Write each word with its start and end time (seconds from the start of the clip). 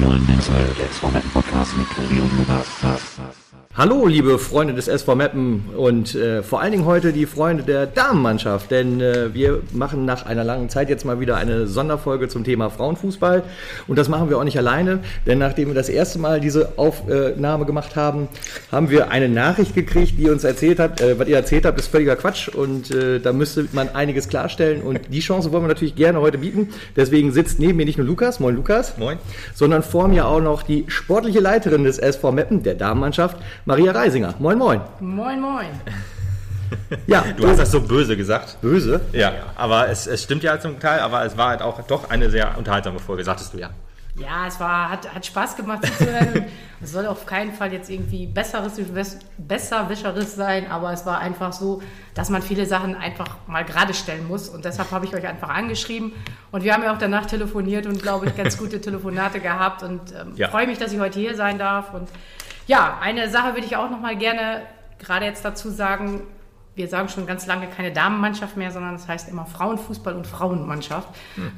neuen 0.00 0.24
Mental 0.26 0.66
Podcast 1.32 1.76
mit 1.76 1.86
Tobi 1.90 2.20
und 2.20 2.38
Lukas. 2.38 2.66
Hallo, 3.78 4.08
liebe 4.08 4.40
Freunde 4.40 4.74
des 4.74 4.88
SV 4.88 5.14
Meppen 5.14 5.66
und 5.76 6.12
äh, 6.16 6.42
vor 6.42 6.60
allen 6.60 6.72
Dingen 6.72 6.84
heute 6.84 7.12
die 7.12 7.26
Freunde 7.26 7.62
der 7.62 7.86
Damenmannschaft, 7.86 8.72
denn 8.72 9.00
äh, 9.00 9.32
wir 9.34 9.62
machen 9.70 10.04
nach 10.04 10.26
einer 10.26 10.42
langen 10.42 10.68
Zeit 10.68 10.90
jetzt 10.90 11.04
mal 11.04 11.20
wieder 11.20 11.36
eine 11.36 11.68
Sonderfolge 11.68 12.26
zum 12.26 12.42
Thema 12.42 12.70
Frauenfußball 12.70 13.44
und 13.86 13.96
das 13.96 14.08
machen 14.08 14.30
wir 14.30 14.38
auch 14.38 14.42
nicht 14.42 14.58
alleine, 14.58 14.98
denn 15.26 15.38
nachdem 15.38 15.68
wir 15.68 15.76
das 15.76 15.88
erste 15.88 16.18
Mal 16.18 16.40
diese 16.40 16.72
Aufnahme 16.76 17.66
gemacht 17.66 17.94
haben, 17.94 18.26
haben 18.72 18.90
wir 18.90 19.12
eine 19.12 19.28
Nachricht 19.28 19.76
gekriegt, 19.76 20.18
die 20.18 20.28
uns 20.28 20.42
erzählt 20.42 20.80
hat, 20.80 21.00
äh, 21.00 21.16
was 21.16 21.28
ihr 21.28 21.36
erzählt 21.36 21.64
habt, 21.64 21.78
ist 21.78 21.86
völliger 21.86 22.16
Quatsch 22.16 22.48
und 22.48 22.90
äh, 22.90 23.20
da 23.20 23.32
müsste 23.32 23.68
man 23.70 23.90
einiges 23.90 24.28
klarstellen 24.28 24.82
und 24.82 25.02
die 25.12 25.20
Chance 25.20 25.52
wollen 25.52 25.62
wir 25.62 25.68
natürlich 25.68 25.94
gerne 25.94 26.20
heute 26.20 26.38
bieten. 26.38 26.70
Deswegen 26.96 27.30
sitzt 27.30 27.60
neben 27.60 27.76
mir 27.76 27.86
nicht 27.86 27.98
nur 27.98 28.08
Lukas, 28.08 28.40
moin 28.40 28.56
Lukas, 28.56 28.98
Moin. 28.98 29.18
sondern 29.54 29.84
vor 29.84 30.08
mir 30.08 30.26
auch 30.26 30.40
noch 30.40 30.64
die 30.64 30.84
sportliche 30.88 31.38
Leiterin 31.38 31.84
des 31.84 32.00
SV 32.00 32.32
Meppen, 32.32 32.64
der 32.64 32.74
Damenmannschaft, 32.74 33.36
Maria 33.68 33.92
Reisinger. 33.92 34.32
Moin, 34.38 34.56
moin. 34.56 34.80
Moin, 34.98 35.38
moin. 35.42 35.66
Ja, 37.06 37.22
Du 37.36 37.46
hast 37.46 37.58
das 37.58 37.70
so 37.70 37.82
böse 37.82 38.16
gesagt. 38.16 38.56
böse. 38.62 39.02
Ja, 39.12 39.30
aber 39.56 39.90
es, 39.90 40.06
es 40.06 40.22
stimmt 40.22 40.42
ja 40.42 40.58
zum 40.58 40.80
Teil, 40.80 41.00
aber 41.00 41.22
es 41.26 41.36
war 41.36 41.48
halt 41.50 41.60
auch 41.60 41.78
doch 41.82 42.08
eine 42.08 42.30
sehr 42.30 42.56
unterhaltsame 42.56 42.98
Folge, 42.98 43.24
sagtest 43.24 43.52
du 43.52 43.58
ja. 43.58 43.68
Ja, 44.16 44.46
es 44.48 44.58
war, 44.58 44.88
hat, 44.88 45.14
hat 45.14 45.26
Spaß 45.26 45.54
gemacht 45.54 45.84
zuzuhören. 45.84 46.46
es 46.82 46.92
soll 46.92 47.06
auf 47.06 47.26
keinen 47.26 47.52
Fall 47.52 47.70
jetzt 47.74 47.90
irgendwie 47.90 48.24
besseres, 48.26 48.80
bess- 48.90 49.18
besserwischeres 49.36 50.34
sein, 50.34 50.70
aber 50.70 50.90
es 50.94 51.04
war 51.04 51.18
einfach 51.18 51.52
so, 51.52 51.82
dass 52.14 52.30
man 52.30 52.40
viele 52.40 52.64
Sachen 52.64 52.96
einfach 52.96 53.36
mal 53.46 53.66
gerade 53.66 53.92
stellen 53.92 54.26
muss. 54.26 54.48
Und 54.48 54.64
deshalb 54.64 54.90
habe 54.92 55.04
ich 55.04 55.14
euch 55.14 55.26
einfach 55.26 55.50
angeschrieben. 55.50 56.12
Und 56.52 56.64
wir 56.64 56.72
haben 56.72 56.82
ja 56.84 56.94
auch 56.94 56.98
danach 56.98 57.26
telefoniert 57.26 57.86
und, 57.86 58.00
glaube 58.02 58.24
ich, 58.28 58.34
ganz 58.34 58.56
gute 58.56 58.80
Telefonate 58.80 59.40
gehabt. 59.40 59.82
Und 59.82 60.00
ähm, 60.18 60.32
Ja. 60.36 60.48
freue 60.48 60.66
mich, 60.66 60.78
dass 60.78 60.90
ich 60.94 60.98
heute 61.00 61.20
hier 61.20 61.36
sein 61.36 61.58
darf. 61.58 61.92
Und 61.92 62.08
ja, 62.68 62.98
eine 63.00 63.28
Sache 63.28 63.54
würde 63.54 63.66
ich 63.66 63.76
auch 63.76 63.90
noch 63.90 64.00
mal 64.00 64.16
gerne 64.16 64.62
gerade 64.98 65.26
jetzt 65.26 65.44
dazu 65.44 65.70
sagen. 65.70 66.22
Wir 66.76 66.86
sagen 66.86 67.08
schon 67.08 67.26
ganz 67.26 67.44
lange 67.46 67.66
keine 67.66 67.92
Damenmannschaft 67.92 68.56
mehr, 68.56 68.70
sondern 68.70 68.94
es 68.94 69.08
heißt 69.08 69.28
immer 69.28 69.46
Frauenfußball 69.46 70.14
und 70.14 70.28
Frauenmannschaft. 70.28 71.08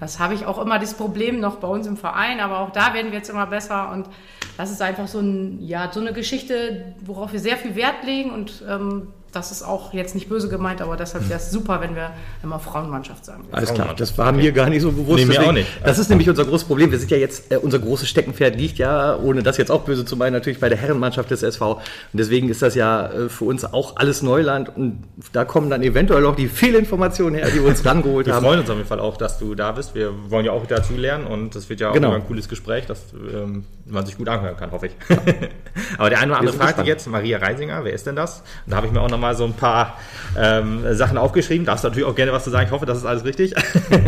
Das 0.01 0.19
habe 0.19 0.33
ich 0.33 0.47
auch 0.47 0.59
immer 0.59 0.79
das 0.79 0.95
Problem 0.95 1.41
noch 1.41 1.57
bei 1.57 1.69
uns 1.69 1.87
im 1.87 1.99
Verein, 1.99 2.41
aber 2.41 2.61
auch 2.61 2.71
da 2.71 2.95
werden 2.95 3.11
wir 3.11 3.19
jetzt 3.19 3.29
immer 3.29 3.47
besser 3.47 3.91
und 3.93 4.09
das 4.57 4.71
ist 4.71 4.81
einfach 4.81 5.09
so, 5.09 5.21
ein, 5.21 5.61
ja, 5.61 5.93
so 5.93 6.01
eine 6.01 6.15
Geschichte, 6.15 6.95
worauf 7.05 7.35
wir 7.35 7.41
sehr 7.41 7.59
viel 7.59 7.75
Wert 7.75 8.03
legen 8.05 8.31
und 8.31 8.65
ähm, 8.67 9.09
das 9.33 9.53
ist 9.53 9.63
auch 9.63 9.93
jetzt 9.93 10.15
nicht 10.15 10.29
böse 10.29 10.49
gemeint, 10.49 10.81
aber 10.83 10.97
deshalb 10.97 11.29
wäre 11.29 11.39
es 11.39 11.51
super, 11.51 11.81
wenn 11.81 11.95
wir 11.95 12.11
immer 12.43 12.59
Frauenmannschaft 12.59 13.25
sagen 13.25 13.45
würden. 13.45 13.55
Alles 13.55 13.73
klar, 13.75 13.95
das 13.97 14.17
war 14.19 14.33
mir 14.33 14.53
gar 14.53 14.69
nicht 14.69 14.83
so 14.83 14.91
bewusst. 14.93 15.19
Nee, 15.19 15.25
mir 15.27 15.33
deswegen- 15.35 15.49
auch 15.51 15.55
nicht. 15.55 15.69
Das 15.85 15.99
ist 15.99 16.09
nämlich 16.11 16.29
unser 16.29 16.45
großes 16.45 16.67
Problem. 16.67 16.91
Wir 16.91 16.99
sind 16.99 17.11
ja 17.11 17.17
jetzt, 17.17 17.53
äh, 17.53 17.57
unser 17.57 17.79
großes 17.79 18.09
Steckenpferd 18.09 18.57
liegt 18.57 18.79
ja, 18.79 19.17
ohne 19.17 19.43
das 19.43 19.57
jetzt 19.57 19.71
auch 19.71 19.83
böse 19.83 20.05
zu 20.05 20.17
meinen, 20.17 20.33
natürlich 20.33 20.59
bei 20.61 20.69
der 20.69 20.79
Herrenmannschaft 20.79 21.31
des 21.31 21.43
SV. 21.43 21.75
Und 21.75 21.81
deswegen 22.13 22.49
ist 22.49 22.63
das 22.63 22.75
ja 22.75 23.07
äh, 23.07 23.29
für 23.29 23.45
uns 23.45 23.65
auch 23.65 23.97
alles 23.97 24.23
Neuland. 24.23 24.75
Und 24.77 25.05
da 25.33 25.45
kommen 25.45 25.71
dann 25.71 25.83
eventuell 25.83 26.25
auch 26.27 26.35
die 26.37 26.49
Fehlinformationen 26.49 27.35
her, 27.37 27.49
die 27.51 27.63
wir 27.63 27.69
uns 27.69 27.85
rangeholt 27.85 28.27
Wir 28.27 28.35
haben. 28.35 28.45
freuen 28.45 28.61
uns 28.61 28.71
auf 28.71 28.77
jeden 28.77 28.89
Fall 28.89 29.01
auch, 29.01 29.17
dass 29.17 29.39
du 29.39 29.55
da 29.55 29.73
bist. 29.73 29.95
Wir 29.95 30.13
wollen 30.31 30.45
ja 30.47 30.53
auch 30.53 30.67
dazu 30.67 30.95
lernen 30.97 31.27
und 31.27 31.55
das 31.55 31.69
wird 31.69 31.81
ja 31.81 31.91
auch 31.91 31.95
Genau. 31.95 32.13
ein 32.13 32.27
cooles 32.27 32.49
Gespräch, 32.49 32.87
das 32.87 33.01
ähm, 33.33 33.65
man 33.87 34.07
sich 34.07 34.17
gut 34.17 34.29
anhören 34.29 34.57
kann, 34.57 34.71
hoffe 34.71 34.87
ich. 34.87 34.93
Aber 35.99 36.11
der 36.11 36.21
eine 36.21 36.33
oder 36.33 36.41
andere 36.41 36.57
fragt 36.57 36.87
jetzt, 36.87 37.07
Maria 37.09 37.39
Reisinger, 37.39 37.85
wer 37.85 37.93
ist 37.93 38.07
denn 38.07 38.17
das? 38.17 38.41
Und 38.67 38.73
da 38.73 38.77
habe 38.77 38.87
ich 38.87 38.93
mir 38.93 39.01
auch 39.01 39.09
nochmal 39.21 39.35
so 39.37 39.45
ein 39.45 39.53
paar 39.53 39.99
ähm, 40.37 40.83
Sachen 40.95 41.19
aufgeschrieben. 41.19 41.67
Darfst 41.67 41.85
natürlich 41.85 42.09
auch 42.09 42.15
gerne 42.15 42.33
was 42.33 42.45
zu 42.45 42.51
sagen. 42.51 42.67
Ich 42.67 42.73
hoffe, 42.73 42.87
das 42.87 42.99
ist 42.99 43.05
alles 43.05 43.25
richtig. 43.25 43.55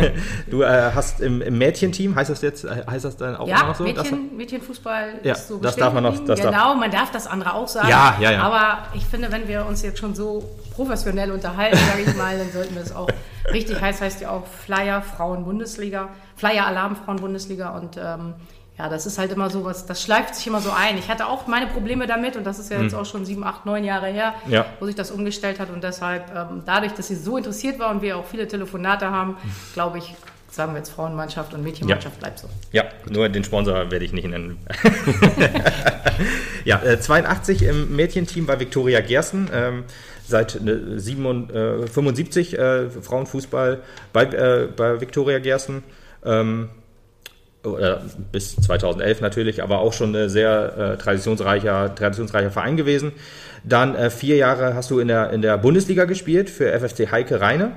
du 0.49 0.63
äh, 0.63 0.91
hast 0.95 1.21
im, 1.21 1.41
im 1.41 1.57
Mädchenteam, 1.57 2.15
heißt 2.15 2.29
das 2.31 2.41
jetzt, 2.41 2.63
äh, 2.65 2.83
heißt 2.89 3.05
das 3.05 3.15
dann 3.17 3.35
auch 3.35 3.47
Ja, 3.47 3.63
noch 3.67 3.75
so? 3.75 3.85
Das- 3.85 4.03
Mädchen, 4.09 4.35
Mädchenfußball 4.35 5.19
Ja, 5.23 5.33
ist 5.33 5.47
so 5.47 5.57
das 5.59 5.75
darf 5.75 5.93
man 5.93 6.03
noch- 6.03 6.25
das 6.25 6.39
darf- 6.39 6.51
Genau, 6.51 6.73
man 6.75 6.89
darf 6.89 7.11
das 7.11 7.27
andere 7.27 7.53
auch 7.53 7.67
sagen. 7.67 7.89
Ja, 7.89 8.17
ja, 8.19 8.31
ja. 8.31 8.41
Aber 8.43 8.87
ich 8.95 9.05
finde, 9.05 9.31
wenn 9.31 9.47
wir 9.47 9.65
uns 9.67 9.83
jetzt 9.83 9.99
schon 9.99 10.15
so 10.15 10.49
professionell 10.73 11.31
unterhalten, 11.31 11.77
sage 11.77 12.09
ich 12.09 12.15
mal, 12.17 12.35
dann 12.37 12.51
sollten 12.51 12.73
wir 12.73 12.81
es 12.81 12.95
auch 12.95 13.09
richtig 13.51 13.79
heißt, 13.79 14.01
heißt 14.01 14.21
ja 14.21 14.31
auch 14.31 14.43
Flyer 14.65 15.01
Frauen 15.03 15.43
Bundesliga, 15.45 16.09
Flyer 16.35 16.65
Alarm 16.65 16.95
Frauen 16.95 17.17
Bundesliga 17.17 17.69
und 17.77 17.97
ähm, 17.97 18.33
ja, 18.77 18.89
das 18.89 19.05
ist 19.05 19.17
halt 19.19 19.31
immer 19.31 19.49
so 19.49 19.63
was, 19.63 19.85
das 19.85 20.01
schleift 20.01 20.35
sich 20.35 20.47
immer 20.47 20.59
so 20.61 20.71
ein. 20.71 20.97
Ich 20.97 21.07
hatte 21.09 21.27
auch 21.27 21.45
meine 21.47 21.67
Probleme 21.67 22.07
damit 22.07 22.35
und 22.35 22.43
das 22.43 22.57
ist 22.59 22.71
ja 22.71 22.81
jetzt 22.81 22.95
auch 22.95 23.05
schon 23.05 23.23
sieben, 23.25 23.43
acht, 23.43 23.65
neun 23.65 23.83
Jahre 23.83 24.07
her, 24.07 24.33
Mhm. 24.45 24.51
Ja. 24.53 24.65
wo 24.79 24.85
sich 24.87 24.95
das 24.95 25.11
umgestellt 25.11 25.59
hat 25.59 25.69
und 25.69 25.83
deshalb, 25.83 26.31
ähm, 26.35 26.63
dadurch, 26.65 26.93
dass 26.93 27.07
sie 27.07 27.15
so 27.15 27.37
interessiert 27.37 27.77
war 27.79 27.91
und 27.91 28.01
wir 28.01 28.17
auch 28.17 28.25
viele 28.25 28.47
Telefonate 28.47 29.11
haben, 29.11 29.37
glaube 29.73 29.99
ich, 29.99 30.15
sagen 30.49 30.73
wir 30.73 30.77
jetzt 30.79 30.89
Frauenmannschaft 30.89 31.53
und 31.53 31.63
Mädchenmannschaft 31.63 32.19
bleibt 32.19 32.39
so. 32.39 32.47
Ja, 32.71 32.83
nur 33.09 33.27
den 33.29 33.43
Sponsor 33.43 33.89
werde 33.91 34.05
ich 34.05 34.13
nicht 34.13 34.27
nennen. 34.27 34.57
ja, 36.65 36.81
äh, 36.83 36.99
82 36.99 37.63
im 37.63 37.95
Mädchenteam 37.95 38.45
bei 38.45 38.59
Viktoria 38.59 39.01
Gersten. 39.01 39.49
Ähm, 39.53 39.83
seit 40.27 40.55
äh, 40.55 40.99
77, 40.99 41.55
äh, 41.55 41.87
75 41.87 42.57
äh, 42.57 42.89
Frauenfußball 42.89 43.81
bei, 44.13 44.23
äh, 44.25 44.67
bei 44.75 45.01
Viktoria 45.01 45.39
Gersten. 45.39 45.83
Ähm, 46.25 46.69
oder 47.63 48.01
bis 48.31 48.55
2011 48.57 49.21
natürlich, 49.21 49.63
aber 49.63 49.79
auch 49.79 49.93
schon 49.93 50.15
ein 50.15 50.29
sehr 50.29 50.77
äh, 50.93 50.97
traditionsreicher, 50.97 51.95
traditionsreicher 51.95 52.51
Verein 52.51 52.77
gewesen. 52.77 53.13
Dann 53.63 53.95
äh, 53.95 54.09
vier 54.09 54.35
Jahre 54.35 54.75
hast 54.75 54.91
du 54.91 54.99
in 54.99 55.07
der, 55.07 55.29
in 55.31 55.41
der 55.41 55.57
Bundesliga 55.57 56.05
gespielt 56.05 56.49
für 56.49 56.71
FFC 56.77 57.11
Heike 57.11 57.39
Reine. 57.39 57.71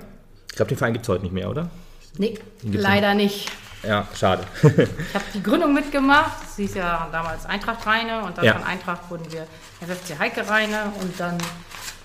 Ich 0.50 0.56
glaube, 0.56 0.68
den 0.70 0.78
Verein 0.78 0.92
gibt 0.92 1.04
es 1.04 1.08
heute 1.08 1.22
nicht 1.22 1.32
mehr, 1.34 1.48
oder? 1.50 1.68
Nee, 2.18 2.34
leider 2.62 3.14
nicht. 3.14 3.50
Ja, 3.86 4.08
schade. 4.18 4.42
Ich 4.62 4.68
habe 5.14 5.24
die 5.34 5.42
Gründung 5.42 5.72
mitgemacht. 5.74 6.48
Sie 6.56 6.62
hieß 6.62 6.74
ja 6.76 7.08
damals 7.12 7.46
Eintracht 7.46 7.86
Rheine 7.86 8.22
und 8.24 8.36
dann 8.36 8.44
Ja. 8.44 8.54
von 8.54 8.64
Eintracht 8.64 9.08
wurden 9.10 9.30
wir 9.30 9.46
FFC 9.86 10.18
Heike 10.18 10.48
Rheine 10.48 10.92
und 11.00 11.20
dann, 11.20 11.36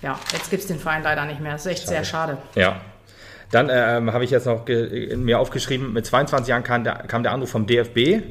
ja, 0.01 0.19
jetzt 0.33 0.49
gibt 0.51 0.61
es 0.61 0.67
den 0.67 0.77
Verein 0.79 1.01
leider 1.01 1.25
nicht 1.25 1.39
mehr. 1.39 1.53
Das 1.53 1.65
ist 1.65 1.71
echt 1.71 1.87
sehr 1.87 2.03
schade. 2.03 2.37
Ja. 2.55 2.81
Dann 3.51 3.69
ähm, 3.71 4.13
habe 4.13 4.23
ich 4.23 4.29
jetzt 4.31 4.45
noch 4.45 4.65
mir 4.67 5.39
aufgeschrieben, 5.39 5.93
mit 5.93 6.05
22 6.05 6.47
Jahren 6.49 6.63
kam 6.63 6.83
der, 6.83 6.93
kam 7.07 7.23
der 7.23 7.31
Anruf 7.33 7.49
vom 7.51 7.65
DFB 7.67 8.23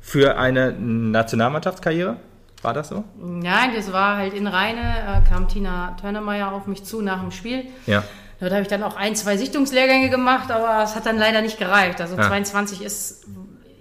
für 0.00 0.36
eine 0.38 0.72
Nationalmannschaftskarriere. 0.72 2.16
War 2.62 2.72
das 2.74 2.88
so? 2.88 3.04
Nein, 3.18 3.70
das 3.74 3.92
war 3.92 4.16
halt 4.16 4.34
in 4.34 4.46
Rheine, 4.46 4.80
äh, 4.80 5.28
kam 5.28 5.48
Tina 5.48 5.96
Törnemeyer 6.00 6.52
auf 6.52 6.66
mich 6.66 6.84
zu 6.84 7.00
nach 7.02 7.20
dem 7.20 7.30
Spiel. 7.30 7.64
Ja. 7.86 8.02
Dort 8.40 8.52
habe 8.52 8.62
ich 8.62 8.68
dann 8.68 8.82
auch 8.82 8.96
ein, 8.96 9.14
zwei 9.16 9.36
Sichtungslehrgänge 9.36 10.10
gemacht, 10.10 10.50
aber 10.50 10.82
es 10.82 10.94
hat 10.94 11.06
dann 11.06 11.16
leider 11.18 11.40
nicht 11.42 11.58
gereicht. 11.58 12.00
Also 12.00 12.16
Ja. 12.16 12.28
22 12.28 12.82
ist 12.82 13.24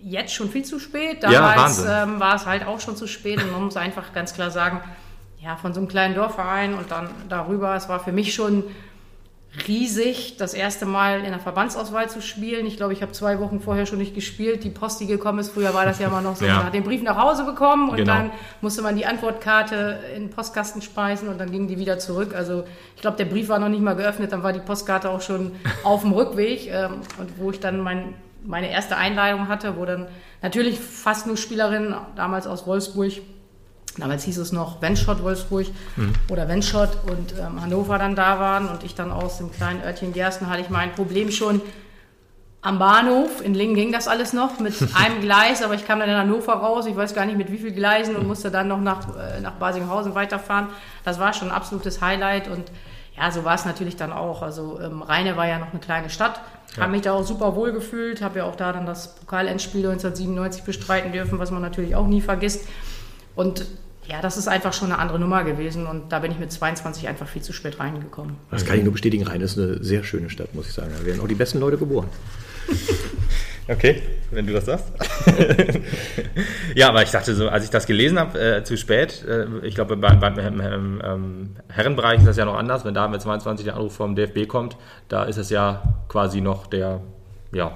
jetzt 0.02 0.34
schon 0.34 0.50
viel 0.50 0.64
zu 0.64 0.80
spät. 0.80 1.24
Ja, 1.24 1.32
Damals 1.32 1.86
Wahnsinn. 1.86 2.14
ähm, 2.16 2.20
war 2.20 2.36
es 2.36 2.46
halt 2.46 2.66
auch 2.66 2.80
schon 2.80 2.96
zu 2.96 3.08
spät 3.08 3.42
und 3.44 3.52
man 3.52 3.64
muss 3.64 3.76
einfach 3.76 4.14
ganz 4.14 4.34
klar 4.34 4.52
sagen, 4.52 4.82
ja, 5.42 5.56
von 5.58 5.74
so 5.74 5.80
einem 5.80 5.88
kleinen 5.90 6.16
Dorfverein 6.16 6.74
und 6.76 6.90
dann 6.92 7.10
darüber, 7.28 7.76
es 7.76 7.90
war 7.90 8.00
für 8.00 8.12
mich 8.12 8.34
schon 8.34 8.64
riesig, 9.68 10.38
das 10.38 10.54
erste 10.54 10.86
Mal 10.86 11.20
in 11.20 11.32
der 11.32 11.40
Verbandsauswahl 11.40 12.10
zu 12.10 12.22
spielen. 12.22 12.66
Ich 12.66 12.78
glaube, 12.78 12.94
ich 12.94 13.02
habe 13.02 13.12
zwei 13.12 13.40
Wochen 13.40 13.60
vorher 13.60 13.86
schon 13.86 13.98
nicht 14.00 14.14
gespielt. 14.14 14.64
Die 14.64 14.70
Post, 14.70 15.00
die 15.00 15.08
gekommen 15.08 15.40
ist, 15.40 15.52
früher 15.54 15.74
war 15.74 15.86
das 15.86 16.00
ja 16.00 16.08
immer 16.08 16.22
noch 16.22 16.36
so, 16.36 16.46
Ja. 16.46 16.56
man 16.58 16.66
hat 16.68 16.74
den 16.74 16.84
Brief 16.84 17.02
nach 17.04 17.18
Hause 17.18 17.44
bekommen 17.46 17.90
und 17.90 17.98
Genau. 17.98 18.14
dann 18.14 18.32
musste 18.62 18.82
man 18.82 18.96
die 18.96 19.06
Antwortkarte 19.06 20.00
in 20.16 20.24
den 20.24 20.30
Postkasten 20.30 20.82
speisen 20.82 21.30
und 21.30 21.40
dann 21.40 21.52
ging 21.52 21.68
die 21.68 21.78
wieder 21.80 22.00
zurück. 22.00 22.34
Also 22.36 22.64
ich 22.96 23.02
glaube, 23.02 23.18
der 23.18 23.26
Brief 23.26 23.50
war 23.50 23.60
noch 23.60 23.70
nicht 23.70 23.82
mal 23.82 23.96
geöffnet, 23.96 24.32
dann 24.32 24.44
war 24.44 24.54
die 24.54 24.60
Postkarte 24.60 25.10
auch 25.10 25.22
schon 25.22 25.52
auf 25.84 26.02
dem 26.02 26.12
Rückweg. 26.14 26.68
Ähm, 26.72 27.02
und 27.20 27.38
wo 27.38 27.52
ich 27.52 27.60
dann 27.60 27.80
mein, 27.80 28.14
meine 28.44 28.70
erste 28.72 28.98
Einladung 28.98 29.48
hatte, 29.48 29.78
wo 29.78 29.86
dann 29.86 30.08
natürlich 30.42 30.80
fast 30.80 31.28
nur 31.28 31.38
Spielerinnen, 31.38 31.96
damals 32.16 32.46
aus 32.48 32.68
Wolfsburg, 32.68 33.14
Damals 33.98 34.24
hieß 34.24 34.38
es 34.38 34.52
noch 34.52 34.82
Wenschott 34.82 35.24
Wolfsburg 35.24 35.68
oder 36.30 36.48
Wenschott 36.48 36.98
und 37.10 37.34
ähm, 37.40 37.62
Hannover 37.62 37.98
dann 37.98 38.16
da 38.16 38.40
waren 38.40 38.68
und 38.68 38.84
ich 38.84 38.94
dann 38.94 39.12
aus 39.12 39.38
dem 39.38 39.52
kleinen 39.52 39.82
Örtchen 39.82 40.12
Gersten 40.12 40.50
hatte 40.50 40.62
ich 40.62 40.70
mein 40.70 40.94
Problem 40.94 41.32
schon 41.32 41.62
am 42.62 42.80
Bahnhof. 42.80 43.42
In 43.42 43.54
Lingen 43.54 43.76
ging 43.76 43.92
das 43.92 44.08
alles 44.08 44.34
noch 44.34 44.60
mit 44.60 44.74
einem 44.96 45.22
Gleis, 45.22 45.62
aber 45.64 45.76
ich 45.76 45.86
kam 45.86 46.00
dann 46.00 46.10
in 46.10 46.16
Hannover 46.16 46.54
raus. 46.54 46.88
Ich 46.88 46.96
weiß 46.96 47.14
gar 47.14 47.26
nicht 47.26 47.38
mit 47.38 47.52
wie 47.52 47.58
viel 47.58 47.72
Gleisen 47.72 48.16
und 48.16 48.28
musste 48.28 48.52
dann 48.52 48.68
noch 48.68 48.82
nach, 48.82 49.16
äh, 49.16 49.40
nach 49.40 49.54
Basinghausen 49.54 50.16
weiterfahren. 50.16 50.68
Das 51.04 51.20
war 51.20 51.32
schon 51.34 51.50
ein 51.50 51.56
absolutes 51.56 52.02
Highlight 52.02 52.48
und 52.50 52.64
ja, 53.16 53.32
so 53.32 53.46
war 53.46 53.56
es 53.56 53.64
natürlich 53.64 53.96
dann 53.96 54.12
auch. 54.12 54.42
Also 54.42 54.80
ähm, 54.82 55.02
Rheine 55.04 55.38
war 55.38 55.48
ja 55.48 55.60
noch 55.60 55.72
eine 55.72 55.80
kleine 55.80 56.10
Stadt, 56.10 56.42
habe 56.78 56.92
mich 56.92 57.04
da 57.04 57.14
auch 57.14 57.24
super 57.24 57.56
wohl 57.56 57.72
gefühlt, 57.72 58.22
habe 58.22 58.40
ja 58.40 58.46
auch 58.46 58.56
da 58.58 58.74
dann 58.74 58.86
das 58.86 59.16
Pokalendspiel 59.16 59.86
1997 59.86 60.64
bestreiten 60.64 61.14
dürfen, 61.14 61.40
was 61.40 61.52
man 61.52 61.62
natürlich 61.62 61.96
auch 61.96 62.08
nie 62.08 62.20
vergisst. 62.20 62.68
Und 63.36 63.66
ja, 64.08 64.22
das 64.22 64.38
ist 64.38 64.48
einfach 64.48 64.74
schon 64.74 64.92
eine 64.92 65.00
andere 65.00 65.20
Nummer 65.20 65.44
gewesen 65.44 65.88
und 65.88 66.12
da 66.12 66.20
bin 66.20 66.32
ich 66.32 66.40
mit 66.40 66.52
22 66.52 67.08
einfach 67.08 67.28
viel 67.28 67.42
zu 67.42 67.54
spät 67.54 67.80
reingekommen. 67.80 68.36
Das 68.52 68.66
kann 68.66 68.78
ich 68.78 68.84
nur 68.84 68.94
bestätigen. 68.94 69.26
Rhein 69.28 69.42
ist 69.42 69.58
eine 69.58 69.84
sehr 69.84 70.04
schöne 70.04 70.30
Stadt, 70.30 70.54
muss 70.54 70.68
ich 70.68 70.74
sagen. 70.74 70.92
Da 70.98 71.06
werden 71.06 71.22
auch 71.22 71.28
die 71.28 71.36
besten 71.36 71.60
Leute 71.60 71.78
geboren. 71.78 72.10
Okay, 73.68 74.04
wenn 74.30 74.46
du 74.46 74.54
das 74.54 74.66
sagst. 74.66 74.92
ja, 76.76 76.90
aber 76.90 77.02
ich 77.02 77.10
dachte 77.10 77.34
so, 77.34 77.50
als 77.50 77.64
ich 77.64 77.72
das 77.72 77.88
gelesen 77.88 78.20
habe, 78.20 78.40
äh, 78.40 78.64
zu 78.64 78.78
spät, 78.78 79.26
äh, 79.28 79.48
ich 79.64 79.74
glaube, 79.74 79.98
beim, 79.98 80.20
beim 80.20 80.38
ähm, 80.38 81.02
ähm, 81.04 81.56
Herrenbereich 81.70 82.20
ist 82.20 82.28
das 82.28 82.38
ja 82.38 82.46
noch 82.46 82.58
anders, 82.58 82.86
wenn 82.86 82.94
da 82.94 83.08
mit 83.08 83.22
22 83.22 83.66
der 83.66 83.76
Anruf 83.76 83.96
vom 83.96 84.16
DFB 84.16 84.48
kommt, 84.48 84.78
da 85.08 85.24
ist 85.24 85.38
es 85.38 85.50
ja 85.50 85.82
quasi 86.10 86.42
noch 86.42 86.68
der, 86.68 87.02
ja, 87.54 87.72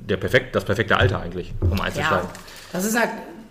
der 0.00 0.16
perfekt, 0.16 0.54
das 0.54 0.64
perfekte 0.64 0.96
Alter 0.96 1.20
eigentlich, 1.20 1.52
um 1.60 1.76
Ja, 1.76 1.84
einzusteigen. 1.84 2.28
das 2.72 2.86
ist 2.86 2.98
halt, 2.98 3.10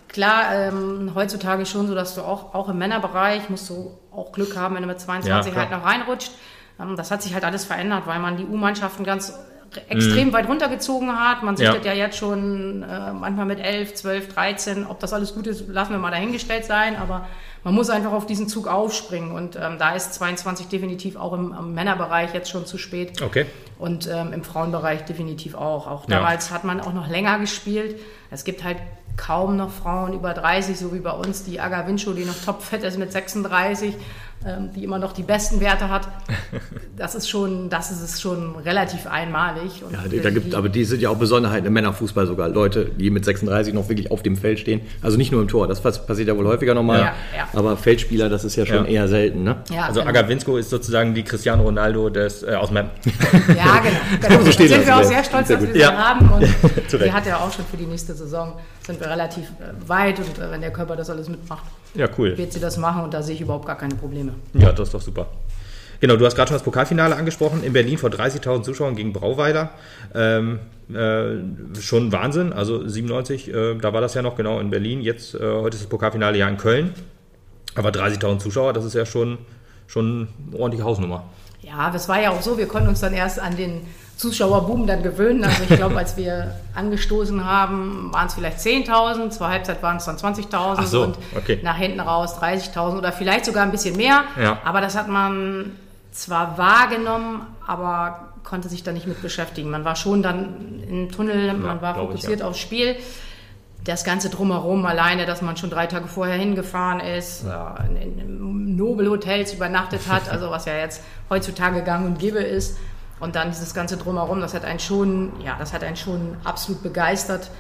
klar, 0.10 0.54
ähm, 0.54 1.12
heutzutage 1.16 1.66
schon 1.66 1.88
so, 1.88 1.96
dass 1.96 2.16
du 2.16 2.22
auch, 2.22 2.54
auch 2.54 2.70
im 2.70 2.78
Männerbereich 2.78 3.50
musst 3.50 3.70
du 3.70 3.98
auch 4.12 4.32
Glück 4.32 4.58
haben, 4.58 4.76
wenn 4.76 4.82
du 4.82 4.88
mit 4.88 5.00
22 5.00 5.54
Ja, 5.54 5.60
halt 5.60 5.72
noch 5.72 5.86
reinrutscht. 5.86 6.32
Ähm, 6.80 6.96
das 6.96 7.12
hat 7.12 7.22
sich 7.22 7.34
halt 7.34 7.44
alles 7.46 7.66
verändert, 7.66 8.04
weil 8.08 8.20
man 8.20 8.38
die 8.38 8.46
U-Mannschaften 8.46 9.04
ganz 9.04 9.34
extrem 9.88 10.34
weit 10.34 10.48
runtergezogen 10.48 11.18
hat. 11.20 11.44
Man 11.44 11.56
sieht 11.56 11.70
Mhm. 11.70 11.76
Ja. 11.84 11.94
ja 11.94 12.06
jetzt 12.06 12.18
schon 12.18 12.82
äh, 12.84 13.14
manchmal 13.14 13.46
mit 13.46 13.60
11, 13.60 13.94
12, 13.94 14.34
13. 14.34 14.88
Ob 14.88 15.00
das 15.00 15.14
alles 15.14 15.36
gut 15.36 15.46
ist, 15.46 15.68
lassen 15.68 15.92
wir 15.92 16.00
mal 16.00 16.10
dahingestellt 16.12 16.66
sein. 16.66 16.96
Aber 16.96 17.28
man 17.64 17.74
muss 17.74 17.90
einfach 17.90 18.14
auf 18.14 18.26
diesen 18.26 18.48
Zug 18.48 18.68
aufspringen. 18.68 19.32
Und 19.32 19.56
ähm, 19.56 19.78
da 19.78 19.92
ist 19.96 20.14
22 20.14 20.68
definitiv 20.68 21.16
auch 21.16 21.34
im, 21.34 21.54
im 21.58 21.74
Männerbereich 21.74 22.34
jetzt 22.34 22.50
schon 22.50 22.66
zu 22.66 22.78
spät. 22.78 23.22
Okay. 23.22 23.46
Und 23.78 24.08
ähm, 24.08 24.34
im 24.34 24.44
Frauenbereich 24.44 25.06
definitiv 25.06 25.56
auch. 25.56 25.88
Auch 25.88 26.08
Ja. 26.10 26.18
damals 26.18 26.52
hat 26.52 26.64
man 26.64 26.80
auch 26.82 26.94
noch 26.94 27.08
länger 27.08 27.40
gespielt. 27.40 28.00
Es 28.32 28.44
gibt 28.44 28.64
halt 28.64 28.78
kaum 29.18 29.58
noch 29.58 29.72
Frauen 29.72 30.14
über 30.14 30.34
30, 30.34 30.80
so 30.80 30.94
wie 30.94 31.00
bei 31.00 31.12
uns, 31.12 31.44
die 31.44 31.60
Aga 31.60 31.86
Wincho, 31.88 32.14
die 32.14 32.24
noch 32.24 32.42
topfett 32.46 32.84
ist 32.84 32.98
mit 32.98 33.12
36, 33.12 33.94
ähm, 33.94 34.00
die 34.74 34.86
immer 34.86 35.00
noch 35.00 35.12
die 35.12 35.24
besten 35.24 35.60
Werte 35.60 35.90
hat. 35.90 36.08
Das 36.98 37.14
ist 37.14 37.30
schon, 37.30 37.70
das 37.70 37.92
ist 37.92 38.02
es 38.02 38.22
schon 38.22 38.56
relativ 38.56 39.06
einmalig. 39.06 39.84
Und 39.86 39.92
Ja, 39.92 40.00
da 40.22 40.30
gibt, 40.30 40.56
aber 40.56 40.70
die 40.70 40.86
sind 40.86 41.02
ja 41.02 41.10
auch 41.10 41.18
Besonderheiten 41.18 41.68
im 41.68 41.74
Männerfußball 41.74 42.26
sogar. 42.26 42.48
Leute, 42.48 42.86
die 42.86 43.10
mit 43.10 43.26
36 43.26 43.74
noch 43.74 43.90
wirklich 43.90 44.12
auf 44.12 44.24
dem 44.24 44.38
Feld 44.38 44.60
stehen. 44.60 44.80
Also 45.02 45.18
nicht 45.18 45.32
nur 45.34 45.42
im 45.42 45.50
Tor, 45.50 45.68
das 45.68 45.82
passiert 45.82 46.28
ja 46.30 46.38
wohl 46.38 46.48
häufiger 46.48 46.74
nochmal. 46.74 47.00
Ja, 47.00 47.06
ja. 47.38 47.48
Aber 47.54 47.76
Feldspieler, 47.76 48.30
das 48.30 48.46
ist 48.46 48.56
ja 48.56 48.66
schon 48.66 48.86
Ja. 48.86 48.90
eher 48.92 49.08
selten, 49.10 49.44
ne? 49.44 49.58
ja, 49.72 49.88
Also 49.88 50.00
genau. 50.00 50.10
Agavinsko 50.10 50.56
ist 50.58 50.70
sozusagen 50.70 51.14
die 51.14 51.24
Cristiano 51.24 51.64
Ronaldo 51.64 52.10
des, 52.10 52.44
äh, 52.44 52.54
aus 52.56 52.72
Meppen. 52.72 52.92
Ja, 53.56 53.80
genau. 53.80 53.98
genau. 54.22 54.46
so 54.46 54.52
stehen 54.54 54.68
sind 54.70 54.86
wir 54.86 54.98
auch 54.98 55.04
sehr 55.04 55.24
stolz, 55.24 55.48
Sehr 55.50 55.58
dass 55.58 55.68
wir 55.68 55.74
sie 55.74 55.86
haben. 55.86 56.30
Und 56.32 56.42
die 56.92 56.96
Recht. 56.96 57.14
hat 57.14 57.26
ja 57.26 57.38
auch 57.38 57.52
schon 57.52 57.66
für 57.66 57.76
die 57.78 57.86
nächste 57.86 58.14
Saison, 58.14 58.54
sind 58.86 59.00
wir 59.02 59.08
relativ 59.10 59.44
äh, 59.60 59.90
weit. 59.90 60.20
Und 60.20 60.40
äh, 60.40 60.50
wenn 60.50 60.62
der 60.62 60.72
Körper 60.72 60.96
das 60.96 61.10
alles 61.10 61.28
mitmacht, 61.30 61.64
Ja, 61.94 62.08
cool. 62.18 62.38
wird 62.38 62.54
sie 62.54 62.60
das 62.62 62.78
machen. 62.78 63.04
Und 63.04 63.14
da 63.14 63.22
sehe 63.22 63.36
ich 63.36 63.42
überhaupt 63.42 63.66
gar 63.66 63.78
keine 63.78 63.96
Probleme. 63.96 64.29
Ja, 64.54 64.72
das 64.72 64.90
ist 64.90 64.94
doch 64.94 65.02
super. 65.02 65.28
Genau, 66.02 66.16
du 66.16 66.26
hast 66.26 66.36
gerade 66.36 66.48
schon 66.48 66.56
das 66.56 66.64
Pokalfinale 66.64 67.16
angesprochen, 67.16 67.64
in 67.64 67.74
Berlin 67.74 67.98
vor 67.98 68.10
30.000 68.10 68.64
Zuschauern 68.64 68.96
gegen 68.96 69.12
Brauweiler. 69.12 69.72
Ähm, 70.16 70.60
äh, 70.94 71.80
schon 71.82 72.12
Wahnsinn, 72.12 72.54
also 72.54 72.88
97, 72.88 73.54
äh, 73.54 73.76
da 73.76 73.94
war 73.94 74.00
das 74.00 74.14
ja 74.14 74.22
noch 74.22 74.36
genau 74.38 74.60
in 74.60 74.70
Berlin. 74.70 75.02
Jetzt, 75.02 75.36
äh, 75.36 75.40
heute 75.40 75.76
ist 75.76 75.84
das 75.84 75.90
Pokalfinale 75.90 76.38
ja 76.38 76.48
in 76.48 76.58
Köln. 76.58 76.94
Aber 77.76 77.90
30.000 77.90 78.40
Zuschauer, 78.40 78.74
das 78.74 78.86
ist 78.86 78.94
ja 78.94 79.06
schon, 79.06 79.38
schon 79.88 80.30
eine 80.48 80.60
ordentliche 80.60 80.86
Hausnummer. 80.86 81.26
Ja, 81.62 81.92
das 81.92 82.08
war 82.08 82.22
ja 82.22 82.32
auch 82.32 82.42
so, 82.42 82.58
wir 82.58 82.68
konnten 82.68 82.88
uns 82.88 83.02
dann 83.02 83.14
erst 83.14 83.40
an 83.40 83.58
den 83.58 83.82
Zuschauerboom 84.20 84.86
dann 84.86 85.02
gewöhnen. 85.02 85.46
Also 85.46 85.64
ich 85.64 85.78
glaube, 85.78 85.98
als 85.98 86.18
wir 86.18 86.54
angestoßen 86.76 87.46
haben, 87.46 88.10
waren 88.12 88.28
es 88.28 88.34
vielleicht 88.34 88.60
10.000, 88.60 89.30
zur 89.30 89.48
Halbzeit 89.48 89.82
waren 89.82 89.96
es 89.96 90.04
dann 90.04 90.18
20.000 90.18 90.50
Ach 90.52 90.86
so, 90.86 91.04
und 91.04 91.18
okay. 91.38 91.62
nach 91.64 91.78
hinten 91.78 92.02
raus 92.02 92.38
30.000 92.38 92.98
oder 92.98 93.14
vielleicht 93.14 93.46
sogar 93.46 93.64
ein 93.64 93.72
bisschen 93.72 93.96
mehr. 93.96 94.26
Ja. 94.38 94.58
Aber 94.66 94.82
das 94.82 94.98
hat 94.98 95.08
man 95.08 95.72
zwar 96.12 96.58
wahrgenommen, 96.58 97.48
aber 97.66 98.34
konnte 98.44 98.68
sich 98.68 98.84
da 98.84 98.92
nicht 98.92 99.08
mit 99.08 99.22
beschäftigen. 99.22 99.70
Man 99.70 99.86
war 99.86 99.96
schon 99.96 100.22
dann 100.22 100.84
im 100.86 101.10
Tunnel, 101.10 101.54
man 101.54 101.82
war 101.82 101.94
glaub 101.94 102.10
ich, 102.10 102.20
fokussiert 102.20 102.44
aufs 102.44 102.60
Spiel. 102.60 102.98
Das 103.86 104.04
Ganze 104.04 104.30
drumherum 104.30 104.86
alleine, 104.86 105.28
dass 105.28 105.42
man 105.42 105.56
schon 105.56 105.70
drei 105.70 105.88
Tage 105.88 106.10
vorher 106.10 106.36
hingefahren 106.36 107.00
ist, 107.00 107.46
in, 107.88 108.20
in 108.20 108.76
Nobelhotels 108.76 109.54
übernachtet 109.54 110.02
hat, 110.10 110.30
also 110.30 110.52
was 110.52 110.66
ja 110.66 110.76
jetzt 110.76 111.04
heutzutage 111.30 111.84
gang 111.84 112.06
und 112.06 112.20
gäbe 112.20 112.40
ist. 112.40 112.76
Und 113.20 113.36
dann 113.36 113.50
dieses 113.50 113.74
ganze 113.74 113.98
drumherum, 113.98 114.40
das 114.40 114.54
hat 114.54 114.64
einen 114.64 114.80
schon, 114.80 115.34
ja, 115.44 115.56
das 115.60 115.74
hat 115.74 115.84
einen 115.84 115.98
schon 115.98 116.38
absolut 116.44 116.82
begeistert. 116.82 117.52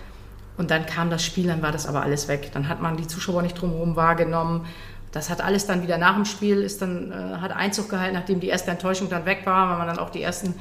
Und 0.58 0.72
dann 0.72 0.86
kam 0.86 1.10
das 1.10 1.24
Spiel, 1.24 1.48
dann 1.48 1.62
war 1.62 1.72
das 1.72 1.86
aber 1.86 2.02
alles 2.02 2.28
weg. 2.28 2.52
Dann 2.54 2.68
hat 2.68 2.82
man 2.82 2.98
die 2.98 3.08
Zuschauer 3.08 3.42
nicht 3.42 3.60
drumherum 3.60 3.96
wahrgenommen. 3.96 4.66
Das 5.12 5.30
hat 5.30 5.42
alles 5.42 5.66
dann 5.66 5.82
wieder 5.84 5.98
nach 5.98 6.16
dem 6.16 6.26
Spiel, 6.26 6.62
ist 6.62 6.82
dann, 6.82 7.12
äh, 7.12 7.38
hat 7.38 7.52
Einzug 7.52 7.90
gehalten, 7.90 8.14
nachdem 8.14 8.40
die 8.40 8.48
erste 8.48 8.72
Enttäuschung 8.72 9.10
dann 9.10 9.26
weg 9.26 9.42
war, 9.46 9.70
weil 9.70 9.78
man 9.78 9.88
dann 9.88 10.00
auch 10.00 10.10
die 10.10 10.22
ersten 10.22 10.54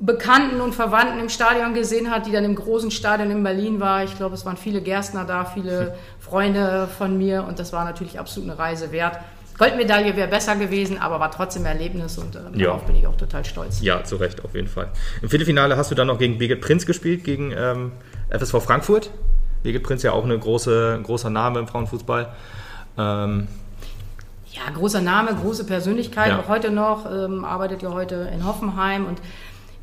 Bekannten 0.00 0.60
und 0.60 0.74
Verwandten 0.74 1.18
im 1.18 1.28
Stadion 1.28 1.74
gesehen 1.74 2.10
hat, 2.10 2.26
die 2.26 2.30
dann 2.30 2.44
im 2.44 2.54
großen 2.54 2.92
Stadion 2.92 3.32
in 3.32 3.42
Berlin 3.42 3.80
war. 3.80 4.04
Ich 4.04 4.16
glaube, 4.16 4.36
es 4.36 4.46
waren 4.46 4.56
viele 4.56 4.80
Gerstner 4.80 5.24
da, 5.24 5.44
viele 5.44 5.96
Freunde 6.20 6.88
von 6.98 7.18
mir 7.18 7.44
und 7.44 7.58
das 7.58 7.72
war 7.72 7.84
natürlich 7.84 8.18
absolut 8.18 8.48
eine 8.48 8.58
Reise 8.58 8.92
wert. 8.92 9.18
Goldmedaille 9.58 10.14
wäre 10.16 10.28
besser 10.28 10.56
gewesen, 10.56 10.98
aber 10.98 11.18
war 11.20 11.30
trotzdem 11.30 11.64
Erlebnis 11.66 12.16
und 12.18 12.36
äh, 12.36 12.38
Ja. 12.54 12.66
darauf 12.68 12.84
bin 12.84 12.96
ich 12.96 13.06
auch 13.06 13.16
total 13.16 13.44
stolz. 13.44 13.80
Ja, 13.82 14.04
zu 14.04 14.16
Recht, 14.16 14.44
auf 14.44 14.54
jeden 14.54 14.68
Fall. 14.68 14.88
Im 15.20 15.28
Viertelfinale 15.28 15.76
hast 15.76 15.90
du 15.90 15.94
dann 15.94 16.06
noch 16.06 16.18
gegen 16.18 16.38
Birgit 16.38 16.60
Prinz 16.60 16.86
gespielt, 16.86 17.24
gegen 17.24 17.52
ähm, 17.56 17.92
FSV 18.30 18.62
Frankfurt. 18.62 19.10
Birgit 19.64 19.82
Prinz 19.82 20.02
ja 20.04 20.12
auch 20.12 20.24
eine 20.24 20.38
große, 20.38 20.94
ein 20.98 21.02
großer 21.02 21.30
Name 21.30 21.58
im 21.58 21.66
Frauenfußball. 21.68 22.28
Ähm, 22.96 23.48
Ja, 24.52 24.62
großer 24.74 25.00
Name, 25.00 25.34
große 25.34 25.64
Persönlichkeit, 25.64 26.28
Ja. 26.30 26.40
auch 26.40 26.48
heute 26.48 26.70
noch, 26.70 27.06
ähm, 27.10 27.44
arbeitet 27.44 27.82
ja 27.82 27.90
heute 27.92 28.30
in 28.32 28.44
Hoffenheim 28.46 29.06
und 29.06 29.20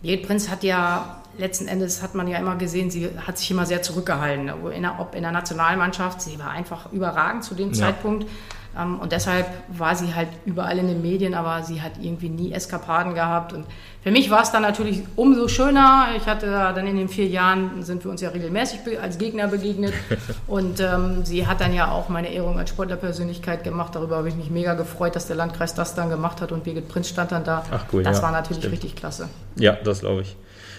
Birgit 0.01 0.25
Prinz 0.28 0.50
hat 0.50 0.63
ja, 0.63 1.18
letzten 1.38 1.68
Endes 1.68 2.01
hat 2.01 2.16
man 2.16 2.28
ja 2.28 2.38
immer 2.39 2.56
gesehen, 2.56 2.89
sie 2.89 3.10
hat 3.28 3.38
sich 3.38 3.51
immer 3.51 3.66
sehr 3.66 3.81
zurückgehalten, 3.81 4.50
ob 4.50 4.71
in 4.71 4.81
der, 4.83 5.00
ob 5.00 5.16
in 5.16 5.21
der 5.21 5.31
Nationalmannschaft, 5.31 6.21
sie 6.21 6.39
war 6.39 6.50
einfach 6.51 6.92
überragend 6.94 7.44
zu 7.44 7.56
dem 7.56 7.69
Ja. 7.69 7.74
Zeitpunkt 7.88 8.24
ähm, 8.24 8.30
und 8.75 9.12
deshalb 9.12 9.48
war 9.69 9.95
sie 9.95 10.13
halt 10.13 10.27
überall 10.45 10.77
in 10.77 10.88
den 10.88 11.01
Medien, 11.01 11.33
aber 11.33 11.63
sie 11.63 11.81
hat 11.81 11.94
irgendwie 12.01 12.30
nie 12.30 12.51
Eskapaden 12.51 13.13
gehabt 13.13 13.54
und 13.54 13.66
für 14.04 14.12
mich 14.12 14.30
war 14.30 14.44
es 14.44 14.51
dann 14.51 14.62
natürlich 14.62 15.01
umso 15.16 15.48
schöner. 15.48 16.10
Ich 16.18 16.25
hatte 16.27 16.48
dann 16.48 16.86
in 16.86 16.98
den 16.98 17.07
vier 17.07 17.27
Jahren, 17.27 17.81
sind 17.83 18.04
wir 18.04 18.12
uns 18.12 18.22
ja 18.22 18.30
regelmäßig 18.30 18.81
als 19.01 19.18
Gegner 19.18 19.48
begegnet 19.48 19.94
und 20.48 20.80
ähm, 20.80 21.25
sie 21.25 21.48
hat 21.48 21.62
dann 21.62 21.74
ja 21.74 21.89
auch 21.89 22.10
meine 22.10 22.31
Ehrung 22.33 22.60
als 22.60 22.69
Sportlerpersönlichkeit 22.69 23.63
gemacht. 23.63 23.95
Darüber 23.95 24.18
habe 24.18 24.27
ich 24.27 24.36
mich 24.36 24.51
mega 24.51 24.74
gefreut, 24.74 25.16
dass 25.16 25.28
der 25.28 25.38
Landkreis 25.38 25.74
das 25.74 25.95
dann 25.95 26.10
gemacht 26.10 26.42
hat 26.42 26.51
und 26.51 26.66
Birgit 26.66 26.88
Prinz 26.89 27.10
stand 27.10 27.31
dann 27.31 27.44
da. 27.44 27.63
Ach 27.71 27.86
cool, 27.94 28.04
das 28.04 28.18
ja, 28.18 28.24
war 28.24 28.31
natürlich 28.31 28.63
stimmt. 28.63 28.74
richtig 28.74 28.95
klasse. 28.95 29.30
ja, 29.56 29.74
das 29.83 30.01
glaube 30.01 30.21
ich. 30.21 30.36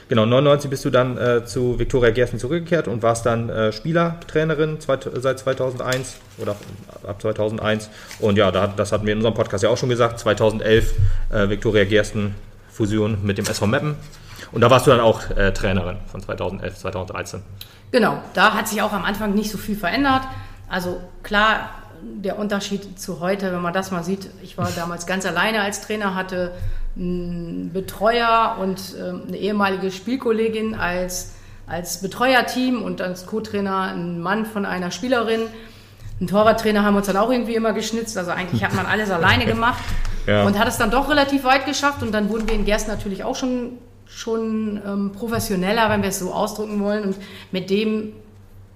Genau, 0.09 0.25
99 0.25 0.71
bist 0.71 0.85
du 0.85 0.91
dann 0.91 1.19
äh, 1.19 1.45
zu 1.45 1.81
Viktoria 1.81 2.11
Gersten 2.11 2.39
zurückgekehrt 2.39 2.87
und 2.87 3.03
warst 3.03 3.27
dann 3.27 3.49
äh, 3.49 3.73
Spielertrainerin 3.73 4.79
seit 4.79 5.39
2001 5.39 6.19
oder 6.39 6.55
ab 7.05 7.21
2001. 7.21 7.91
Und 8.21 8.39
ja, 8.39 8.53
da, 8.53 8.69
das 8.69 8.93
hatten 8.93 9.05
wir 9.05 9.13
in 9.13 9.19
unserem 9.19 9.35
Podcast 9.35 9.65
ja 9.65 9.71
auch 9.71 9.77
schon 9.77 9.89
gesagt. 9.89 10.21
2011 10.21 10.95
äh, 11.33 11.49
Viktoria 11.49 11.85
Gersten 11.85 12.37
Fusion 12.71 13.19
mit 13.25 13.39
dem 13.39 13.47
SV 13.47 13.67
Meppen. 13.67 13.97
Und 14.53 14.61
da 14.61 14.71
warst 14.71 14.87
du 14.87 14.93
dann 14.93 15.01
auch 15.01 15.29
äh, 15.31 15.53
Trainerin 15.53 15.97
von 16.07 16.23
2011, 16.23 16.77
2013. 16.77 17.43
Genau, 17.91 18.23
da 18.35 18.55
hat 18.55 18.69
sich 18.69 18.83
auch 18.83 18.93
am 18.93 19.05
Anfang 19.05 19.35
nicht 19.35 19.51
so 19.51 19.59
viel 19.59 19.77
verändert. 19.77 20.23
Also 20.69 21.01
klar, 21.25 21.71
der 22.03 22.39
Unterschied 22.39 22.99
zu 23.01 23.21
heute, 23.21 23.53
wenn 23.53 23.63
man 23.63 23.73
das 23.73 23.91
mal 23.91 24.05
sieht, 24.05 24.29
ich 24.43 24.57
war 24.57 24.71
damals 24.77 25.07
ganz 25.07 25.27
alleine 25.27 25.63
als 25.63 25.81
Trainer, 25.81 26.15
hatte 26.15 26.53
einen 26.99 27.71
Betreuer 27.73 28.57
und 28.61 28.95
ähm, 28.99 29.23
eine 29.29 29.37
ehemalige 29.37 29.91
Spielkollegin 29.91 30.75
als, 30.75 31.33
als 31.67 32.01
Betreuerteam 32.01 32.83
und 32.83 33.01
als 33.03 33.27
Co-Trainer 33.27 33.93
ein 33.95 34.21
Mann 34.21 34.47
von 34.47 34.65
einer 34.65 34.91
Spielerin. 34.91 35.43
Ein 36.21 36.27
Torwarttrainer 36.29 36.83
haben 36.83 36.95
wir 36.95 36.99
uns 36.99 37.07
dann 37.09 37.19
auch 37.19 37.31
irgendwie 37.31 37.55
immer 37.55 37.75
geschnitzt. 37.75 38.17
Also 38.17 38.31
eigentlich 38.31 38.65
hat 38.65 38.75
man 38.75 38.87
alles 38.87 39.11
alleine 39.19 39.45
gemacht 39.45 39.83
Ja. 40.27 40.45
und 40.45 40.59
hat 40.59 40.69
es 40.69 40.79
dann 40.79 40.91
doch 40.91 41.11
relativ 41.11 41.45
weit 41.45 41.67
geschafft. 41.67 42.03
Und 42.03 42.13
dann 42.13 42.31
wurden 42.31 42.49
wir 42.49 42.55
in 42.55 42.65
Gerst 42.65 42.89
natürlich 42.89 43.23
auch 43.25 43.37
schon, 43.37 43.73
schon 44.07 44.81
ähm, 44.87 45.13
professioneller, 45.13 45.91
wenn 45.91 46.01
wir 46.01 46.09
es 46.09 46.19
so 46.19 46.33
ausdrücken 46.33 46.81
wollen. 46.81 47.05
Und 47.05 47.17
mit 47.53 47.69
dem, 47.69 48.15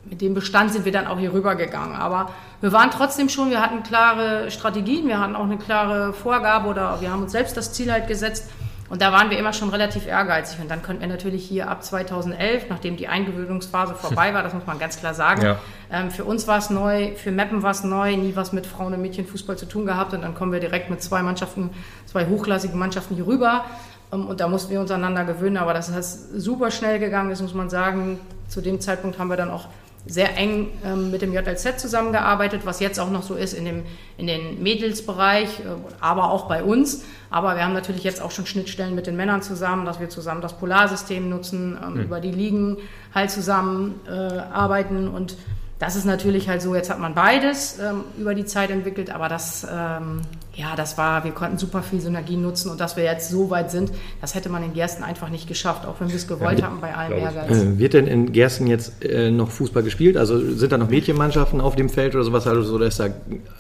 mit 0.04 0.21
dem 0.21 0.35
Bestand 0.35 0.73
sind 0.73 0.85
wir 0.85 0.92
dann 0.92 1.07
auch 1.07 1.19
hier 1.19 1.33
rübergegangen. 1.33 1.95
Aber 1.95 2.30
wir 2.61 2.73
waren 2.73 2.90
trotzdem 2.90 3.28
schon, 3.28 3.50
wir 3.50 3.61
hatten 3.61 3.83
klare 3.83 4.50
Strategien, 4.50 5.07
wir 5.09 5.21
hatten 5.21 5.37
auch 5.37 5.45
eine 5.45 5.59
klare 5.59 6.12
Vorgabe 6.12 6.69
oder 6.69 7.00
wir 7.00 7.11
haben 7.12 7.23
uns 7.23 7.33
selbst 7.33 7.57
das 7.57 7.73
Ziel 7.73 7.92
halt 7.92 8.09
gesetzt. 8.09 8.50
Und 8.88 9.02
da 9.02 9.12
waren 9.12 9.30
wir 9.30 9.38
immer 9.38 9.52
schon 9.52 9.69
relativ 9.69 10.09
ehrgeizig. 10.09 10.59
Und 10.61 10.69
dann 10.69 10.83
konnten 10.83 11.00
wir 11.02 11.07
natürlich 11.09 11.47
hier 11.47 11.71
ab 11.71 11.85
2011, 11.85 12.64
nachdem 12.71 12.97
die 12.97 13.07
Eingewöhnungsphase 13.07 13.95
vorbei 13.95 14.35
war, 14.35 14.42
das 14.42 14.52
muss 14.52 14.66
man 14.66 14.80
ganz 14.80 14.99
klar 14.99 15.14
sagen, 15.14 15.42
Ja. 15.42 15.59
ähm, 15.92 16.11
für 16.11 16.25
uns 16.25 16.49
war 16.49 16.59
es 16.59 16.71
neu, 16.71 17.14
für 17.14 17.30
Meppen 17.30 17.62
war 17.62 17.71
es 17.71 17.85
neu, 17.85 18.16
nie 18.16 18.35
was 18.35 18.52
mit 18.52 18.66
Frauen- 18.66 18.92
und 18.92 19.00
Mädchenfußball 19.00 19.57
zu 19.57 19.66
tun 19.66 19.87
gehabt. 19.87 20.12
Und 20.12 20.23
dann 20.23 20.35
kommen 20.35 20.50
wir 20.50 20.59
direkt 20.59 20.90
mit 20.90 21.00
zwei 21.04 21.23
Mannschaften, 21.23 21.71
zwei 22.07 22.26
hochklassigen 22.26 22.76
Mannschaften 22.76 23.14
hier 23.14 23.28
rüber. 23.28 23.64
Ähm, 24.12 24.26
und 24.26 24.40
da 24.40 24.49
mussten 24.49 24.73
wir 24.73 24.80
uns 24.80 24.90
aneinander 24.90 25.23
gewöhnen. 25.25 25.59
Aber 25.59 25.73
das 25.73 25.88
ist 25.88 26.33
super 26.40 26.73
schnell 26.73 26.99
gegangen, 26.99 27.30
das 27.30 27.40
muss 27.40 27.54
man 27.54 27.71
sagen. 27.71 28.19
Zu 28.49 28.61
dem 28.61 28.80
Zeitpunkt 28.80 29.21
haben 29.21 29.28
wir 29.28 29.37
dann 29.37 29.50
auch 29.50 29.66
sehr 30.07 30.37
eng 30.37 30.69
ähm, 30.85 31.11
mit 31.11 31.23
dem 31.23 31.33
JLZ 31.33 31.78
zusammengearbeitet, 31.78 32.62
was 32.64 32.80
jetzt 32.80 32.99
auch 32.99 33.11
noch 33.11 33.23
so 33.23 33.35
ist 33.35 33.52
in 33.52 33.64
dem 33.64 33.83
in 34.16 34.26
den 34.26 34.62
Mädelsbereich, 34.62 35.61
äh, 35.61 35.62
aber 36.00 36.30
auch 36.30 36.49
bei 36.49 36.62
uns. 36.62 37.04
Aber 37.30 37.54
wir 37.54 37.64
haben 37.64 37.75
natürlich 37.75 38.02
jetzt 38.02 38.21
auch 38.21 38.30
schon 38.30 38.47
Schnittstellen 38.47 38.95
mit 38.95 39.07
den 39.07 39.16
Männern 39.16 39.42
zusammen, 39.42 39.85
dass 39.85 40.00
wir 40.00 40.09
zusammen 40.09 40.40
das 40.40 40.54
Polarsystem 40.54 41.28
nutzen, 41.28 41.78
ähm, 41.83 42.00
über 42.00 42.21
die 42.21 42.33
Ligen 42.33 42.78
halt 43.14 43.30
zusammen 43.30 44.00
äh, 44.09 44.11
arbeiten 44.11 45.09
und 45.09 45.37
das 45.80 45.97
ist 45.97 46.04
natürlich 46.04 46.49
halt 46.49 46.61
so, 46.61 46.75
jetzt 46.75 46.90
hat 46.90 46.99
man 46.99 47.14
beides 47.14 47.78
ähm, 47.78 48.04
über 48.19 48.35
die 48.35 48.45
Zeit 48.45 48.69
entwickelt, 48.71 49.11
aber 49.11 49.30
das 49.30 49.66
ähm, 49.69 50.21
ja, 50.61 50.76
das 50.76 50.99
war, 50.99 51.25
wir 51.25 51.33
konnten 51.33 51.57
super 51.57 51.83
viel 51.83 52.00
Synergien 52.00 52.43
nutzen 52.43 52.71
und 52.71 52.81
dass 52.81 52.97
wir 52.97 53.05
jetzt 53.05 53.31
so 53.31 53.49
weit 53.49 53.71
sind, 53.71 53.90
das 54.21 54.35
hätte 54.35 54.50
man 54.50 54.62
in 54.62 54.75
Gersten 54.75 55.02
einfach 55.02 55.31
nicht 55.31 55.49
geschafft, 55.49 55.87
auch 55.87 55.95
wenn 56.00 56.09
wir 56.09 56.17
es 56.17 56.29
gewollt 56.29 56.62
haben 56.62 56.81
bei 56.81 56.95
allem 56.95 57.19
Ehrgeiz. 57.19 57.50
Äh, 57.50 57.79
wird 57.79 57.95
denn 57.95 58.07
in 58.07 58.33
Gersten 58.33 58.67
jetzt 58.67 59.02
äh, 59.02 59.31
noch 59.31 59.50
Fußball 59.50 59.83
gespielt? 59.83 60.19
Also 60.19 60.38
sind 60.38 60.71
da 60.71 60.76
noch 60.76 60.90
Mädchenmannschaften 60.90 61.61
auf 61.62 61.76
dem 61.76 61.88
Feld 61.88 62.14
oder 62.14 62.25
sowas? 62.25 62.47
Also 62.47 62.75
oder 62.75 62.87
ist 62.87 63.00
da 63.00 63.09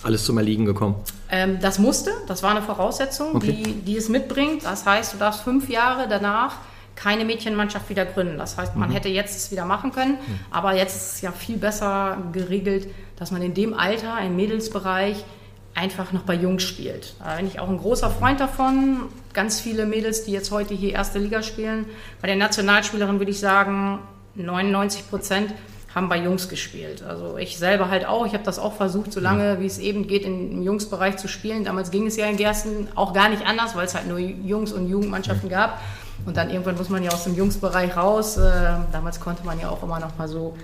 alles 0.02 0.24
zum 0.24 0.36
Erliegen 0.36 0.66
gekommen? 0.66 0.96
Ähm, 1.30 1.58
das 1.60 1.78
musste, 1.78 2.10
das 2.26 2.42
war 2.42 2.50
eine 2.50 2.62
Voraussetzung, 2.62 3.36
Okay. 3.36 3.62
die, 3.64 3.72
die 3.72 3.96
es 3.96 4.08
mitbringt. 4.10 4.64
Das 4.64 4.84
heißt, 4.84 5.14
du 5.14 5.18
darfst 5.18 5.40
fünf 5.40 5.70
Jahre 5.70 6.06
danach 6.08 6.56
keine 6.96 7.24
Mädchenmannschaft 7.24 7.88
wieder 7.88 8.04
gründen. 8.04 8.36
Das 8.36 8.58
heißt, 8.58 8.76
man 8.76 8.90
hätte 8.90 9.08
jetzt 9.08 9.34
es 9.34 9.50
wieder 9.50 9.64
machen 9.64 9.90
können, 9.90 10.18
aber 10.50 10.74
jetzt 10.74 10.96
ist 10.96 11.14
es 11.14 11.20
ja 11.22 11.32
viel 11.32 11.56
besser 11.56 12.18
geregelt, 12.32 12.88
dass 13.16 13.30
man 13.30 13.40
in 13.40 13.54
dem 13.54 13.72
Alter, 13.72 14.18
im 14.22 14.36
Mädelsbereich, 14.36 15.24
einfach 15.74 16.12
noch 16.12 16.22
bei 16.22 16.34
Jungs 16.34 16.62
spielt. 16.62 17.14
Da 17.20 17.36
bin 17.36 17.46
ich 17.46 17.60
auch 17.60 17.68
ein 17.68 17.78
großer 17.78 18.10
Freund 18.10 18.40
davon. 18.40 19.02
Ganz 19.32 19.60
viele 19.60 19.86
Mädels, 19.86 20.24
die 20.24 20.32
jetzt 20.32 20.50
heute 20.50 20.74
hier 20.74 20.92
erste 20.92 21.18
Liga 21.18 21.42
spielen. 21.42 21.86
Bei 22.20 22.28
den 22.28 22.38
Nationalspielerinnen 22.38 23.20
würde 23.20 23.30
ich 23.30 23.40
sagen, 23.40 24.00
99 24.34 25.08
Prozent 25.08 25.54
haben 25.94 26.08
bei 26.08 26.18
Jungs 26.18 26.48
gespielt. 26.48 27.02
Also 27.02 27.36
ich 27.36 27.58
selber 27.58 27.90
halt 27.90 28.06
auch. 28.06 28.26
Ich 28.26 28.34
habe 28.34 28.44
das 28.44 28.58
auch 28.58 28.74
versucht, 28.74 29.12
so 29.12 29.20
lange 29.20 29.60
wie 29.60 29.66
es 29.66 29.78
eben 29.78 30.06
geht, 30.06 30.24
im 30.24 30.62
Jungsbereich 30.62 31.16
zu 31.16 31.26
spielen. 31.26 31.64
Damals 31.64 31.90
ging 31.90 32.06
es 32.06 32.16
ja 32.16 32.26
in 32.26 32.36
Gersten 32.36 32.88
auch 32.94 33.12
gar 33.12 33.28
nicht 33.28 33.44
anders, 33.46 33.74
weil 33.74 33.86
es 33.86 33.94
halt 33.94 34.06
nur 34.06 34.18
Jungs- 34.18 34.72
und 34.72 34.88
Jugendmannschaften 34.88 35.48
gab. 35.48 35.80
Und 36.26 36.36
dann 36.36 36.50
irgendwann 36.50 36.76
muss 36.76 36.90
man 36.90 37.02
ja 37.02 37.10
aus 37.10 37.24
dem 37.24 37.34
Jungsbereich 37.34 37.96
raus. 37.96 38.36
Äh, 38.36 38.74
damals 38.92 39.20
konnte 39.20 39.44
man 39.44 39.58
ja 39.58 39.70
auch 39.70 39.82
immer 39.82 39.98
noch 39.98 40.16
mal 40.16 40.28
so 40.28 40.56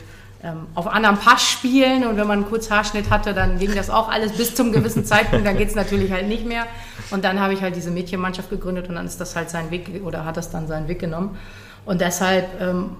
auf 0.75 0.87
anderem 0.87 1.16
Pass 1.16 1.43
spielen 1.43 2.07
und 2.07 2.16
wenn 2.16 2.26
man 2.26 2.40
einen 2.40 2.49
kurz 2.49 2.71
Haarschnitt 2.71 3.11
hatte, 3.11 3.35
dann 3.35 3.59
ging 3.59 3.75
das 3.75 3.90
auch 3.90 4.09
alles 4.09 4.33
bis 4.33 4.55
zum 4.55 4.73
gewissen 4.73 5.05
Zeitpunkt, 5.07 5.47
dann 5.47 5.57
geht 5.57 5.69
es 5.69 5.75
natürlich 5.75 6.12
halt 6.12 6.28
nicht 6.28 6.47
mehr. 6.47 6.66
Und 7.11 7.25
dann 7.25 7.40
habe 7.40 7.55
ich 7.55 7.62
halt 7.62 7.75
diese 7.75 7.90
Mädchenmannschaft 7.90 8.50
gegründet 8.50 8.88
und 8.88 8.97
dann 8.97 9.07
ist 9.07 9.21
das 9.21 9.35
halt 9.35 9.50
sein 9.50 9.71
Weg 9.71 10.02
oder 10.05 10.25
hat 10.25 10.37
das 10.37 10.50
dann 10.50 10.66
seinen 10.66 10.88
Weg 10.88 10.99
genommen. 10.99 11.38
Und 11.85 12.00
deshalb 12.00 12.61
ähm, 12.61 12.90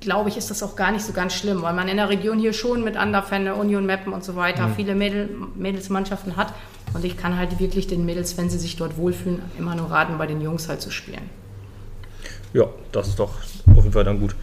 glaube 0.00 0.28
ich, 0.28 0.36
ist 0.36 0.50
das 0.50 0.62
auch 0.62 0.76
gar 0.76 0.92
nicht 0.92 1.04
so 1.04 1.12
ganz 1.12 1.34
schlimm, 1.34 1.62
weil 1.62 1.74
man 1.74 1.88
in 1.88 1.96
der 1.96 2.08
Region 2.08 2.38
hier 2.38 2.52
schon 2.52 2.84
mit 2.84 2.96
Anderfenne, 2.96 3.54
Union 3.54 3.86
Meppen 3.86 4.12
und 4.12 4.24
so 4.24 4.36
weiter 4.36 4.70
viele 4.74 4.94
Mädel, 4.94 5.28
Mädelsmannschaften 5.56 6.36
hat. 6.36 6.54
Und 6.94 7.04
ich 7.04 7.16
kann 7.16 7.36
halt 7.36 7.58
wirklich 7.58 7.86
den 7.86 8.06
Mädels, 8.06 8.38
wenn 8.38 8.48
sie 8.48 8.58
sich 8.58 8.76
dort 8.76 8.96
wohlfühlen, 8.96 9.42
immer 9.58 9.74
nur 9.74 9.90
raten, 9.90 10.18
bei 10.18 10.26
den 10.26 10.40
Jungs 10.40 10.68
halt 10.68 10.80
zu 10.80 10.90
spielen. 10.90 11.28
Ja, 12.52 12.66
das 12.92 13.08
ist 13.08 13.18
doch 13.18 13.32
auf 13.70 13.76
jeden 13.76 13.92
Fall 13.92 14.04
dann 14.04 14.20
gut. 14.20 14.34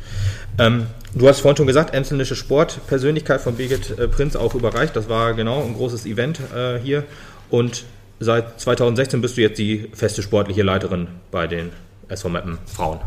Ähm, 0.58 0.88
du 1.14 1.28
hast 1.28 1.40
vorhin 1.40 1.58
schon 1.58 1.68
gesagt, 1.68 1.94
Emsländische 1.94 2.36
Sportpersönlichkeit 2.36 3.42
von 3.42 3.56
Birgit 3.56 3.98
äh, 3.98 4.08
Prinz 4.08 4.36
auch 4.36 4.56
überreicht. 4.56 4.96
Das 4.96 5.10
war 5.10 5.34
genau 5.34 5.64
ein 5.64 5.76
großes 5.76 6.06
Event 6.06 6.40
äh, 6.56 6.80
hier. 6.80 7.04
Und 7.50 7.86
seit 8.20 8.60
2016 8.60 9.22
bist 9.22 9.38
du 9.38 9.42
jetzt 9.42 9.58
die 9.58 9.90
feste 9.94 10.22
sportliche 10.22 10.64
Leiterin 10.64 11.08
bei 11.32 11.48
den 11.48 11.72
SV 12.08 12.30
Meppen 12.30 12.58
Frauen. 12.66 13.00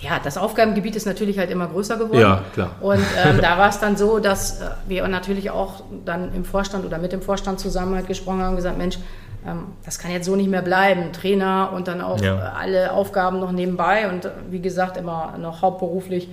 Ja, 0.00 0.20
das 0.22 0.36
Aufgabengebiet 0.36 0.94
ist 0.94 1.06
natürlich 1.06 1.38
halt 1.38 1.50
immer 1.50 1.68
größer 1.68 1.96
geworden. 1.96 2.20
Ja, 2.20 2.44
klar. 2.52 2.76
Und 2.80 3.02
ähm, 3.24 3.38
da 3.42 3.56
war 3.58 3.70
es 3.70 3.78
dann 3.78 3.96
so, 3.96 4.18
dass 4.18 4.60
äh, 4.60 4.66
wir 4.88 5.06
natürlich 5.08 5.50
auch 5.50 5.82
dann 6.04 6.34
im 6.34 6.44
Vorstand 6.44 6.84
oder 6.84 6.98
mit 6.98 7.12
dem 7.12 7.22
Vorstand 7.22 7.60
zusammen 7.60 7.94
halt 7.94 8.06
gesprochen 8.06 8.40
haben 8.40 8.50
und 8.50 8.56
gesagt, 8.56 8.76
Mensch, 8.76 8.98
das 9.84 9.98
kann 9.98 10.10
jetzt 10.10 10.26
so 10.26 10.36
nicht 10.36 10.50
mehr 10.50 10.62
bleiben. 10.62 11.12
Trainer 11.12 11.70
und 11.74 11.88
dann 11.88 12.00
auch 12.00 12.20
Ja. 12.20 12.34
äh, 12.34 12.50
alle 12.58 12.92
Aufgaben 12.92 13.40
noch 13.40 13.52
nebenbei 13.52 14.08
und 14.08 14.24
äh, 14.24 14.30
wie 14.50 14.60
gesagt 14.60 14.96
immer 14.96 15.34
noch 15.38 15.62
hauptberuflich 15.62 16.28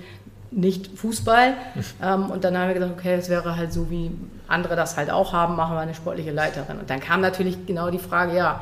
nicht 0.50 0.98
Fußball. 0.98 1.54
ähm, 2.02 2.30
und 2.30 2.44
dann 2.44 2.56
haben 2.56 2.68
wir 2.68 2.74
gesagt, 2.74 2.92
okay, 2.98 3.14
es 3.14 3.28
wäre 3.28 3.56
halt 3.56 3.72
so, 3.72 3.90
wie 3.90 4.10
andere 4.48 4.76
das 4.76 4.96
halt 4.96 5.10
auch 5.10 5.32
haben, 5.32 5.56
machen 5.56 5.74
wir 5.74 5.80
eine 5.80 5.94
sportliche 5.94 6.30
Leiterin. 6.30 6.78
Und 6.78 6.90
dann 6.90 7.00
kam 7.00 7.20
natürlich 7.20 7.66
genau 7.66 7.90
die 7.90 7.98
Frage, 7.98 8.36
ja, 8.36 8.60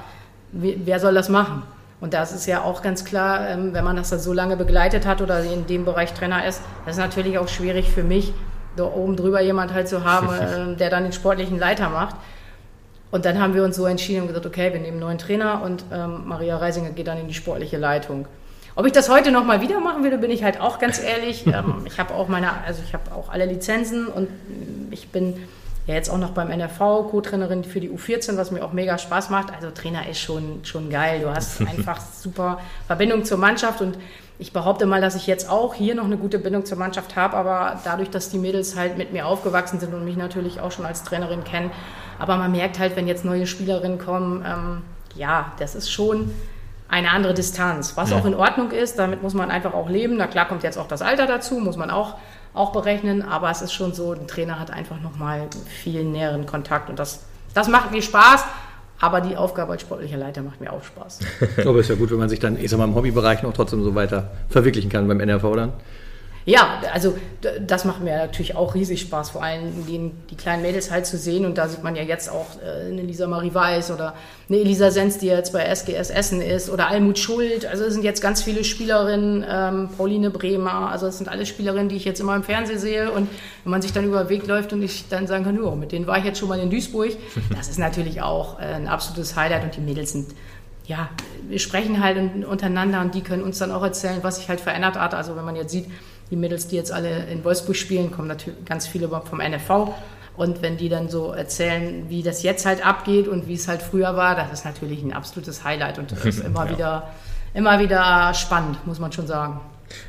wer 0.53 1.01
soll 1.01 1.15
das 1.15 1.29
machen? 1.29 1.63
Und 2.01 2.15
das 2.15 2.33
ist 2.33 2.47
ja 2.47 2.63
auch 2.63 2.83
ganz 2.83 3.05
klar, 3.05 3.49
ähm, 3.49 3.75
wenn 3.75 3.85
man 3.85 3.97
das 3.97 4.11
so 4.11 4.33
lange 4.33 4.57
begleitet 4.57 5.07
hat 5.07 5.23
oder 5.23 5.43
in 5.45 5.67
dem 5.67 5.85
Bereich 5.85 6.13
Trainer 6.15 6.45
ist, 6.45 6.61
das 6.85 6.97
ist 6.97 7.01
natürlich 7.01 7.39
auch 7.39 7.49
schwierig 7.49 7.91
für 7.91 8.03
mich, 8.03 8.33
da 8.77 8.85
oben 8.85 9.17
drüber 9.17 9.41
jemand 9.41 9.73
halt 9.73 9.87
zu 9.89 10.03
haben, 10.05 10.77
der 10.79 10.91
dann 10.91 11.05
den 11.05 11.13
sportlichen 11.13 11.59
Leiter 11.59 11.91
macht. 11.91 12.17
Und 13.13 13.27
dann 13.27 13.39
haben 13.39 13.55
wir 13.55 13.63
uns 13.63 13.77
so 13.77 13.85
entschieden 13.85 14.23
und 14.23 14.29
gesagt, 14.29 14.47
okay, 14.47 14.73
wir 14.73 14.81
nehmen 14.81 14.95
einen 14.95 15.01
neuen 15.01 15.19
Trainer 15.19 15.63
und 15.63 15.85
ähm, 15.93 16.23
Maria 16.27 16.57
Reisinger 16.57 16.91
geht 16.91 17.07
dann 17.07 17.19
in 17.19 17.29
die 17.29 17.35
sportliche 17.35 17.77
Leitung. 17.77 18.27
Ob 18.75 18.87
ich 18.87 18.93
das 18.93 19.11
heute 19.11 19.31
nochmal 19.31 19.61
wieder 19.61 19.81
machen 19.81 20.03
würde, 20.03 20.17
bin 20.17 20.31
ich 20.31 20.43
halt 20.43 20.59
auch 20.59 20.79
ganz 20.79 20.99
ehrlich. 20.99 21.47
ähm, 21.47 21.83
ich 21.85 22.01
habe 22.01 22.15
auch 22.15 22.29
meine, 22.29 22.51
also 22.65 22.81
ich 22.85 22.95
habe 22.95 23.15
auch 23.15 23.29
alle 23.29 23.45
Lizenzen 23.45 24.07
und 24.09 24.29
ich 24.91 25.11
bin 25.11 25.35
ja 25.87 25.95
jetzt 25.95 26.09
auch 26.09 26.17
noch 26.17 26.31
beim 26.31 26.51
NRV 26.51 26.79
Co-Trainerin 27.11 27.65
für 27.65 27.81
die 27.81 27.91
U14, 27.91 28.39
was 28.39 28.51
mir 28.51 28.65
auch 28.65 28.73
mega 28.73 28.97
Spaß 28.97 29.29
macht. 29.29 29.53
Also 29.53 29.71
Trainer 29.71 30.09
ist 30.09 30.19
schon, 30.19 30.61
schon 30.65 30.89
geil. 30.89 31.21
Du 31.21 31.29
hast 31.29 31.61
einfach 31.67 32.01
super 32.01 32.61
Verbindung 32.87 33.27
zur 33.27 33.37
Mannschaft 33.37 33.83
und 33.83 33.99
ich 34.43 34.53
behaupte 34.53 34.87
mal, 34.87 35.01
dass 35.01 35.15
ich 35.15 35.29
jetzt 35.29 35.49
auch 35.49 35.73
hier 35.73 35.95
noch 35.95 36.05
eine 36.05 36.17
gute 36.17 36.41
Bindung 36.41 36.65
zur 36.65 36.77
Mannschaft 36.77 37.15
habe, 37.15 37.37
aber 37.37 37.79
dadurch, 37.85 38.11
dass 38.11 38.29
die 38.29 38.39
Mädels 38.39 38.77
halt 38.77 38.99
mit 38.99 39.13
mir 39.13 39.25
aufgewachsen 39.25 39.79
sind 39.79 39.95
und 39.95 40.05
mich 40.05 40.17
natürlich 40.17 40.59
auch 40.61 40.73
schon 40.73 40.85
als 40.85 41.05
Trainerin 41.05 41.45
kennen, 41.45 41.71
aber 42.19 42.37
man 42.37 42.51
merkt 42.51 42.81
halt, 42.81 42.97
wenn 42.97 43.07
jetzt 43.07 43.25
neue 43.25 43.47
Spielerinnen 43.47 43.99
kommen, 43.99 44.45
ähm, 44.45 44.83
ja, 45.15 45.53
das 45.61 45.77
ist 45.77 45.93
schon 45.93 46.33
eine 46.89 47.11
andere 47.13 47.35
Distanz, 47.35 47.97
was 47.97 48.13
auch 48.13 48.25
in 48.25 48.35
Ordnung 48.35 48.73
ist. 48.73 48.99
Damit 48.99 49.23
muss 49.23 49.33
man 49.33 49.51
einfach 49.51 49.75
auch 49.75 49.89
leben. 49.89 50.17
Na 50.17 50.27
klar 50.27 50.47
kommt 50.47 50.65
jetzt 50.65 50.77
auch 50.77 50.89
das 50.89 51.03
Alter 51.03 51.27
dazu, 51.27 51.61
muss 51.61 51.77
man 51.77 51.91
auch, 51.91 52.17
auch 52.53 52.73
berechnen, 52.73 53.23
aber 53.23 53.49
es 53.49 53.63
ist 53.63 53.73
schon 53.73 53.95
so, 53.95 54.13
ein 54.13 54.27
Trainer 54.27 54.59
hat 54.59 54.73
einfach 54.73 55.01
nochmal 55.01 55.49
viel 55.69 56.05
näheren 56.05 56.47
Kontakt 56.47 56.91
und 56.91 56.99
das, 56.99 57.25
das 57.55 57.69
macht 57.69 57.93
mir 57.93 58.03
Spaß. 58.03 58.45
Aber 59.03 59.21
die 59.21 59.37
Aufgabe 59.37 59.73
als 59.73 59.83
sportlicher 59.83 60.17
Leiter 60.17 60.43
macht 60.43 60.61
mir 60.61 60.73
auch 60.73 60.85
Spaß. 60.85 61.19
Aber 61.67 61.81
ist 61.81 61.91
ja 61.91 61.97
gut, 61.97 62.13
wenn 62.13 62.19
man 62.19 62.29
sich 62.29 62.39
dann, 62.39 62.57
ich 62.57 62.71
sag 62.71 62.79
mal, 62.79 62.85
im 62.85 62.95
Hobbybereich 62.95 63.43
noch 63.43 63.53
trotzdem 63.53 63.83
so 63.83 63.97
weiter 63.97 64.31
verwirklichen 64.49 64.91
kann 64.91 65.09
beim 65.09 65.19
NRV 65.19 65.43
dann. 65.57 65.73
Ja, 66.45 66.81
also 66.93 67.17
das 67.67 67.85
macht 67.85 68.01
mir 68.03 68.17
natürlich 68.17 68.57
auch 68.57 68.75
riesig 68.75 69.01
Spaß, 69.03 69.31
vor 69.31 69.45
allem 69.45 69.87
die, 69.87 70.11
die 70.29 70.35
kleinen 70.35 70.63
Mädels 70.63 70.91
halt 70.91 71.07
zu 71.07 71.17
sehen. 71.17 71.45
Und 71.47 71.57
da 71.57 71.69
sieht 71.69 71.85
man 71.85 71.95
ja 71.95 72.03
jetzt 72.03 72.29
auch 72.31 72.47
äh, 72.61 72.89
eine 72.91 73.03
Lisa 73.03 73.29
Marie 73.29 73.55
Weiß 73.55 73.93
oder 73.93 74.15
eine 74.49 74.59
Elisa 74.59 74.91
Sens, 74.91 75.19
die 75.19 75.27
jetzt 75.29 75.53
bei 75.53 75.61
SGS 75.65 76.11
Essen 76.11 76.41
ist, 76.41 76.69
oder 76.69 76.89
Almut 76.89 77.19
Schuld. 77.19 77.65
Also 77.65 77.85
es 77.85 77.95
sind 77.95 78.03
jetzt 78.03 78.21
ganz 78.21 78.43
viele 78.43 78.65
Spielerinnen, 78.65 79.45
ähm, 79.49 79.89
Pauline 79.97 80.31
Bremer. 80.31 80.91
Also 80.91 81.07
es 81.07 81.19
sind 81.19 81.29
alle 81.29 81.47
Spielerinnen, 81.47 81.89
die 81.89 81.97
ich 81.97 82.05
jetzt 82.05 82.19
immer 82.21 82.35
im 82.35 82.43
Fernsehen 82.43 82.81
sehe. 82.81 83.13
Und 83.13 83.29
wenn 83.63 83.71
man 83.71 83.81
sich 83.83 83.93
dann 83.93 84.05
über 84.05 84.25
den 84.25 84.29
Weg 84.29 84.47
läuft 84.49 84.73
und 84.73 84.83
ich 84.83 85.09
dann 85.09 85.29
sagen 85.29 85.45
kann, 85.45 85.61
oh, 85.63 85.77
mit 85.77 85.93
denen 85.93 86.09
war 86.09 86.19
ich 86.19 86.25
jetzt 86.25 86.41
schon 86.41 86.49
mal 86.49 86.59
in 86.59 86.71
Duisburg, 86.71 87.11
das 87.57 87.69
ist 87.69 87.79
natürlich 87.79 88.21
auch 88.21 88.59
äh, 88.59 88.65
ein 88.65 88.89
absolutes 88.89 89.37
Highlight. 89.37 89.63
Und 89.63 89.77
die 89.77 89.81
Mädels 89.81 90.11
sind 90.13 90.27
ja, 90.85 91.09
wir 91.49 91.61
sprechen 91.61 92.03
halt 92.03 92.17
un- 92.19 92.45
untereinander 92.45 93.01
und 93.03 93.15
die 93.15 93.21
können 93.21 93.45
uns 93.45 93.59
dann 93.61 93.71
auch 93.71 93.85
erzählen, 93.85 94.19
was 94.23 94.37
sich 94.39 94.49
halt 94.49 94.61
verändert 94.61 94.99
hat. 94.99 95.15
Also 95.15 95.37
wenn 95.37 95.45
man 95.45 95.55
jetzt 95.55 95.71
sieht, 95.71 95.87
die 96.33 96.37
Mädels, 96.37 96.67
die 96.67 96.77
jetzt 96.77 96.91
alle 96.91 97.27
in 97.27 97.45
Wolfsburg 97.45 97.77
spielen, 97.77 98.11
kommen 98.11 98.27
natürlich 98.27 98.65
ganz 98.65 98.87
viele 98.87 99.09
vom 99.09 99.39
NFV. 99.39 99.95
Und 100.35 100.63
wenn 100.63 100.79
die 100.79 100.89
dann 100.89 101.11
so 101.11 101.33
erzählen, 101.33 102.09
wie 102.09 102.23
das 102.23 102.43
jetzt 102.43 102.65
halt 102.65 102.85
abgeht 102.85 103.29
und 103.29 103.49
wie 103.49 103.55
es 103.55 103.69
halt 103.69 103.83
früher 103.83 104.17
war, 104.17 104.35
das 104.35 104.51
ist 104.51 104.65
natürlich 104.65 105.03
ein 105.03 105.13
absolutes 105.13 105.63
Highlight 105.63 105.99
und 105.99 106.11
das 106.11 106.25
ist 106.25 106.41
immer 106.45 106.71
wieder, 106.71 107.11
immer 107.53 107.79
wieder 107.79 108.33
spannend, 108.33 108.85
muss 108.87 108.99
man 108.99 109.13
schon 109.13 109.27
sagen. 109.27 109.61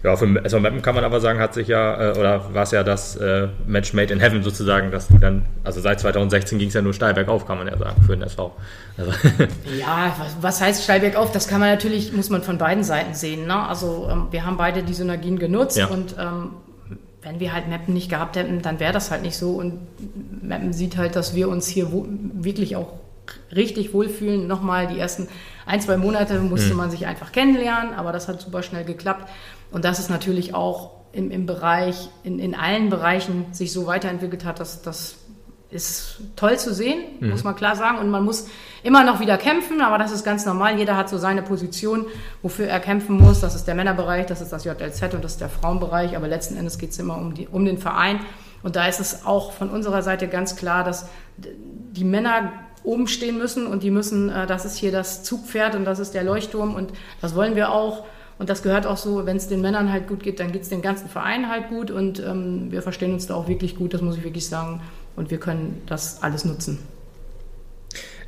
Ja, 0.04 0.16
für 0.16 0.26
SV 0.44 0.60
Meppen 0.60 0.82
kann 0.82 0.96
man 0.96 1.04
aber 1.04 1.22
sagen, 1.22 1.40
hat 1.40 1.54
sich 1.54 1.68
ja, 1.68 2.12
äh, 2.12 2.18
oder 2.18 2.54
war 2.54 2.64
es 2.64 2.72
ja 2.72 2.84
das 2.84 3.16
äh, 3.16 3.48
Match 3.66 3.94
made 3.94 4.14
in 4.14 4.20
heaven 4.20 4.44
sozusagen, 4.44 4.92
dass 4.92 5.08
die 5.08 5.20
dann, 5.20 5.46
also 5.64 5.82
seit 5.82 6.00
2016 6.00 6.60
ging 6.60 6.68
es 6.68 6.74
ja 6.74 6.82
nur 6.82 6.94
steil 6.94 7.14
bergauf, 7.14 7.46
kann 7.46 7.58
man 7.58 7.68
ja 7.68 7.78
sagen, 7.78 8.02
für 8.04 8.16
den 8.16 8.24
SV. 8.24 8.56
Also, 8.98 9.12
Ja, 9.80 10.16
was, 10.18 10.36
was 10.42 10.62
heißt 10.62 10.84
Steilberg 10.84 11.16
auf? 11.16 11.32
Das 11.32 11.48
kann 11.48 11.60
man 11.60 11.70
natürlich, 11.70 12.14
muss 12.14 12.30
man 12.30 12.44
von 12.44 12.58
beiden 12.58 12.84
Seiten 12.84 13.14
sehen. 13.14 13.48
Ne? 13.48 13.56
Also 13.68 14.08
ähm, 14.12 14.28
wir 14.32 14.46
haben 14.46 14.58
beide 14.58 14.84
die 14.84 14.94
Synergien 14.94 15.40
genutzt 15.40 15.78
Ja. 15.78 15.88
und 15.88 16.16
ähm, 16.20 16.52
wenn 17.22 17.40
wir 17.40 17.54
halt 17.54 17.70
Mappen 17.70 17.94
nicht 17.94 18.10
gehabt 18.10 18.36
hätten, 18.36 18.62
dann 18.62 18.82
wäre 18.82 18.92
das 18.92 19.10
halt 19.10 19.22
nicht 19.22 19.38
so. 19.38 19.52
Und 19.52 19.80
Mappen 20.42 20.74
sieht 20.74 20.98
halt, 20.98 21.16
dass 21.16 21.34
wir 21.34 21.48
uns 21.48 21.68
hier 21.68 21.88
wirklich 22.34 22.76
auch 22.76 22.94
richtig 23.56 23.94
wohlfühlen. 23.94 24.46
Nochmal 24.48 24.88
die 24.88 25.00
ersten 25.00 25.30
ein, 25.66 25.80
zwei 25.80 25.96
Monate 25.96 26.38
musste 26.40 26.74
man 26.74 26.92
sich 26.92 27.06
einfach 27.08 27.32
kennenlernen, 27.32 27.94
aber 27.94 28.12
das 28.12 28.28
hat 28.28 28.42
super 28.42 28.62
schnell 28.64 28.84
geklappt. 28.84 29.30
Und 29.74 29.84
das 29.84 30.00
ist 30.00 30.10
natürlich 30.10 30.54
auch 30.54 30.92
im, 31.12 31.32
im 31.32 31.46
Bereich, 31.46 32.10
in, 32.24 32.40
in 32.40 32.56
allen 32.56 32.90
Bereichen 32.90 33.48
sich 33.52 33.74
so 33.74 33.86
weiterentwickelt 33.86 34.46
hat, 34.46 34.60
dass 34.60 34.82
das 34.82 35.18
ist 35.74 36.20
toll 36.36 36.60
zu 36.60 36.72
sehen, 36.72 37.00
muss 37.20 37.44
man 37.44 37.56
klar 37.56 37.76
sagen. 37.76 37.98
Und 37.98 38.10
man 38.10 38.24
muss 38.24 38.48
immer 38.84 39.04
noch 39.04 39.20
wieder 39.20 39.38
kämpfen, 39.38 39.82
aber 39.82 39.98
das 39.98 40.12
ist 40.12 40.24
ganz 40.24 40.46
normal. 40.46 40.78
Jeder 40.78 40.96
hat 40.96 41.10
so 41.10 41.18
seine 41.18 41.42
Position, 41.42 42.06
wofür 42.44 42.68
er 42.68 42.80
kämpfen 42.80 43.18
muss. 43.18 43.40
Das 43.42 43.56
ist 43.56 43.66
der 43.66 43.74
Männerbereich, 43.74 44.28
das 44.28 44.40
ist 44.40 44.54
das 44.54 44.66
JLZ 44.66 45.16
und 45.16 45.24
das 45.24 45.34
ist 45.34 45.42
der 45.42 45.50
Frauenbereich. 45.50 46.16
Aber 46.16 46.28
letzten 46.28 46.58
Endes 46.58 46.78
geht 46.78 46.92
es 46.92 47.00
immer 47.00 47.18
um, 47.18 47.34
die, 47.34 47.48
um 47.48 47.66
den 47.66 47.80
Verein. 47.80 48.20
Und 48.62 48.76
da 48.76 48.88
ist 48.88 49.00
es 49.00 49.26
auch 49.26 49.52
von 49.52 49.72
unserer 49.72 50.04
Seite 50.04 50.28
ganz 50.28 50.56
klar, 50.56 50.84
dass 50.84 51.10
die 51.38 52.04
Männer 52.04 52.52
oben 52.84 53.08
stehen 53.08 53.38
müssen 53.38 53.66
und 53.66 53.82
die 53.82 53.92
müssen, 53.92 54.30
äh, 54.30 54.46
das 54.46 54.66
ist 54.66 54.78
hier 54.78 54.92
das 54.92 55.24
Zugpferd 55.24 55.74
und 55.74 55.86
das 55.86 56.00
ist 56.00 56.14
der 56.14 56.24
Leuchtturm 56.24 56.76
und 56.76 56.92
das 57.22 57.34
wollen 57.34 57.56
wir 57.56 57.72
auch. 57.72 58.06
Und 58.40 58.50
das 58.50 58.64
gehört 58.64 58.86
auch 58.88 58.98
so, 58.98 59.26
wenn 59.26 59.38
es 59.38 59.48
den 59.48 59.62
Männern 59.62 59.92
halt 59.92 60.08
gut 60.08 60.24
geht, 60.24 60.40
dann 60.40 60.52
geht 60.52 60.64
es 60.64 60.70
den 60.70 60.82
ganzen 60.82 61.08
Verein 61.10 61.50
halt 61.50 61.70
gut 61.70 61.92
und 61.92 62.20
ähm, 62.20 62.68
wir 62.72 62.82
verstehen 62.82 63.14
uns 63.14 63.28
da 63.28 63.36
auch 63.36 63.48
wirklich 63.48 63.76
gut, 63.76 63.94
das 63.94 64.02
muss 64.02 64.18
ich 64.18 64.24
wirklich 64.24 64.48
sagen. 64.48 64.82
Und 65.16 65.30
wir 65.32 65.40
können 65.40 65.82
das 65.86 66.24
alles 66.24 66.44
nutzen. 66.44 66.80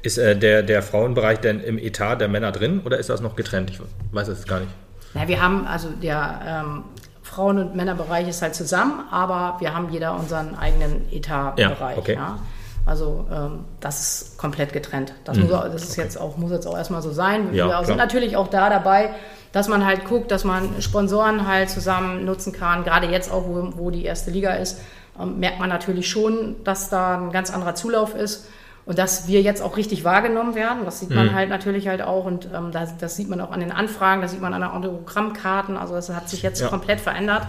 Ist 0.04 0.18
äh, 0.20 0.38
der, 0.38 0.62
der 0.62 0.84
Frauenbereich 0.84 1.40
denn 1.40 1.60
im 1.60 1.80
Etat 1.80 2.18
der 2.18 2.28
Männer 2.28 2.52
drin 2.52 2.82
oder 2.86 3.00
ist 3.00 3.10
das 3.10 3.22
noch 3.22 3.36
getrennt? 3.36 3.72
Ich 3.72 3.80
weiß 4.12 4.28
es 4.28 4.46
gar 4.46 4.60
nicht. 4.60 4.72
Ja, 5.16 5.28
wir 5.28 5.42
haben 5.42 5.66
also 5.66 5.90
der 5.90 6.42
ähm, 6.46 6.84
Frauen- 7.24 7.58
und 7.58 7.76
Männerbereich 7.76 8.28
ist 8.28 8.42
halt 8.44 8.54
zusammen, 8.54 9.04
aber 9.10 9.60
wir 9.60 9.74
haben 9.74 9.90
jeder 9.90 10.14
unseren 10.16 10.56
eigenen 10.56 11.12
Etatbereich. 11.12 11.96
Ja, 11.96 11.98
okay. 11.98 12.14
ja. 12.14 12.40
Also 12.86 13.26
ähm, 13.34 13.62
das 13.80 14.00
ist 14.02 14.38
komplett 14.38 14.72
getrennt. 14.74 15.14
Das, 15.24 15.38
Mhm. 15.38 15.44
muss, 15.46 15.54
auch- 15.54 15.64
das 15.64 15.84
ist 15.84 15.96
jetzt 15.96 16.22
auch, 16.22 16.38
muss 16.38 16.52
jetzt 16.52 16.68
auch 16.68 16.78
erstmal 16.78 17.02
so 17.02 17.12
sein. 17.12 17.48
Ja, 17.56 17.66
wir 17.66 17.70
klar. 17.72 17.86
sind 17.86 17.98
natürlich 17.98 18.38
auch 18.38 18.48
da 18.48 18.70
dabei, 18.70 19.10
dass 19.56 19.70
man 19.70 19.86
halt 19.86 20.04
guckt, 20.04 20.32
dass 20.32 20.44
man 20.44 20.70
Sponsoren 20.82 21.48
halt 21.48 21.70
zusammen 21.70 22.26
nutzen 22.26 22.52
kann. 22.52 22.84
Gerade 22.84 23.08
jetzt 23.08 23.32
auch, 23.32 23.46
wo, 23.46 23.70
wo 23.78 23.90
die 23.90 24.04
erste 24.04 24.30
Liga 24.30 24.52
ist, 24.56 24.82
ähm, 25.18 25.40
merkt 25.40 25.60
man 25.60 25.70
natürlich 25.70 26.10
schon, 26.10 26.58
dass 26.66 26.90
da 26.90 27.18
ein 27.18 27.32
ganz 27.32 27.52
anderer 27.54 27.74
Zulauf 27.74 28.14
ist. 28.16 28.50
Und 28.86 29.00
dass 29.00 29.28
wir 29.30 29.42
jetzt 29.42 29.62
auch 29.64 29.78
richtig 29.78 30.04
wahrgenommen 30.04 30.56
werden, 30.56 30.80
das 30.84 31.00
sieht 31.00 31.10
man 31.10 31.28
Mhm. 31.28 31.34
halt 31.36 31.50
natürlich 31.50 31.88
halt 31.88 32.02
auch 32.02 32.26
und 32.26 32.50
ähm, 32.54 32.72
das, 32.72 32.98
das 32.98 33.16
sieht 33.16 33.30
man 33.30 33.40
auch 33.42 33.52
an 33.52 33.62
den 33.62 33.72
Anfragen, 33.72 34.22
das 34.22 34.32
sieht 34.32 34.42
man 34.42 34.54
an 34.54 34.62
den 34.62 34.70
Autogrammkarten, 34.70 35.78
also 35.78 35.96
das 35.96 36.10
hat 36.10 36.30
sich 36.30 36.44
jetzt 36.44 36.62
Ja. 36.62 36.68
komplett 36.68 37.00
verändert 37.02 37.44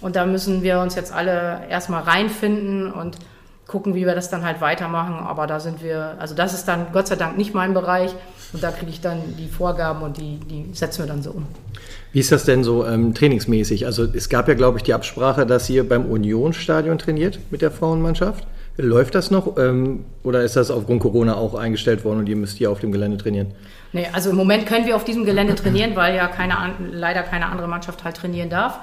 und 0.00 0.16
da 0.16 0.24
müssen 0.26 0.62
wir 0.62 0.80
uns 0.80 0.94
jetzt 0.96 1.12
alle 1.12 1.60
erstmal 1.68 2.02
reinfinden 2.02 2.90
und 2.90 3.18
gucken, 3.68 3.94
wie 3.94 4.04
wir 4.04 4.16
das 4.16 4.30
dann 4.30 4.44
halt 4.44 4.60
weitermachen, 4.60 5.14
aber 5.24 5.46
da 5.46 5.60
sind 5.60 5.80
wir, 5.80 6.16
also 6.18 6.34
das 6.34 6.54
ist 6.54 6.66
dann 6.66 6.86
Gott 6.92 7.06
sei 7.06 7.14
Dank 7.16 7.36
nicht 7.36 7.54
mein 7.54 7.72
Bereich 7.72 8.12
und 8.52 8.62
da 8.62 8.70
kriege 8.70 8.90
ich 8.90 9.00
dann 9.00 9.20
die 9.38 9.48
Vorgaben 9.48 10.02
und 10.02 10.16
die, 10.16 10.38
die 10.38 10.66
setzen 10.74 11.02
wir 11.02 11.06
dann 11.06 11.22
so 11.22 11.30
um. 11.30 11.46
Wie 12.12 12.20
ist 12.20 12.32
das 12.32 12.44
denn 12.44 12.64
so 12.64 12.86
ähm, 12.86 13.14
trainingsmäßig? 13.14 13.86
Also 13.86 14.04
es 14.04 14.28
gab 14.28 14.48
ja, 14.48 14.54
glaube 14.54 14.78
ich, 14.78 14.84
die 14.84 14.94
Absprache, 14.94 15.46
dass 15.46 15.70
ihr 15.70 15.88
beim 15.88 16.06
Unionsstadion 16.06 16.98
trainiert 16.98 17.38
mit 17.50 17.62
der 17.62 17.70
Frauenmannschaft. 17.70 18.46
Läuft 18.76 19.14
das 19.14 19.30
noch 19.30 19.58
ähm, 19.58 20.04
oder 20.22 20.42
ist 20.42 20.56
das 20.56 20.70
aufgrund 20.70 21.00
Corona 21.00 21.34
auch 21.34 21.54
eingestellt 21.54 22.04
worden 22.04 22.20
und 22.20 22.28
ihr 22.28 22.36
müsst 22.36 22.56
hier 22.56 22.70
auf 22.70 22.80
dem 22.80 22.92
Gelände 22.92 23.18
trainieren? 23.18 23.48
Nee, 23.92 24.06
also 24.12 24.30
im 24.30 24.36
Moment 24.36 24.66
können 24.66 24.86
wir 24.86 24.96
auf 24.96 25.04
diesem 25.04 25.24
Gelände 25.24 25.54
trainieren, 25.54 25.96
weil 25.96 26.14
ja 26.14 26.28
keine, 26.28 26.54
leider 26.92 27.22
keine 27.22 27.46
andere 27.46 27.68
Mannschaft 27.68 28.04
halt 28.04 28.16
trainieren 28.16 28.48
darf. 28.48 28.78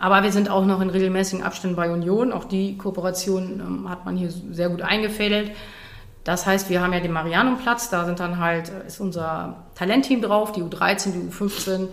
Aber 0.00 0.22
wir 0.22 0.32
sind 0.32 0.50
auch 0.50 0.66
noch 0.66 0.80
in 0.80 0.90
regelmäßigen 0.90 1.44
Abständen 1.44 1.76
bei 1.76 1.90
Union. 1.90 2.32
Auch 2.32 2.44
die 2.44 2.76
Kooperation 2.76 3.60
ähm, 3.60 3.88
hat 3.88 4.04
man 4.04 4.16
hier 4.16 4.30
sehr 4.50 4.68
gut 4.68 4.82
eingefädelt. 4.82 5.52
Das 6.28 6.44
heißt, 6.44 6.68
wir 6.68 6.82
haben 6.82 6.92
ja 6.92 7.00
den 7.00 7.12
Marianumplatz, 7.12 7.88
da 7.88 8.04
sind 8.04 8.20
dann 8.20 8.38
halt, 8.38 8.68
äh, 8.68 8.86
ist 8.86 9.00
unser 9.00 9.56
Talentteam 9.74 10.20
drauf, 10.20 10.52
die 10.52 10.60
U13, 10.62 11.12
die 11.12 11.30
U15, 11.30 11.88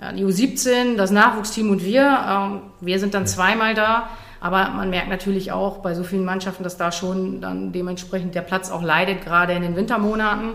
ja, 0.00 0.12
die 0.12 0.24
U17, 0.24 0.96
das 0.96 1.10
Nachwuchsteam 1.10 1.70
und 1.70 1.84
wir. 1.84 2.02
Ähm, 2.02 2.60
wir 2.80 3.00
sind 3.00 3.14
dann 3.14 3.26
zweimal 3.26 3.74
da. 3.74 4.10
Aber 4.40 4.68
man 4.68 4.90
merkt 4.90 5.08
natürlich 5.08 5.50
auch 5.50 5.78
bei 5.78 5.94
so 5.94 6.04
vielen 6.04 6.24
Mannschaften, 6.24 6.62
dass 6.62 6.76
da 6.76 6.92
schon 6.92 7.40
dann 7.40 7.72
dementsprechend 7.72 8.36
der 8.36 8.42
Platz 8.42 8.70
auch 8.70 8.82
leidet, 8.82 9.24
gerade 9.24 9.54
in 9.54 9.62
den 9.62 9.74
Wintermonaten. 9.74 10.50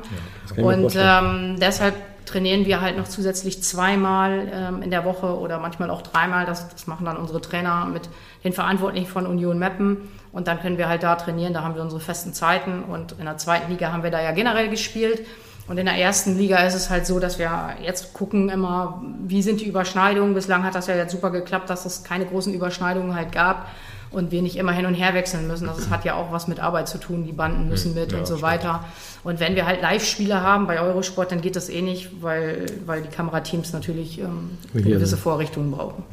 mir 0.55 0.65
und 0.65 0.95
ähm, 0.95 1.57
deshalb 1.59 1.95
trainieren 2.25 2.65
wir 2.65 2.79
halt 2.79 2.95
noch 2.95 3.07
zusätzlich 3.09 3.61
zweimal 3.63 4.47
ähm, 4.53 4.81
in 4.81 4.91
der 4.91 5.03
Woche 5.03 5.37
oder 5.37 5.59
manchmal 5.59 5.89
auch 5.89 6.03
dreimal. 6.03 6.45
Das, 6.45 6.69
das 6.69 6.87
machen 6.87 7.05
dann 7.05 7.17
unsere 7.17 7.41
Trainer 7.41 7.85
mit 7.85 8.07
den 8.45 8.53
Verantwortlichen 8.53 9.07
von 9.07 9.25
Union 9.25 9.59
Meppen. 9.59 10.07
Und 10.31 10.47
dann 10.47 10.59
können 10.59 10.77
wir 10.77 10.87
halt 10.87 11.03
da 11.03 11.15
trainieren. 11.15 11.53
Da 11.53 11.63
haben 11.63 11.75
wir 11.75 11.81
unsere 11.81 11.99
festen 11.99 12.33
Zeiten. 12.33 12.83
Und 12.83 13.13
in 13.13 13.25
der 13.25 13.37
zweiten 13.37 13.71
Liga 13.71 13.91
haben 13.91 14.03
wir 14.03 14.11
da 14.11 14.21
ja 14.21 14.31
generell 14.31 14.69
gespielt. 14.69 15.25
Und 15.67 15.77
in 15.77 15.85
der 15.85 15.95
ersten 15.95 16.37
Liga 16.37 16.57
ist 16.65 16.73
es 16.73 16.89
halt 16.89 17.05
so, 17.05 17.19
dass 17.19 17.37
wir 17.37 17.51
jetzt 17.83 18.13
gucken 18.13 18.49
immer, 18.49 19.03
wie 19.25 19.43
sind 19.43 19.61
die 19.61 19.65
Überschneidungen. 19.65 20.33
Bislang 20.33 20.63
hat 20.63 20.73
das 20.73 20.87
ja 20.87 20.95
jetzt 20.95 21.11
super 21.11 21.29
geklappt, 21.29 21.69
dass 21.69 21.85
es 21.85 22.03
keine 22.03 22.25
großen 22.25 22.53
Überschneidungen 22.53 23.15
halt 23.15 23.31
gab 23.31 23.67
und 24.11 24.31
wir 24.31 24.41
nicht 24.41 24.55
immer 24.55 24.71
hin 24.71 24.87
und 24.87 24.95
her 24.95 25.13
wechseln 25.13 25.47
müssen. 25.47 25.67
Das 25.67 25.91
hat 25.91 26.05
ja 26.05 26.15
auch 26.15 26.31
was 26.31 26.47
mit 26.47 26.59
Arbeit 26.59 26.87
zu 26.87 26.97
tun. 26.97 27.23
Die 27.23 27.31
Banden 27.31 27.69
müssen 27.69 27.93
mit 27.93 28.11
ja, 28.11 28.17
und 28.17 28.25
so 28.25 28.37
stimmt. 28.37 28.51
weiter. 28.51 28.83
Und 29.23 29.39
wenn 29.39 29.55
wir 29.55 29.67
halt 29.67 29.81
Live-Spiele 29.81 30.41
haben 30.41 30.65
bei 30.65 30.81
Eurosport, 30.81 31.31
dann 31.31 31.41
geht 31.41 31.55
das 31.55 31.69
eh 31.69 31.83
nicht, 31.83 32.23
weil, 32.23 32.65
weil 32.87 33.03
die 33.03 33.09
Kamerateams 33.09 33.71
natürlich 33.71 34.19
ähm, 34.19 34.57
gewisse. 34.73 35.17
Vorrichtungen 35.17 35.71
brauchen. 35.71 36.03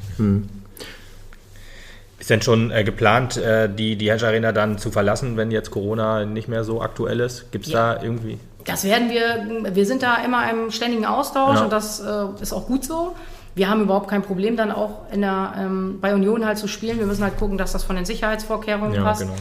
Ist 2.26 2.30
denn 2.30 2.42
schon 2.42 2.72
äh, 2.72 2.82
geplant, 2.82 3.36
äh, 3.36 3.68
die, 3.72 3.94
die 3.94 4.10
Hedge 4.10 4.26
Arena 4.26 4.50
dann 4.50 4.78
zu 4.78 4.90
verlassen, 4.90 5.36
wenn 5.36 5.52
jetzt 5.52 5.70
Corona 5.70 6.24
nicht 6.24 6.48
mehr 6.48 6.64
so 6.64 6.82
aktuell 6.82 7.20
ist? 7.20 7.52
Gibt 7.52 7.66
es 7.66 7.72
Ja. 7.72 7.94
da 7.94 8.02
irgendwie? 8.02 8.40
Das 8.64 8.82
werden 8.82 9.10
wir, 9.10 9.72
wir 9.76 9.86
sind 9.86 10.02
da 10.02 10.16
immer 10.24 10.50
im 10.50 10.72
ständigen 10.72 11.06
Austausch 11.06 11.58
Ja. 11.58 11.62
und 11.62 11.72
das 11.72 12.00
äh, 12.00 12.42
ist 12.42 12.52
auch 12.52 12.66
gut 12.66 12.84
so. 12.84 13.14
Wir 13.54 13.70
haben 13.70 13.80
überhaupt 13.82 14.08
kein 14.08 14.22
Problem, 14.22 14.56
dann 14.56 14.72
auch 14.72 15.02
in 15.12 15.20
der, 15.20 15.54
ähm, 15.56 15.98
bei 16.00 16.16
Union 16.16 16.44
halt 16.44 16.58
zu 16.58 16.66
spielen. 16.66 16.98
Wir 16.98 17.06
müssen 17.06 17.22
halt 17.22 17.36
gucken, 17.38 17.58
dass 17.58 17.70
das 17.70 17.84
von 17.84 17.94
den 17.94 18.04
Sicherheitsvorkehrungen 18.04 18.92
Ja, 18.96 19.04
passt. 19.04 19.20
genau. 19.20 19.34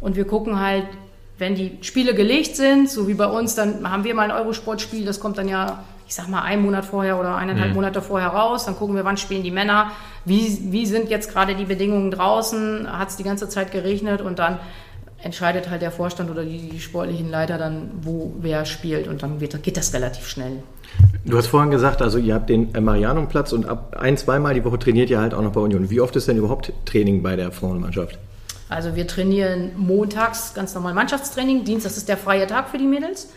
Und 0.00 0.16
wir 0.16 0.24
gucken 0.26 0.58
halt, 0.58 0.86
wenn 1.38 1.54
die 1.54 1.78
Spiele 1.82 2.12
gelegt 2.12 2.56
sind, 2.56 2.90
so 2.90 3.06
wie 3.06 3.14
bei 3.14 3.26
uns, 3.26 3.54
dann 3.54 3.88
haben 3.88 4.02
wir 4.02 4.16
mal 4.16 4.24
ein 4.32 4.36
Eurosport-Spiel, 4.36 5.04
das 5.04 5.20
kommt 5.20 5.38
dann 5.38 5.46
ja, 5.48 5.84
ich 6.12 6.16
sag 6.16 6.28
mal, 6.28 6.42
einen 6.42 6.60
Monat 6.60 6.84
vorher 6.84 7.18
oder 7.18 7.36
eineinhalb 7.36 7.70
Mhm. 7.70 7.76
Monate 7.76 8.02
vorher 8.02 8.28
raus. 8.28 8.66
Dann 8.66 8.76
gucken 8.76 8.94
wir, 8.96 9.04
wann 9.06 9.16
spielen 9.16 9.42
die 9.42 9.50
Männer, 9.50 9.92
wie, 10.26 10.58
wie 10.70 10.84
sind 10.84 11.08
jetzt 11.08 11.32
gerade 11.32 11.54
die 11.54 11.64
Bedingungen 11.64 12.10
draußen, 12.10 12.86
hat 12.86 13.08
es 13.08 13.16
die 13.16 13.22
ganze 13.22 13.48
Zeit 13.48 13.72
geregnet 13.72 14.20
und 14.20 14.38
dann 14.38 14.58
entscheidet 15.22 15.70
halt 15.70 15.80
der 15.80 15.90
Vorstand 15.90 16.30
oder 16.30 16.44
die, 16.44 16.68
die 16.68 16.80
sportlichen 16.80 17.30
Leiter 17.30 17.56
dann, 17.56 17.92
wo 18.02 18.34
wer 18.40 18.66
spielt 18.66 19.08
und 19.08 19.22
dann 19.22 19.40
wird, 19.40 19.62
geht 19.62 19.78
das 19.78 19.94
relativ 19.94 20.28
schnell. 20.28 20.62
Du 21.24 21.38
hast 21.38 21.46
vorhin 21.46 21.70
gesagt, 21.70 22.02
also 22.02 22.18
ihr 22.18 22.34
habt 22.34 22.50
den 22.50 22.74
äh, 22.74 22.82
Marianumplatz 22.82 23.54
und 23.54 23.66
ab 23.66 23.96
ein, 23.98 24.18
zweimal 24.18 24.52
die 24.52 24.64
Woche 24.66 24.78
trainiert 24.78 25.08
ihr 25.08 25.18
halt 25.18 25.32
auch 25.32 25.40
noch 25.40 25.52
bei 25.52 25.62
Union. 25.62 25.88
Wie 25.88 26.02
oft 26.02 26.14
ist 26.14 26.28
denn 26.28 26.36
überhaupt 26.36 26.74
Training 26.84 27.22
bei 27.22 27.36
der 27.36 27.52
Frauenmannschaft? 27.52 28.18
Also 28.68 28.96
wir 28.96 29.06
trainieren 29.06 29.70
montags 29.78 30.52
ganz 30.52 30.74
normal 30.74 30.92
Mannschaftstraining, 30.92 31.64
Dienstags 31.64 31.96
ist 31.96 32.10
der 32.10 32.18
freie 32.18 32.46
Tag 32.46 32.68
für 32.68 32.76
die 32.76 32.86
Mädels, 32.86 33.30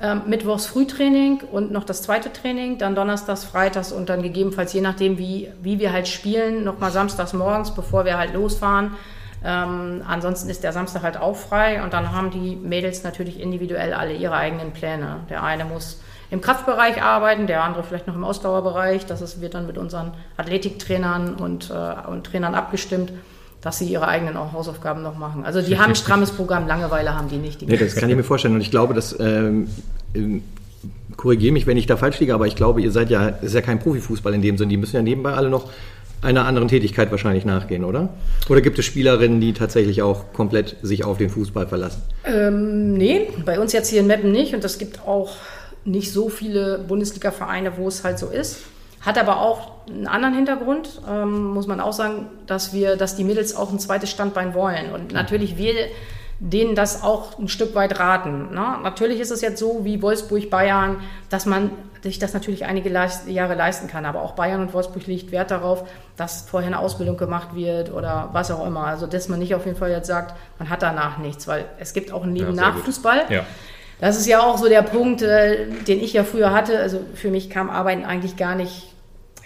ähm, 0.00 0.22
Mittwochs 0.26 0.66
Frühtraining 0.66 1.42
und 1.50 1.72
noch 1.72 1.84
das 1.84 2.02
zweite 2.02 2.32
Training, 2.32 2.78
dann 2.78 2.94
Donnerstags, 2.94 3.44
Freitags 3.44 3.92
und 3.92 4.08
dann 4.08 4.22
gegebenenfalls, 4.22 4.72
je 4.72 4.80
nachdem 4.80 5.18
wie, 5.18 5.50
wie 5.60 5.78
wir 5.78 5.92
halt 5.92 6.06
spielen, 6.06 6.64
nochmal 6.64 6.92
Samstags 6.92 7.32
morgens, 7.32 7.74
bevor 7.74 8.04
wir 8.04 8.16
halt 8.16 8.32
losfahren. 8.32 8.92
Ähm, 9.44 10.02
ansonsten 10.06 10.48
ist 10.50 10.64
der 10.64 10.72
Samstag 10.72 11.02
halt 11.02 11.16
auch 11.16 11.36
frei 11.36 11.82
und 11.82 11.92
dann 11.92 12.12
haben 12.12 12.30
die 12.30 12.56
Mädels 12.56 13.04
natürlich 13.04 13.40
individuell 13.40 13.92
alle 13.92 14.14
ihre 14.14 14.34
eigenen 14.34 14.72
Pläne. 14.72 15.20
Der 15.30 15.42
eine 15.42 15.64
muss 15.64 16.00
im 16.30 16.40
Kraftbereich 16.40 17.02
arbeiten, 17.02 17.46
der 17.46 17.64
andere 17.64 17.82
vielleicht 17.82 18.06
noch 18.06 18.14
im 18.14 18.24
Ausdauerbereich. 18.24 19.06
Das 19.06 19.22
ist, 19.22 19.40
wird 19.40 19.54
dann 19.54 19.66
mit 19.66 19.78
unseren 19.78 20.12
Athletiktrainern 20.36 21.34
und, 21.34 21.70
äh, 21.70 22.08
und 22.08 22.24
Trainern 22.24 22.54
abgestimmt, 22.54 23.12
dass 23.60 23.78
sie 23.78 23.86
ihre 23.86 24.06
eigenen 24.06 24.36
auch 24.36 24.52
Hausaufgaben 24.52 25.02
noch 25.02 25.16
machen. 25.16 25.44
Also 25.44 25.60
die 25.60 25.78
haben 25.78 25.90
ein 25.90 25.96
strammes 25.96 26.30
Programm, 26.30 26.66
Langeweile 26.68 27.16
haben 27.16 27.28
die 27.28 27.38
nicht. 27.38 27.60
Die 27.60 27.66
Nee, 27.66 27.76
das 27.76 27.96
kann 27.96 28.08
ich 28.08 28.16
mir 28.16 28.24
vorstellen. 28.24 28.54
Und 28.54 28.60
ich 28.60 28.70
glaube, 28.70 28.94
dass, 28.94 29.18
ähm, 29.18 29.68
ähm, 30.14 30.42
korrigiere 31.16 31.52
mich, 31.52 31.66
wenn 31.66 31.76
ich 31.76 31.86
da 31.86 31.96
falsch 31.96 32.20
liege, 32.20 32.34
aber 32.34 32.46
ich 32.46 32.54
glaube, 32.54 32.80
ihr 32.80 32.92
seid 32.92 33.10
ja, 33.10 33.28
ist 33.28 33.54
ja 33.54 33.60
kein 33.60 33.80
Profifußball 33.80 34.32
in 34.34 34.42
dem 34.42 34.58
Sinne. 34.58 34.70
Die 34.70 34.76
müssen 34.76 34.96
ja 34.96 35.02
nebenbei 35.02 35.32
alle 35.32 35.50
noch 35.50 35.68
einer 36.22 36.46
anderen 36.46 36.68
Tätigkeit 36.68 37.10
wahrscheinlich 37.10 37.44
nachgehen, 37.44 37.84
oder? 37.84 38.08
Oder 38.48 38.60
gibt 38.60 38.78
es 38.78 38.84
Spielerinnen, 38.84 39.40
die 39.40 39.52
tatsächlich 39.52 40.02
auch 40.02 40.32
komplett 40.32 40.76
sich 40.82 41.04
auf 41.04 41.18
den 41.18 41.30
Fußball 41.30 41.66
verlassen? 41.66 42.02
Ähm, 42.24 42.94
nee, 42.94 43.28
bei 43.44 43.60
uns 43.60 43.72
jetzt 43.72 43.88
hier 43.88 44.00
in 44.00 44.06
Meppen 44.06 44.32
nicht 44.32 44.54
und 44.54 44.64
es 44.64 44.78
gibt 44.78 45.00
auch 45.06 45.36
nicht 45.84 46.12
so 46.12 46.28
viele 46.28 46.78
Bundesliga-Vereine, 46.86 47.72
wo 47.76 47.88
es 47.88 48.04
halt 48.04 48.18
so 48.18 48.28
ist. 48.28 48.58
Hat 49.08 49.16
aber 49.16 49.40
auch 49.40 49.70
einen 49.88 50.06
anderen 50.06 50.34
Hintergrund, 50.34 51.00
ähm, 51.08 51.46
muss 51.54 51.66
man 51.66 51.80
auch 51.80 51.94
sagen, 51.94 52.26
dass 52.46 52.74
wir, 52.74 52.96
dass 52.96 53.16
die 53.16 53.24
Mädels 53.24 53.56
auch 53.56 53.72
ein 53.72 53.78
zweites 53.78 54.10
Standbein 54.10 54.52
wollen. 54.52 54.92
Und 54.92 55.14
natürlich 55.14 55.56
wir 55.56 55.72
denen 56.40 56.74
das 56.74 57.02
auch 57.02 57.38
ein 57.38 57.48
Stück 57.48 57.74
weit 57.74 57.98
raten. 57.98 58.52
Ne? 58.52 58.76
Natürlich 58.82 59.18
ist 59.18 59.30
es 59.30 59.40
jetzt 59.40 59.58
so 59.58 59.86
wie 59.86 60.02
Wolfsburg, 60.02 60.50
Bayern, 60.50 60.98
dass 61.30 61.46
man 61.46 61.70
sich 62.02 62.18
das 62.18 62.34
natürlich 62.34 62.66
einige 62.66 62.90
leist 62.90 63.26
Jahre 63.28 63.54
leisten 63.54 63.88
kann. 63.88 64.04
Aber 64.04 64.20
auch 64.20 64.32
Bayern 64.32 64.60
und 64.60 64.74
Wolfsburg 64.74 65.06
legt 65.06 65.32
Wert 65.32 65.52
darauf, 65.52 65.88
dass 66.18 66.42
vorher 66.42 66.66
eine 66.66 66.78
Ausbildung 66.78 67.16
gemacht 67.16 67.54
wird 67.54 67.90
oder 67.90 68.28
was 68.34 68.50
auch 68.50 68.66
immer. 68.66 68.84
Also 68.88 69.06
dass 69.06 69.30
man 69.30 69.38
nicht 69.38 69.54
auf 69.54 69.64
jeden 69.64 69.78
Fall 69.78 69.90
jetzt 69.90 70.06
sagt, 70.06 70.34
man 70.58 70.68
hat 70.68 70.82
danach 70.82 71.16
nichts, 71.16 71.48
weil 71.48 71.64
es 71.78 71.94
gibt 71.94 72.12
auch 72.12 72.24
ein 72.24 72.34
Leben 72.34 72.54
Ja, 72.54 72.60
nach 72.60 72.74
gut. 72.74 72.84
Fußball. 72.84 73.22
Ja. 73.30 73.46
Das 74.00 74.18
ist 74.18 74.26
ja 74.26 74.40
auch 74.40 74.58
so 74.58 74.68
der 74.68 74.82
Punkt, 74.82 75.22
äh, 75.22 75.66
den 75.66 75.98
ich 75.98 76.12
ja 76.12 76.24
früher 76.24 76.52
hatte. 76.52 76.78
Also 76.78 77.00
für 77.14 77.30
mich 77.30 77.50
kam 77.50 77.70
Arbeiten 77.70 78.04
eigentlich 78.04 78.36
gar 78.36 78.54
nicht, 78.54 78.94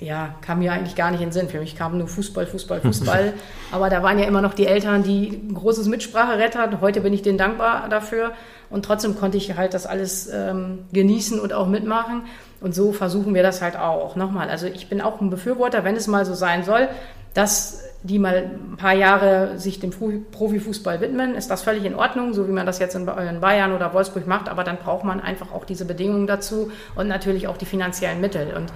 ja, 0.00 0.34
kam 0.40 0.58
mir 0.58 0.72
eigentlich 0.72 0.96
gar 0.96 1.10
nicht 1.10 1.20
in 1.20 1.28
den 1.28 1.32
Sinn. 1.32 1.48
Für 1.48 1.60
mich 1.60 1.76
kam 1.76 1.96
nur 1.98 2.08
Fußball, 2.08 2.46
Fußball, 2.46 2.80
Fußball. 2.80 3.34
Aber 3.72 3.88
da 3.88 4.02
waren 4.02 4.18
ja 4.18 4.26
immer 4.26 4.40
noch 4.42 4.54
die 4.54 4.66
Eltern, 4.66 5.02
die 5.04 5.28
ein 5.48 5.54
großes 5.54 5.86
Mitspracherecht 5.86 6.56
hatten. 6.56 6.80
Heute 6.80 7.00
bin 7.02 7.12
ich 7.12 7.22
denen 7.22 7.38
dankbar 7.38 7.88
dafür. 7.88 8.32
Und 8.68 8.84
trotzdem 8.84 9.16
konnte 9.16 9.36
ich 9.36 9.56
halt 9.56 9.74
das 9.74 9.86
alles 9.86 10.28
ähm, 10.32 10.86
genießen 10.92 11.38
und 11.38 11.52
auch 11.52 11.68
mitmachen. 11.68 12.22
Und 12.60 12.74
so 12.74 12.92
versuchen 12.92 13.34
wir 13.34 13.42
das 13.42 13.60
halt 13.62 13.76
auch. 13.76 14.16
Nochmal, 14.16 14.48
also 14.48 14.66
ich 14.66 14.88
bin 14.88 15.00
auch 15.00 15.20
ein 15.20 15.30
Befürworter, 15.30 15.84
wenn 15.84 15.94
es 15.94 16.06
mal 16.06 16.24
so 16.24 16.34
sein 16.34 16.64
soll, 16.64 16.88
dass 17.34 17.82
die 18.02 18.18
mal 18.18 18.50
ein 18.70 18.76
paar 18.76 18.94
Jahre 18.94 19.58
sich 19.58 19.78
dem 19.78 19.92
Fu- 19.92 20.20
Profifußball 20.32 21.00
widmen, 21.00 21.34
ist 21.34 21.50
das 21.50 21.62
völlig 21.62 21.84
in 21.84 21.94
Ordnung, 21.94 22.34
so 22.34 22.48
wie 22.48 22.52
man 22.52 22.66
das 22.66 22.78
jetzt 22.80 22.94
in 22.96 23.06
Bayern 23.06 23.72
oder 23.72 23.94
Wolfsburg 23.94 24.26
macht. 24.26 24.48
Aber 24.48 24.64
dann 24.64 24.78
braucht 24.78 25.04
man 25.04 25.20
einfach 25.20 25.52
auch 25.52 25.64
diese 25.64 25.84
Bedingungen 25.84 26.26
dazu 26.26 26.70
und 26.96 27.08
natürlich 27.08 27.46
auch 27.48 27.56
die 27.56 27.64
finanziellen 27.64 28.20
Mittel. 28.20 28.54
Und 28.56 28.72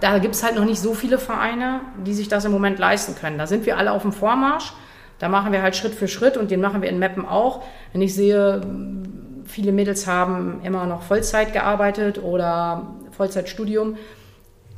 da 0.00 0.18
gibt 0.18 0.34
es 0.34 0.42
halt 0.42 0.56
noch 0.56 0.64
nicht 0.64 0.80
so 0.80 0.94
viele 0.94 1.18
Vereine, 1.18 1.80
die 2.04 2.14
sich 2.14 2.28
das 2.28 2.44
im 2.44 2.52
Moment 2.52 2.78
leisten 2.78 3.14
können. 3.14 3.38
Da 3.38 3.46
sind 3.46 3.66
wir 3.66 3.78
alle 3.78 3.92
auf 3.92 4.02
dem 4.02 4.12
Vormarsch. 4.12 4.72
Da 5.18 5.28
machen 5.28 5.52
wir 5.52 5.62
halt 5.62 5.74
Schritt 5.76 5.94
für 5.94 6.08
Schritt 6.08 6.36
und 6.36 6.50
den 6.50 6.60
machen 6.60 6.82
wir 6.82 6.90
in 6.90 6.98
Meppen 6.98 7.24
auch. 7.24 7.62
Wenn 7.92 8.02
ich 8.02 8.14
sehe, 8.14 8.60
viele 9.44 9.72
Mädels 9.72 10.06
haben 10.06 10.60
immer 10.62 10.84
noch 10.86 11.02
Vollzeit 11.02 11.52
gearbeitet 11.52 12.22
oder 12.22 12.88
Vollzeitstudium. 13.12 13.96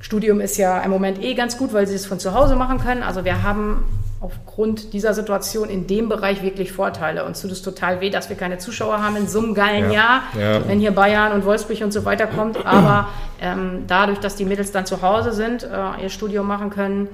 Studium 0.01 0.41
ist 0.41 0.57
ja 0.57 0.81
im 0.81 0.91
Moment 0.93 1.21
eh 1.21 1.35
ganz 1.35 1.59
gut, 1.59 1.73
weil 1.73 1.89
sie 1.89 1.97
es 1.97 2.07
von 2.07 2.21
zu 2.21 2.35
Hause 2.35 2.55
machen 2.55 2.79
können. 2.79 3.03
Also 3.03 3.25
wir 3.25 3.43
haben 3.43 3.85
aufgrund 4.21 4.93
dieser 4.93 5.15
Situation 5.15 5.69
in 5.69 5.87
dem 5.87 6.09
Bereich 6.09 6.43
wirklich 6.43 6.73
Vorteile. 6.73 7.25
Uns 7.25 7.41
tut 7.41 7.53
es 7.53 7.63
total 7.63 8.01
weh, 8.01 8.11
dass 8.11 8.29
wir 8.29 8.37
keine 8.37 8.59
Zuschauer 8.59 9.01
haben 9.01 9.17
in 9.17 9.29
so 9.29 9.39
einem 9.39 9.55
geilen 9.55 9.93
Ja, 9.93 9.93
Jahr, 9.93 10.23
ja. 10.39 10.69
wenn 10.69 10.81
hier 10.81 10.91
Bayern 10.91 11.33
und 11.33 11.45
Wolfsburg 11.45 11.81
und 11.83 11.93
so 11.93 12.05
weiter 12.05 12.27
kommt. 12.27 12.65
Aber 12.67 13.09
ähm, 13.41 13.85
dadurch, 13.87 14.19
dass 14.19 14.35
die 14.35 14.45
Mädels 14.45 14.73
dann 14.73 14.87
zu 14.87 15.03
Hause 15.03 15.33
sind, 15.33 15.63
äh, 15.63 16.03
ihr 16.03 16.09
Studium 16.09 16.49
machen 16.49 16.71
können, 16.71 17.09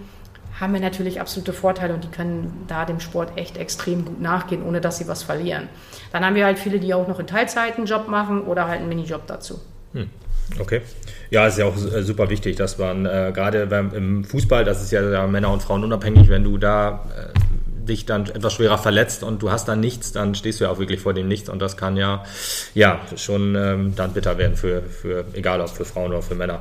haben 0.61 0.73
wir 0.73 0.81
natürlich 0.81 1.21
absolute 1.21 1.53
Vorteile 1.53 1.95
und 1.95 2.05
die 2.05 2.09
können 2.09 2.65
da 2.69 2.85
dem 2.85 3.01
Sport 3.01 3.37
echt 3.37 3.57
extrem 3.57 4.05
gut 4.05 4.21
nachgehen, 4.21 4.63
ohne 4.63 4.81
dass 4.81 4.99
sie 4.99 5.09
was 5.09 5.23
verlieren. 5.23 5.69
Dann 6.13 6.25
haben 6.25 6.37
wir 6.37 6.45
halt 6.47 6.59
viele, 6.59 6.79
die 6.79 6.95
auch 6.95 7.09
noch 7.09 7.19
in 7.19 7.27
Teilzeit 7.27 7.77
einen 7.77 7.87
Job 7.87 8.09
machen 8.09 8.43
oder 8.43 8.69
halt 8.69 8.79
einen 8.81 8.89
Minijob 8.89 9.27
dazu. 9.27 9.61
Okay. 10.59 10.83
Ja, 11.31 11.47
ist 11.47 11.59
ja 11.59 11.65
auch 11.67 11.77
äh, 11.77 12.03
super 12.03 12.31
wichtig, 12.31 12.57
dass 12.57 12.79
man 12.79 13.07
äh, 13.07 13.33
gerade 13.35 13.67
beim, 13.67 13.93
im 13.93 14.25
Fußball, 14.25 14.65
das 14.65 14.83
ist 14.83 14.93
ja, 14.93 15.03
ja 15.11 15.27
Männer 15.27 15.51
und 15.51 15.63
Frauen 15.63 15.83
unabhängig, 15.85 16.29
wenn 16.29 16.45
du 16.45 16.59
da 16.59 17.07
äh, 17.17 17.39
dich 17.87 18.07
dann 18.07 18.27
etwas 18.27 18.55
schwerer 18.55 18.79
verletzt 18.79 19.23
und 19.23 19.43
du 19.43 19.51
hast 19.51 19.69
dann 19.69 19.81
nichts, 19.81 20.13
dann 20.13 20.35
stehst 20.35 20.61
du 20.61 20.65
ja 20.65 20.71
auch 20.71 20.79
wirklich 20.79 21.01
vor 21.01 21.15
dem 21.15 21.29
Nichts 21.29 21.49
und 21.49 21.61
das 21.61 21.77
kann 21.77 21.97
ja, 21.97 22.25
ja 22.75 23.01
schon 23.17 23.55
ähm, 23.57 23.95
dann 23.97 24.13
bitter 24.13 24.39
werden 24.39 24.57
für, 24.57 24.83
für, 24.83 25.25
egal 25.35 25.61
ob 25.61 25.71
für 25.71 25.85
Frauen 25.85 26.11
oder 26.11 26.23
für 26.23 26.35
Männer. 26.35 26.61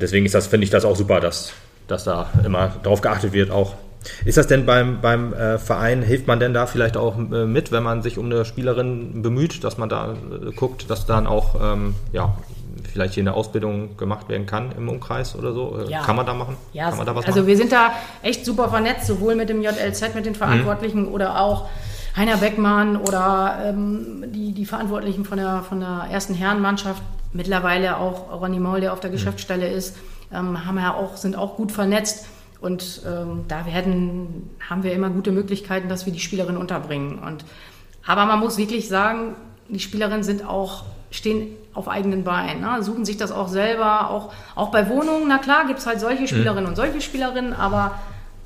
Deswegen 0.00 0.26
ist 0.26 0.34
das, 0.34 0.46
finde 0.46 0.64
ich 0.64 0.70
das 0.70 0.84
auch 0.84 0.96
super, 0.96 1.20
dass, 1.20 1.52
dass 1.86 2.04
da 2.04 2.30
immer 2.44 2.76
drauf 2.82 3.00
geachtet 3.00 3.32
wird 3.32 3.50
auch. 3.50 3.74
Ist 4.24 4.38
das 4.38 4.46
denn 4.46 4.64
beim, 4.64 5.00
beim 5.02 5.34
äh, 5.34 5.58
Verein, 5.58 6.02
hilft 6.02 6.26
man 6.26 6.40
denn 6.40 6.54
da 6.54 6.66
vielleicht 6.66 6.96
auch 6.96 7.18
äh, 7.18 7.44
mit, 7.44 7.70
wenn 7.70 7.82
man 7.82 8.02
sich 8.02 8.16
um 8.16 8.26
eine 8.26 8.46
Spielerin 8.46 9.20
bemüht, 9.20 9.62
dass 9.62 9.76
man 9.76 9.90
da 9.90 10.14
äh, 10.14 10.52
guckt, 10.52 10.88
dass 10.88 11.04
dann 11.04 11.26
auch 11.26 11.60
ähm, 11.60 11.94
ja, 12.12 12.34
vielleicht 12.82 13.14
hier 13.14 13.22
eine 13.22 13.34
Ausbildung 13.34 13.96
gemacht 13.96 14.28
werden 14.28 14.46
kann 14.46 14.72
im 14.72 14.88
Umkreis 14.88 15.36
oder 15.36 15.52
so? 15.52 15.78
Äh, 15.78 15.90
Ja. 15.90 16.02
Kann 16.02 16.16
man 16.16 16.26
da 16.26 16.34
machen? 16.34 16.56
Ja, 16.72 16.88
kann 16.88 16.98
man 16.98 17.06
da 17.06 17.14
was 17.14 17.26
also 17.26 17.40
machen? 17.40 17.48
wir 17.48 17.56
sind 17.56 17.72
da 17.72 17.92
echt 18.22 18.44
super 18.44 18.68
vernetzt, 18.68 19.06
sowohl 19.06 19.34
mit 19.34 19.48
dem 19.48 19.62
JLZ, 19.62 20.14
mit 20.14 20.26
den 20.26 20.34
Verantwortlichen 20.34 21.08
oder 21.08 21.40
auch 21.40 21.68
Heiner 22.16 22.38
Beckmann 22.38 22.96
oder 22.96 23.58
ähm, 23.64 24.24
die, 24.28 24.52
die 24.52 24.66
Verantwortlichen 24.66 25.24
von 25.24 25.38
der, 25.38 25.62
von 25.68 25.80
der 25.80 26.08
ersten 26.10 26.34
Herrenmannschaft, 26.34 27.02
mittlerweile 27.32 27.98
auch 27.98 28.32
Ronny 28.40 28.58
Maul, 28.58 28.80
der 28.80 28.92
auf 28.92 29.00
der 29.00 29.10
Geschäftsstelle 29.10 29.68
ist, 29.68 29.96
ähm, 30.32 30.66
haben 30.66 30.78
ja 30.78 30.94
auch, 30.94 31.16
sind 31.16 31.36
auch 31.36 31.56
gut 31.56 31.72
vernetzt. 31.72 32.26
Und 32.60 33.02
ähm, 33.06 33.44
da 33.48 33.64
werden, 33.64 34.50
haben 34.68 34.82
wir 34.82 34.92
immer 34.92 35.08
gute 35.08 35.32
Möglichkeiten, 35.32 35.88
dass 35.88 36.04
wir 36.04 36.12
die 36.12 36.20
Spielerinnen 36.20 36.60
unterbringen. 36.60 37.18
Und, 37.18 37.44
aber 38.06 38.26
man 38.26 38.38
muss 38.40 38.58
wirklich 38.58 38.88
sagen, 38.88 39.34
die 39.68 39.80
Spielerinnen 39.80 40.22
sind 40.22 40.44
auch, 40.44 40.84
stehen 41.10 41.46
auf 41.72 41.88
eigenen 41.88 42.24
Beinen, 42.24 42.62
ne? 42.62 42.82
suchen 42.82 43.04
sich 43.04 43.16
das 43.16 43.30
auch 43.30 43.48
selber, 43.48 44.10
auch, 44.10 44.32
auch 44.56 44.70
bei 44.70 44.88
Wohnungen, 44.88 45.28
na 45.28 45.38
klar, 45.38 45.66
gibt 45.66 45.78
es 45.78 45.86
halt 45.86 46.00
solche 46.00 46.26
Spielerinnen 46.26 46.66
und 46.66 46.76
solche 46.76 47.00
Spielerinnen, 47.00 47.52
aber 47.52 47.92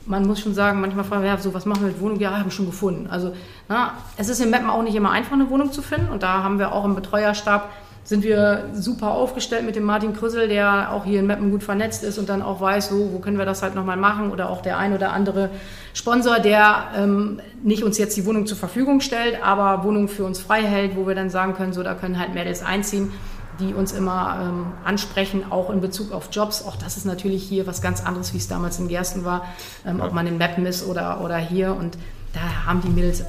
man 0.06 0.26
muss 0.26 0.40
schon 0.40 0.54
sagen, 0.54 0.80
manchmal 0.80 1.04
fragen 1.04 1.22
wir, 1.22 1.30
ja, 1.30 1.38
so, 1.38 1.54
was 1.54 1.66
machen 1.66 1.82
wir 1.82 1.88
mit 1.88 2.00
Wohnung? 2.00 2.20
Ja, 2.20 2.32
haben 2.32 2.44
wir 2.44 2.50
schon 2.50 2.66
gefunden. 2.66 3.08
Also, 3.10 3.34
na, 3.68 3.94
es 4.16 4.28
ist 4.28 4.40
in 4.40 4.50
Meppen 4.50 4.68
auch 4.68 4.82
nicht 4.82 4.94
immer 4.94 5.10
einfach, 5.10 5.32
eine 5.32 5.48
Wohnung 5.48 5.72
zu 5.72 5.82
finden. 5.82 6.10
Und 6.10 6.22
da 6.22 6.42
haben 6.42 6.58
wir 6.58 6.72
auch 6.72 6.84
im 6.84 6.94
Betreuerstab, 6.94 7.70
sind 8.04 8.22
wir 8.22 8.68
super 8.74 9.12
aufgestellt 9.12 9.64
mit 9.64 9.76
dem 9.76 9.84
Martin 9.84 10.14
Krüssel, 10.14 10.46
der 10.46 10.92
auch 10.92 11.06
hier 11.06 11.20
in 11.20 11.26
Meppen 11.26 11.50
gut 11.50 11.62
vernetzt 11.62 12.04
ist 12.04 12.18
und 12.18 12.28
dann 12.28 12.42
auch 12.42 12.60
weiß, 12.60 12.90
so, 12.90 13.12
wo 13.12 13.18
können 13.18 13.38
wir 13.38 13.46
das 13.46 13.62
halt 13.62 13.74
nochmal 13.74 13.96
machen. 13.96 14.30
Oder 14.30 14.50
auch 14.50 14.60
der 14.60 14.78
ein 14.78 14.92
oder 14.92 15.12
andere 15.12 15.48
Sponsor, 15.94 16.38
der 16.38 16.90
ähm, 16.96 17.40
nicht 17.62 17.82
uns 17.82 17.96
jetzt 17.96 18.14
die 18.16 18.26
Wohnung 18.26 18.46
zur 18.46 18.58
Verfügung 18.58 19.00
stellt, 19.00 19.42
aber 19.42 19.84
Wohnungen 19.84 20.08
für 20.08 20.24
uns 20.24 20.38
frei 20.38 20.62
hält, 20.62 20.96
wo 20.96 21.06
wir 21.06 21.14
dann 21.14 21.30
sagen 21.30 21.54
können, 21.54 21.72
so, 21.72 21.82
da 21.82 21.94
können 21.94 22.18
halt 22.18 22.34
Mädels 22.34 22.62
einziehen 22.62 23.10
die 23.60 23.72
uns 23.72 23.92
immer 23.92 24.40
ähm, 24.42 24.66
ansprechen, 24.84 25.44
auch 25.50 25.70
in 25.70 25.80
Bezug 25.80 26.12
auf 26.12 26.28
Jobs. 26.32 26.64
Auch 26.64 26.76
das 26.76 26.96
ist 26.96 27.04
natürlich 27.04 27.44
hier 27.44 27.66
was 27.66 27.82
ganz 27.82 28.04
anderes, 28.04 28.34
wie 28.34 28.38
es 28.38 28.48
damals 28.48 28.78
in 28.78 28.88
Gersten 28.88 29.24
war, 29.24 29.46
ähm, 29.86 30.00
ob 30.00 30.12
man 30.12 30.26
in 30.26 30.38
Meppen 30.38 30.66
ist 30.66 30.86
oder, 30.86 31.20
oder 31.20 31.36
hier. 31.36 31.74
Und 31.74 31.96
da 32.32 32.66
haben 32.66 32.82
die 32.82 32.88
Mädels, 32.88 33.24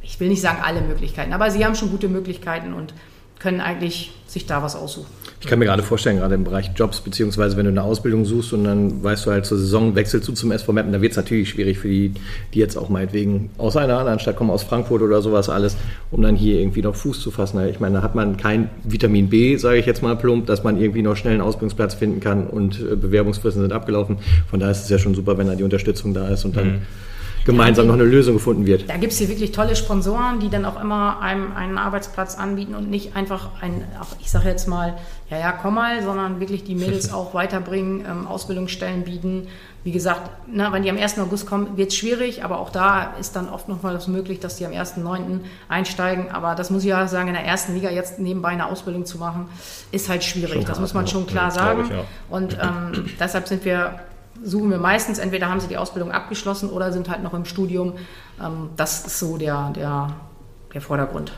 ich 0.00 0.18
will 0.18 0.28
nicht 0.28 0.40
sagen 0.40 0.62
alle 0.64 0.80
Möglichkeiten, 0.80 1.32
aber 1.32 1.50
sie 1.50 1.64
haben 1.64 1.74
schon 1.74 1.90
gute 1.90 2.08
Möglichkeiten 2.08 2.72
und 2.72 2.94
können 3.38 3.60
eigentlich 3.60 4.12
sich 4.26 4.46
da 4.46 4.62
was 4.62 4.76
aussuchen. 4.76 5.06
Ich 5.40 5.46
kann 5.46 5.58
mir 5.58 5.66
gerade 5.66 5.82
vorstellen, 5.82 6.18
gerade 6.18 6.34
im 6.34 6.44
Bereich 6.44 6.70
Jobs, 6.74 7.00
beziehungsweise 7.00 7.56
wenn 7.56 7.66
du 7.66 7.70
eine 7.70 7.82
Ausbildung 7.82 8.24
suchst 8.24 8.52
und 8.52 8.64
dann 8.64 9.02
weißt 9.02 9.26
du 9.26 9.30
halt 9.30 9.46
zur 9.46 9.58
Saison 9.58 9.94
wechselst 9.94 10.26
du 10.26 10.32
zum 10.32 10.50
SV 10.50 10.72
Meppen, 10.72 10.92
da 10.92 11.00
wird 11.00 11.12
es 11.12 11.16
natürlich 11.16 11.50
schwierig 11.50 11.78
für 11.78 11.88
die, 11.88 12.12
die 12.52 12.58
jetzt 12.58 12.76
auch 12.76 12.88
meinetwegen 12.88 13.50
aus 13.58 13.76
einer 13.76 13.98
anderen 13.98 14.18
Stadt 14.18 14.36
kommen, 14.36 14.50
aus 14.50 14.62
Frankfurt 14.62 15.02
oder 15.02 15.22
sowas 15.22 15.48
alles, 15.48 15.76
um 16.10 16.22
dann 16.22 16.36
hier 16.36 16.58
irgendwie 16.58 16.82
noch 16.82 16.96
Fuß 16.96 17.20
zu 17.20 17.30
fassen. 17.30 17.64
Ich 17.68 17.80
meine, 17.80 17.96
da 17.96 18.02
hat 18.02 18.14
man 18.14 18.36
kein 18.36 18.70
Vitamin 18.82 19.28
B, 19.28 19.56
sage 19.56 19.78
ich 19.78 19.86
jetzt 19.86 20.02
mal 20.02 20.16
plump, 20.16 20.46
dass 20.46 20.64
man 20.64 20.80
irgendwie 20.80 21.02
noch 21.02 21.16
schnell 21.16 21.34
einen 21.34 21.42
Ausbildungsplatz 21.42 21.94
finden 21.94 22.20
kann 22.20 22.46
und 22.46 22.80
äh, 22.80 22.96
Bewerbungsfristen 22.96 23.62
sind 23.62 23.72
abgelaufen. 23.72 24.18
Von 24.50 24.58
daher 24.58 24.72
ist 24.72 24.84
es 24.84 24.88
ja 24.88 24.98
schon 24.98 25.14
super, 25.14 25.38
wenn 25.38 25.46
da 25.46 25.54
die 25.54 25.64
Unterstützung 25.64 26.14
da 26.14 26.28
ist 26.28 26.44
und 26.44 26.56
dann 26.56 26.82
gemeinsam 27.46 27.86
noch 27.86 27.94
eine 27.94 28.04
Lösung 28.04 28.34
gefunden 28.34 28.66
wird. 28.66 28.90
Da 28.90 28.96
gibt 28.96 29.12
es 29.12 29.18
hier 29.18 29.28
wirklich 29.28 29.52
tolle 29.52 29.76
Sponsoren, 29.76 30.40
die 30.40 30.50
dann 30.50 30.64
auch 30.64 30.80
immer 30.80 31.20
einem 31.20 31.52
einen 31.56 31.78
Arbeitsplatz 31.78 32.36
anbieten 32.36 32.74
und 32.74 32.90
nicht 32.90 33.16
einfach 33.16 33.50
ein, 33.62 33.84
ich 34.20 34.30
sage 34.30 34.48
jetzt 34.48 34.66
mal, 34.66 34.98
ja, 35.30 35.38
ja, 35.38 35.52
komm 35.52 35.74
mal, 35.74 36.02
sondern 36.02 36.40
wirklich 36.40 36.64
die 36.64 36.74
Mädels 36.74 37.12
auch 37.14 37.32
weiterbringen, 37.34 38.04
ähm, 38.04 38.26
Ausbildungsstellen 38.26 39.04
bieten. 39.04 39.46
Wie 39.84 39.92
gesagt, 39.92 40.28
na, 40.48 40.72
wenn 40.72 40.82
die 40.82 40.90
am 40.90 40.98
1. 40.98 41.16
August 41.20 41.46
kommen, 41.46 41.76
wird 41.76 41.90
es 41.90 41.96
schwierig, 41.96 42.42
aber 42.42 42.58
auch 42.58 42.70
da 42.70 43.14
ist 43.20 43.36
dann 43.36 43.48
oft 43.48 43.68
nochmal 43.68 43.94
das 43.94 44.08
möglich, 44.08 44.40
dass 44.40 44.56
die 44.56 44.66
am 44.66 44.72
1.9. 44.72 45.40
einsteigen. 45.68 46.32
Aber 46.32 46.56
das 46.56 46.70
muss 46.70 46.82
ich 46.82 46.88
ja 46.88 47.06
sagen, 47.06 47.28
in 47.28 47.34
der 47.34 47.44
ersten 47.44 47.74
Liga 47.74 47.90
jetzt 47.90 48.18
nebenbei 48.18 48.48
eine 48.48 48.66
Ausbildung 48.66 49.06
zu 49.06 49.18
machen, 49.18 49.46
ist 49.92 50.08
halt 50.08 50.24
schwierig. 50.24 50.64
das 50.64 50.80
muss 50.80 50.92
man 50.92 51.06
schon 51.06 51.26
klar 51.28 51.52
sagen. 51.52 51.84
ich, 51.84 51.90
ja. 51.90 52.02
Und 52.28 52.58
ähm, 52.60 53.10
deshalb 53.20 53.46
sind 53.46 53.64
wir, 53.64 54.00
suchen 54.42 54.70
wir 54.70 54.78
meistens, 54.78 55.18
entweder 55.18 55.48
haben 55.48 55.60
sie 55.60 55.68
die 55.68 55.76
Ausbildung 55.76 56.12
abgeschlossen 56.12 56.70
oder 56.70 56.92
sind 56.92 57.08
halt 57.08 57.22
noch 57.22 57.34
im 57.34 57.44
Studium. 57.44 57.94
Ähm, 58.42 58.70
das 58.76 59.06
ist 59.06 59.18
so 59.18 59.36
der, 59.36 59.72
der, 59.74 60.14
der 60.72 60.80
Vordergrund. 60.80 61.32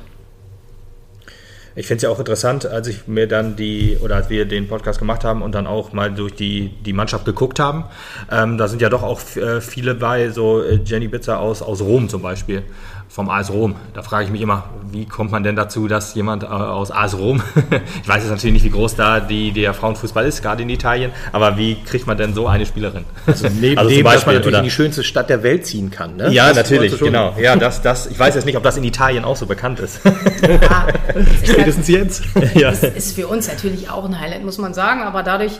Ich 1.79 1.87
finde 1.87 1.99
es 1.99 2.03
ja 2.03 2.11
auch 2.11 2.19
interessant, 2.19 2.67
als 2.67 2.89
ich 2.89 3.07
mir 3.07 3.29
dann 3.29 3.55
die, 3.55 3.99
oder 4.03 4.17
als 4.17 4.31
wir 4.31 4.47
den 4.47 4.67
Podcast 4.67 4.99
gemacht 4.99 5.23
haben 5.23 5.43
und 5.43 5.55
dann 5.55 5.69
auch 5.69 5.93
mal 5.93 6.13
durch 6.13 6.35
die, 6.35 6.71
die 6.85 6.93
Mannschaft 6.93 7.25
geguckt 7.25 7.61
haben, 7.61 7.85
ähm, 8.33 8.59
da 8.59 8.67
sind 8.67 8.83
ja 8.83 8.89
doch 8.89 9.05
auch 9.05 9.21
äh, 9.37 9.61
viele 9.61 9.95
bei, 9.95 10.31
so 10.31 10.61
äh, 10.61 10.81
Jenny 10.85 11.07
Bitzer 11.07 11.39
aus, 11.39 11.63
aus 11.63 11.81
Rom 11.81 12.09
zum 12.09 12.21
Beispiel, 12.21 12.65
vom 13.09 13.31
AS 13.31 13.51
Rom. 13.51 13.75
Da 13.95 14.03
frage 14.03 14.27
ich 14.27 14.31
mich 14.31 14.41
immer, 14.43 14.65
wie 14.91 15.07
kommt 15.07 15.31
man 15.33 15.43
denn 15.43 15.57
dazu, 15.57 15.89
dass 15.89 16.15
jemand 16.15 16.43
äh, 16.43 16.47
aus 16.47 16.91
AS 16.91 17.17
Rom, 17.17 17.43
ich 18.03 18.09
weiß 18.09 18.23
jetzt 18.23 18.31
natürlich 18.31 18.55
nicht, 18.55 18.65
wie 18.65 18.71
groß 18.71 18.97
da 18.97 19.21
die, 19.21 19.53
der 19.53 19.75
Frauenfußball 19.75 20.27
ist, 20.27 20.43
gerade 20.43 20.63
in 20.63 20.69
Italien, 20.71 21.11
aber 21.33 21.57
wie 21.57 21.77
kriegt 21.83 22.07
man 22.07 22.17
denn 22.17 22.35
so 22.35 22.47
eine 22.47 22.67
Spielerin? 22.67 23.05
Also 23.27 23.49
neben 23.61 23.79
Also 23.79 23.91
zum 23.91 23.97
dem, 23.99 24.05
dass 24.05 24.13
man 24.13 24.15
Beispiel, 24.15 24.33
natürlich 24.35 24.47
oder? 24.49 24.59
in 24.59 24.65
die 24.65 24.71
schönste 24.71 25.05
Stadt 25.05 25.31
der 25.31 25.43
Welt 25.43 25.67
ziehen 25.67 25.91
kann. 25.91 26.17
Ne? 26.17 26.31
Ja, 26.33 26.49
Das 26.49 26.57
natürlich, 26.71 26.99
genau. 26.99 27.35
Ja, 27.41 27.57
das, 27.57 27.83
das, 27.83 28.07
ich 28.07 28.19
weiß 28.19 28.35
jetzt 28.35 28.45
nicht, 28.45 28.57
ob 28.57 28.63
das 28.63 28.77
in 28.77 28.85
Italien 28.85 29.25
auch 29.25 29.37
so 29.37 29.47
bekannt 29.47 29.81
ist. 29.81 30.01
Ja, 30.43 30.87
Spätestens 31.45 31.89
jetzt. 31.89 32.23
ja. 32.55 32.71
das 32.71 32.83
ist 32.83 33.15
für 33.15 33.27
uns 33.27 33.49
natürlich 33.49 33.91
auch 33.91 34.05
ein 34.05 34.19
Highlight, 34.21 34.45
muss 34.45 34.59
man 34.59 34.75
sagen. 34.75 35.03
Aber 35.03 35.23
dadurch, 35.23 35.53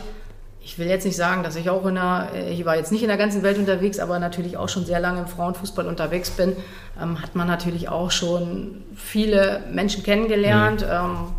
will 0.79 0.87
jetzt 0.87 1.05
nicht 1.05 1.17
sagen, 1.17 1.43
dass 1.43 1.55
ich 1.55 1.69
auch 1.69 1.85
in 1.85 1.95
der, 1.95 2.29
ich 2.49 2.65
war 2.65 2.75
jetzt 2.75 2.91
nicht 2.91 3.01
in 3.01 3.07
der 3.09 3.17
ganzen 3.17 3.43
Welt 3.43 3.57
unterwegs, 3.57 3.99
aber 3.99 4.19
natürlich 4.19 4.57
auch 4.57 4.69
schon 4.69 4.85
sehr 4.85 4.99
lange 4.99 5.21
im 5.21 5.27
Frauenfußball 5.27 5.85
unterwegs 5.85 6.29
bin, 6.31 6.55
ähm, 7.01 7.21
hat 7.21 7.35
man 7.35 7.47
natürlich 7.47 7.89
auch 7.89 8.11
schon 8.11 8.83
viele 8.95 9.61
Menschen 9.71 10.03
kennengelernt. 10.03 10.85
Ähm, 10.89 11.33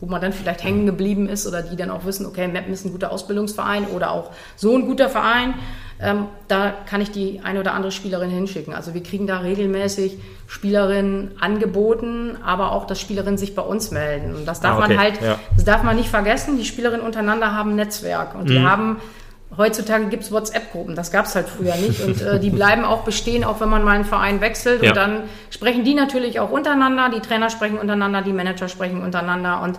wo 0.00 0.06
man 0.06 0.20
dann 0.20 0.32
vielleicht 0.32 0.62
hängen 0.62 0.86
geblieben 0.86 1.28
ist 1.28 1.46
oder 1.46 1.62
die 1.62 1.76
dann 1.76 1.90
auch 1.90 2.04
wissen, 2.04 2.26
okay, 2.26 2.48
Meppen 2.48 2.72
ist 2.72 2.84
ein 2.84 2.92
guter 2.92 3.10
Ausbildungsverein 3.10 3.86
oder 3.86 4.10
auch 4.10 4.30
so 4.54 4.76
ein 4.76 4.86
guter 4.86 5.08
Verein, 5.08 5.54
ähm, 6.00 6.26
da 6.48 6.72
kann 6.88 7.00
ich 7.00 7.10
die 7.10 7.40
eine 7.42 7.60
oder 7.60 7.72
andere 7.74 7.92
Spielerin 7.92 8.30
hinschicken. 8.30 8.74
Also 8.74 8.94
wir 8.94 9.02
kriegen 9.02 9.26
da 9.26 9.38
regelmäßig 9.38 10.18
Spielerinnen 10.46 11.32
angeboten, 11.40 12.36
aber 12.44 12.72
auch, 12.72 12.86
dass 12.86 13.00
Spielerinnen 13.00 13.38
sich 13.38 13.54
bei 13.54 13.62
uns 13.62 13.90
melden. 13.90 14.34
Und 14.34 14.46
das 14.46 14.60
darf 14.60 14.78
Ah, 14.78 14.84
okay, 14.84 14.94
man 14.94 14.98
halt, 15.02 15.22
ja. 15.22 15.38
das 15.54 15.64
darf 15.64 15.82
man 15.82 15.96
nicht 15.96 16.08
vergessen, 16.08 16.58
die 16.58 16.64
Spielerinnen 16.64 17.04
untereinander 17.04 17.52
haben 17.54 17.70
ein 17.70 17.76
Netzwerk 17.76 18.34
und 18.34 18.48
die 18.48 18.58
Mhm. 18.58 18.70
haben 18.70 18.96
Heutzutage 19.56 20.06
gibt 20.06 20.24
es 20.24 20.32
WhatsApp-Gruppen, 20.32 20.96
das 20.96 21.12
gab 21.12 21.24
es 21.24 21.34
halt 21.34 21.48
früher 21.48 21.76
nicht. 21.76 22.02
Und 22.02 22.20
äh, 22.20 22.38
die 22.40 22.50
bleiben 22.60 22.84
auch 22.84 23.04
bestehen, 23.04 23.42
auch 23.44 23.60
wenn 23.60 23.70
man 23.70 23.84
mal 23.84 23.92
einen 23.94 24.04
Verein 24.04 24.40
wechselt. 24.40 24.82
Ja. 24.82 24.90
Und 24.90 24.96
dann 24.96 25.22
sprechen 25.50 25.82
die 25.84 25.94
natürlich 25.94 26.40
auch 26.40 26.50
untereinander, 26.50 27.08
die 27.14 27.20
Trainer 27.20 27.48
sprechen 27.48 27.78
untereinander, 27.78 28.20
die 28.22 28.32
Manager 28.32 28.68
sprechen 28.68 29.02
untereinander. 29.02 29.62
Und 29.62 29.78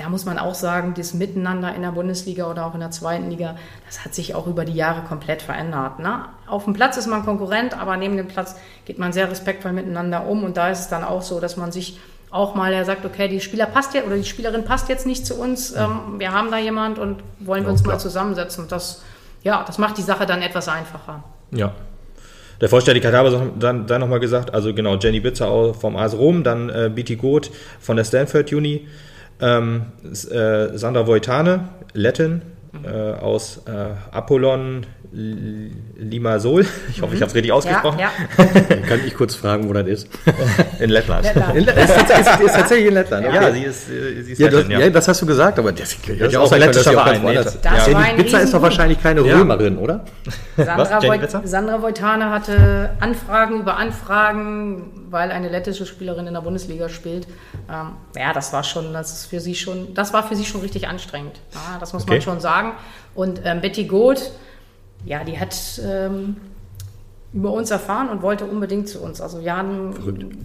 da 0.00 0.08
muss 0.08 0.24
man 0.24 0.38
auch 0.38 0.54
sagen, 0.54 0.94
das 0.96 1.12
Miteinander 1.12 1.74
in 1.74 1.82
der 1.82 1.92
Bundesliga 1.92 2.50
oder 2.50 2.64
auch 2.64 2.72
in 2.72 2.80
der 2.80 2.90
zweiten 2.90 3.28
Liga, 3.28 3.56
das 3.86 4.02
hat 4.02 4.14
sich 4.14 4.34
auch 4.34 4.46
über 4.46 4.64
die 4.64 4.72
Jahre 4.72 5.02
komplett 5.02 5.42
verändert. 5.42 5.98
Ne? 5.98 6.24
Auf 6.46 6.64
dem 6.64 6.72
Platz 6.72 6.96
ist 6.96 7.06
man 7.06 7.22
Konkurrent, 7.22 7.78
aber 7.78 7.98
neben 7.98 8.16
dem 8.16 8.26
Platz 8.26 8.56
geht 8.86 8.98
man 8.98 9.12
sehr 9.12 9.30
respektvoll 9.30 9.72
miteinander 9.72 10.26
um. 10.26 10.42
Und 10.42 10.56
da 10.56 10.70
ist 10.70 10.80
es 10.80 10.88
dann 10.88 11.04
auch 11.04 11.20
so, 11.20 11.38
dass 11.38 11.58
man 11.58 11.70
sich 11.70 12.00
auch 12.30 12.54
mal 12.54 12.72
er 12.72 12.86
sagt, 12.86 13.04
okay, 13.04 13.28
die 13.28 13.40
Spieler 13.40 13.66
passt 13.66 13.92
ja 13.92 14.02
oder 14.04 14.16
die 14.16 14.24
Spielerin 14.24 14.64
passt 14.64 14.88
jetzt 14.88 15.04
nicht 15.04 15.26
zu 15.26 15.34
uns, 15.34 15.74
ähm, 15.76 16.18
wir 16.18 16.32
haben 16.32 16.50
da 16.50 16.58
jemand 16.58 16.98
und 16.98 17.22
wollen 17.40 17.64
wir 17.64 17.70
uns 17.72 17.82
klar. 17.82 17.96
mal 17.96 18.00
zusammensetzen. 18.00 18.64
Und 18.64 18.72
das, 18.72 19.02
ja, 19.42 19.64
das 19.66 19.76
macht 19.76 19.98
die 19.98 20.02
Sache 20.02 20.24
dann 20.24 20.40
etwas 20.40 20.68
einfacher. 20.68 21.24
Ja. 21.50 21.74
Der 22.60 22.68
Vollständigkeit 22.68 23.12
habe 23.14 23.52
dann, 23.58 23.86
dann 23.86 24.00
nochmal 24.00 24.20
gesagt, 24.20 24.54
also 24.54 24.72
genau, 24.72 24.96
Jenny 24.96 25.20
Bitzer 25.20 25.74
vom 25.74 25.96
AS 25.96 26.16
Rom, 26.16 26.42
dann 26.42 26.68
äh, 26.68 26.90
BT 26.94 27.18
Goth 27.18 27.50
von 27.80 27.96
der 27.96 28.04
Stanford 28.04 28.52
Uni, 28.52 28.86
ähm, 29.40 29.86
äh, 30.04 30.76
Sandra 30.76 31.06
Voitane, 31.06 31.68
Lettin, 31.92 32.42
äh, 32.84 33.12
aus 33.20 33.62
äh, 33.66 33.70
Apollon 34.16 34.86
Limassol. 35.98 36.64
Ich 36.90 37.02
hoffe, 37.02 37.14
ich 37.14 37.20
habe 37.20 37.28
es 37.30 37.34
richtig 37.34 37.52
ausgesprochen. 37.52 37.98
Ja, 37.98 38.10
ja. 38.38 38.76
Kann 38.88 39.00
ich 39.06 39.14
kurz 39.14 39.34
fragen, 39.34 39.68
wo 39.68 39.72
das 39.72 39.86
ist? 39.86 40.08
In 40.78 40.90
Lettland. 40.90 41.24
Lettland. 41.24 41.56
In 41.56 41.64
ist, 41.64 41.78
ist, 41.78 42.40
ist 42.40 42.54
tatsächlich 42.54 42.88
in 42.88 42.94
Lettland. 42.94 43.24
Ja, 43.26 43.30
okay. 43.48 43.52
sie 43.52 43.62
ist, 43.64 43.86
sie 43.86 44.32
ist 44.32 44.38
Ja, 44.38 44.48
das, 44.48 44.66
Lettin, 44.66 44.80
ja. 44.80 44.90
das 44.90 45.08
hast 45.08 45.22
du 45.22 45.26
gesagt, 45.26 45.58
aber 45.58 45.72
das, 45.72 45.96
das 46.00 46.28
ist 46.32 46.36
auch 46.36 46.52
ein 46.52 46.60
lettischer 46.60 46.92
Verein, 46.92 47.22
das- 47.34 47.60
Das 47.60 47.94
ein 47.94 48.16
Bitzer 48.16 48.40
ist 48.40 48.52
doch 48.54 48.62
wahrscheinlich 48.62 49.02
keine 49.02 49.22
Ja. 49.26 49.36
Römerin, 49.38 49.78
oder? 49.78 50.04
Sandra, 50.56 51.82
Voitane 51.82 52.30
hatte 52.30 52.90
Anfragen 53.00 53.60
über 53.60 53.76
Anfragen, 53.76 55.06
weil 55.10 55.30
eine 55.32 55.48
lettische 55.48 55.86
Spielerin 55.86 56.26
in 56.26 56.34
der 56.34 56.40
Bundesliga 56.40 56.88
spielt. 56.88 57.26
Ähm, 57.68 57.92
ja, 58.16 58.32
das 58.32 58.52
war 58.52 58.62
schon, 58.64 58.92
das 58.92 59.12
ist 59.12 59.26
für 59.26 59.40
sie 59.40 59.54
schon, 59.54 59.94
das 59.94 60.12
war 60.12 60.22
für 60.26 60.36
sie 60.36 60.44
schon 60.44 60.60
richtig 60.60 60.88
anstrengend. 60.88 61.40
Ja, 61.52 61.78
das 61.78 61.92
muss 61.92 62.06
man 62.06 62.14
Okay. 62.16 62.22
schon 62.24 62.40
sagen. 62.40 62.59
Und 63.14 63.42
ähm, 63.44 63.60
Betty 63.60 63.84
Goth, 63.84 64.32
ja, 65.04 65.24
die 65.24 65.38
hat 65.38 65.54
ähm, 65.84 66.36
über 67.32 67.52
uns 67.52 67.70
erfahren 67.70 68.08
und 68.08 68.22
wollte 68.22 68.44
unbedingt 68.44 68.88
zu 68.88 69.00
uns. 69.00 69.20
Also 69.20 69.40
wir 69.40 69.56
haben, 69.56 69.94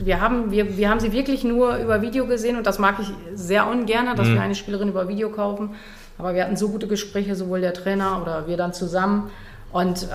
wir 0.04 0.21
haben, 0.21 0.51
wir, 0.51 0.78
wir 0.78 0.89
haben 0.89 0.99
sie 0.99 1.12
wirklich 1.12 1.43
nur 1.43 1.78
über 1.78 2.01
Video 2.01 2.28
gesehen 2.28 2.58
und 2.58 2.67
das 2.67 2.80
mag 2.80 2.95
ich 2.99 3.08
sehr 3.34 3.67
ungern, 3.67 4.15
dass 4.15 4.28
wir 4.28 4.41
eine 4.41 4.56
Spielerin 4.56 4.89
über 4.89 5.08
Video 5.08 5.30
kaufen. 5.30 5.71
Aber 6.17 6.34
wir 6.34 6.43
hatten 6.43 6.56
so 6.56 6.69
gute 6.69 6.88
Gespräche, 6.88 7.36
sowohl 7.36 7.62
der 7.62 7.73
Trainer 7.73 8.21
oder 8.21 8.47
wir 8.47 8.56
dann 8.56 8.73
zusammen. 8.73 9.32
Und 9.71 10.04
äh, 10.04 10.08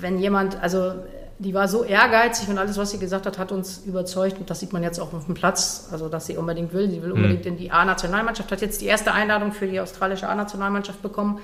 wenn 0.00 0.18
jemand, 0.18 0.62
also 0.62 0.92
die 1.40 1.54
war 1.54 1.68
so 1.68 1.84
ehrgeizig 1.84 2.48
und 2.48 2.58
alles, 2.58 2.76
was 2.78 2.90
sie 2.90 2.98
gesagt 2.98 3.24
hat, 3.24 3.38
hat 3.38 3.52
uns 3.52 3.82
überzeugt. 3.86 4.38
Und 4.38 4.50
das 4.50 4.58
sieht 4.58 4.72
man 4.72 4.82
jetzt 4.82 4.98
auch 4.98 5.12
auf 5.12 5.26
dem 5.26 5.34
Platz, 5.34 5.88
also 5.92 6.08
dass 6.08 6.26
sie 6.26 6.36
unbedingt 6.36 6.72
will. 6.72 6.90
Sie 6.90 7.00
will 7.00 7.12
unbedingt 7.12 7.46
in 7.46 7.56
die 7.56 7.70
A-Nationalmannschaft, 7.70 8.50
hat 8.50 8.60
jetzt 8.60 8.80
die 8.80 8.86
erste 8.86 9.12
Einladung 9.12 9.52
für 9.52 9.68
die 9.68 9.78
australische 9.78 10.28
A-Nationalmannschaft 10.28 11.00
bekommen. 11.00 11.38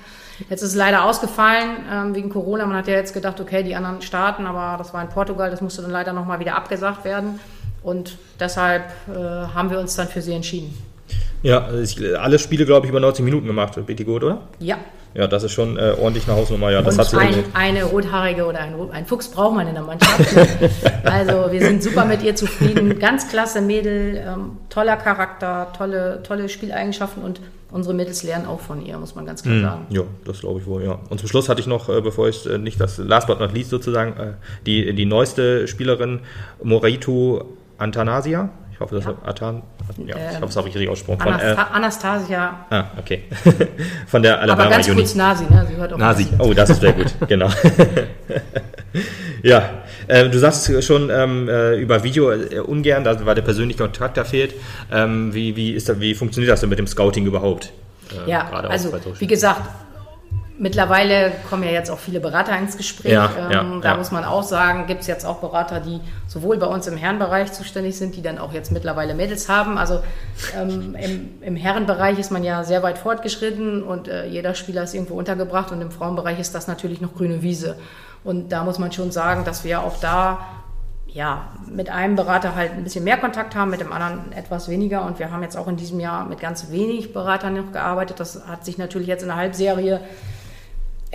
Jetzt 0.49 0.63
ist 0.63 0.71
es 0.71 0.75
leider 0.75 1.05
ausgefallen 1.05 1.77
ähm, 1.89 2.15
wegen 2.15 2.29
Corona. 2.29 2.65
Man 2.65 2.75
hat 2.75 2.87
ja 2.87 2.95
jetzt 2.95 3.13
gedacht, 3.13 3.39
okay, 3.39 3.63
die 3.63 3.73
anderen 3.73 4.01
starten, 4.01 4.45
aber 4.45 4.77
das 4.77 4.93
war 4.93 5.01
in 5.01 5.07
Portugal, 5.07 5.49
das 5.49 5.61
musste 5.61 5.81
dann 5.81 5.91
leider 5.91 6.11
nochmal 6.11 6.39
wieder 6.41 6.57
abgesagt 6.57 7.05
werden. 7.05 7.39
Und 7.81 8.17
deshalb 8.37 8.83
äh, 9.07 9.13
haben 9.13 9.69
wir 9.69 9.79
uns 9.79 9.95
dann 9.95 10.09
für 10.09 10.21
sie 10.21 10.33
entschieden. 10.33 10.77
Ja, 11.41 11.69
alle 12.19 12.39
Spiele, 12.39 12.65
glaube 12.65 12.87
ich, 12.87 12.89
über 12.89 12.99
90 12.99 13.23
Minuten 13.23 13.47
gemacht, 13.47 13.75
Gold, 13.75 14.23
oder? 14.23 14.41
Ja. 14.59 14.77
Ja, 15.15 15.27
das 15.27 15.43
ist 15.43 15.53
schon 15.53 15.77
äh, 15.77 15.95
ordentlich 15.97 16.27
eine 16.27 16.37
Hausnummer. 16.37 16.71
Ja, 16.71 16.81
das 16.81 16.95
Und 16.95 16.99
hat 16.99 17.09
sie 17.09 17.17
ein, 17.17 17.45
eine 17.53 17.85
rothaarige 17.85 18.45
oder 18.45 18.59
ein, 18.59 18.75
ein 18.91 19.05
Fuchs 19.05 19.29
braucht 19.29 19.55
man 19.55 19.65
in 19.65 19.73
der 19.73 19.83
Mannschaft. 19.83 20.19
also 21.05 21.51
wir 21.51 21.61
sind 21.61 21.81
super 21.81 22.03
mit 22.03 22.21
ihr 22.21 22.35
zufrieden. 22.35 22.99
Ganz 22.99 23.29
klasse 23.29 23.61
Mädel, 23.61 24.17
ähm, 24.17 24.57
toller 24.69 24.97
Charakter, 24.97 25.71
tolle, 25.77 26.21
tolle 26.23 26.49
Spieleigenschaften 26.49 27.23
und 27.23 27.39
unsere 27.71 27.95
Mädels 27.95 28.23
lernen 28.23 28.45
auch 28.45 28.59
von 28.59 28.85
ihr, 28.85 28.97
muss 28.97 29.15
man 29.15 29.25
ganz 29.25 29.41
klar 29.41 29.61
sagen. 29.61 29.85
Ja, 29.89 30.03
das 30.25 30.41
glaube 30.41 30.59
ich 30.59 30.65
wohl, 30.65 30.83
ja. 30.83 30.99
Und 31.09 31.19
zum 31.19 31.29
Schluss 31.29 31.47
hatte 31.47 31.61
ich 31.61 31.67
noch, 31.67 31.87
äh, 31.87 32.01
bevor 32.01 32.27
ich 32.27 32.45
äh, 32.45 32.57
nicht 32.57 32.81
das 32.81 32.97
last 32.97 33.27
but 33.27 33.39
not 33.39 33.53
least 33.53 33.69
sozusagen, 33.69 34.19
äh, 34.19 34.33
die, 34.65 34.93
die 34.93 35.05
neueste 35.05 35.67
Spielerin, 35.69 36.19
Moraitu 36.61 37.41
Antanasia. 37.77 38.49
Ich 38.75 38.81
hoffe, 38.81 38.95
das 38.95 39.05
Ja. 39.05 39.15
Atan, 39.23 39.63
ja, 40.05 40.15
ich 40.17 40.21
Ähm, 40.21 40.27
hoffe, 40.33 40.45
das 40.47 40.55
habe 40.57 40.67
ich 40.67 40.75
richtig 40.75 40.89
ausgesprochen. 40.89 41.21
Von, 41.21 41.31
äh, 41.31 41.43
Anasta 41.43 41.63
Anastasia, 41.73 42.65
ah, 42.69 42.83
okay. 42.99 43.23
Von 44.07 44.21
der 44.21 44.41
Alabama 44.41 44.63
aber 44.63 44.71
ganz 44.75 44.87
Uni. 44.89 44.97
kurz 44.97 45.15
Nasi, 45.15 45.45
ne? 45.45 45.65
Sie 45.69 45.77
hört 45.77 45.93
auch 45.93 45.97
Nasi. 45.97 46.27
Oh, 46.39 46.53
das 46.53 46.69
ist 46.71 46.81
sehr 46.81 46.91
gut, 46.91 47.15
genau. 47.29 47.47
ja, 49.43 49.69
äh, 50.07 50.27
du 50.29 50.37
sagst 50.39 50.83
schon 50.83 51.09
ähm, 51.09 51.47
äh, 51.47 51.75
über 51.77 52.03
Video 52.03 52.31
äh, 52.31 52.59
ungern, 52.59 53.05
da, 53.05 53.25
weil 53.25 53.35
der 53.35 53.43
persönliche 53.43 53.79
Kontakt 53.83 54.17
da 54.17 54.25
fehlt. 54.25 54.53
Ähm, 54.91 55.33
wie, 55.33 55.55
wie, 55.55 55.71
ist 55.71 55.87
das, 55.87 55.99
wie 56.01 56.13
funktioniert 56.13 56.51
das 56.51 56.59
denn 56.59 56.69
mit 56.69 56.77
dem 56.77 56.87
Scouting 56.87 57.25
überhaupt? 57.25 57.71
Äh, 58.27 58.29
Ja, 58.29 58.49
also 58.51 58.91
wie 59.19 59.27
gesagt, 59.27 59.61
mittlerweile 60.57 61.31
kommen 61.49 61.63
ja 61.63 61.71
jetzt 61.71 61.89
auch 61.89 61.99
viele 61.99 62.19
Berater 62.19 62.57
ins 62.57 62.77
Gespräch. 62.77 63.11
Ja, 63.11 63.29
ähm, 63.37 63.51
ja, 63.51 63.79
da 63.81 63.89
ja. 63.91 63.97
muss 63.97 64.11
man 64.11 64.23
auch 64.23 64.43
sagen, 64.43 64.87
gibt 64.87 65.01
es 65.01 65.07
jetzt 65.07 65.25
auch 65.25 65.37
Berater, 65.37 65.79
die 65.79 65.99
sowohl 66.27 66.57
bei 66.57 66.67
uns 66.67 66.87
im 66.87 66.97
Herrenbereich 66.97 67.51
zuständig 67.51 67.97
sind, 67.97 68.15
die 68.15 68.21
dann 68.21 68.37
auch 68.37 68.53
jetzt 68.53 68.71
mittlerweile 68.71 69.13
Mädels 69.13 69.49
haben. 69.49 69.77
Also 69.77 70.01
ähm, 70.55 70.95
im, 70.95 71.29
im 71.41 71.55
Herrenbereich 71.55 72.19
ist 72.19 72.31
man 72.31 72.43
ja 72.43 72.63
sehr 72.63 72.83
weit 72.83 72.97
fortgeschritten 72.97 73.83
und 73.83 74.07
äh, 74.07 74.25
jeder 74.27 74.55
Spieler 74.55 74.83
ist 74.83 74.93
irgendwo 74.93 75.15
untergebracht 75.15 75.71
und 75.71 75.81
im 75.81 75.91
Frauenbereich 75.91 76.39
ist 76.39 76.55
das 76.55 76.67
natürlich 76.67 77.01
noch 77.01 77.13
grüne 77.13 77.41
Wiese. 77.41 77.77
Und 78.23 78.49
da 78.49 78.63
muss 78.63 78.79
man 78.79 78.91
schon 78.91 79.11
sagen, 79.11 79.45
dass 79.45 79.63
wir 79.63 79.81
auch 79.81 79.99
da 79.99 80.39
ja, 81.15 81.47
mit 81.71 81.89
einem 81.89 82.17
Berater 82.17 82.55
halt 82.55 82.73
ein 82.73 82.83
bisschen 82.83 83.05
mehr 83.05 83.15
Kontakt 83.15 83.55
haben, 83.55 83.71
mit 83.71 83.79
dem 83.79 83.93
anderen 83.93 84.33
etwas 84.33 84.67
weniger. 84.67 85.05
Und 85.05 85.17
wir 85.17 85.31
haben 85.31 85.43
jetzt 85.43 85.55
auch 85.55 85.69
in 85.69 85.77
diesem 85.77 86.01
Jahr 86.01 86.25
mit 86.25 86.41
ganz 86.41 86.71
wenig 86.71 87.13
Beratern 87.13 87.53
noch 87.53 87.71
gearbeitet. 87.71 88.19
Das 88.19 88.45
hat 88.47 88.65
sich 88.65 88.77
natürlich 88.77 89.07
jetzt 89.07 89.21
in 89.21 89.29
der 89.29 89.37
Halbserie 89.37 90.01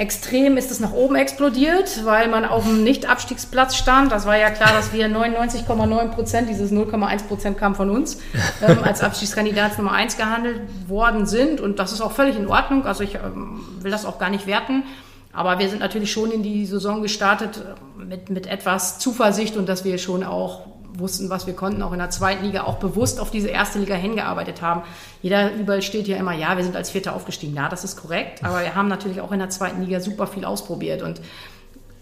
extrem 0.01 0.57
ist 0.57 0.71
es 0.71 0.81
nach 0.81 0.93
oben 0.93 1.15
explodiert, 1.15 2.07
weil 2.07 2.29
man 2.29 2.47
auf 2.47 2.65
dem 2.65 2.83
Nicht-Abstiegsplatz 2.83 3.77
stand. 3.77 4.11
Das 4.11 4.25
war 4.25 4.37
ja 4.37 4.49
klar, 4.49 4.73
dass 4.73 4.95
wir 4.95 5.07
99,9 5.09 6.09
Prozent, 6.09 6.49
dieses 6.49 6.73
0,1 6.73 7.25
Prozent 7.25 7.59
kam 7.59 7.75
von 7.75 7.91
uns, 7.91 8.19
ähm, 8.67 8.79
als 8.83 9.03
Abstiegskandidat 9.03 9.77
Nummer 9.77 9.93
1 9.93 10.17
gehandelt 10.17 10.63
worden 10.89 11.27
sind. 11.27 11.61
Und 11.61 11.79
das 11.79 11.93
ist 11.93 12.01
auch 12.01 12.13
völlig 12.13 12.37
in 12.37 12.47
Ordnung. 12.47 12.87
Also 12.87 13.05
ich 13.05 13.17
ähm, 13.17 13.61
will 13.81 13.91
das 13.91 14.07
auch 14.07 14.19
gar 14.19 14.31
nicht 14.31 14.47
werten. 14.47 14.85
Aber 15.33 15.59
wir 15.59 15.69
sind 15.69 15.81
natürlich 15.81 16.11
schon 16.11 16.33
in 16.33 16.43
die 16.43 16.65
Saison 16.65 17.03
gestartet 17.03 17.59
äh, 17.59 18.03
mit, 18.03 18.31
mit 18.31 18.47
etwas 18.47 18.99
Zuversicht 18.99 19.57
und 19.59 19.69
dass 19.69 19.85
wir 19.85 19.99
schon 19.99 20.25
auch 20.25 20.63
wussten, 20.95 21.31
was 21.31 21.47
wir 21.47 21.55
konnten, 21.55 21.83
auch 21.83 21.93
in 21.93 21.99
der 21.99 22.11
zweiten 22.11 22.45
Liga, 22.45 22.65
auch 22.65 22.77
bewusst 22.77 23.21
auf 23.21 23.31
diese 23.31 23.49
erste 23.49 23.79
Liga 23.79 23.95
hingearbeitet 23.95 24.63
haben. 24.63 24.83
Jeder 25.23 25.53
überall 25.55 25.83
steht 25.83 26.09
ja 26.09 26.17
immer, 26.17 26.33
ja, 26.33 26.57
wir 26.57 26.65
sind 26.65 26.77
als 26.77 26.91
Vierter 26.91 27.15
aufgestiegen. 27.15 27.55
Ja, 27.55 27.69
das 27.69 27.85
ist 27.85 27.97
korrekt, 27.97 28.45
aber 28.45 28.61
wir 28.61 28.75
haben 28.75 28.89
natürlich 28.89 29.21
auch 29.21 29.33
in 29.33 29.39
der 29.39 29.51
zweiten 29.51 29.83
Liga 29.83 30.01
super 30.01 30.27
viel 30.27 30.45
ausprobiert 30.45 31.03
und 31.03 31.21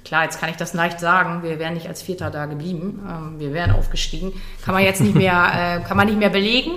Klar, 0.09 0.25
jetzt 0.25 0.41
kann 0.41 0.49
ich 0.49 0.57
das 0.57 0.73
leicht 0.73 1.01
sagen, 1.01 1.43
wir 1.43 1.59
wären 1.59 1.75
nicht 1.75 1.87
als 1.87 2.01
Vierter 2.01 2.31
da 2.31 2.47
geblieben, 2.47 3.07
ähm, 3.07 3.39
wir 3.39 3.53
wären 3.53 3.73
aufgestiegen. 3.73 4.33
Kann 4.65 4.73
man 4.73 4.83
jetzt 4.83 5.03
nicht 5.03 5.15
mehr, 5.15 5.81
äh, 5.83 5.87
kann 5.87 5.99
man 5.99 6.07
nicht 6.07 6.19
mehr 6.19 6.31
belegen, 6.31 6.71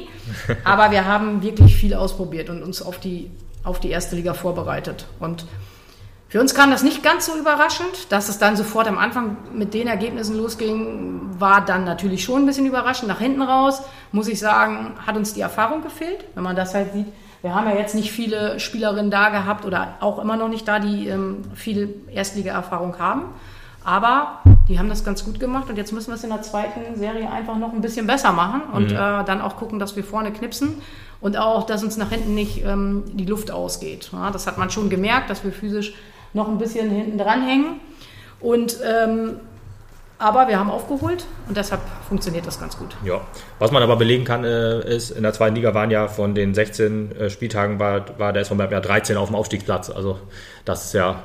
aber 0.66 0.92
wir 0.92 1.06
haben 1.06 1.42
wirklich 1.42 1.78
viel 1.78 1.94
ausprobiert 1.94 2.50
und 2.50 2.62
uns 2.62 2.82
auf 2.82 3.00
die, 3.00 3.32
auf 3.64 3.80
die 3.80 3.90
erste 3.90 4.18
Liga 4.18 4.34
vorbereitet. 4.34 5.06
Und 5.22 5.46
für 6.32 6.40
uns 6.40 6.56
kam 6.56 6.72
das 6.72 6.82
nicht 6.82 7.04
ganz 7.04 7.26
so 7.26 7.38
überraschend, 7.38 8.10
dass 8.10 8.30
es 8.30 8.40
dann 8.40 8.56
sofort 8.56 8.88
am 8.88 8.98
Anfang 8.98 9.36
mit 9.54 9.74
den 9.74 9.88
Ergebnissen 9.88 10.38
losging, 10.38 11.30
war 11.38 11.60
dann 11.60 11.84
natürlich 11.84 12.24
schon 12.24 12.44
ein 12.44 12.46
bisschen 12.46 12.66
überraschend. 12.66 13.10
Nach 13.10 13.20
hinten 13.20 13.42
raus, 13.42 13.84
muss 14.14 14.30
ich 14.30 14.40
sagen, 14.40 14.94
hat 15.06 15.18
uns 15.18 15.34
die 15.34 15.42
Erfahrung 15.42 15.84
gefehlt, 15.84 16.24
wenn 16.34 16.44
man 16.44 16.56
das 16.56 16.74
halt 16.74 16.94
sieht. 16.94 17.08
Wir 17.42 17.54
haben 17.54 17.68
ja 17.68 17.76
jetzt 17.76 17.96
nicht 17.96 18.14
viele 18.14 18.62
Spielerinnen 18.62 19.12
da 19.12 19.28
gehabt 19.28 19.66
oder 19.66 19.96
auch 20.00 20.20
immer 20.20 20.38
noch 20.38 20.48
nicht 20.48 20.66
da, 20.70 20.80
die 20.80 21.10
ähm, 21.10 21.44
viel 21.54 21.96
Erstliga-Erfahrung 22.10 22.98
haben. 22.98 23.24
Aber 23.84 24.40
die 24.70 24.80
haben 24.80 24.88
das 24.88 25.04
ganz 25.04 25.26
gut 25.26 25.38
gemacht 25.38 25.70
und 25.70 25.76
jetzt 25.76 25.92
müssen 25.92 26.12
wir 26.12 26.16
es 26.16 26.24
in 26.24 26.30
der 26.30 26.44
zweiten 26.44 26.96
Serie 26.96 27.30
einfach 27.30 27.58
noch 27.58 27.74
ein 27.74 27.82
bisschen 27.82 28.08
besser 28.08 28.32
machen 28.32 28.62
und 28.72 28.94
äh, 28.94 28.96
dann 28.96 29.42
auch 29.42 29.58
gucken, 29.58 29.80
dass 29.80 29.98
wir 29.98 30.06
vorne 30.06 30.32
knipsen 30.32 30.76
und 31.20 31.36
auch, 31.36 31.66
dass 31.66 31.84
uns 31.84 31.98
nach 31.98 32.10
hinten 32.10 32.36
nicht 32.36 32.64
ähm, 32.64 33.04
die 33.12 33.26
Luft 33.26 33.52
ausgeht. 33.52 34.12
Ja, 34.14 34.32
das 34.32 34.48
hat 34.48 34.58
man 34.58 34.70
schon 34.70 34.90
gemerkt, 34.90 35.30
dass 35.30 35.44
wir 35.44 35.52
physisch 35.52 35.94
noch 36.34 36.48
ein 36.48 36.58
bisschen 36.58 36.90
hinten 36.90 37.18
dran 37.18 37.46
hängen. 37.46 37.80
Und 38.40 38.78
ähm, 38.84 39.40
aber 40.18 40.48
wir 40.48 40.60
haben 40.60 40.70
aufgeholt 40.70 41.26
und 41.48 41.58
deshalb 41.58 41.82
funktioniert 42.08 42.46
das 42.46 42.60
ganz 42.60 42.78
gut. 42.78 42.96
Ja, 43.04 43.22
was 43.58 43.72
man 43.72 43.82
aber 43.82 43.96
belegen 43.96 44.24
kann, 44.24 44.44
äh, 44.44 44.80
ist, 44.96 45.10
in 45.10 45.24
der 45.24 45.34
zweiten 45.34 45.56
Liga 45.56 45.74
waren 45.74 45.90
ja 45.90 46.08
von 46.08 46.36
den 46.36 46.54
16 46.54 47.12
äh, 47.16 47.30
Spieltagen 47.32 47.80
war, 47.80 48.06
war 48.20 48.32
der 48.32 48.44
SV 48.44 48.54
Meppen 48.54 48.74
ja 48.74 48.82
13 48.82 49.18
auf 49.18 49.30
dem 49.30 49.36
Aufstiegsplatz. 49.36 49.90
Also 49.90 50.20
das 50.64 50.86
ist 50.86 50.94
ja 50.94 51.24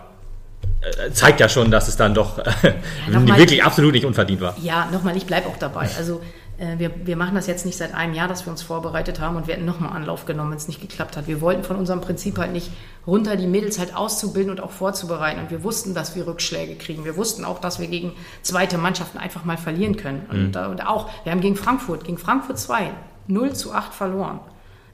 äh, 0.81 1.11
zeigt 1.13 1.41
ja 1.41 1.49
schon, 1.51 1.71
dass 1.71 1.89
es 1.89 1.97
dann 1.99 2.15
doch 2.15 2.39
äh, 2.39 2.73
nochmal- 3.11 3.39
wirklich 3.39 3.63
absolut 3.63 3.93
nicht 3.93 4.07
unverdient 4.07 4.41
war. 4.41 4.55
Ja, 4.63 4.89
nochmal, 4.91 5.15
ich 5.17 5.27
bleibe 5.27 5.49
auch 5.49 5.59
dabei. 5.59 5.89
Also 5.99 6.23
wir, 6.59 7.07
wir 7.07 7.17
machen 7.17 7.35
das 7.35 7.47
jetzt 7.47 7.67
nicht 7.67 7.77
seit 7.77 7.95
einem 7.95 8.15
Jahr, 8.15 8.29
dass 8.29 8.47
wir 8.47 8.51
uns 8.51 8.63
vorbereitet 8.63 9.21
haben 9.21 9.37
und 9.37 9.47
wir 9.47 9.55
hätten 9.55 9.67
nochmal 9.67 9.93
Anlauf 9.93 10.25
genommen, 10.25 10.51
wenn 10.51 10.57
es 10.57 10.69
nicht 10.69 10.81
geklappt 10.81 11.17
hat. 11.17 11.27
Wir 11.27 11.41
wollten 11.41 11.65
von 11.65 11.77
unserem 11.77 12.01
Prinzip 12.01 12.39
halt 12.39 12.53
nicht 12.53 12.71
runter, 13.07 13.37
die 13.37 13.47
Mädels 13.47 13.79
halt 13.79 13.95
auszubilden 13.95 14.51
und 14.51 14.61
auch 14.61 14.71
vorzubereiten. 14.71 15.41
Und 15.41 15.51
wir 15.51 15.63
wussten, 15.63 15.95
dass 15.95 16.17
wir 16.17 16.27
Rückschläge 16.27 16.77
kriegen. 16.77 17.05
Wir 17.05 17.17
wussten 17.17 17.45
auch, 17.45 17.61
dass 17.61 17.79
wir 17.79 17.87
gegen 17.87 18.13
zweite 18.43 18.79
Mannschaften 18.79 19.19
einfach 19.19 19.45
mal 19.45 19.57
verlieren 19.57 19.97
können. 19.97 20.27
Und, 20.31 20.57
äh, 20.57 20.67
und 20.67 20.87
auch, 20.87 21.11
wir 21.25 21.33
haben 21.33 21.41
gegen 21.41 21.57
Frankfurt, 21.57 22.05
gegen 22.05 22.19
Frankfurt 22.19 22.59
2, 22.59 22.91
0 23.29 23.55
zu 23.55 23.73
8 23.73 23.93
verloren. 23.93 24.41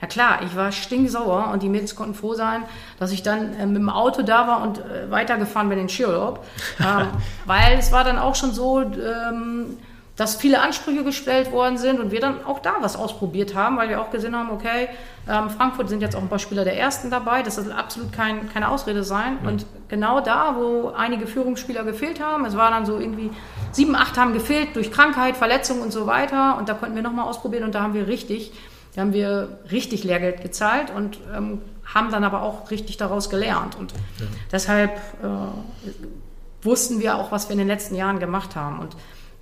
Ja 0.01 0.09
klar, 0.09 0.41
ich 0.45 0.57
war 0.57 0.73
stinksauer 0.73 1.51
und 1.53 1.63
die 1.63 1.69
Mädels 1.69 1.95
konnten 1.95 2.15
froh 2.15 2.35
sein, 2.35 2.65
dass 2.99 3.13
ich 3.13 3.23
dann 3.23 3.55
äh, 3.55 3.67
mit 3.67 3.77
dem 3.77 3.89
Auto 3.89 4.23
da 4.23 4.49
war 4.49 4.63
und 4.63 4.79
äh, 4.79 5.09
weitergefahren 5.11 5.69
bin 5.69 5.79
in 5.79 5.87
den 5.87 5.89
Skiurlaub. 5.89 6.45
ähm, 6.81 7.07
weil 7.47 7.79
es 7.79 7.93
war 7.93 8.03
dann 8.03 8.19
auch 8.19 8.35
schon 8.35 8.53
so, 8.53 8.81
ähm, 8.81 9.79
dass 10.23 10.37
viele 10.37 10.61
Ansprüche 10.61 11.03
gestellt 11.03 11.51
worden 11.51 11.79
sind 11.79 11.99
und 11.99 12.13
wir 12.13 12.21
dann 12.21 12.45
auch 12.45 12.61
da 12.61 12.77
was 12.79 12.95
ausprobiert 12.95 13.57
haben, 13.57 13.77
weil 13.77 13.89
wir 13.89 14.01
auch 14.01 14.13
gesehen 14.13 14.37
haben, 14.37 14.51
okay, 14.51 14.89
ähm, 15.29 15.51
Frankfurt 15.51 15.89
sind 15.89 16.01
jetzt 16.01 16.15
auch 16.15 16.21
ein 16.21 16.29
paar 16.29 16.39
Spieler 16.39 16.63
der 16.63 16.79
Ersten 16.79 17.11
dabei, 17.11 17.43
das 17.43 17.57
soll 17.57 17.73
absolut 17.73 18.13
kein, 18.13 18.49
keine 18.53 18.71
Ausrede 18.71 19.03
sein. 19.03 19.39
Und 19.45 19.67
genau 19.89 20.21
da, 20.21 20.55
wo 20.57 20.91
einige 20.97 21.27
Führungsspieler 21.27 21.83
gefehlt 21.83 22.21
haben, 22.21 22.45
es 22.45 22.57
war 22.57 22.71
dann 22.71 22.87
so 22.87 23.01
irgendwie 23.01 23.33
sieben, 23.73 23.97
acht 23.97 24.17
haben 24.17 24.33
gefehlt 24.33 24.77
durch 24.77 24.93
Krankheit, 24.93 25.37
Verletzung 25.37 25.81
und 25.81 25.93
so 25.93 26.07
weiter. 26.07 26.57
Und 26.57 26.69
da 26.69 26.75
konnten 26.75 26.95
wir 26.95 27.03
nochmal 27.03 27.27
ausprobieren 27.27 27.65
und 27.65 27.75
da 27.75 27.83
haben 27.83 27.95
wir 27.95 28.07
richtig, 28.07 28.53
da 28.95 29.01
haben 29.01 29.15
wir 29.15 29.59
richtig 29.73 30.05
Lehrgeld 30.05 30.41
gezahlt 30.41 30.93
und 30.95 31.19
ähm, 31.37 31.63
haben 31.85 32.13
dann 32.13 32.23
aber 32.23 32.43
auch 32.43 32.71
richtig 32.71 32.97
daraus 32.97 33.29
gelernt. 33.29 33.77
Und 33.77 33.91
ja. 33.91 34.27
deshalb 34.53 34.97
äh, 35.21 36.65
wussten 36.65 37.01
wir 37.01 37.17
auch, 37.17 37.33
was 37.33 37.49
wir 37.49 37.55
in 37.55 37.59
den 37.59 37.67
letzten 37.67 37.97
Jahren 37.97 38.21
gemacht 38.21 38.55
haben. 38.55 38.79
Und 38.79 38.95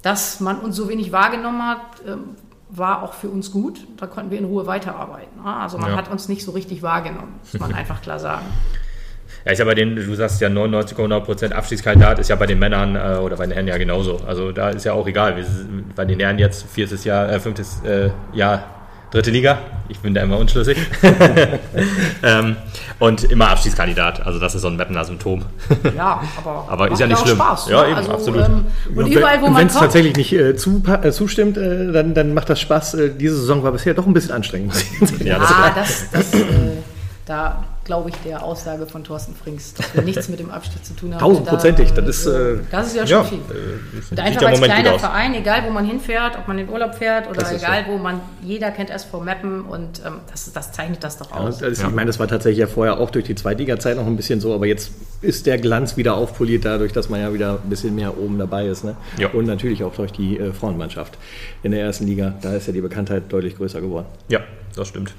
dass 0.03 0.41
man 0.41 0.59
uns 0.61 0.77
so 0.77 0.89
wenig 0.89 1.13
wahrgenommen 1.13 1.63
hat, 1.63 1.81
äh, 2.07 2.17
war 2.71 3.03
auch 3.03 3.15
für 3.15 3.29
uns 3.29 3.51
gut. 3.51 3.87
Da 3.97 4.07
konnten 4.07 4.31
wir 4.31 4.39
in 4.39 4.45
Ruhe 4.45 4.67
weiterarbeiten. 4.67 5.41
Also 5.45 5.79
man 5.79 5.91
ja. 5.91 5.97
hat 5.97 6.11
uns 6.11 6.29
nicht 6.29 6.45
so 6.45 6.53
richtig 6.53 6.83
wahrgenommen, 6.83 7.41
muss 7.43 7.61
man 7.61 7.75
einfach 7.81 8.01
klar 8.01 8.19
sagen. 8.19 8.47
Ja, 9.45 9.53
ist 9.53 9.59
ja 9.59 9.65
bei 9.65 9.75
den, 9.75 9.97
du 9.97 10.15
sagst 10.15 10.41
ja 10.41 10.49
99,9% 10.49 11.53
Abstiegskandidat, 11.53 12.19
ist 12.19 12.29
ja 12.29 12.37
bei 12.37 12.47
den 12.47 12.59
Männern 12.59 12.97
äh, 12.97 13.19
oder 13.19 13.37
bei 13.37 13.47
den 13.47 13.53
Herren 13.53 13.69
ja 13.69 13.79
genauso. 13.79 14.19
Also 14.27 14.53
da 14.53 14.71
ist 14.71 14.85
ja 14.85 14.93
auch 14.93 15.07
egal. 15.07 15.37
Wir, 15.37 15.47
bei 15.97 16.05
den 16.05 16.21
Herren 16.21 16.39
jetzt 16.39 16.67
viertes 16.71 17.05
Jahr, 17.05 17.31
äh, 17.31 17.41
fünftes 17.41 17.83
äh, 17.85 18.11
Jahr 18.33 18.80
dritte 19.11 19.31
Liga. 19.31 19.59
Ich 19.89 19.99
bin 19.99 20.15
da 20.15 20.23
immer 20.23 20.39
unschlüssig. 20.39 20.79
ähm, 22.23 22.57
und 22.99 23.25
immer 23.25 23.49
Abstiegskandidat. 23.49 24.25
Also 24.25 24.39
das 24.39 24.55
ist 24.55 24.63
so 24.63 24.69
ein 24.69 24.77
Mappener 24.77 25.05
Symptom. 25.05 25.45
ja, 25.97 26.23
aber, 26.37 26.67
aber 26.69 26.91
ist 26.91 27.01
ja 27.01 27.07
nicht 27.07 27.21
schlimm. 27.21 27.37
Spaß, 27.37 27.69
ja, 27.69 27.83
ne? 27.83 27.89
eben, 27.89 27.97
also, 27.97 28.13
absolut. 28.13 28.45
Ähm, 28.45 28.67
und 28.95 29.07
ja, 29.09 29.19
überall, 29.19 29.41
wo 29.41 29.47
man 29.49 29.57
Wenn 29.57 29.67
es 29.67 29.75
tatsächlich 29.75 30.17
nicht 30.17 30.33
äh, 30.33 30.55
zu, 30.55 30.83
äh, 31.03 31.11
zustimmt, 31.11 31.57
äh, 31.57 31.91
dann, 31.93 32.15
dann 32.15 32.35
macht 32.35 32.51
das 32.51 32.61
Spaß. 32.61 32.95
Äh, 32.95 33.11
diese 33.17 33.37
Saison 33.37 33.63
war 33.63 33.73
bisher 33.73 33.95
doch 33.95 34.07
ein 34.07 34.13
bisschen 34.13 34.33
anstrengend. 34.33 34.75
ja, 35.25 35.39
das, 35.39 35.51
ah, 35.51 35.73
das, 35.75 36.11
das 36.13 36.35
äh, 36.35 36.47
da 37.27 37.65
glaube 37.91 38.11
ich, 38.11 38.15
der 38.25 38.45
Aussage 38.45 38.87
von 38.87 39.03
Thorsten 39.03 39.35
Frings, 39.35 39.75
dass 39.75 39.93
wir 39.97 40.03
nichts 40.03 40.29
mit 40.29 40.39
dem 40.39 40.49
Abstieg 40.53 40.85
zu 40.85 40.95
tun 40.95 41.13
haben. 41.13 41.19
Tausendprozentig, 41.19 41.91
das 41.91 42.09
ist... 42.09 42.27
Äh, 42.27 42.59
das 42.71 42.87
ist 42.87 42.95
ja 42.95 43.05
schon 43.05 43.17
ja, 43.17 43.25
viel. 43.25 43.39
Äh, 43.39 44.13
und 44.13 44.21
einfach 44.21 44.47
als 44.47 44.61
kleiner 44.61 44.99
Verein, 45.01 45.35
egal 45.35 45.65
wo 45.67 45.71
man 45.71 45.85
hinfährt, 45.85 46.39
ob 46.39 46.47
man 46.47 46.57
in 46.61 46.69
Urlaub 46.69 46.95
fährt 46.95 47.29
oder 47.29 47.41
egal 47.53 47.87
so. 47.87 47.93
wo 47.93 47.99
man, 47.99 48.21
jeder 48.43 48.71
kennt 48.71 48.91
SV 48.91 49.23
Meppen 49.23 49.63
und 49.63 50.03
ähm, 50.07 50.21
das, 50.31 50.53
das, 50.53 50.71
zeichnet 50.71 51.03
das 51.03 51.19
doch 51.19 51.33
aus. 51.33 51.61
Ja, 51.61 51.69
das, 51.69 51.81
ich 51.81 51.91
meine, 51.91 52.07
das 52.07 52.21
war 52.21 52.29
tatsächlich 52.29 52.61
ja 52.61 52.69
vorher 52.69 53.01
auch 53.01 53.11
durch 53.11 53.25
die 53.25 53.35
Zweitliga-Zeit 53.35 53.97
noch 53.97 54.07
ein 54.07 54.17
bisschen 54.17 54.41
so, 54.41 54.55
aber 54.55 54.67
jetzt 54.67 54.93
ist 55.21 55.47
der 55.47 55.59
Glanz 55.59 55.97
wieder 55.97 56.15
aufpoliert 56.15 56.65
dadurch, 56.65 56.93
dass 56.93 57.09
man 57.09 57.19
ja 57.19 57.35
wieder 57.35 57.59
ein 57.61 57.69
bisschen 57.69 57.97
mehr 57.97 58.17
oben 58.17 58.39
dabei 58.39 58.67
ist. 58.67 58.85
Ne? 58.85 58.95
Ja. 59.19 59.31
Und 59.31 59.47
natürlich 59.47 59.83
auch 59.83 59.97
durch 59.97 60.13
die 60.13 60.39
äh, 60.39 60.53
Frauenmannschaft 60.53 61.19
in 61.65 61.73
der 61.73 61.83
ersten 61.83 62.07
Liga, 62.07 62.35
da 62.41 62.55
ist 62.55 62.69
ja 62.69 62.73
die 62.73 62.83
Bekanntheit 62.83 63.25
deutlich 63.31 63.57
größer 63.57 63.81
geworden. 63.81 64.07
Ja, 64.29 64.39
das 64.77 64.87
stimmt. 64.87 65.13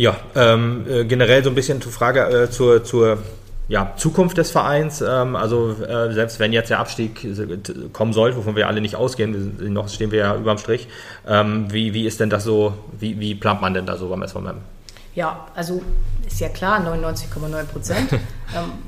Ja, 0.00 0.16
ähm, 0.34 0.86
äh, 0.88 1.04
generell 1.04 1.44
so 1.44 1.50
ein 1.50 1.54
bisschen 1.54 1.82
zur 1.82 1.92
Frage 1.92 2.20
äh, 2.44 2.50
zur, 2.50 2.82
zur 2.82 3.18
ja, 3.68 3.92
Zukunft 3.98 4.38
des 4.38 4.50
Vereins. 4.50 5.02
Ähm, 5.02 5.36
also 5.36 5.72
äh, 5.72 6.10
selbst 6.14 6.40
wenn 6.40 6.54
jetzt 6.54 6.70
der 6.70 6.78
Abstieg 6.78 7.28
kommen 7.92 8.14
sollte, 8.14 8.38
wovon 8.38 8.56
wir 8.56 8.66
alle 8.66 8.80
nicht 8.80 8.96
ausgehen, 8.96 9.74
noch 9.74 9.90
stehen 9.90 10.10
wir 10.10 10.20
ja 10.20 10.36
überm 10.36 10.56
Strich. 10.56 10.88
Ähm, 11.28 11.70
wie, 11.70 11.92
wie 11.92 12.06
ist 12.06 12.18
denn 12.18 12.30
das 12.30 12.44
so, 12.44 12.72
wie, 12.98 13.20
wie 13.20 13.34
plant 13.34 13.60
man 13.60 13.74
denn 13.74 13.84
da 13.84 13.98
so 13.98 14.08
beim 14.08 14.26
SVM? 14.26 14.62
Ja, 15.14 15.48
also 15.54 15.82
ist 16.26 16.40
ja 16.40 16.48
klar, 16.48 16.80
99,9 16.80 17.64
Prozent 17.64 18.10
ähm, 18.12 18.20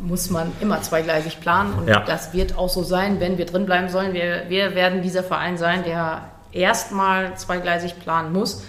muss 0.01 0.31
man 0.31 0.51
immer 0.63 0.81
zweigleisig 0.81 1.41
planen 1.43 1.75
und 1.75 1.89
ja. 1.89 2.01
das 2.07 2.33
wird 2.33 2.57
auch 2.57 2.71
so 2.71 2.83
sein, 2.83 3.21
wenn 3.21 3.37
wir 3.37 3.45
drin 3.45 3.67
bleiben 3.67 3.91
sollen. 3.91 4.15
Wir, 4.15 4.45
wir 4.49 4.75
werden 4.75 5.03
dieser 5.03 5.23
Verein 5.23 5.59
sein, 5.59 5.85
der 5.85 6.23
erstmal 6.53 7.37
zweigleisig 7.37 8.01
planen 8.01 8.33
muss. 8.33 8.65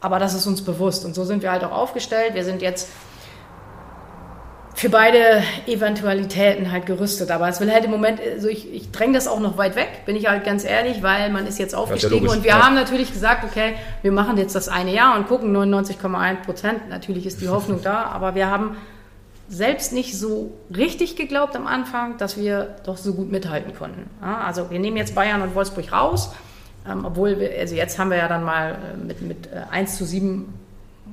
Aber 0.00 0.18
das 0.18 0.34
ist 0.34 0.46
uns 0.46 0.62
bewusst. 0.62 1.04
Und 1.04 1.14
so 1.14 1.24
sind 1.24 1.42
wir 1.42 1.50
halt 1.50 1.64
auch 1.64 1.72
aufgestellt. 1.72 2.34
Wir 2.34 2.44
sind 2.44 2.62
jetzt 2.62 2.88
für 4.78 4.90
beide 4.90 5.42
Eventualitäten 5.66 6.70
halt 6.70 6.86
gerüstet. 6.86 7.32
Aber 7.32 7.48
es 7.48 7.60
will 7.60 7.72
halt 7.72 7.84
im 7.84 7.90
Moment, 7.90 8.20
also 8.20 8.46
ich, 8.46 8.72
ich 8.72 8.92
dränge 8.92 9.14
das 9.14 9.26
auch 9.26 9.40
noch 9.40 9.58
weit 9.58 9.74
weg, 9.74 10.04
bin 10.06 10.14
ich 10.14 10.28
halt 10.28 10.44
ganz 10.44 10.64
ehrlich, 10.64 11.02
weil 11.02 11.30
man 11.30 11.48
ist 11.48 11.58
jetzt 11.58 11.74
aufgestiegen 11.74 12.26
ja 12.26 12.30
und 12.30 12.44
wir 12.44 12.50
ja. 12.50 12.64
haben 12.64 12.76
natürlich 12.76 13.12
gesagt, 13.12 13.42
okay, 13.42 13.74
wir 14.02 14.12
machen 14.12 14.38
jetzt 14.38 14.54
das 14.54 14.68
eine 14.68 14.94
Jahr 14.94 15.18
und 15.18 15.26
gucken 15.26 15.54
99,1 15.56 16.44
Prozent. 16.44 16.88
Natürlich 16.88 17.26
ist 17.26 17.40
die 17.40 17.48
Hoffnung 17.48 17.82
da, 17.82 18.04
aber 18.04 18.36
wir 18.36 18.48
haben 18.48 18.76
selbst 19.48 19.92
nicht 19.92 20.16
so 20.16 20.52
richtig 20.72 21.16
geglaubt 21.16 21.56
am 21.56 21.66
Anfang, 21.66 22.16
dass 22.18 22.36
wir 22.36 22.76
doch 22.84 22.98
so 22.98 23.14
gut 23.14 23.32
mithalten 23.32 23.74
konnten. 23.74 24.08
Also 24.20 24.70
wir 24.70 24.78
nehmen 24.78 24.96
jetzt 24.96 25.16
Bayern 25.16 25.42
und 25.42 25.56
Wolfsburg 25.56 25.90
raus 25.90 26.30
ähm, 26.90 27.04
obwohl, 27.04 27.38
wir, 27.38 27.50
also 27.58 27.74
jetzt 27.74 27.98
haben 27.98 28.10
wir 28.10 28.18
ja 28.18 28.28
dann 28.28 28.44
mal 28.44 28.72
äh, 28.72 28.96
mit, 28.96 29.22
mit 29.22 29.46
äh, 29.46 29.62
1 29.70 29.96
zu 29.96 30.04
7 30.04 30.52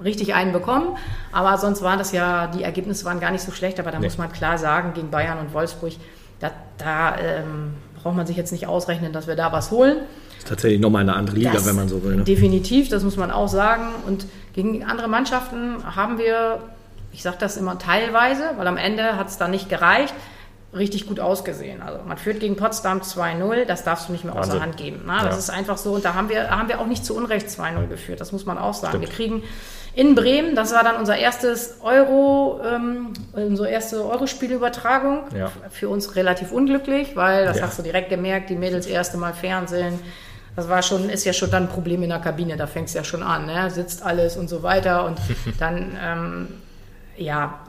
richtig 0.03 0.33
einen 0.33 0.51
bekommen. 0.51 0.97
Aber 1.31 1.57
sonst 1.57 1.81
waren 1.81 1.99
das 1.99 2.11
ja, 2.11 2.47
die 2.47 2.63
Ergebnisse 2.63 3.05
waren 3.05 3.19
gar 3.19 3.31
nicht 3.31 3.43
so 3.43 3.51
schlecht. 3.51 3.79
Aber 3.79 3.91
da 3.91 3.99
nee. 3.99 4.05
muss 4.05 4.17
man 4.17 4.31
klar 4.31 4.57
sagen, 4.57 4.93
gegen 4.93 5.09
Bayern 5.09 5.39
und 5.39 5.53
Wolfsburg, 5.53 5.93
da, 6.39 6.51
da 6.77 7.17
ähm, 7.17 7.73
braucht 8.01 8.15
man 8.15 8.27
sich 8.27 8.37
jetzt 8.37 8.51
nicht 8.51 8.67
ausrechnen, 8.67 9.13
dass 9.13 9.27
wir 9.27 9.35
da 9.35 9.51
was 9.51 9.71
holen. 9.71 9.97
Das 10.29 10.37
ist 10.39 10.49
tatsächlich 10.49 10.81
nochmal 10.81 11.01
eine 11.01 11.15
andere 11.15 11.37
Liga, 11.37 11.53
das, 11.53 11.65
wenn 11.65 11.75
man 11.75 11.87
so 11.87 12.03
will. 12.03 12.17
Ne? 12.17 12.23
Definitiv, 12.23 12.89
das 12.89 13.03
muss 13.03 13.17
man 13.17 13.31
auch 13.31 13.47
sagen. 13.47 13.83
Und 14.05 14.25
gegen 14.53 14.83
andere 14.83 15.07
Mannschaften 15.07 15.77
haben 15.95 16.17
wir, 16.17 16.59
ich 17.13 17.23
sage 17.23 17.37
das 17.39 17.57
immer 17.57 17.79
teilweise, 17.79 18.51
weil 18.57 18.67
am 18.67 18.77
Ende 18.77 19.17
hat 19.17 19.29
es 19.29 19.37
dann 19.37 19.51
nicht 19.51 19.69
gereicht 19.69 20.13
richtig 20.75 21.07
gut 21.07 21.19
ausgesehen. 21.19 21.81
Also 21.81 21.99
man 22.05 22.17
führt 22.17 22.39
gegen 22.39 22.55
Potsdam 22.55 23.01
2-0, 23.01 23.65
das 23.65 23.83
darfst 23.83 24.09
du 24.09 24.11
nicht 24.11 24.25
mehr 24.25 24.35
außer 24.35 24.59
Hand 24.59 24.77
geben. 24.77 25.05
Ne? 25.05 25.17
Das 25.23 25.35
ja. 25.35 25.37
ist 25.37 25.49
einfach 25.49 25.77
so. 25.77 25.93
Und 25.93 26.05
da 26.05 26.13
haben 26.13 26.29
wir, 26.29 26.49
haben 26.49 26.67
wir 26.67 26.79
auch 26.79 26.87
nicht 26.87 27.05
zu 27.05 27.15
Unrecht 27.15 27.47
2-0 27.47 27.87
geführt, 27.87 28.21
das 28.21 28.31
muss 28.31 28.45
man 28.45 28.57
auch 28.57 28.73
sagen. 28.73 28.97
Stimmt. 28.97 29.07
Wir 29.07 29.13
kriegen 29.13 29.43
in 29.95 30.13
Bremen, 30.13 30.55
das 30.55 30.73
war 30.73 30.83
dann 30.83 30.97
unser 30.97 31.17
erstes 31.17 31.77
Euro, 31.81 32.59
ähm, 32.65 33.13
unsere 33.31 33.69
erste 33.69 34.05
Eurospielübertragung. 34.05 35.23
Ja. 35.35 35.51
Für 35.69 35.87
uns 35.87 36.15
relativ 36.17 36.51
unglücklich, 36.51 37.15
weil, 37.15 37.45
das 37.45 37.59
ja. 37.59 37.63
hast 37.63 37.79
du 37.79 37.83
direkt 37.83 38.09
gemerkt, 38.09 38.49
die 38.49 38.55
Mädels 38.55 38.87
erste 38.87 39.17
Mal 39.17 39.33
Fernsehen. 39.33 39.99
Das 40.57 40.69
war 40.69 40.81
schon, 40.81 41.09
ist 41.09 41.25
ja 41.25 41.33
schon 41.33 41.51
dann 41.51 41.63
ein 41.63 41.69
Problem 41.69 42.03
in 42.03 42.09
der 42.09 42.19
Kabine, 42.19 42.57
da 42.57 42.67
fängt 42.67 42.87
es 42.89 42.93
ja 42.93 43.03
schon 43.03 43.23
an, 43.23 43.45
ne? 43.45 43.69
sitzt 43.71 44.03
alles 44.03 44.37
und 44.37 44.49
so 44.49 44.63
weiter. 44.63 45.05
Und 45.05 45.17
dann, 45.59 45.97
ähm, 46.01 46.47
ja, 47.17 47.59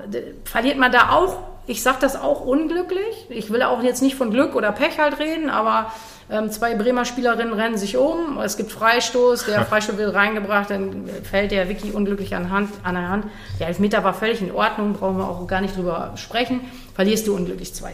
verliert 0.45 0.79
man 0.79 0.91
da 0.91 1.11
auch 1.11 1.56
ich 1.67 1.83
sage 1.83 1.99
das 2.01 2.17
auch 2.17 2.41
unglücklich. 2.41 3.27
Ich 3.29 3.51
will 3.51 3.63
auch 3.63 3.83
jetzt 3.83 4.03
nicht 4.03 4.15
von 4.15 4.31
Glück 4.31 4.55
oder 4.55 4.73
Pech 4.73 4.99
halt 4.99 5.19
reden, 5.19 5.51
aber 5.51 5.93
ähm, 6.31 6.51
zwei 6.51 6.75
Bremer 6.75 7.05
Spielerinnen 7.05 7.53
rennen 7.53 7.77
sich 7.77 7.97
um. 7.97 8.39
Es 8.39 8.57
gibt 8.57 8.73
Freistoß, 8.73 9.47
der 9.47 9.65
Freistoß 9.67 9.97
wird 9.97 10.15
reingebracht, 10.15 10.71
dann 10.71 11.09
fällt 11.29 11.51
der 11.51 11.69
Vicky 11.69 11.91
unglücklich 11.91 12.35
an, 12.35 12.51
Hand, 12.51 12.71
an 12.83 12.95
der 12.95 13.09
Hand. 13.09 13.27
Der 13.61 13.69
Elfmeter 13.69 14.05
war 14.05 14.15
völlig 14.15 14.41
in 14.41 14.53
Ordnung, 14.53 14.95
brauchen 14.95 15.19
wir 15.19 15.29
auch 15.29 15.47
gar 15.47 15.61
nicht 15.61 15.77
drüber 15.77 16.13
sprechen. 16.17 16.61
Verlierst 16.97 17.27
du 17.27 17.37
unglücklich 17.37 17.73
2-1. 17.73 17.85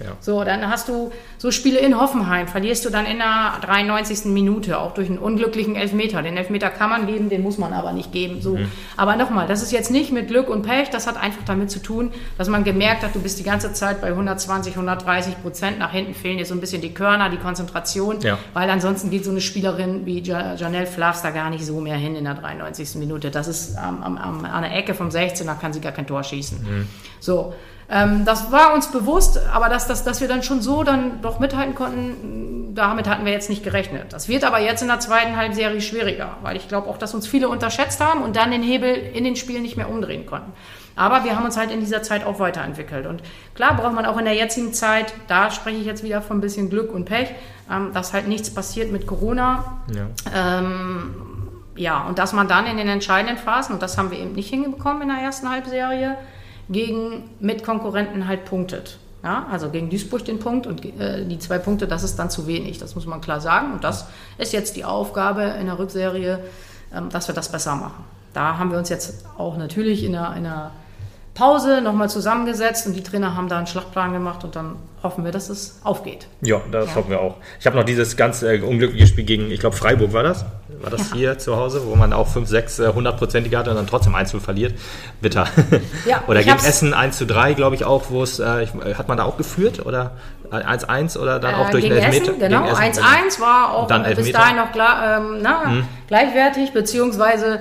Ja. 0.00 0.16
So, 0.18 0.42
dann 0.42 0.68
hast 0.68 0.88
du 0.88 1.12
so 1.38 1.52
Spiele 1.52 1.78
in 1.78 1.96
Hoffenheim, 1.96 2.48
verlierst 2.48 2.84
du 2.84 2.90
dann 2.90 3.06
in 3.06 3.18
der 3.18 3.52
93. 3.62 4.24
Minute, 4.24 4.80
auch 4.80 4.94
durch 4.94 5.08
einen 5.08 5.18
unglücklichen 5.18 5.76
Elfmeter. 5.76 6.22
Den 6.22 6.36
Elfmeter 6.36 6.68
kann 6.68 6.90
man 6.90 7.06
geben, 7.06 7.28
den 7.28 7.42
muss 7.42 7.56
man 7.56 7.72
aber 7.72 7.92
nicht 7.92 8.10
geben. 8.10 8.42
So. 8.42 8.56
Mhm. 8.56 8.72
Aber 8.96 9.14
nochmal, 9.14 9.46
das 9.46 9.62
ist 9.62 9.70
jetzt 9.70 9.92
nicht 9.92 10.10
mit 10.10 10.26
Glück 10.26 10.48
und 10.48 10.62
Pech, 10.62 10.90
das 10.90 11.06
hat 11.06 11.16
einfach 11.16 11.44
damit 11.46 11.70
zu 11.70 11.78
tun, 11.78 12.10
dass 12.36 12.48
man 12.48 12.64
gemerkt 12.64 13.04
hat, 13.04 13.14
du 13.14 13.20
bist 13.20 13.38
die 13.38 13.44
ganze 13.44 13.72
Zeit 13.74 14.00
bei 14.00 14.08
120, 14.08 14.72
130 14.72 15.40
Prozent, 15.40 15.78
nach 15.78 15.92
hinten 15.92 16.14
fehlen 16.14 16.38
dir 16.38 16.44
so 16.44 16.54
ein 16.54 16.60
bisschen 16.60 16.82
die 16.82 16.92
Körner, 16.92 17.30
die 17.30 17.36
Konzentration 17.36 18.20
ja. 18.22 18.38
weil 18.54 18.68
ansonsten 18.70 19.08
geht 19.10 19.24
so 19.24 19.30
eine 19.30 19.40
Spielerin 19.40 20.04
wie 20.04 20.20
Janelle 20.20 20.86
Flavs 20.86 21.22
da 21.22 21.30
gar 21.30 21.48
nicht 21.50 21.64
so 21.64 21.80
mehr 21.80 21.96
hin 21.96 22.16
in 22.16 22.24
der 22.24 22.34
93. 22.34 22.96
Minute. 22.96 23.30
Das 23.30 23.46
ist 23.46 23.76
ähm, 23.76 24.02
am, 24.02 24.44
an 24.44 24.62
der 24.62 24.74
Ecke 24.74 24.94
vom 24.94 25.12
16, 25.12 25.46
da 25.46 25.54
kann 25.54 25.72
sie 25.72 25.80
gar 25.80 25.92
kein 25.92 26.08
Tor 26.08 26.24
schießen. 26.24 26.58
Mhm. 26.60 26.88
So. 27.20 27.54
Ähm, 27.90 28.24
das 28.24 28.52
war 28.52 28.74
uns 28.74 28.88
bewusst, 28.88 29.40
aber 29.52 29.68
dass, 29.68 29.86
dass, 29.86 30.04
dass 30.04 30.20
wir 30.20 30.28
dann 30.28 30.42
schon 30.42 30.60
so 30.60 30.82
dann 30.82 31.22
doch 31.22 31.38
mithalten 31.38 31.74
konnten, 31.74 32.74
damit 32.74 33.08
hatten 33.08 33.24
wir 33.24 33.32
jetzt 33.32 33.48
nicht 33.48 33.64
gerechnet. 33.64 34.12
Das 34.12 34.28
wird 34.28 34.44
aber 34.44 34.60
jetzt 34.60 34.82
in 34.82 34.88
der 34.88 35.00
zweiten 35.00 35.36
Halbserie 35.36 35.80
schwieriger, 35.80 36.36
weil 36.42 36.56
ich 36.56 36.68
glaube 36.68 36.88
auch, 36.88 36.98
dass 36.98 37.14
uns 37.14 37.26
viele 37.26 37.48
unterschätzt 37.48 38.00
haben 38.00 38.22
und 38.22 38.36
dann 38.36 38.50
den 38.50 38.62
Hebel 38.62 38.94
in 38.94 39.24
den 39.24 39.36
Spielen 39.36 39.62
nicht 39.62 39.76
mehr 39.76 39.88
umdrehen 39.88 40.26
konnten. 40.26 40.52
Aber 40.94 41.24
wir 41.24 41.36
haben 41.36 41.44
uns 41.44 41.56
halt 41.56 41.70
in 41.70 41.80
dieser 41.80 42.02
Zeit 42.02 42.26
auch 42.26 42.40
weiterentwickelt. 42.40 43.06
Und 43.06 43.22
klar 43.54 43.74
braucht 43.74 43.94
man 43.94 44.04
auch 44.04 44.18
in 44.18 44.24
der 44.24 44.34
jetzigen 44.34 44.74
Zeit, 44.74 45.14
da 45.28 45.50
spreche 45.50 45.78
ich 45.78 45.86
jetzt 45.86 46.02
wieder 46.02 46.20
von 46.20 46.38
ein 46.38 46.40
bisschen 46.40 46.70
Glück 46.70 46.92
und 46.92 47.04
Pech, 47.04 47.28
ähm, 47.70 47.92
dass 47.94 48.12
halt 48.12 48.28
nichts 48.28 48.52
passiert 48.52 48.92
mit 48.92 49.06
Corona. 49.06 49.78
Ja. 49.94 50.58
Ähm, 50.58 51.14
ja, 51.76 52.04
und 52.06 52.18
dass 52.18 52.32
man 52.32 52.48
dann 52.48 52.66
in 52.66 52.76
den 52.76 52.88
entscheidenden 52.88 53.38
Phasen, 53.38 53.74
und 53.74 53.82
das 53.82 53.96
haben 53.96 54.10
wir 54.10 54.18
eben 54.18 54.32
nicht 54.32 54.50
hingekommen 54.50 55.02
in 55.02 55.08
der 55.08 55.18
ersten 55.18 55.48
Halbserie, 55.48 56.16
gegen 56.68 57.30
Mitkonkurrenten 57.40 58.26
halt 58.26 58.44
punktet. 58.44 58.98
Ja, 59.22 59.46
also 59.50 59.70
gegen 59.70 59.90
Duisburg 59.90 60.24
den 60.24 60.38
Punkt 60.38 60.66
und 60.68 60.84
äh, 60.84 61.24
die 61.24 61.38
zwei 61.40 61.58
Punkte, 61.58 61.88
das 61.88 62.04
ist 62.04 62.16
dann 62.18 62.30
zu 62.30 62.46
wenig. 62.46 62.78
Das 62.78 62.94
muss 62.94 63.04
man 63.04 63.20
klar 63.20 63.40
sagen. 63.40 63.72
Und 63.72 63.82
das 63.82 64.06
ist 64.38 64.52
jetzt 64.52 64.76
die 64.76 64.84
Aufgabe 64.84 65.42
in 65.42 65.66
der 65.66 65.78
Rückserie, 65.78 66.38
ähm, 66.94 67.08
dass 67.10 67.26
wir 67.26 67.34
das 67.34 67.50
besser 67.50 67.74
machen. 67.74 68.04
Da 68.32 68.58
haben 68.58 68.70
wir 68.70 68.78
uns 68.78 68.90
jetzt 68.90 69.24
auch 69.36 69.56
natürlich 69.56 70.04
in 70.04 70.12
der, 70.12 70.34
in 70.36 70.44
der 70.44 70.70
Pause 71.38 71.80
nochmal 71.80 72.10
zusammengesetzt 72.10 72.86
und 72.86 72.94
die 72.94 73.02
Trainer 73.02 73.36
haben 73.36 73.48
da 73.48 73.58
einen 73.58 73.66
Schlachtplan 73.68 74.12
gemacht 74.12 74.42
und 74.44 74.56
dann 74.56 74.74
hoffen 75.02 75.24
wir, 75.24 75.30
dass 75.30 75.48
es 75.48 75.78
aufgeht. 75.84 76.26
Ja, 76.40 76.60
das 76.72 76.94
hoffen 76.96 77.10
wir 77.10 77.20
auch. 77.20 77.36
Ich 77.60 77.66
habe 77.66 77.76
noch 77.76 77.84
dieses 77.84 78.16
ganz 78.16 78.42
äh, 78.42 78.60
unglückliche 78.60 79.06
Spiel 79.06 79.22
gegen, 79.24 79.50
ich 79.52 79.60
glaube, 79.60 79.76
Freiburg 79.76 80.12
war 80.12 80.24
das. 80.24 80.44
War 80.80 80.90
das 80.90 81.10
Ja. 81.10 81.16
hier 81.16 81.38
zu 81.38 81.56
Hause, 81.56 81.82
wo 81.86 81.94
man 81.94 82.12
auch 82.12 82.26
5, 82.26 82.48
6 82.48 82.78
äh, 82.80 82.92
hundertprozentige 82.92 83.56
hatte 83.56 83.70
und 83.70 83.76
dann 83.76 83.86
trotzdem 83.86 84.14
1 84.16 84.30
zu 84.30 84.40
verliert. 84.40 84.74
Bitter. 85.20 85.46
Ja, 86.04 86.22
oder 86.26 86.40
gegen 86.40 86.52
hab's- 86.52 86.66
Essen 86.66 86.92
1 86.94 87.16
zu 87.16 87.26
3, 87.26 87.54
glaube 87.54 87.76
ich 87.76 87.84
auch, 87.84 88.04
wo 88.10 88.22
es, 88.24 88.40
äh, 88.40 88.62
äh, 88.64 88.66
hat 88.96 89.06
man 89.08 89.16
da 89.18 89.24
auch 89.24 89.36
geführt? 89.36 89.84
Oder 89.86 90.12
1-1 90.50 91.18
oder 91.18 91.38
dann 91.38 91.54
auch 91.56 91.68
Äh, 91.68 91.72
durch 91.72 91.84
gegen 91.84 91.94
einen 91.96 92.04
Elfmeter? 92.06 92.30
Essen, 92.32 92.40
genau. 92.40 92.62
Gegen 92.64 92.76
Essen, 92.76 93.02
1-1 93.04 93.40
war 93.40 93.74
auch 93.74 93.90
äh, 93.90 94.14
bis 94.14 94.32
dahin 94.32 94.56
noch 94.56 94.72
klar, 94.72 95.18
ähm, 95.18 95.38
na, 95.42 95.62
gleichwertig, 96.08 96.72
beziehungsweise 96.72 97.60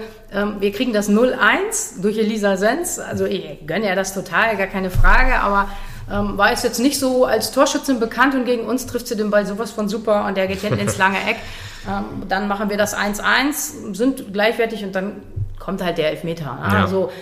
wir 0.60 0.72
kriegen 0.72 0.94
das 0.94 1.10
0-1 1.10 2.02
durch 2.02 2.18
Elisa 2.18 2.58
Sens. 2.58 3.00
Also 3.00 3.26
ich 3.26 3.66
gönne 3.66 3.88
ja 3.88 3.96
das 3.96 4.14
total, 4.14 4.58
gar 4.58 4.68
keine 4.68 4.90
Frage, 4.90 5.40
aber 5.40 5.70
ähm, 6.12 6.38
war 6.38 6.52
es 6.52 6.64
jetzt 6.64 6.80
nicht 6.80 7.00
so 7.00 7.26
als 7.26 7.52
Torschützin 7.52 8.00
bekannt 8.00 8.36
und 8.36 8.46
gegen 8.46 8.66
uns 8.66 8.86
trifft 8.86 9.08
sie 9.08 9.16
den 9.16 9.30
Ball 9.30 9.46
sowas 9.46 9.72
von 9.72 9.90
super 9.90 10.26
und 10.26 10.38
der 10.38 10.48
geht 10.48 10.62
hinten 10.62 10.80
ins 10.80 10.98
lange 10.98 11.18
Eck. 11.18 11.38
Ähm, 11.90 12.24
dann 12.28 12.50
machen 12.50 12.70
wir 12.70 12.76
das 12.76 12.98
1-1, 12.98 13.96
sind 13.96 14.34
gleichwertig 14.34 14.84
und 14.84 14.94
dann 14.94 15.22
kommt 15.58 15.82
halt 15.82 15.98
der 15.98 16.10
Elfmeter. 16.10 16.56
Ne? 16.56 16.74
Ja. 16.74 16.82
Also, 16.82 17.06
ähm, 17.06 17.14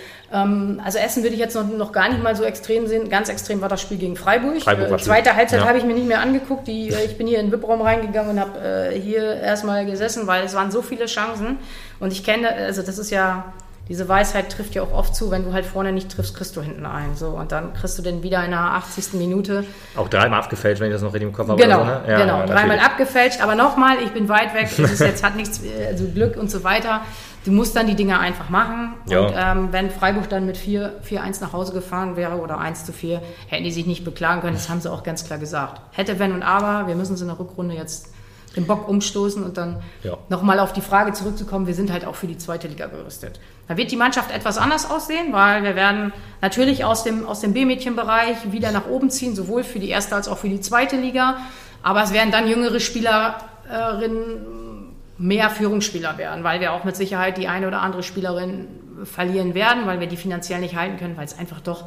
also 0.84 0.98
Essen 0.98 1.24
würde 1.24 1.34
ich 1.36 1.40
jetzt 1.40 1.56
noch, 1.56 1.68
noch 1.68 1.92
gar 1.92 2.10
nicht 2.10 2.22
mal 2.22 2.36
so 2.36 2.44
extrem 2.44 2.88
sehen. 2.88 3.10
Ganz 3.10 3.30
extrem 3.30 3.62
war 3.62 3.70
das 3.70 3.82
Spiel 3.82 3.98
gegen 3.98 4.16
Freiburg. 4.16 4.62
Freiburg 4.62 4.92
äh, 4.92 4.98
zweite. 4.98 5.36
Halbzeit 5.36 5.62
Ja. 5.62 5.68
habe 5.68 5.78
ich 5.78 5.84
mir 5.86 5.94
nicht 5.94 6.08
mehr 6.08 6.20
angeguckt. 6.20 6.68
Die, 6.68 6.90
äh, 6.90 7.06
ich 7.06 7.18
bin 7.18 7.28
hier 7.28 7.40
in 7.40 7.48
den 7.48 7.52
VIP-Raum 7.54 7.82
reingegangen 7.82 8.32
und 8.32 8.40
habe 8.40 8.60
äh, 8.60 9.00
hier 9.00 9.36
erstmal 9.36 9.86
gesessen, 9.86 10.28
weil 10.28 10.44
es 10.44 10.54
waren 10.54 10.72
so 10.72 10.82
viele 10.82 11.06
Chancen. 11.06 11.58
Und 12.00 12.12
ich 12.12 12.24
kenne, 12.24 12.50
also 12.52 12.82
das 12.82 12.98
ist 12.98 13.12
ja, 13.12 13.54
diese 13.88 14.10
Weisheit 14.10 14.52
trifft 14.52 14.74
ja 14.74 14.82
auch 14.82 14.92
oft 14.92 15.16
zu, 15.16 15.30
wenn 15.30 15.44
du 15.44 15.54
halt 15.54 15.66
vorne 15.66 15.92
nicht 15.92 16.10
triffst, 16.10 16.36
kriegst 16.36 16.56
du 16.58 16.62
hinten 16.62 16.86
ein. 16.86 17.16
So, 17.16 17.28
und 17.30 17.52
dann 17.52 17.74
kriegst 17.74 17.98
du 18.00 18.02
den 18.02 18.24
wieder 18.24 18.44
in 18.44 18.52
der 18.52 18.60
80. 18.60 19.14
Minute. 19.14 19.64
Auch 19.96 20.10
dreimal 20.10 20.40
abgefälscht, 20.40 20.82
wenn 20.82 20.88
ich 20.88 20.94
das 20.94 21.04
noch 21.04 21.14
richtig 21.14 21.28
im 21.30 21.34
Kopf 21.34 21.50
habe. 21.50 21.62
Genau, 21.62 21.80
so, 21.80 21.86
ne? 21.86 22.02
Ja, 22.08 22.18
genau. 22.18 22.40
ja, 22.40 22.46
Dreimal 22.48 22.80
abgefälscht, 22.80 23.42
aber 23.42 23.54
nochmal, 23.56 23.98
ich 24.04 24.10
bin 24.12 24.28
weit 24.28 24.54
weg. 24.56 24.70
Es 24.72 24.80
ist 24.80 25.00
jetzt 25.02 25.24
hat 25.24 25.36
nichts, 25.36 25.62
also 25.88 26.06
Glück 26.08 26.36
und 26.36 26.50
so 26.50 26.64
weiter. 26.64 27.02
Du 27.46 27.52
musst 27.52 27.76
dann 27.76 27.86
die 27.86 27.94
Dinge 27.96 28.18
einfach 28.20 28.50
machen. 28.50 28.94
Ja. 29.08 29.20
Und 29.20 29.34
ähm, 29.38 29.68
wenn 29.72 29.92
Freiburg 29.92 30.30
dann 30.30 30.48
mit 30.48 30.58
4 30.58 31.02
4-1 31.08 31.42
nach 31.42 31.54
Hause 31.54 31.74
gefahren 31.74 32.16
wäre 32.16 32.38
oder 32.38 32.58
1 32.58 32.86
zu 32.86 32.92
4, 32.92 33.22
hätten 33.48 33.64
die 33.64 33.72
sich 33.72 33.86
nicht 33.86 34.04
beklagen 34.04 34.42
können. 34.42 34.56
Das 34.56 34.68
haben 34.68 34.82
sie 34.82 34.92
auch 34.92 35.04
ganz 35.04 35.26
klar 35.26 35.38
gesagt. 35.38 35.80
Hätte, 35.92 36.18
wenn 36.18 36.32
und 36.32 36.42
aber, 36.42 36.88
wir 36.88 36.96
müssen 36.96 37.14
es 37.14 37.22
in 37.22 37.28
der 37.28 37.38
Rückrunde 37.38 37.76
jetzt 37.76 38.10
den 38.56 38.66
Bock 38.66 38.88
umstoßen 38.88 39.44
und 39.44 39.58
dann 39.58 39.82
Ja. 40.02 40.18
nochmal 40.30 40.60
auf 40.60 40.74
die 40.74 40.82
Frage 40.82 41.14
zurückzukommen, 41.14 41.68
wir 41.68 41.76
sind 41.76 41.92
halt 41.92 42.06
auch 42.06 42.16
für 42.16 42.26
die 42.28 42.38
zweite 42.38 42.68
Liga 42.68 42.88
gerüstet. 42.88 43.40
Da 43.68 43.78
wird 43.78 43.92
die 43.92 43.98
Mannschaft 43.98 44.32
etwas 44.32 44.58
anders 44.58 44.90
aussehen, 44.90 45.34
weil 45.34 45.64
wir 45.64 45.76
werden 45.76 46.14
natürlich 46.42 46.86
aus 46.86 47.04
dem, 47.04 47.26
aus 47.26 47.42
dem 47.42 47.54
B-Mädchenbereich 47.54 48.52
wieder 48.52 48.72
nach 48.72 48.88
oben 48.88 49.10
ziehen, 49.10 49.36
sowohl 49.36 49.64
für 49.64 49.80
die 49.80 49.90
erste 49.90 50.16
als 50.16 50.28
auch 50.28 50.38
für 50.38 50.50
die 50.50 50.62
zweite 50.62 50.98
Liga. 50.98 51.38
Aber 51.82 52.04
es 52.04 52.14
werden 52.14 52.32
dann 52.32 52.48
jüngere 52.48 52.80
Spielerinnen 52.80 54.94
mehr 55.18 55.50
Führungsspieler 55.50 56.18
werden, 56.18 56.44
weil 56.44 56.60
wir 56.60 56.74
auch 56.74 56.84
mit 56.84 56.96
Sicherheit 56.96 57.38
die 57.38 57.48
eine 57.48 57.68
oder 57.68 57.82
andere 57.82 58.04
Spielerin 58.04 58.68
verlieren 59.04 59.56
werden, 59.56 59.86
weil 59.86 60.00
wir 60.00 60.08
die 60.08 60.18
finanziell 60.18 60.60
nicht 60.60 60.76
halten 60.76 60.98
können, 60.98 61.18
weil 61.18 61.26
es 61.26 61.38
einfach 61.38 61.62
doch 61.62 61.86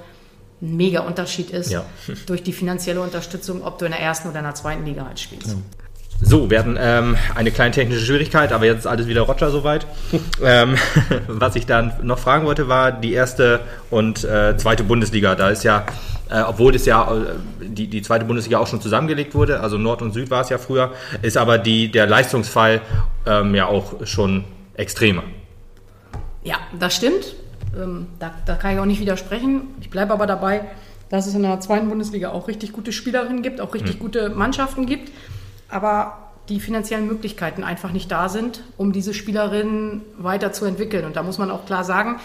ein 0.61 0.77
mega 0.77 1.01
Unterschied 1.01 1.51
ist 1.51 1.71
Ja. 1.71 1.85
durch 2.27 2.43
die 2.43 2.53
finanzielle 2.53 3.01
Unterstützung, 3.01 3.63
ob 3.63 3.79
du 3.79 3.85
in 3.85 3.93
der 3.93 4.01
ersten 4.01 4.29
oder 4.29 4.39
in 4.39 4.45
der 4.45 4.55
zweiten 4.55 4.85
Liga 4.85 5.07
halt 5.07 5.21
spielst. 5.21 5.57
So, 6.21 6.51
wir 6.51 6.59
hatten 6.59 6.77
ähm, 6.81 7.17
eine 7.37 7.53
kleine 7.53 7.71
technische 7.71 8.05
Schwierigkeit, 8.05 8.53
aber 8.53 8.67
jetzt 8.67 8.81
ist 8.81 8.87
alles 8.87 9.07
wieder 9.07 9.23
Roger 9.23 9.51
soweit. 9.51 9.87
ähm, 10.43 10.77
was 11.29 11.55
ich 11.55 11.65
dann 11.65 11.93
noch 12.03 12.19
fragen 12.19 12.45
wollte, 12.45 12.69
war 12.69 12.91
die 12.91 13.13
erste 13.13 13.61
und 13.91 14.25
äh, 14.25 14.57
zweite 14.57 14.83
Bundesliga. 14.83 15.37
Da 15.37 15.51
ist 15.51 15.63
ja, 15.63 15.87
äh, 16.29 16.41
obwohl 16.41 16.75
es 16.75 16.87
ja 16.87 17.15
äh, 17.15 17.35
die, 17.61 17.87
die 17.87 18.03
zweite 18.03 18.25
Bundesliga 18.25 18.59
auch 18.59 18.67
schon 18.67 18.81
zusammengelegt 18.81 19.37
wurde, 19.37 19.61
also 19.61 19.79
Nord 19.79 20.03
und 20.03 20.13
Süd 20.13 20.29
war 20.31 20.41
es 20.41 20.49
ja 20.49 20.59
früher, 20.59 20.93
ist 21.23 21.37
aber 21.37 21.57
die, 21.57 21.89
der 21.89 22.09
Leistungsfall 22.09 22.81
ähm, 23.25 23.55
ja 23.55 23.67
auch 23.67 24.05
schon 24.05 24.45
extremer. 24.75 25.23
Ja, 26.43 26.57
das 26.79 26.97
stimmt. 26.97 27.37
Ähm, 27.81 28.09
da, 28.19 28.33
da 28.45 28.57
kann 28.57 28.75
ich 28.75 28.81
auch 28.81 28.87
nicht 28.87 29.01
widersprechen. 29.01 29.69
Ich 29.81 29.89
bleibe 29.89 30.13
aber 30.15 30.27
dabei, 30.27 30.63
dass 31.11 31.29
es 31.29 31.35
in 31.35 31.43
der 31.43 31.61
zweiten 31.61 31.89
Bundesliga 31.89 32.31
auch 32.31 32.49
richtig 32.49 32.73
gute 32.73 32.91
Spielerinnen 32.91 33.43
gibt, 33.43 33.61
auch 33.61 33.73
richtig 33.73 33.99
gute 33.99 34.31
Mannschaften 34.31 34.85
gibt, 34.85 35.11
aber 35.69 36.29
die 36.49 36.61
finanziellen 36.61 37.07
Möglichkeiten 37.07 37.63
einfach 37.63 37.93
nicht 37.93 38.11
da 38.11 38.29
sind, 38.29 38.63
um 38.77 38.93
diese 38.93 39.13
Spielerinnen 39.13 40.03
weiterzuentwickeln. 40.17 41.05
Und 41.05 41.17
da 41.17 41.23
muss 41.23 41.39
man 41.39 41.51
auch 41.51 41.67
klar 41.67 41.85
sagen, 41.85 42.17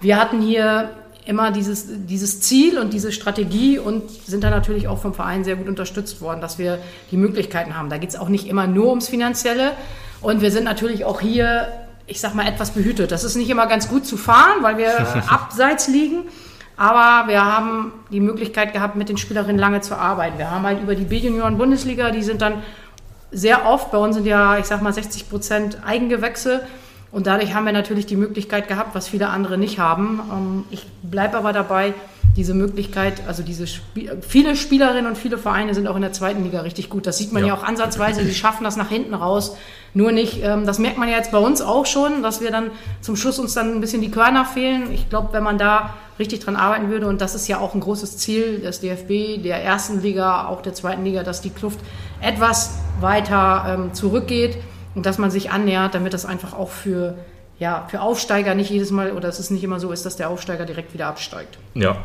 wir 0.00 0.18
hatten 0.18 0.40
hier 0.40 0.90
immer 1.26 1.52
dieses, 1.52 1.86
dieses 2.06 2.40
Ziel 2.40 2.78
und 2.78 2.92
diese 2.92 3.12
Strategie 3.12 3.78
und 3.78 4.10
sind 4.10 4.42
da 4.42 4.50
natürlich 4.50 4.88
auch 4.88 4.98
vom 4.98 5.14
Verein 5.14 5.44
sehr 5.44 5.56
gut 5.56 5.68
unterstützt 5.68 6.20
worden, 6.20 6.40
dass 6.40 6.58
wir 6.58 6.78
die 7.10 7.16
Möglichkeiten 7.16 7.76
haben. 7.76 7.90
Da 7.90 7.98
geht 7.98 8.10
es 8.10 8.16
auch 8.16 8.28
nicht 8.28 8.48
immer 8.48 8.66
nur 8.66 8.88
ums 8.88 9.08
Finanzielle. 9.08 9.72
Und 10.20 10.40
wir 10.40 10.50
sind 10.50 10.64
natürlich 10.64 11.04
auch 11.04 11.20
hier, 11.20 11.68
ich 12.06 12.20
sag 12.20 12.34
mal, 12.34 12.48
etwas 12.48 12.72
behütet. 12.72 13.12
Das 13.12 13.22
ist 13.22 13.36
nicht 13.36 13.50
immer 13.50 13.66
ganz 13.66 13.88
gut 13.88 14.06
zu 14.06 14.16
fahren, 14.16 14.62
weil 14.62 14.78
wir 14.78 14.98
abseits 15.28 15.86
liegen. 15.86 16.24
Aber 16.80 17.28
wir 17.28 17.44
haben 17.44 17.92
die 18.10 18.20
Möglichkeit 18.20 18.72
gehabt, 18.72 18.96
mit 18.96 19.10
den 19.10 19.18
Spielerinnen 19.18 19.58
lange 19.58 19.82
zu 19.82 19.98
arbeiten. 19.98 20.38
Wir 20.38 20.50
haben 20.50 20.64
halt 20.64 20.80
über 20.80 20.94
die 20.94 21.04
B-Junioren-Bundesliga, 21.04 22.10
die 22.10 22.22
sind 22.22 22.40
dann 22.40 22.62
sehr 23.30 23.66
oft, 23.66 23.90
bei 23.90 23.98
uns 23.98 24.16
sind 24.16 24.24
ja, 24.24 24.56
ich 24.56 24.64
sag 24.64 24.80
mal, 24.80 24.90
60 24.90 25.28
Prozent 25.28 25.78
Eigengewächse. 25.84 26.62
Und 27.12 27.26
dadurch 27.26 27.54
haben 27.54 27.66
wir 27.66 27.72
natürlich 27.72 28.06
die 28.06 28.16
Möglichkeit 28.16 28.68
gehabt, 28.68 28.94
was 28.94 29.08
viele 29.08 29.28
andere 29.30 29.58
nicht 29.58 29.78
haben. 29.78 30.20
Ähm, 30.32 30.64
Ich 30.70 30.86
bleibe 31.02 31.36
aber 31.38 31.52
dabei, 31.52 31.94
diese 32.36 32.54
Möglichkeit, 32.54 33.22
also 33.26 33.42
diese 33.42 33.66
Spie 33.66 34.08
viele 34.20 34.54
Spielerinnen 34.54 35.06
und 35.06 35.18
viele 35.18 35.36
Vereine 35.36 35.74
sind 35.74 35.88
auch 35.88 35.96
in 35.96 36.02
der 36.02 36.12
zweiten 36.12 36.44
Liga 36.44 36.60
richtig 36.60 36.88
gut. 36.88 37.04
Das 37.08 37.18
sieht 37.18 37.32
man 37.32 37.42
ja, 37.42 37.48
Ja. 37.48 37.54
auch 37.54 37.64
ansatzweise, 37.64 38.22
die 38.24 38.34
schaffen 38.34 38.62
das 38.62 38.76
nach 38.76 38.88
hinten 38.88 39.14
raus. 39.14 39.56
Nur 39.94 40.12
nicht, 40.12 40.40
ähm, 40.44 40.64
das 40.64 40.78
merkt 40.78 40.96
man 40.98 41.08
ja 41.08 41.16
jetzt 41.16 41.32
bei 41.32 41.38
uns 41.38 41.60
auch 41.60 41.86
schon, 41.86 42.22
dass 42.22 42.40
wir 42.40 42.52
dann 42.52 42.70
zum 43.00 43.16
Schluss 43.16 43.40
uns 43.40 43.54
dann 43.54 43.74
ein 43.74 43.80
bisschen 43.80 44.00
die 44.00 44.12
Körner 44.12 44.44
fehlen. 44.44 44.92
Ich 44.92 45.08
glaube, 45.10 45.30
wenn 45.32 45.42
man 45.42 45.58
da 45.58 45.94
richtig 46.20 46.38
dran 46.38 46.54
arbeiten 46.54 46.88
würde, 46.90 47.08
und 47.08 47.20
das 47.20 47.34
ist 47.34 47.48
ja 47.48 47.58
auch 47.58 47.74
ein 47.74 47.80
großes 47.80 48.16
Ziel 48.18 48.60
des 48.60 48.78
DFB, 48.78 49.42
der 49.42 49.64
ersten 49.64 50.00
Liga, 50.00 50.46
auch 50.46 50.62
der 50.62 50.74
zweiten 50.74 51.02
Liga, 51.04 51.24
dass 51.24 51.40
die 51.40 51.50
Kluft 51.50 51.80
etwas 52.20 52.78
weiter 53.00 53.64
ähm, 53.68 53.94
zurückgeht 53.94 54.56
und 54.94 55.06
dass 55.06 55.18
man 55.18 55.30
sich 55.30 55.50
annähert, 55.50 55.94
damit 55.94 56.14
das 56.14 56.26
einfach 56.26 56.52
auch 56.52 56.70
für, 56.70 57.16
ja, 57.58 57.86
für 57.90 58.00
Aufsteiger 58.00 58.54
nicht 58.54 58.70
jedes 58.70 58.90
Mal 58.90 59.12
oder 59.12 59.28
es 59.28 59.50
nicht 59.50 59.64
immer 59.64 59.80
so 59.80 59.92
ist, 59.92 60.04
dass 60.06 60.16
der 60.16 60.30
Aufsteiger 60.30 60.64
direkt 60.64 60.94
wieder 60.94 61.06
absteigt. 61.06 61.58
Ja. 61.74 61.96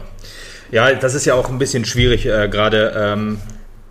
Ja, 0.72 0.94
das 0.94 1.14
ist 1.14 1.26
ja 1.26 1.36
auch 1.36 1.50
ein 1.50 1.60
bisschen 1.60 1.86
schwierig, 1.86 2.26
äh, 2.26 2.50
gerade 2.50 2.94
ähm, 2.96 3.40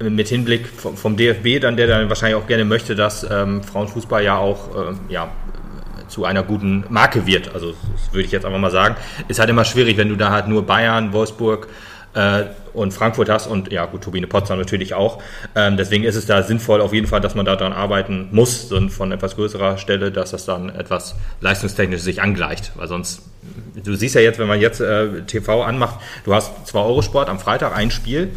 mit 0.00 0.28
Hinblick 0.28 0.66
vom, 0.66 0.96
vom 0.96 1.16
DFB, 1.16 1.60
dann 1.60 1.76
der 1.76 1.86
dann 1.86 2.08
wahrscheinlich 2.08 2.36
auch 2.36 2.46
gerne 2.46 2.64
möchte, 2.64 2.94
dass 2.94 3.26
ähm, 3.30 3.62
Frauenfußball 3.62 4.24
ja 4.24 4.36
auch 4.36 4.88
ähm, 4.88 5.00
ja, 5.08 5.30
zu 6.08 6.24
einer 6.24 6.42
guten 6.42 6.84
Marke 6.88 7.26
wird. 7.26 7.54
Also 7.54 7.70
das 7.72 8.12
würde 8.12 8.26
ich 8.26 8.32
jetzt 8.32 8.44
einfach 8.44 8.58
mal 8.58 8.70
sagen. 8.70 8.96
Ist 9.28 9.38
halt 9.38 9.50
immer 9.50 9.64
schwierig, 9.64 9.96
wenn 9.96 10.08
du 10.08 10.16
da 10.16 10.30
halt 10.30 10.48
nur 10.48 10.66
Bayern, 10.66 11.12
Wolfsburg 11.12 11.68
äh, 12.14 12.44
und 12.72 12.92
Frankfurt 12.92 13.28
hast 13.28 13.46
und 13.46 13.72
ja 13.72 13.86
gut, 13.86 14.02
Turbine 14.02 14.26
Potsdam 14.26 14.58
natürlich 14.58 14.94
auch. 14.94 15.22
Ähm, 15.54 15.76
deswegen 15.76 16.04
ist 16.04 16.16
es 16.16 16.26
da 16.26 16.42
sinnvoll 16.42 16.80
auf 16.80 16.92
jeden 16.92 17.06
Fall, 17.06 17.20
dass 17.20 17.34
man 17.34 17.46
daran 17.46 17.72
arbeiten 17.72 18.28
muss, 18.32 18.68
so 18.68 18.88
von 18.88 19.12
etwas 19.12 19.36
größerer 19.36 19.78
Stelle, 19.78 20.10
dass 20.10 20.32
das 20.32 20.44
dann 20.44 20.68
etwas 20.70 21.14
leistungstechnisch 21.40 22.00
sich 22.00 22.20
angleicht. 22.20 22.72
Weil 22.74 22.88
sonst, 22.88 23.22
du 23.82 23.94
siehst 23.94 24.14
ja 24.14 24.20
jetzt, 24.20 24.38
wenn 24.38 24.48
man 24.48 24.60
jetzt 24.60 24.80
äh, 24.80 25.22
TV 25.22 25.62
anmacht, 25.62 26.00
du 26.24 26.34
hast 26.34 26.66
zwar 26.66 26.86
Eurosport 26.86 27.28
am 27.28 27.38
Freitag 27.38 27.76
ein 27.76 27.90
Spiel, 27.90 28.30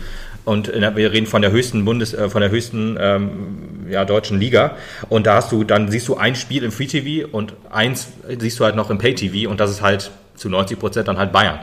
und 0.48 0.68
der, 0.68 0.96
wir 0.96 1.12
reden 1.12 1.28
von 1.28 1.42
der 1.42 1.52
höchsten 1.52 1.84
Bundes, 1.84 2.14
äh, 2.14 2.30
von 2.30 2.40
der 2.40 2.50
höchsten 2.50 2.96
ähm, 3.02 3.86
ja, 3.90 4.06
deutschen 4.06 4.40
Liga. 4.40 4.78
Und 5.10 5.28
da 5.28 5.36
hast 5.36 5.52
du, 5.52 5.66
dann 5.66 5.92
siehst 5.92 6.08
du 6.08 6.16
ein 6.16 6.38
Spiel 6.38 6.64
im 6.64 6.72
Free 6.72 6.86
TV 6.86 7.28
und 7.30 7.54
eins 7.70 8.08
siehst 8.40 8.58
du 8.58 8.64
halt 8.64 8.78
noch 8.78 8.90
im 8.90 8.98
Pay 8.98 9.14
TV 9.14 9.52
und 9.52 9.60
das 9.60 9.72
ist 9.72 9.82
halt 9.82 10.10
zu 10.36 10.48
90 10.48 10.80
Prozent 10.80 11.10
dann 11.10 11.18
halt 11.18 11.34
Bayern. 11.34 11.60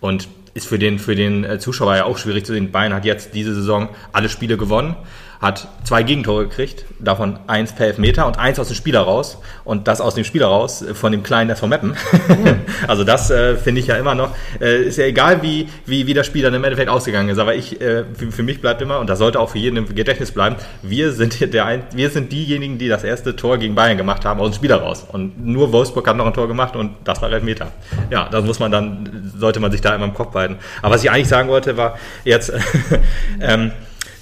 Und 0.00 0.28
ist 0.56 0.66
für 0.66 0.78
den, 0.78 0.98
für 0.98 1.14
den 1.14 1.44
äh, 1.44 1.58
Zuschauer 1.58 1.96
ja 1.96 2.04
auch 2.04 2.16
schwierig 2.16 2.46
zu 2.46 2.54
sehen. 2.54 2.72
Bayern 2.72 2.94
hat 2.94 3.04
jetzt 3.04 3.34
diese 3.34 3.54
Saison 3.54 3.90
alle 4.12 4.30
Spiele 4.30 4.56
gewonnen, 4.56 4.96
hat 5.40 5.68
zwei 5.84 6.02
Gegentore 6.02 6.48
gekriegt, 6.48 6.84
davon 6.98 7.38
eins 7.46 7.72
per 7.72 7.86
Elfmeter 7.86 8.26
und 8.26 8.38
eins 8.38 8.58
aus 8.58 8.68
dem 8.68 8.76
Spiel 8.76 8.94
heraus 8.94 9.38
und 9.64 9.88
das 9.88 10.00
aus 10.00 10.14
dem 10.14 10.24
Spiel 10.24 10.42
heraus 10.42 10.82
äh, 10.82 10.94
von 10.94 11.12
dem 11.12 11.22
kleinen 11.22 11.50
SV 11.50 11.66
Meppen. 11.66 11.96
also 12.88 13.04
das 13.04 13.30
äh, 13.30 13.56
finde 13.56 13.80
ich 13.80 13.86
ja 13.86 13.96
immer 13.96 14.14
noch, 14.14 14.34
äh, 14.60 14.82
ist 14.84 14.98
ja 14.98 15.04
egal, 15.04 15.42
wie, 15.42 15.68
wie, 15.84 16.06
wie 16.06 16.14
das 16.14 16.26
Spiel 16.26 16.42
dann 16.42 16.54
im 16.54 16.64
Endeffekt 16.64 16.88
ausgegangen 16.88 17.28
ist, 17.28 17.38
aber 17.38 17.54
ich, 17.54 17.80
äh, 17.80 18.04
für, 18.14 18.32
für 18.32 18.42
mich 18.42 18.60
bleibt 18.60 18.82
immer, 18.82 18.98
und 18.98 19.08
das 19.08 19.18
sollte 19.18 19.40
auch 19.40 19.50
für 19.50 19.58
jeden 19.58 19.76
im 19.76 19.94
Gedächtnis 19.94 20.32
bleiben, 20.32 20.56
wir 20.82 21.12
sind, 21.12 21.52
der 21.52 21.66
ein, 21.66 21.84
wir 21.92 22.10
sind 22.10 22.32
diejenigen, 22.32 22.78
die 22.78 22.88
das 22.88 23.04
erste 23.04 23.36
Tor 23.36 23.58
gegen 23.58 23.74
Bayern 23.74 23.96
gemacht 23.96 24.24
haben 24.24 24.40
aus 24.40 24.50
dem 24.50 24.54
Spiel 24.54 24.70
heraus 24.70 25.06
und 25.10 25.44
nur 25.44 25.72
Wolfsburg 25.72 26.08
hat 26.08 26.16
noch 26.16 26.26
ein 26.26 26.34
Tor 26.34 26.48
gemacht 26.48 26.76
und 26.76 26.96
das 27.04 27.20
war 27.22 27.30
Elfmeter. 27.30 27.68
Ja, 28.10 28.28
das 28.30 28.44
muss 28.44 28.58
man 28.58 28.70
dann, 28.70 29.32
sollte 29.36 29.60
man 29.60 29.70
sich 29.70 29.80
da 29.80 29.94
immer 29.94 30.04
im 30.04 30.14
Kopf 30.14 30.32
behalten. 30.32 30.56
Aber 30.82 30.94
was 30.94 31.04
ich 31.04 31.10
eigentlich 31.10 31.28
sagen 31.28 31.48
wollte, 31.48 31.76
war 31.76 31.98
jetzt, 32.24 32.52
ähm, 33.40 33.72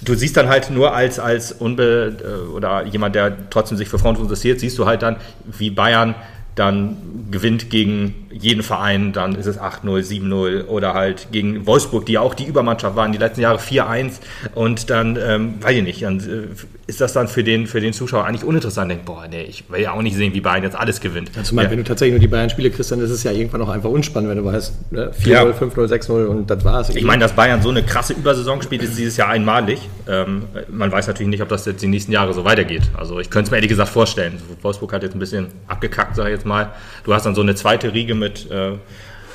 du 0.05 0.13
siehst 0.15 0.37
dann 0.37 0.47
halt 0.47 0.69
nur 0.69 0.93
als, 0.93 1.19
als 1.19 1.51
Unbe 1.51 2.15
äh, 2.23 2.49
oder 2.51 2.85
jemand, 2.85 3.15
der 3.15 3.49
trotzdem 3.49 3.77
sich 3.77 3.89
für 3.89 3.99
Frauen 3.99 4.15
interessiert, 4.15 4.59
siehst 4.59 4.77
du 4.77 4.85
halt 4.85 5.01
dann, 5.01 5.17
wie 5.45 5.69
Bayern 5.69 6.15
dann 6.55 6.97
gewinnt 7.31 7.69
gegen 7.69 8.25
jeden 8.31 8.63
Verein, 8.63 9.13
dann 9.13 9.35
ist 9.35 9.45
es 9.45 9.59
8-0, 9.59 9.83
7-0 9.83 10.65
oder 10.65 10.93
halt 10.93 11.27
gegen 11.31 11.65
Wolfsburg, 11.65 12.05
die 12.05 12.13
ja 12.13 12.21
auch 12.21 12.33
die 12.33 12.45
Übermannschaft 12.45 12.95
waren, 12.95 13.11
die 13.11 13.17
letzten 13.17 13.41
Jahre 13.41 13.59
4-1 13.59 14.19
und 14.55 14.89
dann, 14.89 15.17
ähm, 15.21 15.55
weiß 15.61 15.75
ich 15.77 15.83
nicht, 15.83 16.01
dann 16.03 16.19
äh, 16.19 16.47
ist 16.87 17.01
das 17.01 17.13
dann 17.13 17.27
für 17.27 17.43
den, 17.43 17.65
für 17.65 17.79
den 17.79 17.93
Zuschauer 17.93 18.25
eigentlich 18.25 18.43
uninteressant. 18.43 18.91
Denkt, 18.91 19.05
boah, 19.05 19.25
nee, 19.27 19.43
ich 19.43 19.63
will 19.69 19.81
ja 19.81 19.93
auch 19.93 20.01
nicht 20.01 20.15
sehen, 20.15 20.33
wie 20.33 20.41
Bayern 20.41 20.63
jetzt 20.63 20.75
alles 20.75 20.99
gewinnt. 20.99 21.31
Also, 21.35 21.55
ja. 21.55 21.69
wenn 21.69 21.77
du 21.77 21.83
tatsächlich 21.83 22.13
nur 22.13 22.19
die 22.19 22.27
Bayern-Spiele 22.27 22.69
kriegst, 22.69 22.91
dann 22.91 22.99
ist 22.99 23.09
es 23.09 23.23
ja 23.23 23.31
irgendwann 23.31 23.61
auch 23.61 23.69
einfach 23.69 23.89
unspannend, 23.89 24.29
wenn 24.29 24.37
du 24.37 24.45
weißt, 24.45 24.91
ne? 24.91 25.11
4-0, 25.11 25.29
ja. 25.29 25.43
5-0, 25.43 25.87
6-0 25.87 26.25
und 26.25 26.49
das 26.49 26.63
war's. 26.63 26.89
Ich 26.89 27.03
meine, 27.03 27.21
dass 27.21 27.33
Bayern 27.33 27.61
so 27.61 27.69
eine 27.69 27.83
krasse 27.83 28.13
Übersaison 28.13 28.61
spielt, 28.61 28.83
ist 28.83 28.97
dieses 28.97 29.17
Jahr 29.17 29.29
einmalig. 29.29 29.79
Ähm, 30.07 30.43
man 30.69 30.91
weiß 30.91 31.07
natürlich 31.07 31.29
nicht, 31.29 31.41
ob 31.41 31.49
das 31.49 31.65
jetzt 31.65 31.81
die 31.81 31.87
nächsten 31.87 32.11
Jahre 32.11 32.33
so 32.33 32.45
weitergeht. 32.45 32.83
Also 32.95 33.19
ich 33.19 33.29
könnte 33.29 33.47
es 33.47 33.51
mir 33.51 33.57
ehrlich 33.57 33.69
gesagt 33.69 33.89
vorstellen. 33.89 34.39
Wolfsburg 34.61 34.93
hat 34.93 35.01
jetzt 35.01 35.15
ein 35.15 35.19
bisschen 35.19 35.47
abgekackt, 35.67 36.15
sage 36.15 36.29
ich 36.29 36.35
jetzt 36.35 36.44
mal. 36.45 36.71
Du 37.03 37.13
hast 37.13 37.25
dann 37.25 37.35
so 37.35 37.41
eine 37.41 37.55
zweite 37.55 37.93
Riege 37.93 38.15
mit 38.15 38.49
äh, 38.49 38.73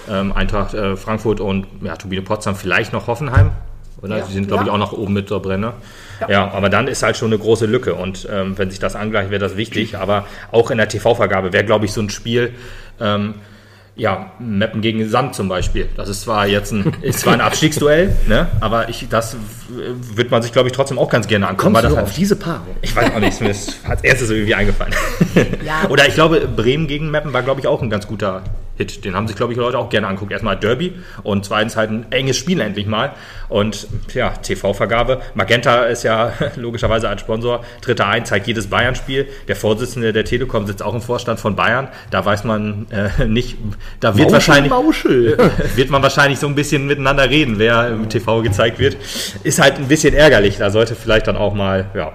ähm, 0.08 0.32
Eintracht 0.32 0.74
äh, 0.74 0.96
Frankfurt 0.96 1.40
und 1.40 1.66
ja, 1.82 1.96
Turbine 1.96 2.22
Potsdam, 2.22 2.56
vielleicht 2.56 2.92
noch 2.92 3.06
Hoffenheim. 3.06 3.52
Oder? 4.02 4.18
Ja. 4.18 4.24
Die 4.24 4.32
sind, 4.32 4.48
glaube 4.48 4.64
ich, 4.64 4.70
auch 4.70 4.78
noch 4.78 4.92
oben 4.92 5.12
mit 5.12 5.30
drin. 5.30 5.60
Ne? 5.60 5.72
Ja. 6.20 6.30
ja. 6.30 6.50
aber 6.50 6.70
dann 6.70 6.88
ist 6.88 7.02
halt 7.02 7.16
schon 7.16 7.32
eine 7.32 7.38
große 7.38 7.66
Lücke. 7.66 7.94
Und 7.94 8.26
ähm, 8.30 8.56
wenn 8.56 8.70
sich 8.70 8.78
das 8.80 8.96
angleicht, 8.96 9.30
wäre 9.30 9.40
das 9.40 9.56
wichtig. 9.56 9.98
Aber 9.98 10.26
auch 10.52 10.70
in 10.70 10.78
der 10.78 10.88
TV-Vergabe 10.88 11.52
wäre, 11.52 11.64
glaube 11.64 11.84
ich, 11.84 11.92
so 11.92 12.00
ein 12.00 12.10
Spiel. 12.10 12.54
Ähm, 12.98 13.34
ja, 13.96 14.32
Meppen 14.38 14.80
gegen 14.80 15.08
Sand 15.08 15.34
zum 15.34 15.48
Beispiel. 15.48 15.88
Das 15.96 16.08
ist 16.08 16.22
zwar 16.22 16.46
jetzt 16.46 16.72
ein, 16.72 16.96
ist 17.02 17.20
zwar 17.20 17.34
ein 17.34 17.40
Abstiegsduell, 17.40 18.16
ne? 18.26 18.48
aber 18.60 18.88
ich, 18.88 19.06
das 19.08 19.36
wird 19.68 20.30
man 20.30 20.42
sich, 20.42 20.52
glaube 20.52 20.68
ich, 20.68 20.72
trotzdem 20.72 20.98
auch 20.98 21.10
ganz 21.10 21.26
gerne 21.26 21.48
angucken. 21.48 21.74
Kommst 21.74 21.90
du 21.90 21.96
halt, 21.96 22.06
auf 22.06 22.14
diese 22.14 22.36
Paarung? 22.36 22.76
Ich 22.82 22.94
weiß 22.94 23.12
auch 23.14 23.20
nicht, 23.20 23.40
mir 23.40 23.50
ist 23.50 23.80
als 23.86 24.02
erstes 24.02 24.30
irgendwie 24.30 24.54
eingefallen. 24.54 24.94
Ja. 25.64 25.88
Oder 25.88 26.08
ich 26.08 26.14
glaube, 26.14 26.48
Bremen 26.48 26.86
gegen 26.86 27.10
Meppen 27.10 27.32
war, 27.32 27.42
glaube 27.42 27.60
ich, 27.60 27.66
auch 27.66 27.82
ein 27.82 27.90
ganz 27.90 28.06
guter 28.06 28.42
Hit. 28.80 29.04
Den 29.04 29.14
haben 29.14 29.28
sich, 29.28 29.36
glaube 29.36 29.52
ich, 29.52 29.58
Leute 29.58 29.78
auch 29.78 29.90
gerne 29.90 30.06
anguckt. 30.06 30.32
Erstmal 30.32 30.56
Derby 30.56 30.94
und 31.22 31.44
zweitens 31.44 31.76
halt 31.76 31.90
ein 31.90 32.06
enges 32.10 32.38
Spiel 32.38 32.60
endlich 32.60 32.86
mal. 32.86 33.12
Und 33.48 33.86
ja, 34.14 34.30
TV-Vergabe. 34.30 35.20
Magenta 35.34 35.84
ist 35.84 36.02
ja 36.02 36.32
logischerweise 36.56 37.08
als 37.08 37.20
Sponsor, 37.20 37.62
dritter 37.82 38.06
ein, 38.06 38.24
zeigt 38.24 38.46
jedes 38.46 38.68
Bayern-Spiel. 38.68 39.28
Der 39.48 39.56
Vorsitzende 39.56 40.12
der 40.12 40.24
Telekom 40.24 40.66
sitzt 40.66 40.82
auch 40.82 40.94
im 40.94 41.02
Vorstand 41.02 41.38
von 41.38 41.56
Bayern. 41.56 41.88
Da 42.10 42.24
weiß 42.24 42.44
man 42.44 42.86
äh, 42.90 43.26
nicht, 43.26 43.58
da 44.00 44.16
wird 44.16 44.30
Mauschel, 44.30 44.32
wahrscheinlich 44.32 44.70
Mauschel. 44.70 45.38
wird 45.74 45.90
man 45.90 46.02
wahrscheinlich 46.02 46.38
so 46.38 46.46
ein 46.46 46.54
bisschen 46.54 46.86
miteinander 46.86 47.28
reden, 47.28 47.58
wer 47.58 47.88
im 47.88 48.08
TV 48.08 48.40
gezeigt 48.42 48.78
wird. 48.78 48.96
Ist 49.42 49.60
halt 49.60 49.76
ein 49.76 49.88
bisschen 49.88 50.14
ärgerlich. 50.14 50.56
Da 50.56 50.70
sollte 50.70 50.94
vielleicht 50.94 51.26
dann 51.26 51.36
auch 51.36 51.52
mal, 51.52 51.90
ja, 51.94 52.12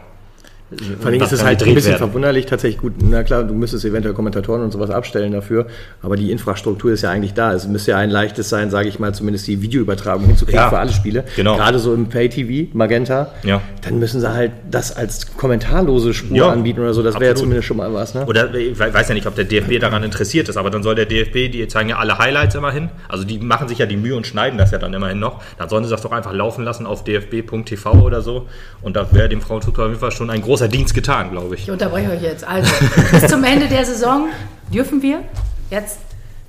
vor 1.00 1.12
allem 1.12 1.22
ist 1.22 1.32
es 1.32 1.44
halt 1.44 1.62
ein 1.62 1.76
bisschen 1.76 1.92
werden. 1.92 2.00
verwunderlich, 2.00 2.48
tatsächlich 2.48 2.82
gut. 2.82 2.94
Na 3.00 3.24
klar, 3.24 3.44
du 3.44 3.54
müsstest 3.54 3.86
eventuell 3.86 4.16
Kommentatoren 4.16 4.64
und 4.64 4.72
sowas 4.72 4.90
abstellen 4.90 5.32
dafür, 5.32 5.68
aber 6.02 6.16
die 6.16 6.32
Infrastruktur 6.32 6.92
ist 6.92 7.04
ja 7.04 7.12
eigentlich 7.12 7.36
da. 7.36 7.54
Es 7.54 7.68
müsste 7.68 7.92
ja 7.92 7.98
ein 7.98 8.10
leichtes 8.10 8.50
sein, 8.50 8.72
sage 8.72 8.90
ich 8.90 8.98
mal, 8.98 9.14
zumindest 9.14 9.46
die 9.48 9.62
Videoübertragung 9.62 10.26
hinzukriegen 10.26 10.60
ja, 10.60 10.70
für 10.70 10.80
alle 10.80 10.92
Spiele. 10.92 11.24
Genau. 11.36 11.56
Gerade 11.56 11.78
so 11.78 11.94
im 11.94 12.10
Pay-TV, 12.10 12.76
Magenta. 12.76 13.32
Ja. 13.44 13.62
Dann 13.84 14.00
müssen 14.00 14.22
sie 14.22 14.32
halt 14.32 14.52
das 14.70 14.96
als 14.96 15.38
kommentarlose 15.38 16.14
Spur 16.14 16.36
ja, 16.36 16.50
anbieten 16.50 16.80
oder 16.80 16.94
so. 16.94 17.04
Das 17.04 17.16
wäre 17.16 17.32
ja 17.32 17.36
zumindest 17.36 17.68
schon 17.68 17.78
mal 17.78 17.94
was. 17.94 18.16
Ne? 18.16 18.26
Oder 18.26 18.54
ich 18.56 18.78
weiß 18.78 19.08
ja 19.08 19.14
nicht, 19.14 19.28
ob 19.28 19.36
der 19.36 19.46
DFB 19.46 19.80
daran 19.80 20.04
interessiert 20.04 20.50
ist, 20.50 20.58
aber 20.58 20.72
dann 20.72 20.82
soll 20.82 20.96
der 20.96 21.06
DFB, 21.06 21.52
die 21.52 21.68
zeigen 21.68 21.90
ja 21.90 21.98
alle 21.98 22.18
Highlights 22.18 22.56
immerhin. 22.56 22.90
Also 23.08 23.24
die 23.24 23.38
machen 23.40 23.68
sich 23.68 23.78
ja 23.78 23.86
die 23.86 23.98
Mühe 23.98 24.16
und 24.16 24.26
schneiden 24.26 24.58
das 24.58 24.72
ja 24.72 24.80
dann 24.80 24.94
immerhin 24.94 25.20
noch. 25.20 25.44
Dann 25.58 25.70
sollen 25.70 25.84
sie 25.84 25.92
das 25.92 26.02
doch 26.02 26.12
einfach 26.12 26.34
laufen 26.34 26.64
lassen 26.64 26.86
auf 26.86 27.04
dfb.tv 27.04 27.92
oder 28.02 28.22
so. 28.22 28.48
Und 28.82 28.96
da 28.96 29.08
wäre 29.12 29.30
dem 29.30 29.42
Frauenfußball 29.42 29.86
auf 29.86 29.92
jeden 29.92 30.02
Fall 30.02 30.12
schon 30.12 30.30
ein 30.30 30.42
großer 30.42 30.65
Dienst 30.68 30.94
getan 30.94 31.32
glaube 31.32 31.56
ich. 31.56 31.64
Ich 31.64 31.72
unterbreche 31.72 32.12
euch 32.12 32.22
jetzt. 32.22 32.44
Also, 32.44 32.72
bis 33.12 33.28
zum 33.28 33.44
Ende 33.44 33.68
der 33.68 33.86
Saison 33.86 34.30
dürfen 34.74 35.02
wir 35.02 35.24
jetzt 35.70 36.00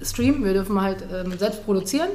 streamen. 0.02 0.44
Wir 0.44 0.52
dürfen 0.52 0.80
halt 0.80 1.04
ähm, 1.12 1.36
selbst 1.38 1.64
produzieren 1.64 2.08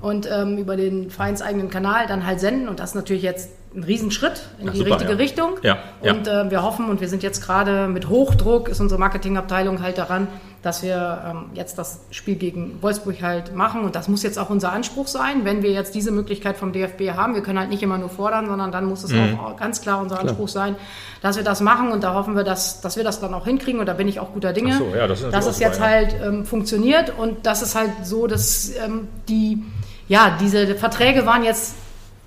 und 0.00 0.28
ähm, 0.30 0.58
über 0.58 0.76
den 0.76 1.10
vereinseigenen 1.10 1.70
Kanal 1.70 2.06
dann 2.06 2.26
halt 2.26 2.40
senden. 2.40 2.68
Und 2.68 2.80
das 2.80 2.94
natürlich 2.94 3.22
jetzt 3.22 3.50
ein 3.74 3.84
Riesenschritt 3.84 4.42
in 4.58 4.66
ja, 4.66 4.72
die 4.72 4.78
super, 4.78 4.90
richtige 4.92 5.12
ja. 5.12 5.16
Richtung. 5.18 5.50
Ja, 5.62 5.78
und 6.00 6.26
äh, 6.26 6.50
wir 6.50 6.62
hoffen, 6.62 6.88
und 6.88 7.00
wir 7.00 7.08
sind 7.08 7.22
jetzt 7.22 7.44
gerade 7.44 7.88
mit 7.88 8.08
Hochdruck, 8.08 8.68
ist 8.68 8.80
unsere 8.80 8.98
Marketingabteilung 8.98 9.82
halt 9.82 9.98
daran, 9.98 10.28
dass 10.62 10.82
wir 10.82 11.22
ähm, 11.24 11.44
jetzt 11.54 11.78
das 11.78 12.00
Spiel 12.10 12.34
gegen 12.36 12.82
Wolfsburg 12.82 13.22
halt 13.22 13.54
machen. 13.54 13.82
Und 13.82 13.94
das 13.94 14.08
muss 14.08 14.22
jetzt 14.22 14.38
auch 14.38 14.50
unser 14.50 14.72
Anspruch 14.72 15.06
sein, 15.06 15.44
wenn 15.44 15.62
wir 15.62 15.70
jetzt 15.70 15.94
diese 15.94 16.10
Möglichkeit 16.10 16.56
vom 16.56 16.72
DFB 16.72 17.12
haben. 17.14 17.34
Wir 17.34 17.42
können 17.42 17.58
halt 17.58 17.70
nicht 17.70 17.82
immer 17.82 17.98
nur 17.98 18.08
fordern, 18.08 18.46
sondern 18.46 18.72
dann 18.72 18.86
muss 18.86 19.04
es 19.04 19.12
mhm. 19.12 19.38
auch 19.38 19.56
ganz 19.56 19.80
klar 19.80 20.00
unser 20.00 20.18
Anspruch 20.18 20.50
klar. 20.50 20.66
sein, 20.66 20.76
dass 21.22 21.36
wir 21.36 21.44
das 21.44 21.60
machen. 21.60 21.92
Und 21.92 22.02
da 22.02 22.14
hoffen 22.14 22.34
wir, 22.34 22.44
dass, 22.44 22.80
dass 22.80 22.96
wir 22.96 23.04
das 23.04 23.20
dann 23.20 23.32
auch 23.34 23.44
hinkriegen. 23.44 23.78
Und 23.78 23.86
da 23.86 23.92
bin 23.92 24.08
ich 24.08 24.18
auch 24.18 24.32
guter 24.32 24.52
Dinge, 24.52 24.76
so, 24.76 24.92
ja, 24.96 25.06
das 25.06 25.28
dass 25.30 25.46
es 25.46 25.60
jetzt 25.60 25.80
halt 25.80 26.16
ähm, 26.20 26.44
funktioniert. 26.44 27.12
Und 27.16 27.46
das 27.46 27.62
ist 27.62 27.76
halt 27.76 27.90
so, 28.02 28.26
dass 28.26 28.72
ähm, 28.76 29.08
die, 29.28 29.62
ja, 30.08 30.36
diese 30.40 30.74
Verträge 30.74 31.26
waren 31.26 31.44
jetzt 31.44 31.74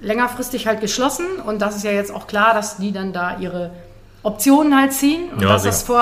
längerfristig 0.01 0.67
halt 0.67 0.81
geschlossen. 0.81 1.25
Und 1.45 1.61
das 1.61 1.75
ist 1.75 1.83
ja 1.83 1.91
jetzt 1.91 2.11
auch 2.13 2.27
klar, 2.27 2.53
dass 2.53 2.77
die 2.77 2.91
dann 2.91 3.13
da 3.13 3.37
ihre 3.37 3.71
Optionen 4.23 4.77
halt 4.77 4.93
ziehen. 4.93 5.29
Und 5.31 5.41
ja, 5.41 5.49
dass 5.49 5.63
das 5.63 5.83
vor 5.83 5.99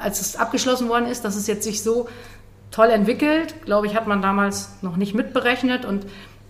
als 0.00 0.20
es 0.20 0.36
abgeschlossen 0.36 0.88
worden 0.88 1.06
ist, 1.06 1.24
dass 1.24 1.36
es 1.36 1.46
jetzt 1.46 1.64
sich 1.64 1.82
so 1.82 2.08
toll 2.70 2.90
entwickelt, 2.90 3.64
glaube 3.64 3.86
ich, 3.86 3.94
hat 3.94 4.06
man 4.06 4.22
damals 4.22 4.70
noch 4.82 4.96
nicht 4.96 5.14
mitberechnet 5.14 5.84
und 5.84 6.06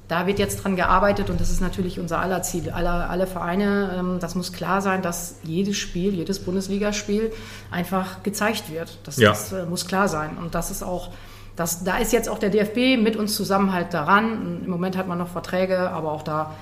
da 0.09 0.27
wird 0.27 0.39
jetzt 0.39 0.65
dran 0.65 0.75
gearbeitet 0.75 1.29
und 1.29 1.39
das 1.39 1.51
ist 1.51 1.61
natürlich 1.61 2.01
unser 2.01 2.19
aller 2.21 2.43
Ziel, 2.43 2.71
aller, 2.71 3.11
alle 3.11 3.27
Vereine. 3.27 3.95
Ähm, 3.99 4.19
das 4.21 4.35
muss 4.35 4.55
klar 4.55 4.81
sein, 4.81 5.03
dass 5.03 5.37
jedes 5.43 5.77
Spiel, 5.77 6.15
jedes 6.15 6.39
Bundesligaspiel 6.39 7.31
einfach 7.71 8.23
gezeigt 8.23 8.73
wird. 8.73 8.99
Das, 9.05 9.19
ja. 9.19 9.31
das 9.31 9.53
äh, 9.53 9.67
muss 9.67 9.87
klar 9.87 10.09
sein 10.09 10.39
und 10.39 10.55
das 10.55 10.71
ist 10.71 10.83
auch 10.83 11.11
das, 11.59 11.83
da 11.83 11.99
ist 11.99 12.13
jetzt 12.13 12.29
auch 12.29 12.39
der 12.39 12.51
DFB 12.51 13.03
mit 13.03 13.17
uns 13.17 13.35
zusammen 13.35 13.73
halt 13.73 13.93
daran. 13.93 14.61
Im 14.65 14.71
Moment 14.71 14.97
hat 14.97 15.09
man 15.09 15.19
noch 15.19 15.29
Verträge, 15.29 15.91
aber 15.91 16.13
auch 16.13 16.23
da 16.23 16.55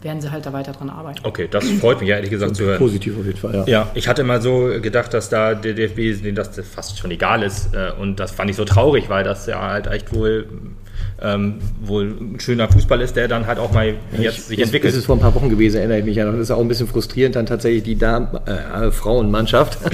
werden 0.00 0.22
sie 0.22 0.30
halt 0.32 0.46
da 0.46 0.54
weiter 0.54 0.72
dran 0.72 0.88
arbeiten. 0.88 1.18
Okay, 1.22 1.48
das 1.50 1.68
freut 1.68 2.00
mich 2.00 2.08
ja 2.08 2.16
ehrlich 2.16 2.30
gesagt 2.30 2.56
zu 2.56 2.64
hören. 2.64 2.78
Positiv 2.78 3.18
auf 3.18 3.26
jeden 3.26 3.38
Fall, 3.38 3.54
ja. 3.54 3.64
Ja, 3.66 3.90
ich 3.92 4.08
hatte 4.08 4.24
mal 4.24 4.40
so 4.40 4.70
gedacht, 4.80 5.12
dass 5.12 5.28
da 5.28 5.54
der 5.54 5.74
DFB, 5.74 6.22
denen 6.22 6.34
das 6.34 6.58
fast 6.60 6.98
schon 6.98 7.10
egal 7.10 7.42
ist. 7.42 7.74
Äh, 7.74 7.92
und 8.00 8.20
das 8.20 8.30
fand 8.32 8.48
ich 8.48 8.56
so 8.56 8.64
traurig, 8.64 9.10
weil 9.10 9.22
das 9.22 9.46
ja 9.46 9.60
halt 9.60 9.86
echt 9.88 10.14
wohl 10.14 10.46
ähm, 11.22 11.54
wohl 11.80 12.14
ein 12.20 12.40
schöner 12.40 12.68
Fußball 12.68 13.00
ist, 13.00 13.16
der 13.16 13.28
dann 13.28 13.46
halt 13.46 13.58
auch 13.58 13.72
mal 13.72 13.94
jetzt 14.18 14.38
ich, 14.38 14.44
sich 14.44 14.58
entwickelt. 14.58 14.92
Das 14.92 14.98
ist 14.98 15.06
vor 15.06 15.16
ein 15.16 15.20
paar 15.20 15.34
Wochen 15.34 15.48
gewesen, 15.48 15.78
erinnere 15.78 16.00
ich 16.00 16.04
mich 16.04 16.20
an. 16.20 16.32
Das 16.32 16.40
ist 16.40 16.50
auch 16.50 16.60
ein 16.60 16.68
bisschen 16.68 16.88
frustrierend, 16.88 17.36
dann 17.36 17.46
tatsächlich 17.46 17.84
die 17.84 17.96
Damen, 17.96 18.28
äh, 18.46 18.90
Frauenmannschaft 18.90 19.78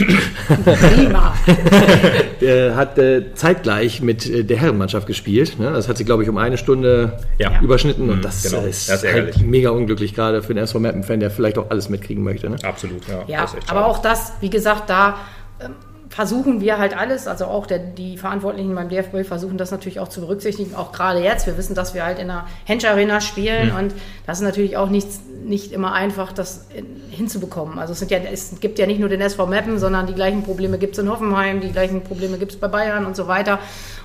hat 2.74 2.98
äh, 2.98 3.34
zeitgleich 3.34 4.00
mit 4.00 4.28
äh, 4.28 4.44
der 4.44 4.56
Herrenmannschaft 4.56 5.06
gespielt. 5.06 5.58
Ne? 5.58 5.70
Das 5.72 5.88
hat 5.88 5.98
sie, 5.98 6.04
glaube 6.04 6.22
ich, 6.22 6.28
um 6.28 6.38
eine 6.38 6.56
Stunde 6.56 7.18
ja. 7.38 7.60
überschnitten 7.60 8.08
und 8.08 8.18
mhm, 8.18 8.22
das, 8.22 8.42
genau. 8.42 8.64
ist, 8.64 8.88
das 8.88 9.04
ist 9.04 9.12
halt 9.12 9.40
mega 9.42 9.70
unglücklich, 9.70 10.14
gerade 10.14 10.42
für 10.42 10.54
den 10.54 10.64
SV 10.64 10.80
Mappen-Fan, 10.80 11.20
der 11.20 11.30
vielleicht 11.30 11.58
auch 11.58 11.70
alles 11.70 11.90
mitkriegen 11.90 12.24
möchte. 12.24 12.48
Ne? 12.48 12.56
Absolut, 12.62 13.06
ja. 13.06 13.24
ja 13.26 13.46
aber 13.68 13.86
auch 13.86 13.98
das, 13.98 14.32
wie 14.40 14.50
gesagt, 14.50 14.88
da 14.88 15.16
ähm, 15.60 15.74
versuchen 16.08 16.60
wir 16.60 16.78
halt 16.78 16.96
alles, 16.96 17.26
also 17.26 17.46
auch 17.46 17.66
der, 17.66 17.78
die 17.78 18.16
Verantwortlichen 18.16 18.74
beim 18.74 18.88
DFB 18.88 19.26
versuchen 19.26 19.58
das 19.58 19.70
natürlich 19.70 20.00
auch 20.00 20.08
zu 20.08 20.20
berücksichtigen, 20.20 20.74
auch 20.74 20.92
gerade 20.92 21.20
jetzt. 21.20 21.46
Wir 21.46 21.56
wissen, 21.56 21.74
dass 21.74 21.94
wir 21.94 22.04
halt 22.04 22.18
in 22.18 22.28
der 22.28 22.46
Hensch 22.64 22.84
Arena 22.84 23.20
spielen 23.20 23.70
mhm. 23.70 23.76
und 23.76 23.94
das 24.26 24.38
ist 24.38 24.44
natürlich 24.44 24.76
auch 24.76 24.88
nicht, 24.88 25.08
nicht 25.44 25.72
immer 25.72 25.92
einfach, 25.92 26.32
das 26.32 26.66
hinzubekommen. 27.10 27.78
Also 27.78 27.92
es, 27.92 27.98
sind 27.98 28.10
ja, 28.10 28.18
es 28.18 28.58
gibt 28.60 28.78
ja 28.78 28.86
nicht 28.86 29.00
nur 29.00 29.08
den 29.08 29.20
SV 29.20 29.46
Meppen, 29.46 29.78
sondern 29.78 30.06
die 30.06 30.14
gleichen 30.14 30.42
Probleme 30.42 30.78
gibt 30.78 30.94
es 30.94 30.98
in 30.98 31.10
Hoffenheim, 31.10 31.60
die 31.60 31.72
gleichen 31.72 32.02
Probleme 32.02 32.38
gibt 32.38 32.52
es 32.52 32.58
bei 32.58 32.68
Bayern 32.68 33.04
und 33.04 33.14
so 33.14 33.28
weiter. 33.28 33.58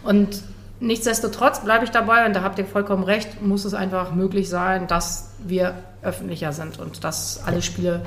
Und 0.03 0.43
nichtsdestotrotz 0.79 1.63
bleibe 1.63 1.85
ich 1.85 1.91
dabei 1.91 2.25
und 2.25 2.35
da 2.35 2.43
habt 2.43 2.59
ihr 2.59 2.65
vollkommen 2.65 3.03
recht, 3.03 3.41
muss 3.41 3.65
es 3.65 3.73
einfach 3.73 4.13
möglich 4.13 4.49
sein, 4.49 4.87
dass 4.87 5.31
wir 5.39 5.75
öffentlicher 6.01 6.51
sind 6.51 6.79
und 6.79 7.03
dass 7.03 7.41
alle 7.45 7.61
Spiele 7.61 8.01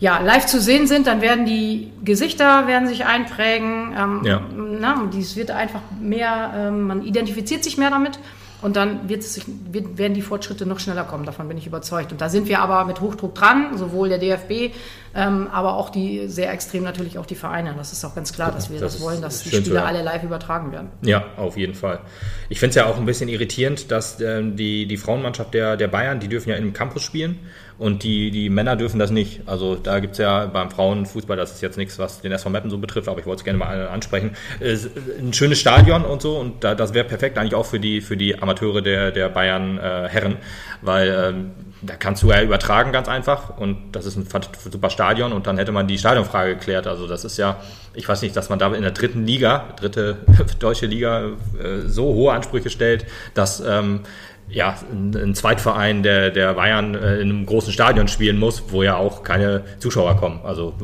ja, 0.00 0.18
live 0.20 0.46
zu 0.46 0.60
sehen 0.60 0.86
sind, 0.86 1.06
dann 1.06 1.20
werden 1.20 1.44
die 1.44 1.92
Gesichter 2.02 2.66
werden 2.66 2.88
sich 2.88 3.04
einprägen. 3.04 3.94
Ähm, 3.96 4.20
ja. 4.24 4.42
na, 4.56 5.08
dies 5.12 5.36
wird 5.36 5.50
einfach 5.50 5.82
mehr, 6.00 6.52
ähm, 6.56 6.86
man 6.86 7.04
identifiziert 7.04 7.62
sich 7.62 7.76
mehr 7.76 7.90
damit 7.90 8.18
und 8.62 8.76
dann 8.76 9.08
wird 9.08 9.20
es 9.20 9.34
sich, 9.34 9.44
wird, 9.70 9.96
werden 9.98 10.14
die 10.14 10.22
Fortschritte 10.22 10.66
noch 10.66 10.80
schneller 10.80 11.04
kommen. 11.04 11.24
Davon 11.24 11.48
bin 11.48 11.56
ich 11.56 11.66
überzeugt. 11.66 12.12
Und 12.12 12.20
da 12.20 12.28
sind 12.28 12.48
wir 12.48 12.60
aber 12.60 12.84
mit 12.84 13.00
Hochdruck 13.00 13.34
dran, 13.34 13.76
sowohl 13.78 14.10
der 14.10 14.18
DFB, 14.18 14.74
ähm, 15.14 15.48
aber 15.50 15.74
auch 15.74 15.90
die 15.90 16.28
sehr 16.28 16.52
extrem 16.52 16.82
natürlich 16.82 17.18
auch 17.18 17.26
die 17.26 17.34
Vereine. 17.34 17.74
Das 17.76 17.92
ist 17.92 18.04
auch 18.04 18.14
ganz 18.14 18.32
klar, 18.32 18.52
dass 18.52 18.70
wir 18.70 18.78
das, 18.78 18.94
das 18.94 19.02
wollen, 19.02 19.22
dass 19.22 19.42
die 19.42 19.50
Spiele 19.50 19.82
alle 19.82 20.02
live 20.02 20.22
übertragen 20.24 20.72
werden. 20.72 20.88
Ja, 21.02 21.24
auf 21.36 21.56
jeden 21.56 21.74
Fall. 21.74 22.00
Ich 22.48 22.60
finde 22.60 22.70
es 22.70 22.76
ja 22.76 22.86
auch 22.86 22.98
ein 22.98 23.06
bisschen 23.06 23.28
irritierend, 23.28 23.90
dass 23.90 24.20
ähm, 24.20 24.56
die, 24.56 24.86
die 24.86 24.96
Frauenmannschaft 24.98 25.54
der, 25.54 25.76
der 25.76 25.88
Bayern, 25.88 26.20
die 26.20 26.28
dürfen 26.28 26.50
ja 26.50 26.56
im 26.56 26.72
Campus 26.72 27.02
spielen 27.02 27.38
und 27.80 28.02
die, 28.02 28.30
die 28.30 28.50
Männer 28.50 28.76
dürfen 28.76 28.98
das 28.98 29.10
nicht. 29.10 29.40
Also 29.46 29.74
da 29.74 30.00
gibt 30.00 30.12
es 30.12 30.18
ja 30.18 30.44
beim 30.44 30.70
Frauenfußball, 30.70 31.34
das 31.34 31.52
ist 31.52 31.62
jetzt 31.62 31.78
nichts, 31.78 31.98
was 31.98 32.20
den 32.20 32.30
SV 32.30 32.50
Meppen 32.50 32.68
so 32.70 32.76
betrifft, 32.76 33.08
aber 33.08 33.18
ich 33.20 33.26
wollte 33.26 33.40
es 33.40 33.44
gerne 33.44 33.58
mal 33.58 33.88
ansprechen, 33.88 34.32
ein 34.60 35.32
schönes 35.32 35.58
Stadion 35.60 36.04
und 36.04 36.20
so 36.20 36.38
und 36.38 36.62
da, 36.62 36.74
das 36.74 36.92
wäre 36.92 37.06
perfekt 37.06 37.38
eigentlich 37.38 37.54
auch 37.54 37.64
für 37.64 37.80
die, 37.80 38.02
für 38.02 38.18
die 38.18 38.40
Amateure 38.40 38.82
der, 38.82 39.12
der 39.12 39.30
Bayern 39.30 39.78
äh, 39.78 40.08
Herren, 40.08 40.36
weil 40.82 41.08
ähm, 41.08 41.50
da 41.82 41.96
kannst 41.96 42.22
du 42.22 42.30
ja 42.30 42.42
übertragen 42.42 42.92
ganz 42.92 43.08
einfach 43.08 43.56
und 43.56 43.92
das 43.92 44.04
ist 44.04 44.16
ein 44.16 44.26
super 44.70 44.90
Stadion 44.90 45.32
und 45.32 45.46
dann 45.46 45.56
hätte 45.56 45.72
man 45.72 45.86
die 45.86 45.96
Stadionfrage 45.96 46.56
geklärt. 46.56 46.86
Also 46.86 47.06
das 47.06 47.24
ist 47.24 47.38
ja, 47.38 47.60
ich 47.94 48.06
weiß 48.06 48.20
nicht, 48.20 48.36
dass 48.36 48.50
man 48.50 48.58
da 48.58 48.72
in 48.74 48.82
der 48.82 48.90
dritten 48.90 49.24
Liga, 49.24 49.72
dritte 49.80 50.18
deutsche 50.58 50.86
Liga, 50.86 51.30
äh, 51.58 51.80
so 51.86 52.04
hohe 52.04 52.32
Ansprüche 52.32 52.68
stellt, 52.68 53.06
dass 53.32 53.60
ähm, 53.60 54.00
ja, 54.50 54.76
ein, 54.90 55.14
ein 55.16 55.34
Zweitverein 55.34 56.02
der, 56.02 56.30
der 56.30 56.54
Bayern 56.54 56.94
äh, 56.94 57.20
in 57.20 57.30
einem 57.30 57.46
großen 57.46 57.72
Stadion 57.72 58.08
spielen 58.08 58.38
muss, 58.38 58.64
wo 58.68 58.82
ja 58.82 58.96
auch 58.96 59.22
keine 59.22 59.64
Zuschauer 59.78 60.16
kommen. 60.16 60.40
Also 60.44 60.74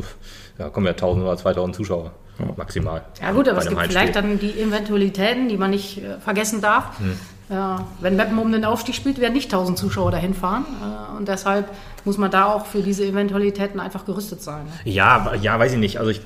da 0.58 0.68
kommen 0.68 0.86
ja 0.86 0.92
1000 0.92 1.24
oder 1.24 1.36
2000 1.36 1.76
Zuschauer 1.76 2.12
maximal. 2.56 3.02
Ja 3.20 3.32
gut, 3.32 3.48
aber 3.48 3.58
es 3.58 3.66
gibt 3.66 3.78
Heimspiel. 3.78 3.98
vielleicht 3.98 4.16
dann 4.16 4.38
die 4.38 4.60
Eventualitäten, 4.60 5.48
die 5.48 5.56
man 5.56 5.70
nicht 5.70 5.98
äh, 5.98 6.18
vergessen 6.18 6.60
darf. 6.60 6.98
Hm. 6.98 7.18
Äh, 7.48 7.80
wenn 8.00 8.16
Meppen 8.16 8.38
um 8.38 8.50
den 8.52 8.64
Aufstieg 8.64 8.94
spielt, 8.94 9.20
werden 9.20 9.34
nicht 9.34 9.52
1000 9.52 9.78
Zuschauer 9.78 10.10
dahin 10.10 10.34
fahren. 10.34 10.64
Äh, 10.82 11.16
und 11.16 11.28
deshalb 11.28 11.70
muss 12.04 12.18
man 12.18 12.30
da 12.30 12.46
auch 12.46 12.66
für 12.66 12.82
diese 12.82 13.04
Eventualitäten 13.04 13.80
einfach 13.80 14.04
gerüstet 14.04 14.42
sein. 14.42 14.64
Ne? 14.64 14.92
Ja, 14.92 15.34
ja, 15.40 15.58
weiß 15.58 15.72
ich 15.72 15.78
nicht. 15.78 15.98
Also 15.98 16.10
ich 16.10 16.20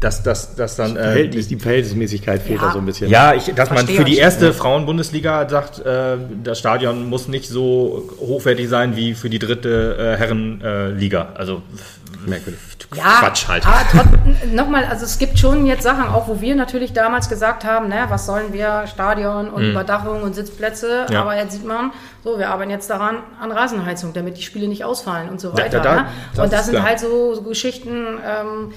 dass, 0.00 0.22
dass, 0.22 0.56
dass 0.56 0.76
dann. 0.76 0.96
Äh, 0.96 1.02
Verhältnis, 1.02 1.48
die 1.48 1.56
Verhältnismäßigkeit 1.56 2.42
fehlt 2.42 2.60
ja. 2.60 2.66
da 2.66 2.72
so 2.72 2.78
ein 2.78 2.86
bisschen. 2.86 3.10
Ja, 3.10 3.34
ich, 3.34 3.54
dass 3.54 3.70
man 3.70 3.86
für 3.86 4.04
die 4.04 4.16
erste 4.16 4.46
ja. 4.46 4.52
Frauen-Bundesliga 4.52 5.48
sagt, 5.48 5.78
äh, 5.80 6.16
das 6.42 6.58
Stadion 6.58 7.08
muss 7.08 7.28
nicht 7.28 7.48
so 7.48 8.10
hochwertig 8.18 8.68
sein 8.68 8.96
wie 8.96 9.14
für 9.14 9.30
die 9.30 9.38
dritte 9.38 9.96
äh, 9.98 10.18
Herrenliga. 10.18 11.28
also 11.34 11.62
merkwürdig. 12.26 12.60
Ja, 12.94 13.20
Quatsch 13.20 13.46
halt. 13.46 13.64
Aber 13.66 14.04
nochmal, 14.52 14.84
also 14.84 15.04
es 15.04 15.18
gibt 15.18 15.38
schon 15.38 15.64
jetzt 15.64 15.84
Sachen, 15.84 16.08
auch 16.08 16.26
wo 16.26 16.40
wir 16.40 16.56
natürlich 16.56 16.92
damals 16.92 17.28
gesagt 17.28 17.64
haben, 17.64 17.88
ne, 17.88 18.06
was 18.08 18.26
sollen 18.26 18.52
wir, 18.52 18.84
Stadion 18.88 19.48
und 19.48 19.62
mhm. 19.62 19.70
Überdachung 19.70 20.22
und 20.22 20.34
Sitzplätze, 20.34 21.06
ja. 21.08 21.20
aber 21.20 21.36
jetzt 21.36 21.52
sieht 21.52 21.64
man, 21.64 21.92
so, 22.24 22.38
wir 22.38 22.48
arbeiten 22.48 22.70
jetzt 22.70 22.90
daran 22.90 23.18
an 23.40 23.52
Rasenheizung, 23.52 24.12
damit 24.12 24.38
die 24.38 24.42
Spiele 24.42 24.66
nicht 24.66 24.84
ausfallen 24.84 25.28
und 25.28 25.40
so 25.40 25.52
weiter. 25.52 25.78
Da, 25.78 25.82
da, 25.82 25.94
ne? 25.94 26.06
das 26.34 26.44
und 26.44 26.52
das 26.52 26.64
sind 26.66 26.74
klar. 26.74 26.86
halt 26.86 26.98
so, 26.98 27.34
so 27.34 27.42
Geschichten, 27.42 28.18
ähm, 28.26 28.72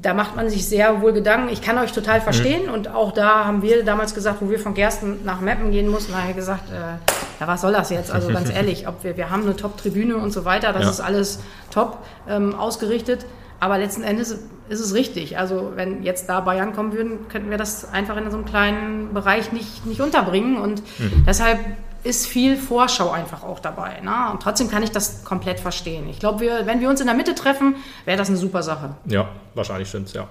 da 0.00 0.12
macht 0.12 0.36
man 0.36 0.50
sich 0.50 0.66
sehr 0.68 1.00
wohl 1.00 1.12
Gedanken. 1.12 1.48
Ich 1.48 1.62
kann 1.62 1.78
euch 1.78 1.92
total 1.92 2.20
verstehen 2.20 2.66
mhm. 2.66 2.74
und 2.74 2.88
auch 2.94 3.12
da 3.12 3.46
haben 3.46 3.62
wir 3.62 3.82
damals 3.82 4.14
gesagt, 4.14 4.38
wo 4.40 4.50
wir 4.50 4.58
von 4.58 4.74
Gersten 4.74 5.24
nach 5.24 5.40
Meppen 5.40 5.70
gehen 5.70 5.88
mussten, 5.88 6.14
haben 6.14 6.28
wir 6.28 6.34
gesagt, 6.34 6.70
äh, 6.70 6.98
ja, 7.40 7.46
was 7.46 7.62
soll 7.62 7.72
das 7.72 7.90
jetzt? 7.90 8.10
Also 8.10 8.28
ganz 8.28 8.50
ehrlich, 8.54 8.86
ob 8.86 9.04
wir, 9.04 9.16
wir 9.16 9.30
haben 9.30 9.42
eine 9.42 9.56
Top-Tribüne 9.56 10.16
und 10.16 10.32
so 10.32 10.44
weiter, 10.44 10.72
das 10.72 10.82
ja. 10.82 10.90
ist 10.90 11.00
alles 11.00 11.40
top 11.70 11.98
ähm, 12.28 12.54
ausgerichtet. 12.54 13.24
Aber 13.58 13.78
letzten 13.78 14.02
Endes 14.02 14.32
ist 14.68 14.80
es 14.80 14.92
richtig. 14.92 15.38
Also 15.38 15.72
wenn 15.76 16.02
jetzt 16.02 16.28
da 16.28 16.40
Bayern 16.40 16.74
kommen 16.74 16.92
würden, 16.92 17.28
könnten 17.30 17.48
wir 17.48 17.56
das 17.56 17.90
einfach 17.90 18.18
in 18.18 18.30
so 18.30 18.36
einem 18.36 18.44
kleinen 18.44 19.14
Bereich 19.14 19.50
nicht, 19.52 19.86
nicht 19.86 20.02
unterbringen. 20.02 20.58
Und 20.58 20.82
mhm. 20.98 21.24
deshalb 21.26 21.58
ist 22.06 22.26
viel 22.26 22.56
Vorschau 22.56 23.10
einfach 23.10 23.42
auch 23.42 23.58
dabei. 23.58 24.00
Ne? 24.00 24.30
Und 24.32 24.42
trotzdem 24.42 24.70
kann 24.70 24.82
ich 24.82 24.90
das 24.90 25.24
komplett 25.24 25.60
verstehen. 25.60 26.08
Ich 26.08 26.20
glaube, 26.20 26.40
wir, 26.40 26.66
wenn 26.66 26.80
wir 26.80 26.88
uns 26.88 27.00
in 27.00 27.06
der 27.06 27.16
Mitte 27.16 27.34
treffen, 27.34 27.76
wäre 28.04 28.16
das 28.16 28.28
eine 28.28 28.36
super 28.36 28.62
Sache. 28.62 28.94
Ja, 29.06 29.28
wahrscheinlich 29.54 29.88
stimmt 29.88 30.08
es, 30.08 30.14
ja. 30.14 30.28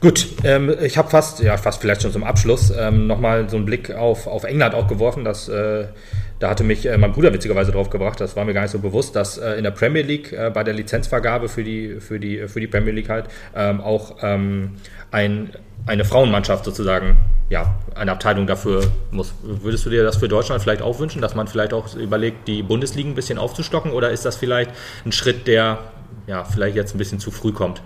Gut, 0.00 0.26
ähm, 0.42 0.74
ich 0.82 0.98
habe 0.98 1.08
fast, 1.10 1.40
ja, 1.40 1.56
fast 1.56 1.80
vielleicht 1.80 2.02
schon 2.02 2.10
zum 2.10 2.24
Abschluss 2.24 2.72
ähm, 2.76 3.06
nochmal 3.06 3.48
so 3.48 3.56
einen 3.56 3.66
Blick 3.66 3.92
auf, 3.92 4.26
auf 4.26 4.42
England 4.42 4.74
auch 4.74 4.88
geworfen. 4.88 5.22
Dass, 5.22 5.48
äh, 5.48 5.86
da 6.40 6.50
hatte 6.50 6.64
mich 6.64 6.86
äh, 6.86 6.98
mein 6.98 7.12
Bruder 7.12 7.32
witzigerweise 7.32 7.70
drauf 7.70 7.88
gebracht, 7.88 8.20
das 8.20 8.34
war 8.34 8.44
mir 8.44 8.52
gar 8.52 8.62
nicht 8.62 8.72
so 8.72 8.80
bewusst, 8.80 9.14
dass 9.14 9.38
äh, 9.38 9.52
in 9.52 9.62
der 9.62 9.70
Premier 9.70 10.02
League 10.02 10.32
äh, 10.32 10.50
bei 10.52 10.64
der 10.64 10.74
Lizenzvergabe 10.74 11.48
für 11.48 11.62
die, 11.62 12.00
für 12.00 12.18
die, 12.18 12.48
für 12.48 12.58
die 12.58 12.66
Premier 12.66 12.92
League 12.92 13.08
halt 13.08 13.26
ähm, 13.54 13.80
auch 13.80 14.16
ähm, 14.22 14.72
ein 15.12 15.50
eine 15.86 16.04
Frauenmannschaft 16.04 16.64
sozusagen, 16.64 17.16
ja, 17.48 17.74
eine 17.94 18.12
Abteilung 18.12 18.46
dafür 18.46 18.84
muss. 19.10 19.34
Würdest 19.42 19.84
du 19.84 19.90
dir 19.90 20.04
das 20.04 20.16
für 20.16 20.28
Deutschland 20.28 20.62
vielleicht 20.62 20.82
auch 20.82 20.98
wünschen, 20.98 21.20
dass 21.20 21.34
man 21.34 21.48
vielleicht 21.48 21.72
auch 21.72 21.94
überlegt, 21.94 22.48
die 22.48 22.62
Bundesliga 22.62 23.08
ein 23.08 23.14
bisschen 23.14 23.38
aufzustocken 23.38 23.92
oder 23.92 24.10
ist 24.10 24.24
das 24.24 24.36
vielleicht 24.36 24.70
ein 25.04 25.12
Schritt, 25.12 25.46
der 25.46 25.78
ja, 26.26 26.44
vielleicht 26.44 26.76
jetzt 26.76 26.94
ein 26.94 26.98
bisschen 26.98 27.18
zu 27.18 27.30
früh 27.30 27.52
kommt? 27.52 27.82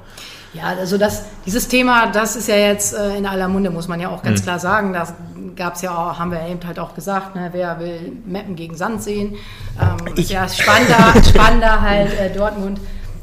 Ja, 0.53 0.65
also 0.79 0.97
das, 0.97 1.25
dieses 1.45 1.69
Thema, 1.69 2.07
das 2.07 2.37
ist 2.37 2.49
ja 2.49 2.57
jetzt 2.57 2.95
äh, 2.95 3.17
in 3.17 3.27
aller 3.27 3.49
Munde, 3.49 3.71
muss 3.71 3.89
man 3.89 4.01
ja 4.01 4.09
auch 4.09 4.23
ganz 4.23 4.41
mhm. 4.41 4.45
klar 4.45 4.59
sagen. 4.59 4.93
Da 4.93 5.07
gab 5.55 5.75
es 5.75 5.83
ja 5.83 5.91
auch, 5.91 6.19
haben 6.19 6.31
wir 6.31 6.47
eben 6.47 6.61
halt 6.67 6.79
auch 6.79 6.95
gesagt, 6.95 7.35
ne, 7.35 7.51
wer 7.53 7.79
will 7.79 8.13
Mappen 8.27 8.57
gegen 8.57 8.75
Sand 8.75 9.03
sehen. 9.03 9.37
Ähm, 9.81 10.15
ich. 10.17 10.31
Ja, 10.31 10.49
spannender, 10.49 11.15
spannender 11.29 11.81
halt 11.83 12.19
äh, 12.19 12.33
Dortmund 12.33 12.81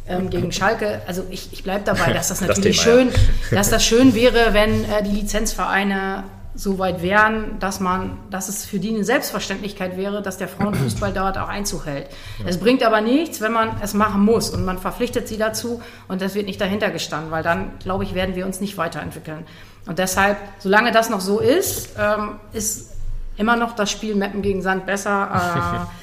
ähm, 0.08 0.30
gegen 0.30 0.52
Schalke. 0.52 1.02
Also 1.08 1.24
ich, 1.30 1.54
ich 1.54 1.64
bleibe 1.64 1.84
dabei, 1.86 2.14
dass 2.14 2.30
das 2.30 2.42
natürlich 2.48 2.78
das 2.78 2.86
Thema, 2.86 2.98
schön, 2.98 3.12
ja. 3.52 3.58
dass 3.58 3.70
das 3.70 3.86
schön 3.86 4.14
wäre, 4.16 4.54
wenn 4.54 4.84
äh, 4.86 5.04
die 5.04 5.12
Lizenzvereine 5.12 6.24
so 6.56 6.78
weit 6.78 7.02
wären, 7.02 7.58
dass 7.60 7.80
man, 7.80 8.20
dass 8.30 8.48
es 8.48 8.64
für 8.64 8.80
die 8.80 8.90
eine 8.90 9.04
Selbstverständlichkeit 9.04 9.98
wäre, 9.98 10.22
dass 10.22 10.38
der 10.38 10.48
Frauenfußball 10.48 11.12
dort 11.16 11.38
auch 11.38 11.48
Einzug 11.48 11.88
hält. 11.88 12.08
Ja. 12.40 12.46
Es 12.48 12.60
bringt 12.60 12.84
aber 12.84 13.02
nichts, 13.02 13.42
wenn 13.42 13.52
man 13.52 13.82
es 13.82 13.94
machen 13.94 14.24
muss 14.24 14.52
und 14.52 14.64
man 14.64 14.78
verpflichtet 14.78 15.28
sie 15.28 15.38
dazu 15.38 15.82
und 16.08 16.22
das 16.22 16.36
wird 16.36 16.46
nicht 16.46 16.62
dahinter 16.62 16.92
gestanden, 16.92 17.32
weil 17.32 17.44
dann, 17.44 17.72
glaube 17.80 18.04
ich, 18.04 18.14
werden 18.14 18.36
wir 18.36 18.46
uns 18.46 18.62
nicht 18.62 18.78
weiterentwickeln. 18.78 19.46
Und 19.88 20.00
deshalb, 20.00 20.38
solange 20.60 20.92
das 20.92 21.10
noch 21.10 21.22
so 21.22 21.40
ist, 21.40 21.90
ähm, 22.00 22.40
ist 22.54 22.92
immer 23.36 23.56
noch 23.56 23.76
das 23.76 23.90
Spiel 23.90 24.16
Meppen 24.16 24.42
gegen 24.42 24.62
Sand 24.62 24.86
besser. 24.86 25.88
Äh, 25.90 26.03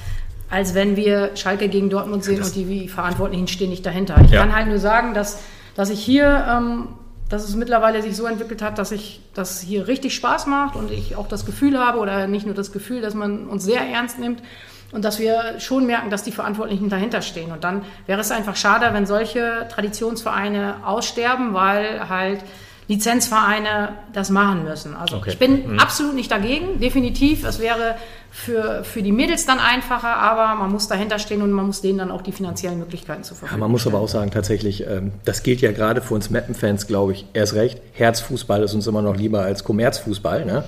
als 0.51 0.75
wenn 0.75 0.95
wir 0.95 1.31
Schalke 1.35 1.69
gegen 1.69 1.89
Dortmund 1.89 2.23
sehen 2.23 2.43
und 2.43 2.53
die 2.55 2.87
Verantwortlichen 2.89 3.47
stehen 3.47 3.69
nicht 3.69 3.85
dahinter. 3.85 4.17
Ich 4.23 4.31
ja. 4.31 4.41
kann 4.41 4.53
halt 4.53 4.67
nur 4.67 4.79
sagen, 4.79 5.13
dass, 5.13 5.41
dass 5.75 5.89
ich 5.89 6.03
hier, 6.03 6.45
ähm, 6.49 6.89
dass 7.29 7.47
es 7.47 7.55
mittlerweile 7.55 8.01
sich 8.01 8.15
so 8.17 8.25
entwickelt 8.25 8.61
hat, 8.61 8.77
dass 8.77 8.91
ich 8.91 9.21
das 9.33 9.61
hier 9.61 9.87
richtig 9.87 10.13
Spaß 10.13 10.47
macht 10.47 10.75
und 10.75 10.91
ich 10.91 11.15
auch 11.15 11.27
das 11.27 11.45
Gefühl 11.45 11.79
habe, 11.79 11.99
oder 11.99 12.27
nicht 12.27 12.45
nur 12.45 12.53
das 12.53 12.73
Gefühl, 12.73 13.01
dass 13.01 13.13
man 13.13 13.47
uns 13.47 13.63
sehr 13.63 13.81
ernst 13.81 14.19
nimmt 14.19 14.43
und 14.91 15.05
dass 15.05 15.19
wir 15.19 15.59
schon 15.59 15.85
merken, 15.85 16.09
dass 16.09 16.23
die 16.23 16.33
Verantwortlichen 16.33 16.89
dahinter 16.89 17.21
stehen. 17.21 17.53
Und 17.53 17.63
dann 17.63 17.83
wäre 18.05 18.19
es 18.19 18.29
einfach 18.29 18.57
schade, 18.57 18.89
wenn 18.91 19.05
solche 19.05 19.67
Traditionsvereine 19.71 20.85
aussterben, 20.85 21.53
weil 21.53 22.09
halt 22.09 22.43
Lizenzvereine 22.89 23.93
das 24.11 24.29
machen 24.29 24.65
müssen. 24.65 24.97
Also 24.97 25.15
okay. 25.15 25.29
ich 25.29 25.39
bin 25.39 25.73
mhm. 25.73 25.79
absolut 25.79 26.13
nicht 26.13 26.29
dagegen, 26.29 26.81
definitiv. 26.81 27.45
Es 27.45 27.59
wäre 27.59 27.95
für, 28.33 28.85
für 28.85 29.03
die 29.03 29.11
Mädels 29.11 29.45
dann 29.45 29.59
einfacher, 29.59 30.15
aber 30.15 30.55
man 30.55 30.71
muss 30.71 30.87
dahinter 30.87 31.19
stehen 31.19 31.41
und 31.41 31.51
man 31.51 31.65
muss 31.65 31.81
denen 31.81 31.97
dann 31.97 32.11
auch 32.11 32.21
die 32.21 32.31
finanziellen 32.31 32.79
Möglichkeiten 32.79 33.23
zur 33.23 33.35
Verfügung 33.35 33.59
ja, 33.59 33.65
Man 33.65 33.71
muss 33.71 33.85
aber 33.85 33.99
auch 33.99 34.07
sagen, 34.07 34.31
tatsächlich, 34.31 34.87
ähm, 34.87 35.11
das 35.25 35.43
gilt 35.43 35.59
ja 35.59 35.73
gerade 35.73 36.01
für 36.01 36.13
uns 36.13 36.29
Mappen-Fans, 36.29 36.87
glaube 36.87 37.11
ich, 37.11 37.25
erst 37.33 37.55
recht. 37.55 37.81
Herzfußball 37.91 38.63
ist 38.63 38.73
uns 38.73 38.87
immer 38.87 39.01
noch 39.01 39.17
lieber 39.17 39.41
als 39.41 39.65
Kommerzfußball. 39.65 40.45
Ne? 40.45 40.63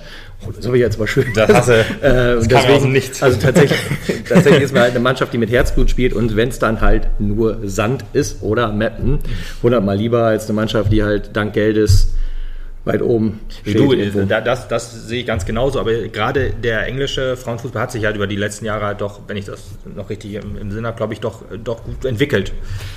Oh, 0.46 0.52
das 0.52 0.66
habe 0.66 0.76
ich 0.76 0.82
jetzt 0.82 0.98
mal 0.98 1.08
schön. 1.08 1.26
Das, 1.34 1.48
hasse, 1.54 1.80
äh, 2.02 2.36
das 2.36 2.48
deswegen, 2.48 2.92
nichts. 2.92 3.22
Also 3.22 3.40
tatsächlich, 3.40 3.80
tatsächlich 4.28 4.62
ist 4.62 4.74
man 4.74 4.82
halt 4.82 4.92
eine 4.92 5.00
Mannschaft, 5.00 5.32
die 5.32 5.38
mit 5.38 5.50
Herzblut 5.50 5.88
spielt 5.88 6.12
und 6.12 6.36
wenn 6.36 6.50
es 6.50 6.58
dann 6.58 6.82
halt 6.82 7.08
nur 7.18 7.60
Sand 7.64 8.04
ist 8.12 8.42
oder 8.42 8.72
Mappen, 8.72 9.20
hundertmal 9.62 9.96
lieber 9.96 10.24
als 10.24 10.44
eine 10.44 10.52
Mannschaft, 10.52 10.92
die 10.92 11.02
halt 11.02 11.30
dank 11.34 11.54
Geldes 11.54 12.08
weit 12.84 13.00
oben 13.00 13.40
steht. 13.48 13.78
Du, 13.78 13.94
das, 13.94 14.68
das 14.68 14.92
sehe 15.08 15.20
ich 15.20 15.26
ganz 15.26 15.46
genauso, 15.46 15.80
aber 15.80 15.92
gerade 16.08 16.50
der 16.50 16.86
englische 16.86 17.36
Frauenfußball 17.36 17.82
hat 17.82 17.92
sich 17.92 18.04
halt 18.04 18.16
über 18.16 18.26
die 18.26 18.36
letzten 18.36 18.66
Jahre 18.66 18.84
halt 18.84 19.00
doch, 19.00 19.20
wenn 19.26 19.38
ich 19.38 19.46
das 19.46 19.62
noch 19.84 20.10
richtig 20.10 20.34
im, 20.34 20.58
im 20.58 20.70
Sinne 20.70 20.88
habe, 20.88 20.96
glaube 20.96 21.14
ich, 21.14 21.20
doch, 21.20 21.42
doch 21.62 21.82
gut 21.82 22.04
entwickelt. 22.04 22.52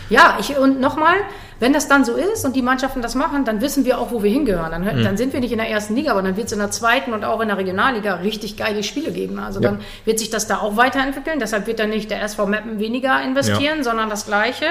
Ja, 0.10 0.38
ich, 0.42 0.58
und 0.58 0.82
nochmal, 0.82 1.16
wenn 1.62 1.72
das 1.72 1.88
dann 1.88 2.04
so 2.04 2.16
ist 2.16 2.44
und 2.44 2.56
die 2.58 2.62
Mannschaften 2.62 3.02
das 3.02 3.16
machen, 3.16 3.46
dann 3.46 3.62
wissen 3.62 3.86
wir 3.86 4.00
auch, 4.00 4.12
wo 4.12 4.22
wir 4.24 4.32
hingehören. 4.32 4.72
Dann, 4.72 4.84
mhm. 4.84 5.04
dann 5.04 5.16
sind 5.16 5.32
wir 5.32 5.40
nicht 5.40 5.54
in 5.54 5.58
der 5.58 5.70
ersten 5.70 5.96
Liga, 5.96 6.12
aber 6.12 6.22
dann 6.22 6.36
wird 6.36 6.48
es 6.48 6.54
in 6.54 6.60
der 6.60 6.72
zweiten 6.72 7.14
und 7.14 7.24
auch 7.24 7.40
in 7.40 7.48
der 7.48 7.58
Regionalliga 7.58 8.16
richtig 8.16 8.58
geile 8.58 8.84
Spiele 8.84 9.12
geben. 9.12 9.40
Also 9.40 9.62
ja. 9.62 9.70
dann 9.70 9.80
wird 10.04 10.20
sich 10.20 10.30
das 10.30 10.48
da 10.48 10.58
auch 10.58 10.76
weiterentwickeln. 10.76 11.40
Deshalb 11.40 11.66
wird 11.66 11.80
dann 11.80 11.92
nicht 11.92 12.12
der 12.12 12.22
SV 12.24 12.46
Meppen 12.46 12.80
weniger 12.80 13.24
investieren, 13.24 13.78
ja. 13.78 13.84
sondern 13.84 14.10
das 14.10 14.26
Gleiche 14.26 14.66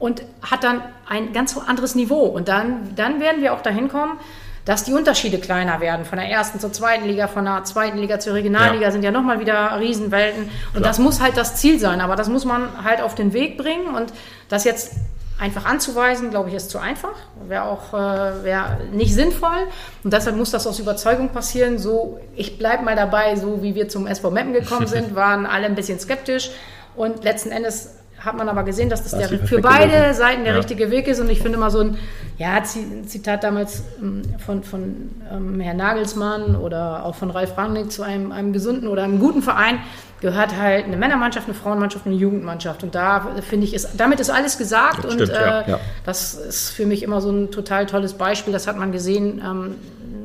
und 0.00 0.22
hat 0.42 0.64
dann 0.64 0.82
ein 1.08 1.32
ganz 1.32 1.56
anderes 1.56 1.94
Niveau. 1.94 2.24
Und 2.24 2.48
dann, 2.48 2.96
dann 2.96 3.20
werden 3.20 3.42
wir 3.42 3.54
auch 3.54 3.60
dahin 3.60 3.88
kommen, 3.88 4.18
dass 4.64 4.84
die 4.84 4.92
Unterschiede 4.92 5.38
kleiner 5.38 5.80
werden. 5.80 6.04
Von 6.04 6.18
der 6.18 6.28
ersten 6.28 6.60
zur 6.60 6.72
zweiten 6.72 7.06
Liga, 7.06 7.28
von 7.28 7.44
der 7.44 7.64
zweiten 7.64 7.98
Liga 7.98 8.18
zur 8.20 8.34
Regionalliga 8.34 8.84
ja. 8.84 8.90
sind 8.90 9.02
ja 9.02 9.10
nochmal 9.10 9.40
wieder 9.40 9.78
Riesenwelten. 9.78 10.44
Und 10.44 10.50
Klar. 10.72 10.82
das 10.84 10.98
muss 10.98 11.20
halt 11.20 11.36
das 11.36 11.56
Ziel 11.56 11.78
sein. 11.78 12.00
Aber 12.00 12.16
das 12.16 12.28
muss 12.28 12.44
man 12.44 12.84
halt 12.84 13.00
auf 13.00 13.14
den 13.14 13.32
Weg 13.32 13.56
bringen. 13.56 13.94
Und 13.94 14.12
das 14.48 14.64
jetzt 14.64 14.92
einfach 15.38 15.64
anzuweisen, 15.64 16.30
glaube 16.30 16.50
ich, 16.50 16.54
ist 16.54 16.70
zu 16.70 16.78
einfach. 16.78 17.14
Wäre 17.48 17.64
auch 17.64 17.94
äh, 17.94 18.44
wär 18.44 18.78
nicht 18.92 19.14
sinnvoll. 19.14 19.66
Und 20.04 20.12
deshalb 20.12 20.36
muss 20.36 20.50
das 20.50 20.66
aus 20.66 20.78
Überzeugung 20.78 21.30
passieren. 21.30 21.78
So, 21.78 22.20
ich 22.36 22.58
bleibe 22.58 22.84
mal 22.84 22.96
dabei, 22.96 23.36
so 23.36 23.62
wie 23.62 23.74
wir 23.74 23.88
zum 23.88 24.06
SV 24.06 24.30
Meppen 24.30 24.52
gekommen 24.52 24.86
sind, 24.88 25.14
waren 25.14 25.46
alle 25.46 25.66
ein 25.66 25.74
bisschen 25.74 25.98
skeptisch. 25.98 26.50
Und 26.94 27.24
letzten 27.24 27.50
Endes 27.50 27.94
hat 28.20 28.36
man 28.36 28.48
aber 28.48 28.64
gesehen, 28.64 28.88
dass 28.88 29.02
das, 29.02 29.12
das 29.12 29.28
der, 29.30 29.38
für 29.40 29.60
beide 29.60 30.08
Weg. 30.08 30.14
Seiten 30.14 30.44
der 30.44 30.52
ja. 30.52 30.58
richtige 30.58 30.90
Weg 30.90 31.08
ist. 31.08 31.20
Und 31.20 31.30
ich 31.30 31.40
finde 31.40 31.58
mal 31.58 31.70
so 31.70 31.80
ein 31.80 31.98
ja, 32.38 32.62
Zitat 32.62 33.44
damals 33.44 33.82
ähm, 34.00 34.22
von, 34.38 34.62
von 34.62 35.10
ähm, 35.32 35.60
Herrn 35.60 35.78
Nagelsmann 35.78 36.56
oder 36.56 37.04
auch 37.04 37.14
von 37.14 37.30
Ralf 37.30 37.56
Rangnick 37.56 37.90
zu 37.90 38.02
einem, 38.02 38.32
einem 38.32 38.52
gesunden 38.52 38.88
oder 38.88 39.04
einem 39.04 39.18
guten 39.18 39.42
Verein 39.42 39.78
gehört 40.20 40.56
halt 40.56 40.84
eine 40.84 40.98
Männermannschaft, 40.98 41.48
eine 41.48 41.54
Frauenmannschaft, 41.54 42.06
eine 42.06 42.14
Jugendmannschaft. 42.14 42.82
Und 42.82 42.94
da 42.94 43.28
finde 43.40 43.66
ich, 43.66 43.74
ist, 43.74 43.92
damit 43.96 44.20
ist 44.20 44.30
alles 44.30 44.58
gesagt. 44.58 45.04
Das 45.04 45.14
und 45.14 45.22
stimmt, 45.22 45.30
äh, 45.30 45.70
ja. 45.70 45.80
das 46.04 46.34
ist 46.34 46.70
für 46.70 46.84
mich 46.84 47.02
immer 47.02 47.20
so 47.20 47.30
ein 47.30 47.50
total 47.50 47.86
tolles 47.86 48.12
Beispiel. 48.12 48.52
Das 48.52 48.66
hat 48.66 48.76
man 48.76 48.92
gesehen. 48.92 49.40
Ähm, 49.42 49.76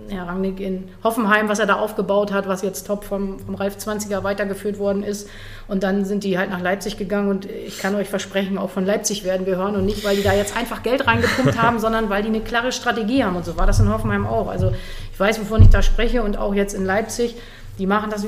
Herr 0.09 0.27
Rangnick 0.27 0.59
in 0.59 0.89
Hoffenheim, 1.03 1.49
was 1.49 1.59
er 1.59 1.65
da 1.65 1.75
aufgebaut 1.75 2.31
hat, 2.31 2.47
was 2.47 2.61
jetzt 2.61 2.85
top 2.87 3.03
vom, 3.03 3.39
vom 3.39 3.55
Ralf 3.55 3.77
20er 3.77 4.23
weitergeführt 4.23 4.79
worden 4.79 5.03
ist. 5.03 5.29
Und 5.67 5.83
dann 5.83 6.05
sind 6.05 6.23
die 6.23 6.37
halt 6.37 6.49
nach 6.49 6.61
Leipzig 6.61 6.97
gegangen 6.97 7.29
und 7.29 7.45
ich 7.45 7.79
kann 7.79 7.95
euch 7.95 8.09
versprechen, 8.09 8.57
auch 8.57 8.69
von 8.69 8.85
Leipzig 8.85 9.23
werden 9.23 9.45
wir 9.45 9.55
hören 9.55 9.75
und 9.75 9.85
nicht, 9.85 10.05
weil 10.05 10.15
die 10.15 10.23
da 10.23 10.33
jetzt 10.33 10.55
einfach 10.55 10.83
Geld 10.83 11.07
reingepumpt 11.07 11.61
haben, 11.61 11.79
sondern 11.79 12.09
weil 12.09 12.21
die 12.21 12.29
eine 12.29 12.41
klare 12.41 12.71
Strategie 12.71 13.23
haben. 13.23 13.35
Und 13.35 13.45
so 13.45 13.57
war 13.57 13.65
das 13.65 13.79
in 13.79 13.91
Hoffenheim 13.91 14.27
auch. 14.27 14.47
Also 14.47 14.73
ich 15.11 15.19
weiß, 15.19 15.39
wovon 15.39 15.61
ich 15.61 15.69
da 15.69 15.81
spreche 15.81 16.23
und 16.23 16.37
auch 16.37 16.53
jetzt 16.53 16.73
in 16.73 16.85
Leipzig 16.85 17.35
die 17.77 17.87
machen 17.87 18.09
das 18.09 18.25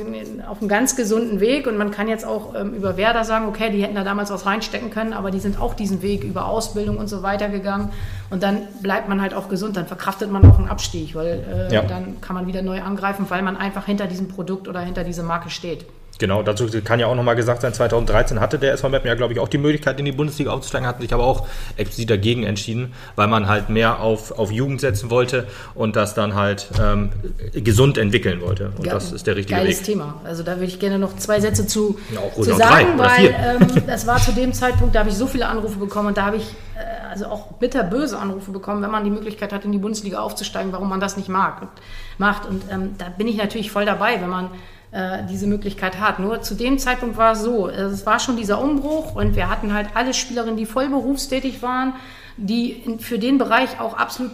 auf 0.48 0.60
einem 0.60 0.68
ganz 0.68 0.96
gesunden 0.96 1.40
Weg 1.40 1.68
und 1.68 1.78
man 1.78 1.92
kann 1.92 2.08
jetzt 2.08 2.26
auch 2.26 2.54
ähm, 2.56 2.74
über 2.74 2.98
Werder 2.98 3.24
sagen, 3.24 3.48
okay, 3.48 3.72
die 3.72 3.82
hätten 3.82 3.96
da 3.96 4.04
damals 4.04 4.30
was 4.30 4.46
reinstecken 4.46 4.90
können, 4.90 5.14
aber 5.14 5.32
die 5.32 5.40
sind 5.40 5.60
auch 5.60 5.74
diesen 5.74 6.02
Weg 6.02 6.24
über 6.24 6.48
Ausbildung 6.48 6.98
und 6.98 7.08
so 7.08 7.24
weiter 7.24 7.48
gegangen 7.50 7.90
und 8.30 8.44
dann 8.44 8.60
bleibt 8.82 9.08
man 9.08 9.22
halt 9.22 9.34
auch 9.34 9.48
gesund, 9.48 9.78
dann 9.78 9.88
verkraftet 9.88 10.32
man 10.32 10.50
auch 10.50 10.60
einen 10.60 10.68
Abstieg, 10.68 11.16
weil 11.16 11.70
äh, 11.70 11.74
ja. 11.74 11.82
dann 11.84 12.20
kann 12.20 12.36
man 12.36 12.48
wieder 12.48 12.62
neu 12.62 12.82
angreifen, 12.82 13.26
weil 13.30 13.42
man 13.42 13.56
einfach 13.56 13.86
hinter 13.86 14.08
diesem 14.08 14.28
Produkt 14.28 14.68
oder 14.68 14.82
hinter 14.82 15.04
dieser 15.04 15.24
Marke 15.24 15.50
steht. 15.50 15.86
Genau, 16.20 16.42
dazu 16.42 16.68
kann 16.84 17.00
ja 17.00 17.08
auch 17.08 17.16
nochmal 17.16 17.36
gesagt 17.36 17.62
sein, 17.62 17.74
2013 17.74 18.40
hatte 18.40 18.58
der 18.58 18.74
SV 18.74 18.90
Meppen 18.90 19.08
ja, 19.08 19.16
glaube 19.16 19.34
ich, 19.34 19.40
auch 19.40 19.48
die 19.48 19.58
Möglichkeit, 19.58 20.00
in 20.00 20.06
die 20.06 20.12
Bundesliga 20.12 20.52
aufzusteigen, 20.52 20.88
hat 20.88 21.02
sich 21.02 21.14
aber 21.14 21.24
auch 21.24 21.48
explizit 21.76 22.10
dagegen 22.10 22.44
entschieden, 22.44 22.94
weil 23.16 23.28
man 23.28 23.48
halt 23.48 23.70
mehr 23.70 24.00
auf, 24.00 24.32
auf 24.32 24.52
Jugend 24.52 24.82
setzen 24.82 25.10
wollte 25.10 25.48
und 25.76 25.96
das 25.96 26.14
dann 26.14 26.36
halt 26.36 26.68
ähm, 26.82 27.12
gesund 27.54 27.98
entwickeln 27.98 28.42
wollte. 28.42 28.72
Und 28.78 28.86
ja, 28.86 28.94
das 28.94 29.12
ist 29.12 29.28
der 29.28 29.36
richtige 29.36 29.60
geiles 29.60 29.80
Weg. 29.80 29.86
Thema. 29.86 30.22
Also 30.24 30.44
da 30.44 30.56
würde 30.56 30.66
ich 30.66 30.80
gerne 30.80 31.00
noch 31.00 31.16
zwei 31.18 31.40
Sätze 31.40 31.68
zu, 31.68 32.00
ja, 32.14 32.22
zu 32.34 32.54
sagen, 32.54 32.98
weil 32.98 33.36
ähm, 33.38 33.84
das 33.86 34.08
war 34.08 34.18
zu 34.18 34.32
dem 34.32 34.54
Zeitpunkt, 34.54 34.96
da 34.96 35.00
habe 35.00 35.10
ich 35.10 35.16
so 35.16 35.28
viele 35.28 35.48
Anrufe 35.48 35.78
bekommen 35.78 36.10
und 36.10 36.18
da 36.18 36.26
habe 36.26 36.38
ich 36.38 36.44
äh, 36.76 37.08
also 37.10 37.28
auch 37.28 37.54
bitterböse 37.54 38.18
Anrufe 38.18 38.52
bekommen, 38.52 38.82
wenn 38.82 38.92
man 38.92 39.04
die 39.04 39.10
Möglichkeit 39.10 39.54
hat, 39.54 39.66
in 39.66 39.72
die 39.72 39.78
Bundesliga 39.78 40.20
aufzusteigen, 40.20 40.72
warum 40.72 40.90
man 40.90 41.00
das 41.00 41.18
nicht 41.18 41.30
mag 41.30 41.62
und 41.62 41.70
macht. 42.18 42.46
Und 42.46 42.64
ähm, 42.72 42.96
da 42.98 43.10
bin 43.10 43.28
ich 43.28 43.38
natürlich 43.38 43.72
voll 43.72 43.86
dabei, 43.86 44.22
wenn 44.22 44.30
man 44.30 44.50
diese 45.30 45.48
Möglichkeit 45.48 46.00
hat. 46.00 46.20
Nur 46.20 46.42
zu 46.42 46.56
dem 46.56 46.80
Zeitpunkt 46.80 47.18
war 47.18 47.34
es 47.34 47.42
so, 47.42 47.68
es 47.68 48.06
war 48.06 48.20
schon 48.20 48.38
dieser 48.38 48.62
Umbruch 48.62 49.16
und 49.16 49.36
wir 49.36 49.50
hatten 49.50 49.74
halt 49.74 49.90
alle 49.96 50.14
Spielerinnen, 50.14 50.56
die 50.56 50.66
voll 50.66 50.88
berufstätig 50.88 51.62
waren, 51.62 51.94
die 52.38 52.98
für 53.00 53.20
den 53.20 53.38
Bereich 53.38 53.82
auch 53.82 53.98
absolut 53.98 54.32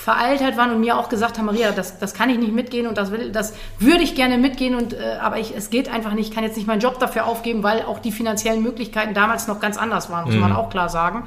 veraltet 0.00 0.56
waren 0.56 0.70
und 0.70 0.80
mir 0.80 0.96
auch 0.96 1.10
gesagt 1.10 1.36
haben, 1.36 1.44
Maria, 1.44 1.72
das, 1.72 1.98
das 1.98 2.14
kann 2.14 2.30
ich 2.30 2.38
nicht 2.38 2.54
mitgehen 2.54 2.86
und 2.86 2.96
das, 2.96 3.10
will, 3.10 3.30
das 3.30 3.52
würde 3.78 4.02
ich 4.02 4.14
gerne 4.14 4.38
mitgehen, 4.38 4.74
und, 4.74 4.94
äh, 4.94 5.18
aber 5.20 5.38
ich, 5.38 5.54
es 5.54 5.68
geht 5.68 5.92
einfach 5.92 6.14
nicht, 6.14 6.30
ich 6.30 6.34
kann 6.34 6.42
jetzt 6.42 6.56
nicht 6.56 6.66
meinen 6.66 6.80
Job 6.80 6.98
dafür 6.98 7.26
aufgeben, 7.26 7.62
weil 7.62 7.82
auch 7.82 7.98
die 7.98 8.10
finanziellen 8.10 8.62
Möglichkeiten 8.62 9.12
damals 9.12 9.46
noch 9.46 9.60
ganz 9.60 9.76
anders 9.76 10.08
waren, 10.08 10.24
muss 10.24 10.34
mhm. 10.34 10.40
man 10.40 10.52
auch 10.52 10.70
klar 10.70 10.88
sagen. 10.88 11.26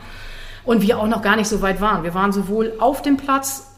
Und 0.65 0.81
wir 0.81 0.97
auch 0.97 1.07
noch 1.07 1.21
gar 1.21 1.35
nicht 1.35 1.47
so 1.47 1.61
weit 1.61 1.81
waren. 1.81 2.03
Wir 2.03 2.13
waren 2.15 2.31
sowohl 2.31 2.73
auf 2.79 3.01
dem 3.01 3.17
Platz 3.17 3.72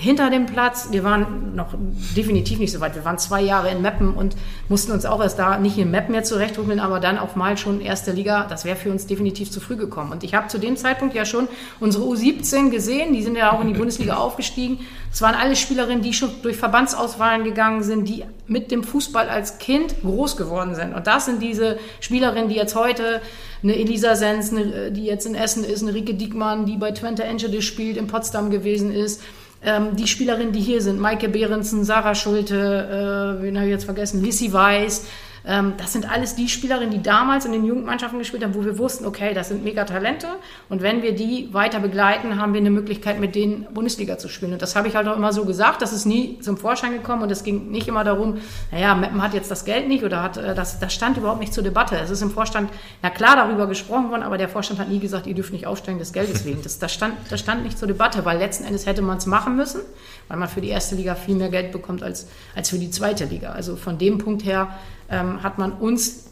hinter 0.00 0.30
dem 0.30 0.46
Platz. 0.46 0.88
Wir 0.90 1.04
waren 1.04 1.54
noch 1.54 1.74
definitiv 2.16 2.58
nicht 2.58 2.72
so 2.72 2.80
weit. 2.80 2.94
Wir 2.94 3.04
waren 3.04 3.18
zwei 3.18 3.42
Jahre 3.42 3.70
in 3.70 3.82
Meppen 3.82 4.14
und 4.14 4.34
mussten 4.68 4.92
uns 4.92 5.04
auch 5.04 5.20
erst 5.20 5.38
da 5.38 5.58
nicht 5.58 5.76
in 5.76 5.90
Meppen 5.90 6.12
mehr 6.12 6.24
zurechtruckeln, 6.24 6.80
aber 6.80 7.00
dann 7.00 7.18
auf 7.18 7.36
mal 7.36 7.58
schon 7.58 7.80
erste 7.80 8.12
Liga. 8.12 8.46
Das 8.48 8.64
wäre 8.64 8.76
für 8.76 8.90
uns 8.90 9.06
definitiv 9.06 9.50
zu 9.50 9.60
früh 9.60 9.76
gekommen. 9.76 10.10
Und 10.12 10.24
ich 10.24 10.34
habe 10.34 10.48
zu 10.48 10.58
dem 10.58 10.76
Zeitpunkt 10.76 11.14
ja 11.14 11.24
schon 11.24 11.48
unsere 11.80 12.04
U17 12.04 12.70
gesehen. 12.70 13.12
Die 13.12 13.22
sind 13.22 13.36
ja 13.36 13.52
auch 13.52 13.60
in 13.60 13.68
die 13.68 13.74
Bundesliga 13.74 14.16
aufgestiegen. 14.16 14.78
Es 15.12 15.20
waren 15.20 15.34
alle 15.34 15.54
Spielerinnen, 15.54 16.02
die 16.02 16.14
schon 16.14 16.30
durch 16.42 16.56
Verbandsauswahlen 16.56 17.44
gegangen 17.44 17.82
sind, 17.82 18.08
die 18.08 18.24
mit 18.46 18.70
dem 18.70 18.82
Fußball 18.82 19.28
als 19.28 19.58
Kind 19.58 20.00
groß 20.02 20.36
geworden 20.36 20.74
sind. 20.74 20.94
Und 20.94 21.06
das 21.06 21.26
sind 21.26 21.42
diese 21.42 21.78
Spielerinnen, 22.00 22.48
die 22.48 22.56
jetzt 22.56 22.74
heute 22.74 23.20
eine 23.62 23.76
Elisa 23.76 24.16
Sens, 24.16 24.50
eine, 24.50 24.90
die 24.90 25.04
jetzt 25.04 25.26
in 25.26 25.34
Essen 25.34 25.62
ist, 25.62 25.82
eine 25.82 25.92
Rike 25.92 26.14
Diekmann, 26.14 26.64
die 26.64 26.78
bei 26.78 26.92
Twente 26.92 27.24
Enschede 27.24 27.60
spielt, 27.60 27.98
in 27.98 28.06
Potsdam 28.06 28.50
gewesen 28.50 28.92
ist 28.92 29.20
ähm, 29.62 29.96
die 29.96 30.06
Spielerinnen, 30.06 30.52
die 30.52 30.60
hier 30.60 30.80
sind, 30.80 31.00
Maike 31.00 31.28
Behrensen, 31.28 31.84
Sarah 31.84 32.14
Schulte, 32.14 33.38
äh, 33.38 33.42
wen 33.42 33.56
habe 33.56 33.66
ich 33.66 33.72
jetzt 33.72 33.84
vergessen, 33.84 34.22
Lissy 34.22 34.52
Weiß, 34.52 35.06
das 35.42 35.92
sind 35.92 36.10
alles 36.10 36.34
die 36.34 36.48
Spielerinnen, 36.48 36.90
die 36.90 37.02
damals 37.02 37.46
in 37.46 37.52
den 37.52 37.64
Jugendmannschaften 37.64 38.18
gespielt 38.18 38.44
haben, 38.44 38.54
wo 38.54 38.64
wir 38.64 38.76
wussten, 38.78 39.06
okay, 39.06 39.32
das 39.32 39.48
sind 39.48 39.64
mega 39.64 39.84
Talente. 39.84 40.26
Und 40.68 40.82
wenn 40.82 41.02
wir 41.02 41.14
die 41.14 41.48
weiter 41.52 41.80
begleiten, 41.80 42.38
haben 42.38 42.52
wir 42.52 42.60
eine 42.60 42.70
Möglichkeit, 42.70 43.18
mit 43.20 43.34
denen 43.34 43.66
Bundesliga 43.72 44.18
zu 44.18 44.28
spielen. 44.28 44.52
Und 44.52 44.62
das 44.62 44.76
habe 44.76 44.88
ich 44.88 44.96
halt 44.96 45.08
auch 45.08 45.16
immer 45.16 45.32
so 45.32 45.44
gesagt. 45.46 45.80
Das 45.80 45.92
ist 45.92 46.04
nie 46.04 46.38
zum 46.40 46.58
Vorschein 46.58 46.92
gekommen. 46.92 47.22
Und 47.22 47.32
es 47.32 47.42
ging 47.42 47.70
nicht 47.70 47.88
immer 47.88 48.04
darum, 48.04 48.38
naja, 48.70 48.94
Meppen 48.94 49.22
hat 49.22 49.32
jetzt 49.32 49.50
das 49.50 49.64
Geld 49.64 49.88
nicht 49.88 50.04
oder 50.04 50.22
hat, 50.22 50.36
äh, 50.36 50.54
das, 50.54 50.78
das 50.78 50.92
stand 50.92 51.16
überhaupt 51.16 51.40
nicht 51.40 51.54
zur 51.54 51.64
Debatte. 51.64 51.96
Es 51.96 52.10
ist 52.10 52.22
im 52.22 52.30
Vorstand, 52.30 52.70
na 53.02 53.08
klar, 53.10 53.36
darüber 53.36 53.66
gesprochen 53.66 54.10
worden, 54.10 54.22
aber 54.22 54.36
der 54.36 54.48
Vorstand 54.48 54.78
hat 54.78 54.88
nie 54.88 54.98
gesagt, 54.98 55.26
ihr 55.26 55.34
dürft 55.34 55.52
nicht 55.52 55.66
aufsteigen 55.66 55.98
des 55.98 56.12
Geldes 56.12 56.44
wegen. 56.44 56.62
Das, 56.62 56.78
das, 56.78 56.92
stand, 56.92 57.14
das 57.30 57.40
stand 57.40 57.64
nicht 57.64 57.78
zur 57.78 57.88
Debatte, 57.88 58.24
weil 58.24 58.38
letzten 58.38 58.64
Endes 58.64 58.86
hätte 58.86 59.02
man 59.02 59.18
es 59.18 59.26
machen 59.26 59.56
müssen, 59.56 59.80
weil 60.28 60.36
man 60.36 60.48
für 60.48 60.60
die 60.60 60.68
erste 60.68 60.96
Liga 60.96 61.14
viel 61.14 61.36
mehr 61.36 61.48
Geld 61.48 61.72
bekommt 61.72 62.02
als, 62.02 62.28
als 62.54 62.68
für 62.70 62.78
die 62.78 62.90
zweite 62.90 63.24
Liga. 63.24 63.52
Also 63.52 63.76
von 63.76 63.96
dem 63.96 64.18
Punkt 64.18 64.44
her 64.44 64.68
ähm, 65.10 65.42
hat 65.42 65.58
man 65.58 65.72
uns 65.72 66.30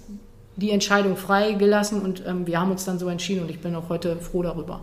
die 0.57 0.71
Entscheidung 0.71 1.17
freigelassen 1.17 2.03
und 2.03 2.23
ähm, 2.27 2.47
wir 2.47 2.61
haben 2.61 2.71
uns 2.71 2.85
dann 2.85 2.99
so 2.99 3.09
entschieden 3.09 3.43
und 3.43 3.51
ich 3.51 3.61
bin 3.61 3.75
auch 3.75 3.89
heute 3.89 4.17
froh 4.17 4.43
darüber. 4.43 4.81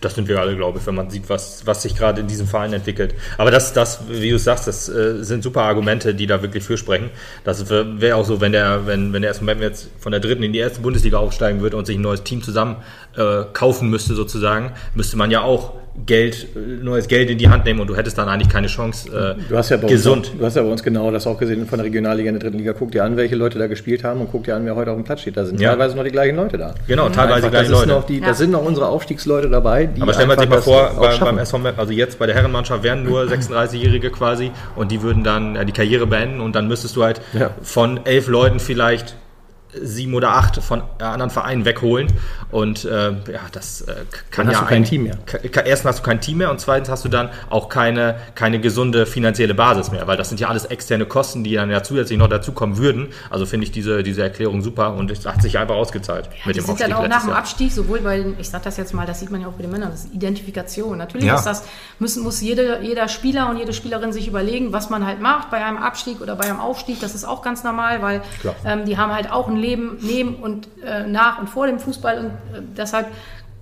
Das 0.00 0.14
sind 0.14 0.28
wir 0.28 0.40
alle, 0.40 0.56
glaube 0.56 0.78
ich, 0.78 0.86
wenn 0.86 0.94
man 0.94 1.08
sieht, 1.08 1.28
was, 1.28 1.66
was 1.66 1.82
sich 1.82 1.94
gerade 1.94 2.20
in 2.20 2.26
diesem 2.26 2.46
Verein 2.46 2.72
entwickelt. 2.72 3.14
Aber 3.38 3.50
das, 3.50 3.72
das 3.72 4.00
wie 4.08 4.30
du 4.30 4.38
sagst, 4.38 4.66
das 4.66 4.88
äh, 4.88 5.22
sind 5.24 5.42
super 5.42 5.62
Argumente, 5.62 6.14
die 6.14 6.26
da 6.26 6.42
wirklich 6.42 6.64
für 6.64 6.76
sprechen. 6.76 7.10
Das 7.44 7.70
wäre 7.70 8.16
auch 8.16 8.24
so, 8.24 8.40
wenn 8.40 8.52
der, 8.52 8.86
wenn, 8.86 9.12
wenn 9.12 9.22
der 9.22 9.30
erste 9.30 9.44
Moment 9.44 9.62
jetzt 9.62 9.88
von 9.98 10.12
der 10.12 10.20
dritten 10.20 10.42
in 10.42 10.52
die 10.52 10.58
erste 10.58 10.80
Bundesliga 10.80 11.18
aufsteigen 11.18 11.60
würde 11.60 11.76
und 11.76 11.86
sich 11.86 11.96
ein 11.96 12.02
neues 12.02 12.22
Team 12.22 12.42
zusammen 12.42 12.76
äh, 13.16 13.44
kaufen 13.52 13.88
müsste, 13.88 14.14
sozusagen, 14.14 14.72
müsste 14.94 15.16
man 15.16 15.30
ja 15.30 15.42
auch 15.42 15.74
Geld, 16.06 16.48
neues 16.82 17.08
Geld 17.08 17.30
in 17.30 17.38
die 17.38 17.48
Hand 17.48 17.64
nehmen 17.64 17.80
und 17.80 17.86
du 17.88 17.96
hättest 17.96 18.18
dann 18.18 18.28
eigentlich 18.28 18.48
keine 18.48 18.66
Chance. 18.66 19.08
Äh, 19.08 19.42
du 19.48 19.56
hast 19.56 19.70
ja 19.70 19.76
bei 19.76 19.88
gesund. 19.88 20.28
Uns, 20.28 20.38
du 20.38 20.44
hast 20.44 20.56
ja 20.56 20.62
bei 20.62 20.70
uns 20.70 20.82
genau 20.82 21.10
das 21.10 21.26
auch 21.26 21.38
gesehen 21.38 21.66
von 21.66 21.78
der 21.78 21.86
Regionalliga 21.86 22.28
in 22.28 22.34
der 22.34 22.42
dritten 22.42 22.58
Liga. 22.58 22.72
Guck 22.72 22.92
dir 22.92 23.04
an, 23.04 23.16
welche 23.16 23.36
Leute 23.36 23.58
da 23.58 23.66
gespielt 23.66 24.04
haben 24.04 24.20
und 24.20 24.30
guck 24.30 24.44
dir 24.44 24.56
an, 24.56 24.64
wer 24.64 24.76
heute 24.76 24.90
auf 24.90 24.96
dem 24.96 25.04
Platz 25.04 25.20
steht. 25.22 25.36
Da 25.36 25.44
sind 25.44 25.60
ja. 25.60 25.70
teilweise 25.70 25.96
noch 25.96 26.04
die 26.04 26.10
gleichen 26.10 26.36
Leute 26.36 26.58
da. 26.58 26.74
Genau, 26.86 27.08
teilweise 27.08 27.46
die 27.46 27.50
gleichen 27.50 27.72
Leute. 27.72 28.04
Die, 28.08 28.18
ja. 28.18 28.26
Da 28.26 28.34
sind 28.34 28.50
noch 28.50 28.64
unsere 28.64 28.88
Aufstiegsleute 28.88 29.48
dabei. 29.48 29.88
Aber 30.00 30.12
stellen 30.14 30.28
wir 30.28 30.38
sich 30.38 30.48
mal 30.48 30.62
vor, 30.62 30.92
bei, 30.98 31.16
beim 31.16 31.38
SV 31.38 31.58
also 31.76 31.92
jetzt 31.92 32.18
bei 32.18 32.26
der 32.26 32.34
Herrenmannschaft 32.34 32.82
wären 32.82 33.04
nur 33.04 33.22
36-Jährige 33.24 34.10
quasi 34.10 34.50
und 34.76 34.90
die 34.90 35.02
würden 35.02 35.24
dann 35.24 35.66
die 35.66 35.72
Karriere 35.72 36.06
beenden 36.06 36.40
und 36.40 36.54
dann 36.54 36.68
müsstest 36.68 36.96
du 36.96 37.04
halt 37.04 37.20
ja. 37.32 37.50
von 37.62 38.00
elf 38.04 38.28
Leuten 38.28 38.60
vielleicht 38.60 39.16
sieben 39.74 40.14
oder 40.14 40.30
acht 40.30 40.62
von 40.62 40.82
anderen 40.98 41.30
Vereinen 41.30 41.64
wegholen. 41.64 42.08
Und 42.50 42.84
äh, 42.84 43.10
ja, 43.10 43.40
das 43.52 43.82
äh, 43.82 43.94
kann 44.30 44.46
dann 44.46 44.54
ja 44.54 44.60
hast 44.60 44.64
du 44.64 44.68
kein 44.68 44.84
Team 44.84 45.02
mehr. 45.04 45.18
Erstens 45.64 45.88
hast 45.88 45.98
du 45.98 46.02
kein 46.02 46.20
Team 46.20 46.38
mehr 46.38 46.50
und 46.50 46.60
zweitens 46.60 46.88
hast 46.88 47.04
du 47.04 47.08
dann 47.08 47.28
auch 47.50 47.68
keine, 47.68 48.16
keine 48.34 48.60
gesunde 48.60 49.04
finanzielle 49.04 49.54
Basis 49.54 49.90
mehr, 49.90 50.06
weil 50.06 50.16
das 50.16 50.30
sind 50.30 50.40
ja 50.40 50.48
alles 50.48 50.64
externe 50.64 51.04
Kosten, 51.04 51.44
die 51.44 51.54
dann 51.54 51.70
ja 51.70 51.82
zusätzlich 51.82 52.18
noch 52.18 52.28
dazukommen 52.28 52.78
würden. 52.78 53.08
Also 53.30 53.44
finde 53.44 53.64
ich 53.64 53.72
diese, 53.72 54.02
diese 54.02 54.22
Erklärung 54.22 54.62
super 54.62 54.94
und 54.94 55.10
es 55.10 55.26
hat 55.26 55.42
sich 55.42 55.58
einfach 55.58 55.74
ausgezahlt 55.74 56.26
ja, 56.26 56.46
mit 56.46 56.56
dem 56.56 56.64
sind 56.64 56.72
Aufstieg. 56.72 56.88
dann 56.88 56.96
auch 56.96 57.08
nach 57.08 57.24
dem 57.24 57.32
Abstieg, 57.32 57.72
sowohl 57.72 58.00
bei, 58.00 58.24
ich 58.38 58.48
sage 58.48 58.64
das 58.64 58.76
jetzt 58.78 58.94
mal, 58.94 59.06
das 59.06 59.20
sieht 59.20 59.30
man 59.30 59.42
ja 59.42 59.48
auch 59.48 59.52
bei 59.52 59.62
den 59.62 59.70
Männern, 59.70 59.90
das 59.90 60.04
ist 60.04 60.14
Identifikation. 60.14 60.96
Natürlich 60.96 61.26
ja. 61.26 61.36
ist 61.36 61.44
das, 61.44 61.64
müssen, 61.98 62.22
muss 62.22 62.40
jede, 62.40 62.80
jeder 62.80 63.08
Spieler 63.08 63.50
und 63.50 63.58
jede 63.58 63.72
Spielerin 63.74 64.12
sich 64.12 64.26
überlegen, 64.26 64.72
was 64.72 64.88
man 64.88 65.06
halt 65.06 65.20
macht 65.20 65.50
bei 65.50 65.62
einem 65.62 65.76
Abstieg 65.76 66.20
oder 66.22 66.36
bei 66.36 66.44
einem 66.44 66.60
Aufstieg. 66.60 67.00
Das 67.00 67.14
ist 67.14 67.24
auch 67.24 67.42
ganz 67.42 67.64
normal, 67.64 68.00
weil 68.00 68.22
ähm, 68.64 68.86
die 68.86 68.96
haben 68.96 69.12
halt 69.12 69.30
auch 69.30 69.48
ein 69.48 69.57
Leben 69.58 69.98
neben 70.00 70.36
und 70.36 70.68
äh, 70.84 71.06
nach 71.06 71.38
und 71.38 71.48
vor 71.48 71.66
dem 71.66 71.78
Fußball 71.78 72.18
und 72.18 72.26
äh, 72.26 72.62
deshalb 72.76 73.08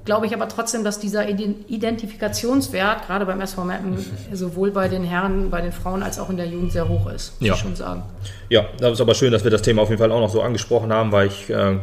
glaube 0.06 0.26
ich 0.26 0.34
aber 0.34 0.48
trotzdem, 0.48 0.84
dass 0.84 0.98
dieser 0.98 1.28
Identifikationswert 1.28 3.06
gerade 3.06 3.26
beim 3.26 3.40
SV 3.40 3.64
Meppen 3.64 3.98
sowohl 4.32 4.70
bei 4.70 4.88
den 4.88 5.04
Herren, 5.04 5.50
bei 5.50 5.60
den 5.60 5.72
Frauen 5.72 6.02
als 6.02 6.18
auch 6.18 6.30
in 6.30 6.38
der 6.38 6.46
Jugend 6.46 6.72
sehr 6.72 6.88
hoch 6.88 7.10
ist, 7.10 7.40
muss 7.40 7.48
ja. 7.48 7.54
ich 7.54 7.60
schon 7.60 7.76
sagen. 7.76 8.04
Ja, 8.48 8.66
das 8.78 8.92
ist 8.92 9.00
aber 9.00 9.14
schön, 9.14 9.32
dass 9.32 9.44
wir 9.44 9.50
das 9.50 9.62
Thema 9.62 9.82
auf 9.82 9.90
jeden 9.90 10.00
Fall 10.00 10.12
auch 10.12 10.20
noch 10.20 10.30
so 10.30 10.40
angesprochen 10.40 10.92
haben, 10.92 11.12
weil 11.12 11.26
ich 11.26 11.50
äh, 11.50 11.78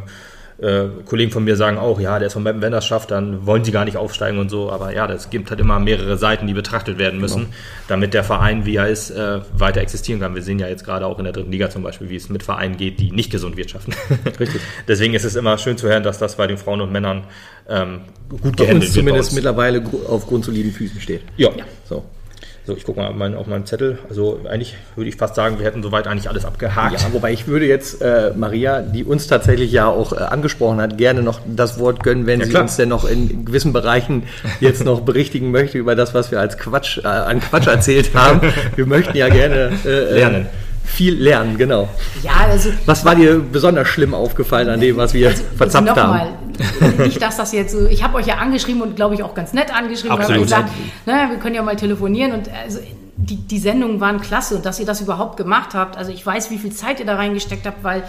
äh, 0.58 0.84
Kollegen 1.04 1.32
von 1.32 1.44
mir 1.44 1.56
sagen 1.56 1.78
auch, 1.78 2.00
ja, 2.00 2.18
der 2.18 2.28
ist 2.28 2.34
von 2.34 2.42
Meppen, 2.42 2.62
wenn 2.62 2.72
das 2.72 2.86
schafft, 2.86 3.10
dann 3.10 3.46
wollen 3.46 3.64
sie 3.64 3.72
gar 3.72 3.84
nicht 3.84 3.96
aufsteigen 3.96 4.38
und 4.38 4.48
so. 4.48 4.70
Aber 4.70 4.94
ja, 4.94 5.06
das 5.06 5.30
gibt 5.30 5.50
halt 5.50 5.60
immer 5.60 5.80
mehrere 5.80 6.16
Seiten, 6.16 6.46
die 6.46 6.54
betrachtet 6.54 6.98
werden 6.98 7.20
müssen, 7.20 7.44
genau. 7.44 7.54
damit 7.88 8.14
der 8.14 8.24
Verein, 8.24 8.64
wie 8.64 8.76
er 8.76 8.88
ist, 8.88 9.10
äh, 9.10 9.40
weiter 9.56 9.80
existieren 9.80 10.20
kann. 10.20 10.34
Wir 10.34 10.42
sehen 10.42 10.58
ja 10.58 10.68
jetzt 10.68 10.84
gerade 10.84 11.06
auch 11.06 11.18
in 11.18 11.24
der 11.24 11.32
dritten 11.32 11.50
Liga 11.50 11.70
zum 11.70 11.82
Beispiel, 11.82 12.08
wie 12.08 12.16
es 12.16 12.28
mit 12.28 12.42
Vereinen 12.42 12.76
geht, 12.76 13.00
die 13.00 13.10
nicht 13.10 13.30
gesund 13.30 13.56
wirtschaften. 13.56 13.94
Richtig. 14.40 14.60
Deswegen 14.86 15.14
ist 15.14 15.24
es 15.24 15.34
immer 15.34 15.58
schön 15.58 15.76
zu 15.76 15.88
hören, 15.88 16.02
dass 16.02 16.18
das 16.18 16.36
bei 16.36 16.46
den 16.46 16.56
Frauen 16.56 16.80
und 16.80 16.92
Männern 16.92 17.24
ähm, 17.68 18.02
gut 18.28 18.56
gehandelt 18.56 18.82
wird. 18.82 18.92
zumindest 18.92 19.32
mittlerweile 19.32 19.82
auf 20.08 20.26
grundsoliden 20.26 20.72
Füßen 20.72 21.00
steht. 21.00 21.22
Ja. 21.36 21.50
ja. 21.56 21.64
So. 21.88 22.04
So, 22.66 22.74
ich 22.74 22.84
gucke 22.84 22.98
mal 22.98 23.08
auf 23.08 23.14
meinen, 23.14 23.34
auf 23.34 23.46
meinen 23.46 23.66
Zettel. 23.66 23.98
Also 24.08 24.40
eigentlich 24.48 24.74
würde 24.96 25.10
ich 25.10 25.16
fast 25.16 25.34
sagen, 25.34 25.58
wir 25.58 25.66
hätten 25.66 25.82
soweit 25.82 26.06
eigentlich 26.06 26.30
alles 26.30 26.46
abgehakt. 26.46 26.98
Ja, 26.98 27.12
wobei 27.12 27.30
ich 27.30 27.46
würde 27.46 27.66
jetzt 27.66 28.00
äh, 28.00 28.32
Maria, 28.34 28.80
die 28.80 29.04
uns 29.04 29.26
tatsächlich 29.26 29.70
ja 29.70 29.86
auch 29.86 30.14
äh, 30.14 30.16
angesprochen 30.16 30.80
hat, 30.80 30.96
gerne 30.96 31.22
noch 31.22 31.40
das 31.46 31.78
Wort 31.78 32.02
gönnen, 32.02 32.26
wenn 32.26 32.40
ja, 32.40 32.46
sie 32.46 32.52
klar. 32.52 32.62
uns 32.62 32.76
denn 32.76 32.88
noch 32.88 33.04
in 33.04 33.44
gewissen 33.44 33.74
Bereichen 33.74 34.22
jetzt 34.60 34.82
noch 34.82 35.02
berichtigen 35.02 35.50
möchte 35.50 35.76
über 35.76 35.94
das, 35.94 36.14
was 36.14 36.30
wir 36.30 36.40
als 36.40 36.56
Quatsch, 36.56 36.98
äh, 37.04 37.06
an 37.06 37.40
Quatsch 37.40 37.66
erzählt 37.66 38.14
haben. 38.14 38.40
Wir 38.76 38.86
möchten 38.86 39.16
ja 39.16 39.28
gerne 39.28 39.70
äh, 39.84 40.14
lernen 40.14 40.46
viel 40.84 41.14
lernen, 41.14 41.56
genau. 41.56 41.88
Ja, 42.22 42.32
also. 42.50 42.70
Was 42.86 43.04
war 43.04 43.14
dir 43.14 43.40
besonders 43.40 43.88
schlimm 43.88 44.14
aufgefallen 44.14 44.68
an 44.68 44.80
dem, 44.80 44.96
was 44.96 45.14
wir 45.14 45.28
also, 45.28 45.42
verzapft 45.56 45.88
also 45.88 46.00
haben? 46.00 46.10
Mal, 46.10 47.06
nicht, 47.06 47.20
dass 47.20 47.36
das 47.36 47.52
jetzt 47.52 47.72
so. 47.72 47.86
Ich 47.86 48.04
habe 48.04 48.16
euch 48.16 48.26
ja 48.26 48.36
angeschrieben 48.36 48.82
und 48.82 48.96
glaube 48.96 49.14
ich 49.14 49.22
auch 49.22 49.34
ganz 49.34 49.52
nett 49.52 49.74
angeschrieben. 49.74 50.16
Absolut. 50.16 50.42
Gesagt, 50.42 50.70
ne, 51.06 51.26
wir 51.30 51.38
können 51.38 51.54
ja 51.54 51.62
mal 51.62 51.76
telefonieren 51.76 52.32
und 52.32 52.48
also 52.64 52.78
die, 53.16 53.36
die 53.36 53.58
Sendungen 53.58 54.00
waren 54.00 54.20
klasse 54.20 54.56
und 54.56 54.66
dass 54.66 54.78
ihr 54.78 54.86
das 54.86 55.00
überhaupt 55.00 55.36
gemacht 55.36 55.74
habt. 55.74 55.96
Also 55.96 56.12
ich 56.12 56.24
weiß, 56.24 56.50
wie 56.50 56.58
viel 56.58 56.72
Zeit 56.72 57.00
ihr 57.00 57.06
da 57.06 57.16
reingesteckt 57.16 57.66
habt, 57.66 57.82
weil 57.82 58.02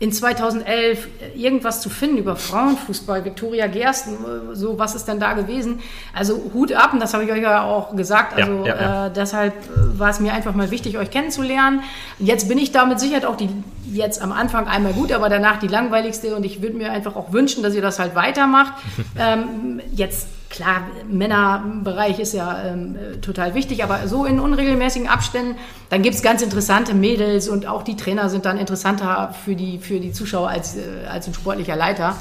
in 0.00 0.12
2011 0.12 1.08
irgendwas 1.34 1.80
zu 1.80 1.90
finden 1.90 2.18
über 2.18 2.36
Frauenfußball, 2.36 3.24
Viktoria 3.24 3.66
Gersten, 3.66 4.16
so 4.52 4.78
was 4.78 4.94
ist 4.94 5.08
denn 5.08 5.18
da 5.18 5.32
gewesen? 5.32 5.80
Also 6.14 6.50
Hut 6.54 6.72
ab, 6.72 6.92
und 6.92 7.00
das 7.00 7.14
habe 7.14 7.24
ich 7.24 7.32
euch 7.32 7.42
ja 7.42 7.64
auch 7.64 7.96
gesagt. 7.96 8.36
Also 8.36 8.64
Ja, 8.64 8.74
ja, 8.74 8.80
ja. 8.80 9.06
Äh, 9.06 9.10
deshalb 9.12 9.54
äh, 9.54 9.98
war 9.98 10.10
es 10.10 10.20
mir 10.20 10.32
einfach 10.32 10.54
mal 10.54 10.70
wichtig, 10.70 10.98
euch 10.98 11.10
kennenzulernen. 11.10 11.82
Jetzt 12.20 12.48
bin 12.48 12.58
ich 12.58 12.70
da 12.70 12.86
mit 12.86 13.00
Sicherheit 13.00 13.24
auch 13.24 13.36
die 13.36 13.48
jetzt 13.92 14.22
am 14.22 14.30
Anfang 14.30 14.68
einmal 14.68 14.92
gut, 14.92 15.10
aber 15.10 15.28
danach 15.28 15.58
die 15.58 15.68
langweiligste 15.68 16.36
und 16.36 16.44
ich 16.44 16.62
würde 16.62 16.76
mir 16.76 16.92
einfach 16.92 17.16
auch 17.16 17.32
wünschen, 17.32 17.64
dass 17.64 17.74
ihr 17.74 17.82
das 17.82 17.98
halt 17.98 18.14
weitermacht. 18.14 18.74
ähm, 19.18 19.80
jetzt 19.92 20.28
klar, 20.50 20.88
Männerbereich 21.08 22.18
ist 22.18 22.32
ja 22.32 22.64
ähm, 22.64 22.96
äh, 22.96 23.16
total 23.18 23.54
wichtig, 23.54 23.84
aber 23.84 24.08
so 24.08 24.24
in 24.24 24.40
unregelmäßigen 24.40 25.08
Abständen, 25.08 25.56
dann 25.90 26.02
gibt 26.02 26.14
es 26.14 26.22
ganz 26.22 26.42
interessante 26.42 26.94
Mädels 26.94 27.48
und 27.48 27.66
auch 27.66 27.82
die 27.82 27.96
Trainer 27.96 28.28
sind 28.28 28.44
dann 28.44 28.58
interessanter 28.58 29.34
für 29.44 29.54
die, 29.54 29.78
für 29.78 30.00
die 30.00 30.12
Zuschauer 30.12 30.48
als, 30.48 30.76
äh, 30.76 31.06
als 31.08 31.26
ein 31.26 31.34
sportlicher 31.34 31.76
Leiter. 31.76 32.16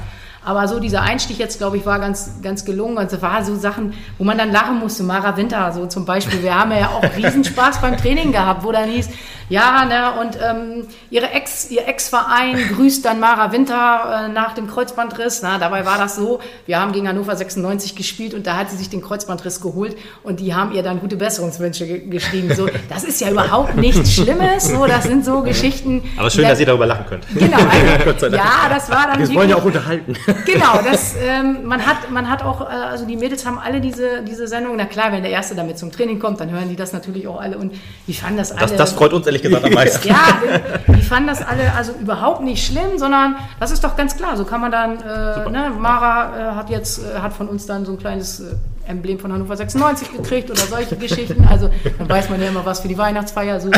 Aber 0.48 0.66
so 0.70 0.80
dieser 0.80 1.02
Einstieg 1.02 1.40
jetzt, 1.40 1.58
glaube 1.58 1.76
ich, 1.76 1.86
war 1.86 2.00
ganz, 2.00 2.42
ganz 2.42 2.64
gelungen. 2.64 2.98
Und 2.98 3.12
es 3.12 3.22
war 3.22 3.44
so 3.44 3.58
Sachen, 3.58 3.94
wo 4.18 4.24
man 4.24 4.38
dann 4.38 4.50
lachen 4.50 4.80
musste. 4.80 5.04
Mara 5.04 5.36
Winter, 5.36 5.74
so 5.74 5.88
zum 5.88 6.06
Beispiel. 6.06 6.42
Wir 6.42 6.58
haben 6.58 6.72
ja 6.72 6.88
auch 6.88 7.04
Riesenspaß 7.18 7.82
beim 7.82 7.98
Training 7.98 8.32
gehabt, 8.32 8.64
wo 8.64 8.72
dann 8.72 8.90
hieß, 8.90 9.10
ja, 9.50 9.86
ne, 9.86 10.20
und 10.20 10.38
ähm, 10.44 10.88
ihre 11.10 11.32
Ex, 11.32 11.72
ihr 11.72 11.88
Ex-Verein 11.88 12.58
grüßt 12.76 13.06
dann 13.06 13.22
Mara 13.22 13.54
Winter 13.54 14.26
äh, 14.26 14.30
nach 14.30 14.54
dem 14.54 14.68
Kreuzbandriss. 14.68 15.42
Na, 15.42 15.58
dabei 15.58 15.86
war 15.86 15.98
das 15.98 16.18
so, 16.18 16.42
wir 16.66 16.80
haben 16.80 16.92
gegen 16.92 17.08
Hannover 17.08 17.34
96 17.34 17.96
gespielt 17.96 18.34
und 18.34 18.46
da 18.46 18.58
hat 18.58 18.70
sie 18.70 18.76
sich 18.76 18.90
den 18.90 19.02
Kreuzbandriss 19.02 19.62
geholt 19.62 19.96
und 20.24 20.42
die 20.42 20.54
haben 20.54 20.74
ihr 20.74 20.84
dann 20.84 21.00
gute 21.00 21.16
Besserungswünsche 21.16 21.88
ge 21.88 22.08
geschrieben. 22.08 22.54
So, 22.56 22.68
das 22.90 23.06
ist 23.06 23.22
ja 23.22 23.30
überhaupt 23.30 23.76
nichts 23.78 24.14
Schlimmes. 24.14 24.68
So, 24.68 24.86
das 24.86 25.06
sind 25.06 25.24
so 25.24 25.42
Geschichten. 25.42 26.04
Aber 26.18 26.30
schön, 26.30 26.44
dass 26.46 26.60
ihr 26.60 26.66
darüber 26.66 26.86
lachen 26.86 27.06
könnt. 27.08 27.26
Genau, 27.34 27.58
also, 28.06 28.28
ja, 28.28 28.68
das 28.70 28.90
war 28.90 29.08
dann 29.08 29.28
Wir 29.28 29.34
wollen 29.34 29.50
ja 29.50 29.56
auch 29.56 29.66
unterhalten. 29.66 30.14
Genau, 30.46 30.80
das, 30.84 31.16
ähm, 31.22 31.66
man, 31.66 31.86
hat, 31.86 32.10
man 32.12 32.30
hat 32.30 32.44
auch, 32.44 32.62
äh, 32.62 32.66
also 32.66 33.06
die 33.06 33.16
Mädels 33.16 33.46
haben 33.46 33.60
alle 33.60 33.82
diese, 33.82 34.22
diese 34.24 34.48
Sendung. 34.48 34.76
Na 34.76 34.86
klar, 34.86 35.12
wenn 35.12 35.24
der 35.24 35.32
Erste 35.32 35.56
damit 35.56 35.78
zum 35.78 35.92
Training 35.92 36.20
kommt, 36.20 36.40
dann 36.40 36.52
hören 36.52 36.70
die 36.70 36.76
das 36.76 36.94
natürlich 36.94 37.28
auch 37.28 37.40
alle 37.40 37.58
und 37.58 37.74
die 38.08 38.14
fanden 38.14 38.38
das 38.38 38.52
alle. 38.52 38.62
Das, 38.62 38.76
das 38.76 38.94
freut 38.94 39.14
uns 39.14 39.26
ehrlich 39.26 39.42
gesagt 39.42 39.66
am 39.66 39.74
meisten. 39.74 40.08
ja, 40.08 40.40
die, 40.88 40.94
die 40.94 41.02
fanden 41.02 41.28
das 41.28 41.42
alle 41.42 41.74
also 41.74 41.94
überhaupt 41.94 42.42
nicht 42.42 42.66
schlimm, 42.66 42.98
sondern 42.98 43.36
das 43.60 43.72
ist 43.72 43.84
doch 43.84 43.96
ganz 43.96 44.16
klar. 44.16 44.38
So 44.38 44.46
kann 44.46 44.62
man 44.62 44.72
dann, 44.72 44.98
äh, 44.98 45.50
ne, 45.50 45.72
Mara 45.78 46.52
äh, 46.52 46.56
hat 46.56 46.70
jetzt, 46.70 47.00
äh, 47.00 47.20
hat 47.20 47.34
von 47.34 47.48
uns 47.48 47.66
dann 47.66 47.86
so 47.86 47.94
ein 47.94 48.00
kleines 48.00 48.40
äh, 48.40 48.56
Emblem 48.88 49.20
von 49.20 49.32
Hannover 49.32 49.56
96 49.56 50.14
gekriegt 50.14 50.50
oder 50.50 50.62
solche 50.62 50.96
Geschichten. 50.96 51.46
Also 51.50 51.70
dann 51.98 52.10
weiß 52.10 52.30
man 52.30 52.42
ja 52.42 52.48
immer 52.48 52.66
was 52.66 52.80
für 52.82 52.88
die 52.88 52.98
Weihnachtsfeier. 52.98 53.60
So. 53.60 53.72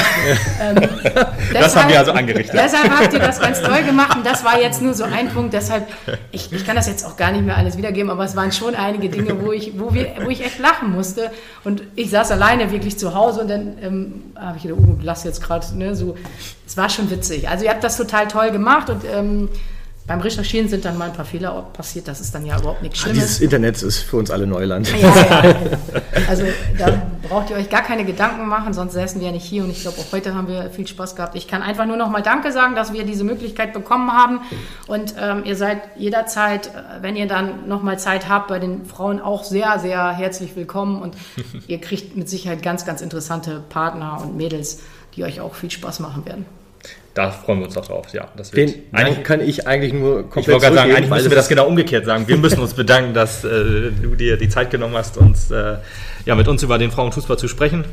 Ähm, 0.62 0.76
Das 1.53 1.76
haben 1.76 1.89
wir 1.89 1.99
also 1.99 2.12
angerichtet. 2.12 2.53
Deshalb 2.53 2.89
habt 2.89 3.14
ihr 3.14 3.20
das 3.20 3.39
ganz 3.39 3.62
toll 3.62 3.84
gemacht 3.84 4.16
und 4.18 4.26
das 4.26 4.43
war 4.43 4.60
jetzt 4.60 4.82
nur 4.82 4.93
so 4.93 5.03
ein 5.03 5.30
Punkt. 5.30 5.53
Deshalb, 5.53 5.88
ich, 6.32 6.51
ich 6.51 6.66
kann 6.66 6.76
das 6.76 6.88
jetzt 6.88 7.05
auch 7.05 7.18
gar 7.18 7.32
nicht 7.32 7.43
mehr 7.43 7.57
alles 7.57 7.78
wiedergeben, 7.78 8.10
aber 8.10 8.24
es 8.24 8.36
waren 8.36 8.51
schon 8.51 8.76
einige 8.76 9.10
Dinge, 9.10 9.41
wo 9.41 9.51
ich, 9.51 9.80
wo 9.80 9.93
wir, 9.93 10.12
wo 10.24 10.30
ich 10.30 10.45
echt 10.45 10.60
lachen 10.60 10.91
musste. 10.91 11.32
Und 11.64 11.84
ich 11.95 12.10
saß 12.10 12.32
alleine 12.32 12.72
wirklich 12.72 12.97
zu 12.99 13.14
Hause 13.16 13.41
und 13.41 13.49
dann 13.49 13.78
ähm, 13.82 14.24
habe 14.36 14.57
ich 14.57 14.64
gedacht, 14.64 14.80
oh, 14.82 14.95
lass 15.01 15.24
jetzt 15.24 15.41
gerade, 15.41 15.66
ne, 15.78 15.95
so. 15.95 16.16
Es 16.68 16.78
war 16.78 16.89
schon 16.89 17.10
witzig. 17.10 17.49
Also 17.49 17.66
ihr 17.66 17.72
habt 17.72 17.84
das 17.84 17.97
total 17.97 18.28
toll 18.28 18.51
gemacht 18.51 18.89
und 18.89 19.01
ähm, 19.12 19.49
beim 20.10 20.22
Recherchieren 20.22 20.68
sind 20.68 20.86
dann 20.86 20.97
mal 20.97 21.05
ein 21.05 21.14
paar 21.14 21.24
Fehler 21.24 21.68
passiert. 21.72 22.07
Das 22.07 22.20
ist 22.20 22.34
dann 22.34 22.43
ja 22.43 22.57
überhaupt 22.57 22.82
nichts 22.82 22.97
Schlimmes. 22.97 23.20
Dieses 23.20 23.41
Internet 23.41 23.80
ist 23.84 23.99
für 23.99 24.18
uns 24.18 24.32
alle 24.32 24.47
Neuland. 24.47 24.91
Ja, 24.99 25.43
ja. 25.45 25.55
Also 26.28 26.45
da 26.78 27.01
braucht 27.28 27.51
ihr 27.51 27.55
euch 27.55 27.70
gar 27.70 27.84
keine 27.84 28.05
Gedanken 28.05 28.47
machen, 28.47 28.74
sonst 28.74 28.93
säßen 28.93 29.22
wir 29.22 29.28
ja 29.28 29.34
nicht 29.34 29.45
hier 29.45 29.64
und 29.64 29.70
ich 29.70 29.82
glaube 29.82 29.99
auch 29.99 30.12
heute 30.12 30.34
haben 30.34 30.47
wir 30.47 30.72
viel 30.72 30.88
Spaß 30.88 31.16
gehabt. 31.16 31.36
Ich 31.36 31.47
kann 31.47 31.62
einfach 31.62 31.86
nur 31.86 31.95
noch 31.95 32.10
mal 32.10 32.22
Danke 32.22 32.51
sagen, 32.51 32.76
dass 32.76 32.91
wir 32.91 33.03
diese 33.03 33.24
Möglichkeit 33.24 33.72
bekommen 33.72 34.12
haben 34.12 34.41
und 34.88 35.14
ähm, 35.20 35.43
ihr 35.45 35.55
seid 35.55 35.82
jederzeit, 35.95 36.68
äh, 36.68 37.01
wenn 37.01 37.16
ihr 37.16 37.28
dann 37.28 37.68
noch 37.68 37.84
mal 37.84 37.99
Zeit 37.99 38.28
habt, 38.28 38.47
bei 38.47 38.57
den 38.57 38.86
Frauen 38.86 39.22
auch 39.22 39.43
sehr, 39.43 39.78
sehr 39.78 40.10
herzlich 40.10 40.55
willkommen 40.55 41.01
und 41.01 41.16
ihr 41.68 41.80
kriegt 41.80 42.18
mit 42.18 42.28
Sicherheit 42.30 42.64
ganz, 42.64 42.84
ganz 42.84 43.01
interessante 43.01 43.64
Partner 43.70 44.20
und 44.22 44.36
Mädels, 44.36 44.80
die 45.16 45.24
euch 45.24 45.39
auch 45.39 45.53
viel 45.53 45.70
Spaß 45.70 45.99
machen 45.99 46.26
werden. 46.26 46.45
Da 47.14 47.32
freuen 47.32 47.60
wir 47.60 47.66
uns 47.66 47.78
auch 47.78 47.86
drauf, 47.86 48.14
ja. 48.14 48.28
Das 48.38 48.53
wird 48.53 48.76
Den 48.93 49.24
kann 49.24 49.41
ich 49.41 49.68
eigentlich 49.68 49.93
nur 49.93 50.24
komplett 50.30 50.47
Ich 50.47 50.47
wollte 50.47 50.66
gerade 50.66 50.76
sagen, 50.76 50.91
eigentlich 50.95 51.10
müssen 51.10 51.30
wir 51.30 51.36
das 51.36 51.49
genau 51.49 51.68
umgekehrt 51.68 52.05
sagen. 52.05 52.28
Wir 52.28 52.38
müssen 52.45 52.60
uns 52.60 52.74
bedanken, 52.74 53.14
dass 53.14 53.43
äh, 53.43 53.91
du 54.01 54.16
dir 54.16 54.38
die 54.38 54.49
Zeit 54.49 54.70
genommen 54.70 54.95
hast, 54.95 55.18
uns, 55.18 55.51
äh, 55.51 55.78
ja, 56.26 56.36
mit 56.36 56.47
uns 56.47 56.64
über 56.64 56.78
den 56.78 56.91
Frauenfußball 56.91 57.38
zu 57.38 57.47
sprechen. 57.47 57.86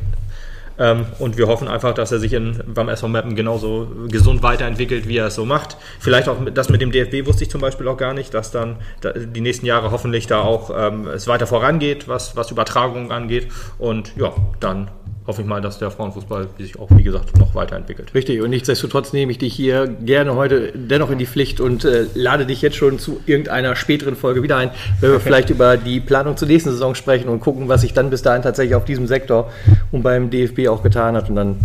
Ähm, 0.78 1.06
und 1.18 1.38
wir 1.38 1.46
hoffen 1.46 1.68
einfach, 1.68 1.94
dass 1.94 2.12
er 2.12 2.18
sich 2.18 2.32
in, 2.34 2.62
beim 2.66 2.88
SV 2.88 3.08
Mappen 3.08 3.34
genauso 3.34 3.88
gesund 4.08 4.42
weiterentwickelt, 4.42 5.08
wie 5.08 5.16
er 5.16 5.26
es 5.26 5.34
so 5.34 5.46
macht. 5.46 5.76
Vielleicht 6.00 6.28
auch 6.28 6.38
mit, 6.38 6.56
das 6.56 6.68
mit 6.68 6.80
dem 6.80 6.92
DFB 6.92 7.26
wusste 7.26 7.44
ich 7.44 7.50
zum 7.50 7.60
Beispiel 7.60 7.88
auch 7.88 7.96
gar 7.96 8.12
nicht, 8.12 8.34
dass 8.34 8.50
dann 8.50 8.76
da, 9.00 9.12
die 9.12 9.40
nächsten 9.40 9.64
Jahre 9.64 9.90
hoffentlich 9.90 10.26
da 10.26 10.42
auch 10.42 10.70
ähm, 10.76 11.06
es 11.06 11.26
weiter 11.26 11.46
vorangeht, 11.46 12.08
was, 12.08 12.36
was 12.36 12.50
Übertragungen 12.50 13.10
angeht. 13.10 13.48
Und 13.78 14.12
ja, 14.16 14.34
dann 14.60 14.90
hoffe 15.26 15.42
ich 15.42 15.46
mal, 15.48 15.60
dass 15.60 15.78
der 15.78 15.90
Frauenfußball 15.90 16.46
sich 16.58 16.78
auch, 16.78 16.88
wie 16.90 17.02
gesagt, 17.02 17.36
noch 17.38 17.54
weiterentwickelt. 17.54 18.14
Richtig, 18.14 18.40
und 18.42 18.50
nichtsdestotrotz 18.50 19.12
nehme 19.12 19.32
ich 19.32 19.38
dich 19.38 19.54
hier 19.54 19.86
gerne 19.88 20.34
heute 20.36 20.72
dennoch 20.74 21.10
in 21.10 21.18
die 21.18 21.26
Pflicht 21.26 21.60
und 21.60 21.84
äh, 21.84 22.06
lade 22.14 22.46
dich 22.46 22.62
jetzt 22.62 22.76
schon 22.76 22.98
zu 22.98 23.20
irgendeiner 23.26 23.74
späteren 23.76 24.14
Folge 24.16 24.42
wieder 24.42 24.56
ein, 24.56 24.70
wenn 25.00 25.10
wir 25.10 25.20
vielleicht 25.26 25.50
über 25.50 25.76
die 25.76 26.00
Planung 26.00 26.36
zur 26.36 26.48
nächsten 26.48 26.70
Saison 26.70 26.94
sprechen 26.94 27.28
und 27.28 27.40
gucken, 27.40 27.68
was 27.68 27.80
sich 27.80 27.92
dann 27.92 28.10
bis 28.10 28.22
dahin 28.22 28.42
tatsächlich 28.42 28.74
auf 28.76 28.84
diesem 28.84 29.06
Sektor 29.06 29.50
und 29.92 30.02
beim 30.02 30.30
DFB 30.30 30.68
auch 30.68 30.82
getan 30.82 31.16
hat. 31.16 31.28
Und 31.28 31.36
dann 31.36 31.56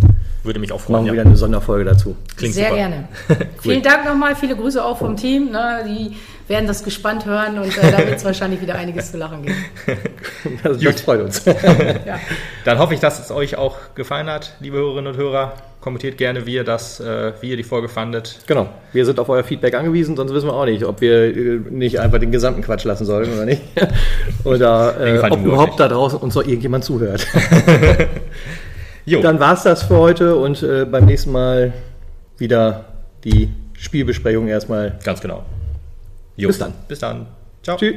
Würde 0.42 0.58
mich 0.58 0.72
auch 0.72 0.78
machen 0.80 0.86
freuen. 0.86 1.04
wir 1.04 1.08
Ja. 1.08 1.12
wieder 1.20 1.26
eine 1.26 1.36
Sonderfolge 1.36 1.84
dazu. 1.84 2.16
Klingt 2.36 2.54
Sehr 2.54 2.64
super. 2.70 2.76
gerne. 2.76 3.08
Vielen 3.60 3.82
Dank 3.82 4.04
nochmal, 4.04 4.34
viele 4.34 4.56
Grüße 4.56 4.84
auch 4.84 4.98
vom 4.98 5.16
Team. 5.16 5.50
Ne, 5.52 5.84
die 5.86 6.16
werden 6.48 6.66
das 6.66 6.84
gespannt 6.84 7.26
hören 7.26 7.58
und 7.58 7.76
äh, 7.76 7.90
da 7.90 7.98
wird 8.06 8.16
es 8.16 8.24
wahrscheinlich 8.24 8.60
wieder 8.60 8.74
einiges 8.74 9.12
zu 9.12 9.18
lachen 9.18 9.42
geben. 9.42 9.56
Also, 10.62 10.80
das 10.84 11.00
freut 11.00 11.20
uns. 11.20 11.44
Ja. 12.06 12.18
Dann 12.64 12.78
hoffe 12.78 12.94
ich, 12.94 13.00
dass 13.00 13.20
es 13.20 13.30
euch 13.30 13.56
auch 13.56 13.76
gefallen 13.94 14.28
hat, 14.28 14.54
liebe 14.60 14.76
Hörerinnen 14.76 15.12
und 15.12 15.18
Hörer. 15.18 15.54
Kommentiert 15.80 16.16
gerne, 16.16 16.46
wie 16.46 16.54
ihr, 16.54 16.64
das, 16.64 17.00
äh, 17.00 17.32
wie 17.40 17.50
ihr 17.50 17.56
die 17.56 17.64
Folge 17.64 17.88
fandet. 17.88 18.38
Genau, 18.46 18.68
wir 18.92 19.04
sind 19.04 19.18
auf 19.18 19.28
euer 19.28 19.42
Feedback 19.42 19.74
angewiesen, 19.74 20.16
sonst 20.16 20.32
wissen 20.32 20.46
wir 20.46 20.54
auch 20.54 20.64
nicht, 20.64 20.84
ob 20.84 21.00
wir 21.00 21.36
äh, 21.36 21.60
nicht 21.70 21.98
einfach 21.98 22.18
den 22.18 22.30
gesamten 22.30 22.62
Quatsch 22.62 22.84
lassen 22.84 23.04
sollen 23.04 23.32
oder 23.32 23.44
nicht. 23.44 23.62
Oder 24.44 25.00
äh, 25.00 25.18
ob 25.18 25.44
überhaupt 25.44 25.70
nicht. 25.70 25.80
da 25.80 25.88
draußen 25.88 26.18
uns 26.18 26.34
noch 26.34 26.44
irgendjemand 26.44 26.84
zuhört. 26.84 27.26
Jo, 29.04 29.20
Dann 29.20 29.40
war's 29.40 29.64
das 29.64 29.82
für 29.82 29.96
heute 29.96 30.36
und 30.36 30.62
äh, 30.62 30.84
beim 30.84 31.06
nächsten 31.06 31.32
Mal 31.32 31.72
wieder 32.38 32.84
die 33.24 33.50
Spielbesprechung 33.74 34.46
erstmal. 34.46 34.98
ganz 35.02 35.20
genau. 35.20 35.44
Jo. 36.36 36.48
Bis 36.48 36.58
dann. 36.58 36.72
Bis 36.88 36.98
dann. 36.98 37.26
Ciao. 37.62 37.76
Tschüss. 37.76 37.96